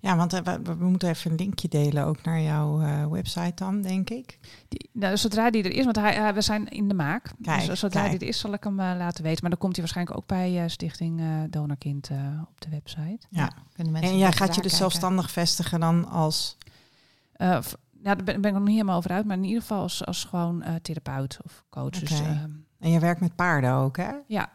Ja, 0.00 0.16
want 0.16 0.32
eh, 0.32 0.40
we, 0.40 0.62
we 0.76 0.84
moeten 0.84 1.08
even 1.08 1.30
een 1.30 1.36
linkje 1.36 1.68
delen 1.68 2.04
ook 2.04 2.22
naar 2.22 2.40
jouw 2.40 2.80
eh, 2.80 3.06
website 3.06 3.52
dan, 3.54 3.82
denk 3.82 4.10
ik. 4.10 4.38
Die, 4.68 4.90
nou, 4.92 5.16
zodra 5.16 5.50
die 5.50 5.62
er 5.62 5.70
is, 5.72 5.84
want 5.84 5.96
hij, 5.96 6.14
hij- 6.14 6.34
we 6.34 6.40
zijn 6.40 6.68
in 6.68 6.88
de 6.88 6.94
maak. 6.94 7.32
Kijk, 7.42 7.66
dus 7.66 7.78
zodra 7.80 8.00
kijk. 8.00 8.10
die 8.12 8.20
er 8.20 8.28
is, 8.34 8.38
zal 8.40 8.52
ik 8.52 8.64
hem 8.64 8.80
eh, 8.80 8.94
laten 8.98 9.22
weten. 9.24 9.40
Maar 9.40 9.50
dan 9.50 9.58
komt 9.58 9.72
hij 9.76 9.80
waarschijnlijk 9.84 10.16
ook 10.18 10.26
bij 10.26 10.62
eh, 10.62 10.68
Stichting 10.68 11.20
eh 11.20 11.26
Donorkind 11.50 12.08
eh, 12.10 12.16
op 12.50 12.60
de 12.60 12.68
website. 12.68 13.26
Ja. 13.30 13.52
Kunnen 13.72 13.92
mensen 13.92 14.12
En 14.12 14.18
jij 14.18 14.32
gaat 14.32 14.38
je 14.40 14.46
dus 14.46 14.54
kijken. 14.54 14.76
zelfstandig 14.78 15.30
vestigen 15.30 15.80
dan 15.80 16.08
als... 16.08 16.56
Eh, 17.32 17.62
v- 17.62 17.72
ja, 18.02 18.14
daar 18.14 18.24
ben, 18.24 18.40
ben 18.40 18.50
ik 18.50 18.56
nog 18.56 18.66
niet 18.66 18.72
helemaal 18.76 18.96
over 18.96 19.10
uit, 19.10 19.26
maar 19.26 19.36
in 19.36 19.44
ieder 19.44 19.60
geval 19.60 19.80
als, 19.82 20.06
als 20.06 20.24
gewoon 20.24 20.62
eh, 20.62 20.74
therapeut 20.74 21.38
of 21.44 21.64
coach. 21.70 21.90
Dus, 21.90 22.20
Oké. 22.20 22.28
ehm, 22.28 22.50
En 22.78 22.90
je 22.90 22.98
werkt 23.00 23.20
met 23.20 23.34
paarden 23.34 23.72
ook, 23.72 23.96
hè? 23.96 24.12
ja, 24.26 24.50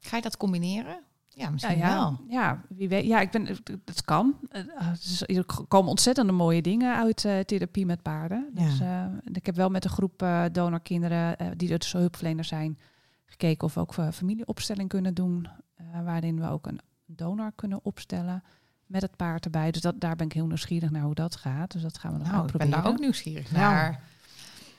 Ga 0.00 0.16
je 0.16 0.22
dat 0.22 0.36
combineren? 0.36 1.00
Ja, 1.28 1.44
ja, 1.44 1.50
misschien 1.50 1.78
ja, 1.78 1.94
wel. 1.94 2.20
ja, 2.28 2.62
wie 2.68 2.88
weet. 2.88 3.04
Ja, 3.06 3.20
ik 3.20 3.30
ben, 3.30 3.46
het 3.84 4.02
kan. 4.04 4.34
Eh, 4.50 4.62
het 4.68 5.04
is- 5.04 5.22
er 5.36 5.44
komen 5.68 5.90
ontzettende 5.90 6.32
mooie 6.32 6.62
dingen 6.62 6.96
uit 6.96 7.24
eh, 7.24 7.38
therapie 7.40 7.86
met 7.86 8.02
paarden. 8.02 8.50
Ja. 8.54 8.64
Dus, 8.64 8.80
eh, 8.80 9.04
ik 9.32 9.46
heb 9.46 9.54
wel 9.56 9.68
met 9.68 9.84
een 9.84 9.90
groep 9.90 10.22
eh, 10.22 10.44
donorkinderen 10.52 11.36
eh, 11.38 11.46
die 11.56 11.78
dus 11.78 11.92
hulpverleners 11.92 12.48
zijn 12.48 12.78
gekeken 13.26 13.66
of 13.66 13.74
we 13.74 13.80
ook 13.80 13.96
eh, 13.96 14.08
familieopstelling 14.10 14.88
kunnen 14.88 15.14
doen, 15.14 15.48
eh, 15.74 15.84
waarin 16.04 16.40
we 16.40 16.48
ook 16.48 16.66
een 16.66 16.80
donor 17.06 17.52
kunnen 17.54 17.84
opstellen 17.84 18.42
met 18.86 19.02
het 19.02 19.16
paard 19.16 19.44
erbij. 19.44 19.70
Dus 19.70 19.80
dat, 19.82 20.00
daar 20.00 20.16
ben 20.16 20.26
ik 20.26 20.32
heel 20.32 20.46
nieuwsgierig 20.46 20.90
naar 20.90 21.02
hoe 21.02 21.14
dat 21.14 21.36
gaat. 21.36 21.70
Dus 21.72 21.82
dat 21.82 21.98
gaan 21.98 22.12
we 22.12 22.18
nog 22.18 22.30
Nou, 22.30 22.46
ik 22.46 22.56
ben 22.56 22.70
daar 22.70 22.86
ook 22.86 22.98
nieuwsgierig 22.98 23.50
Ja. 23.50 23.56
naar. 23.56 24.02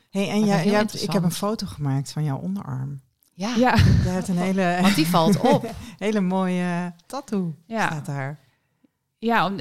Hey, 0.10 0.30
en 0.30 0.40
Maar 0.40 0.48
jij, 0.48 0.66
jij 0.66 0.74
hebt, 0.74 1.04
ik 1.04 1.12
heb 1.12 1.24
een 1.24 1.32
foto 1.32 1.68
gemaakt 1.68 2.12
van 2.12 2.24
jouw 2.24 2.38
onderarm. 2.38 3.02
Ja, 3.34 3.56
Ja, 3.56 3.76
Je 3.76 4.10
hebt 4.10 4.28
een 4.28 4.38
hele, 4.48 4.78
want 4.82 4.96
die 4.96 5.08
valt 5.08 5.40
op. 5.40 5.72
hele 5.98 6.22
mooie 6.22 6.94
tattoo. 7.06 7.56
ja. 7.66 7.86
Staat 7.86 8.06
daar. 8.06 8.40
Ja 9.20 9.52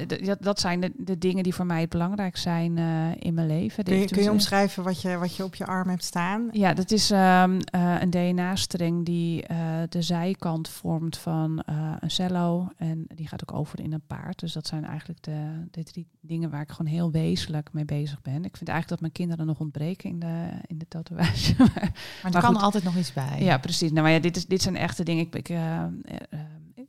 dat, 0.40 0.60
zijn 0.60 0.80
de, 0.80 0.92
de 0.96 1.18
dingen 1.18 1.42
die 1.42 1.54
voor 1.54 1.66
mij 1.66 1.80
het 1.80 1.88
belangrijk 1.90 2.36
zijn 2.36 2.78
eh, 2.78 3.10
in 3.18 3.34
mijn 3.34 3.46
leven. 3.46 3.84
Kun 3.84 3.96
je, 3.96 4.06
kun 4.06 4.16
je 4.16 4.22
dus- 4.22 4.32
omschrijven 4.32 4.82
wat 4.84 5.02
je, 5.02 5.16
wat 5.16 5.36
je 5.36 5.44
op 5.44 5.54
je 5.54 5.66
arm 5.66 5.88
hebt 5.88 6.04
staan? 6.04 6.48
Ja, 6.52 6.74
dat 6.74 6.90
is 6.90 7.10
ehm, 7.10 7.58
eh, 7.64 7.94
een 8.00 8.10
DNA-streng 8.10 9.04
die 9.04 9.46
eh, 9.46 9.58
de 9.88 10.02
zijkant 10.02 10.68
vormt 10.68 11.18
van 11.18 11.60
eh, 11.62 11.92
een 12.00 12.10
cello. 12.10 12.68
En 12.76 13.04
die 13.14 13.28
gaat 13.28 13.42
ook 13.50 13.58
over 13.58 13.80
in 13.80 13.92
een 13.92 14.06
paard. 14.06 14.38
Dus 14.38 14.52
dat 14.52 14.66
zijn 14.66 14.84
eigenlijk 14.84 15.22
de, 15.22 15.66
de 15.70 15.82
drie 15.82 16.06
dingen 16.20 16.50
waar 16.50 16.62
ik 16.62 16.70
gewoon 16.70 16.92
heel 16.92 17.10
wezenlijk 17.10 17.72
mee 17.72 17.84
bezig 17.84 18.22
ben. 18.22 18.44
Ik 18.44 18.56
vind 18.56 18.68
eigenlijk 18.68 18.88
dat 18.88 19.00
mijn 19.00 19.12
kinderen 19.12 19.46
nog 19.46 19.58
ontbreken 19.60 20.10
in 20.10 20.18
de, 20.18 20.48
in 20.66 20.78
de 20.78 20.88
tatoeage. 20.88 21.54
Maar- 21.58 21.68
Maar 21.74 21.92
er 22.22 22.30
Maar 22.32 22.42
kan 22.42 22.54
goed. 22.54 22.62
altijd 22.62 22.84
nog 22.84 22.96
iets 22.96 23.12
bij. 23.12 23.36
ja, 23.42 23.58
precies. 23.58 23.90
Nou, 23.90 24.02
maar 24.02 24.12
ja, 24.12 24.18
dit, 24.18 24.36
is, 24.36 24.46
dit 24.46 24.62
zijn 24.62 24.76
echte 24.76 25.02
dingen. 25.04 25.24
Ik, 25.26 25.34
ik, 25.34 25.48
eh, 25.48 25.76
eh, 25.82 25.88
eh, 26.30 26.40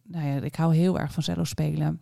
nou 0.04 0.28
ja, 0.28 0.42
ik 0.42 0.56
hou 0.56 0.76
heel 0.76 1.00
erg 1.00 1.12
van 1.14 1.24
cello 1.24 1.44
spelen. 1.44 2.00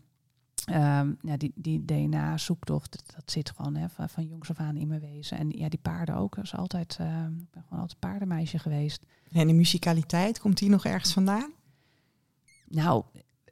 Ehm, 0.67 1.13
ja, 1.21 1.37
die, 1.37 1.51
die 1.55 1.85
DNA-zoektocht, 1.85 2.91
dat, 2.91 3.15
dat 3.15 3.31
zit 3.31 3.51
gewoon 3.55 3.75
hè, 3.75 3.89
van, 3.89 4.09
van 4.09 4.25
jongs 4.27 4.49
af 4.49 4.57
aan 4.57 4.75
in 4.75 4.87
mijn 4.87 4.99
wezen. 5.01 5.37
En 5.37 5.49
ja, 5.49 5.69
die 5.69 5.79
paarden 5.81 6.15
ook. 6.15 6.35
Dat 6.35 6.43
is 6.43 6.55
altijd, 6.55 6.97
eh, 6.99 7.07
ik 7.39 7.51
ben 7.51 7.63
gewoon 7.63 7.79
altijd 7.81 7.99
paardenmeisje 7.99 8.59
geweest. 8.59 9.05
En 9.31 9.47
de 9.47 9.53
musicaliteit, 9.53 10.39
komt 10.39 10.57
die 10.57 10.69
nog 10.69 10.85
ergens 10.85 11.13
vandaan? 11.13 11.51
Nou, 12.67 13.03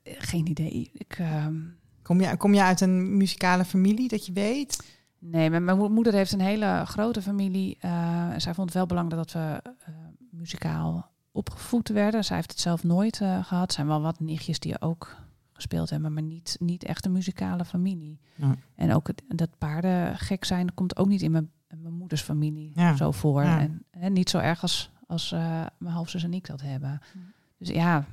geen 0.03 0.47
idee. 0.47 0.89
Ik, 0.93 1.15
ehm, 1.19 1.55
Kom 2.01 2.21
je, 2.21 2.37
kom 2.37 2.53
je 2.53 2.63
uit 2.63 2.81
een 2.81 3.17
muzikale 3.17 3.65
familie, 3.65 4.07
dat 4.07 4.25
je 4.25 4.33
weet? 4.33 4.93
nee, 5.19 5.49
mijn, 5.49 5.63
mijn 5.63 5.77
mo- 5.77 5.89
moeder 5.89 6.13
heeft 6.13 6.31
een 6.31 6.39
hele 6.41 6.83
grote 6.85 7.21
familie. 7.21 7.77
eh, 7.79 8.29
en 8.29 8.41
zij 8.41 8.53
vond 8.53 8.67
het 8.67 8.77
wel 8.77 8.85
belangrijk 8.85 9.21
dat 9.21 9.31
we 9.31 9.61
eh, 9.63 9.93
muzikaal 10.31 11.11
opgevoed 11.31 11.89
werden. 11.89 12.23
Zij 12.23 12.35
heeft 12.35 12.51
het 12.51 12.59
zelf 12.59 12.83
nooit 12.83 13.21
eh, 13.21 13.45
gehad. 13.45 13.67
Er 13.67 13.73
zijn 13.73 13.87
wel 13.87 14.01
wat 14.01 14.19
nichtjes 14.19 14.59
die 14.59 14.81
ook 14.81 15.15
gespeeld 15.55 15.89
hebben, 15.89 16.13
maar 16.13 16.23
niet, 16.23 16.55
niet 16.59 16.83
echt 16.83 17.05
een 17.05 17.11
muzikale 17.11 17.65
familie. 17.65 18.19
Ja. 18.35 18.55
En 18.75 18.93
ook 18.93 19.07
het, 19.07 19.23
dat 19.27 19.57
paarden 19.57 20.17
gek 20.17 20.45
zijn, 20.45 20.73
komt 20.73 20.97
ook 20.97 21.07
niet 21.07 21.21
in 21.21 21.31
mijn, 21.31 21.51
in 21.67 21.81
mijn 21.81 21.93
moeders 21.93 22.21
familie 22.21 22.71
Ja. 22.75 22.95
zo 22.95 23.11
voor. 23.11 23.43
Ja. 23.43 23.59
En, 23.59 23.85
en 23.91 24.13
niet 24.13 24.29
zo 24.29 24.37
erg 24.37 24.61
als, 24.61 24.91
als 25.07 25.31
eh, 25.31 25.65
mijn 25.77 25.93
halfzus 25.93 26.23
en 26.23 26.33
ik 26.33 26.47
dat 26.47 26.61
hebben. 26.61 27.01
Hm. 27.11 27.17
Dus 27.57 27.67
ja, 27.67 28.05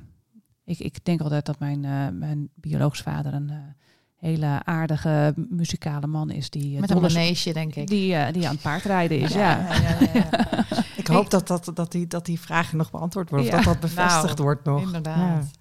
ik, 0.65 0.79
ik 0.79 1.05
denk 1.05 1.21
altijd 1.21 1.45
dat 1.45 1.59
mijn, 1.59 1.83
uh, 1.83 2.07
mijn 2.09 2.49
biologisch 2.55 3.01
vader 3.01 3.33
een 3.33 3.49
uh, 3.51 3.57
hele 4.15 4.61
aardige 4.63 5.33
muzikale 5.49 6.07
man 6.07 6.29
is. 6.29 6.49
Die, 6.49 6.79
Met 6.79 6.89
een 6.89 7.01
manege, 7.01 7.53
denk 7.53 7.75
ik. 7.75 7.87
Die, 7.87 8.13
uh, 8.13 8.25
die 8.31 8.47
aan 8.47 8.53
het 8.53 8.61
paardrijden 8.61 9.19
is, 9.19 9.33
ja. 9.33 9.57
ja. 9.57 9.75
ja, 9.75 9.97
ja 10.13 10.29
ik 10.97 11.07
hoop 11.07 11.29
dat, 11.29 11.47
dat, 11.47 11.71
dat, 11.73 11.91
die, 11.91 12.07
dat 12.07 12.25
die 12.25 12.39
vragen 12.39 12.77
nog 12.77 12.91
beantwoord 12.91 13.29
worden. 13.29 13.47
Of 13.47 13.55
dat 13.55 13.63
dat 13.63 13.79
bevestigd 13.79 14.37
nou, 14.37 14.43
wordt 14.43 14.63
nog. 14.63 14.81
Inderdaad. 14.81 15.51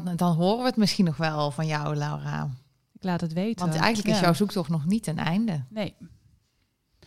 Dan, 0.00 0.16
dan 0.16 0.34
horen 0.34 0.58
we 0.58 0.64
het 0.64 0.76
misschien 0.76 1.04
nog 1.04 1.16
wel 1.16 1.50
van 1.50 1.66
jou, 1.66 1.96
Laura. 1.96 2.50
Ik 2.92 3.04
laat 3.04 3.20
het 3.20 3.32
weten. 3.32 3.66
Want 3.66 3.78
eigenlijk 3.78 4.14
is 4.14 4.20
jouw 4.20 4.32
zoektocht 4.32 4.68
nog 4.68 4.86
niet 4.86 5.02
ten 5.02 5.18
einde. 5.18 5.64
Nee. 5.68 5.94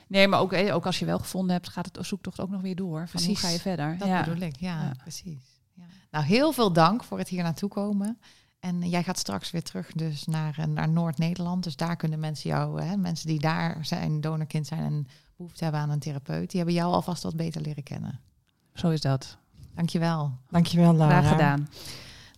Nee, 0.07 0.27
maar 0.27 0.39
ook, 0.39 0.53
ook 0.53 0.85
als 0.85 0.99
je 0.99 1.05
wel 1.05 1.19
gevonden 1.19 1.51
hebt, 1.51 1.69
gaat 1.69 1.85
het 1.85 2.05
zoektocht 2.05 2.39
ook 2.39 2.49
nog 2.49 2.61
weer 2.61 2.75
door. 2.75 2.99
Van 2.99 3.07
precies. 3.07 3.27
Hoe 3.27 3.37
ga 3.37 3.49
je 3.49 3.59
verder? 3.59 3.97
Dat 3.97 4.25
bedoel 4.25 4.41
ik, 4.41 4.55
ja, 4.55 4.91
precies. 5.01 5.59
Ja. 5.73 5.83
Nou, 6.11 6.25
heel 6.25 6.51
veel 6.51 6.73
dank 6.73 7.03
voor 7.03 7.17
het 7.17 7.27
hier 7.27 7.43
naartoe 7.43 7.69
komen. 7.69 8.19
En 8.59 8.89
jij 8.89 9.03
gaat 9.03 9.19
straks 9.19 9.51
weer 9.51 9.63
terug 9.63 9.91
dus 9.91 10.25
naar, 10.25 10.65
naar 10.69 10.89
Noord-Nederland. 10.89 11.63
Dus 11.63 11.75
daar 11.75 11.95
kunnen 11.95 12.19
mensen 12.19 12.49
jou, 12.49 12.81
hè, 12.81 12.97
mensen 12.97 13.27
die 13.27 13.39
daar 13.39 13.85
zijn, 13.85 14.21
donorkind 14.21 14.67
zijn 14.67 14.83
en 14.83 15.07
behoefte 15.35 15.63
hebben 15.63 15.81
aan 15.81 15.89
een 15.89 15.99
therapeut, 15.99 16.49
die 16.49 16.57
hebben 16.57 16.75
jou 16.75 16.93
alvast 16.93 17.23
wat 17.23 17.35
beter 17.35 17.61
leren 17.61 17.83
kennen. 17.83 18.19
Zo 18.73 18.89
is 18.89 19.01
dat. 19.01 19.37
Dankjewel. 19.73 20.37
Dankjewel, 20.49 20.95
Laura. 20.95 21.19
Graag 21.19 21.31
gedaan. 21.31 21.67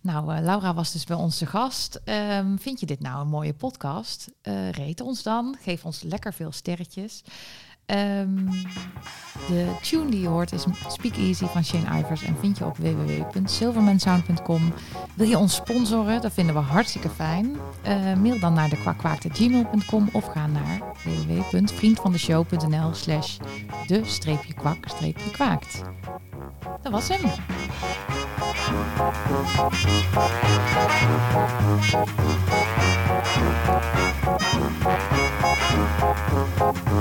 Nou, 0.08 0.34
uh, 0.34 0.40
Laura 0.40 0.74
was 0.74 0.92
dus 0.92 1.04
bij 1.04 1.16
onze 1.16 1.46
gast. 1.46 2.00
Um, 2.04 2.58
vind 2.58 2.80
je 2.80 2.86
dit 2.86 3.00
nou 3.00 3.20
een 3.20 3.28
mooie 3.28 3.54
podcast? 3.54 4.28
Uh, 4.42 4.88
ons 5.02 5.22
dan. 5.22 5.56
Geef 5.60 5.84
ons 5.84 6.02
lekker 6.02 6.34
veel 6.34 6.52
sterretjes. 6.52 7.22
Um, 7.90 8.48
de 9.48 9.76
tune 9.82 10.10
die 10.10 10.20
je 10.20 10.28
hoort 10.28 10.52
is 10.52 10.64
Speak 10.88 11.16
Easy 11.16 11.46
van 11.46 11.64
Shane 11.64 11.98
Ivers 11.98 12.22
en 12.22 12.36
vind 12.40 12.58
je 12.58 12.64
op 12.64 12.76
www.silvermansound.com. 12.76 14.72
Wil 15.14 15.28
je 15.28 15.38
ons 15.38 15.54
sponsoren? 15.54 16.20
Dat 16.20 16.32
vinden 16.32 16.54
we 16.54 16.60
hartstikke 16.60 17.08
fijn. 17.08 17.56
Uh, 17.88 18.14
mail 18.14 18.38
dan 18.38 18.52
naar 18.52 18.68
de 18.68 18.76
kwakwaakte.gmail.com 18.76 20.08
of 20.12 20.26
ga 20.26 20.46
naar 20.46 20.80
www.vriendvandeshow.nl 21.04 22.94
slash 22.94 23.36
de-kwak-kwaakt. 23.86 25.82
Dat 26.82 26.92
was 26.92 27.08
hem. 27.08 27.30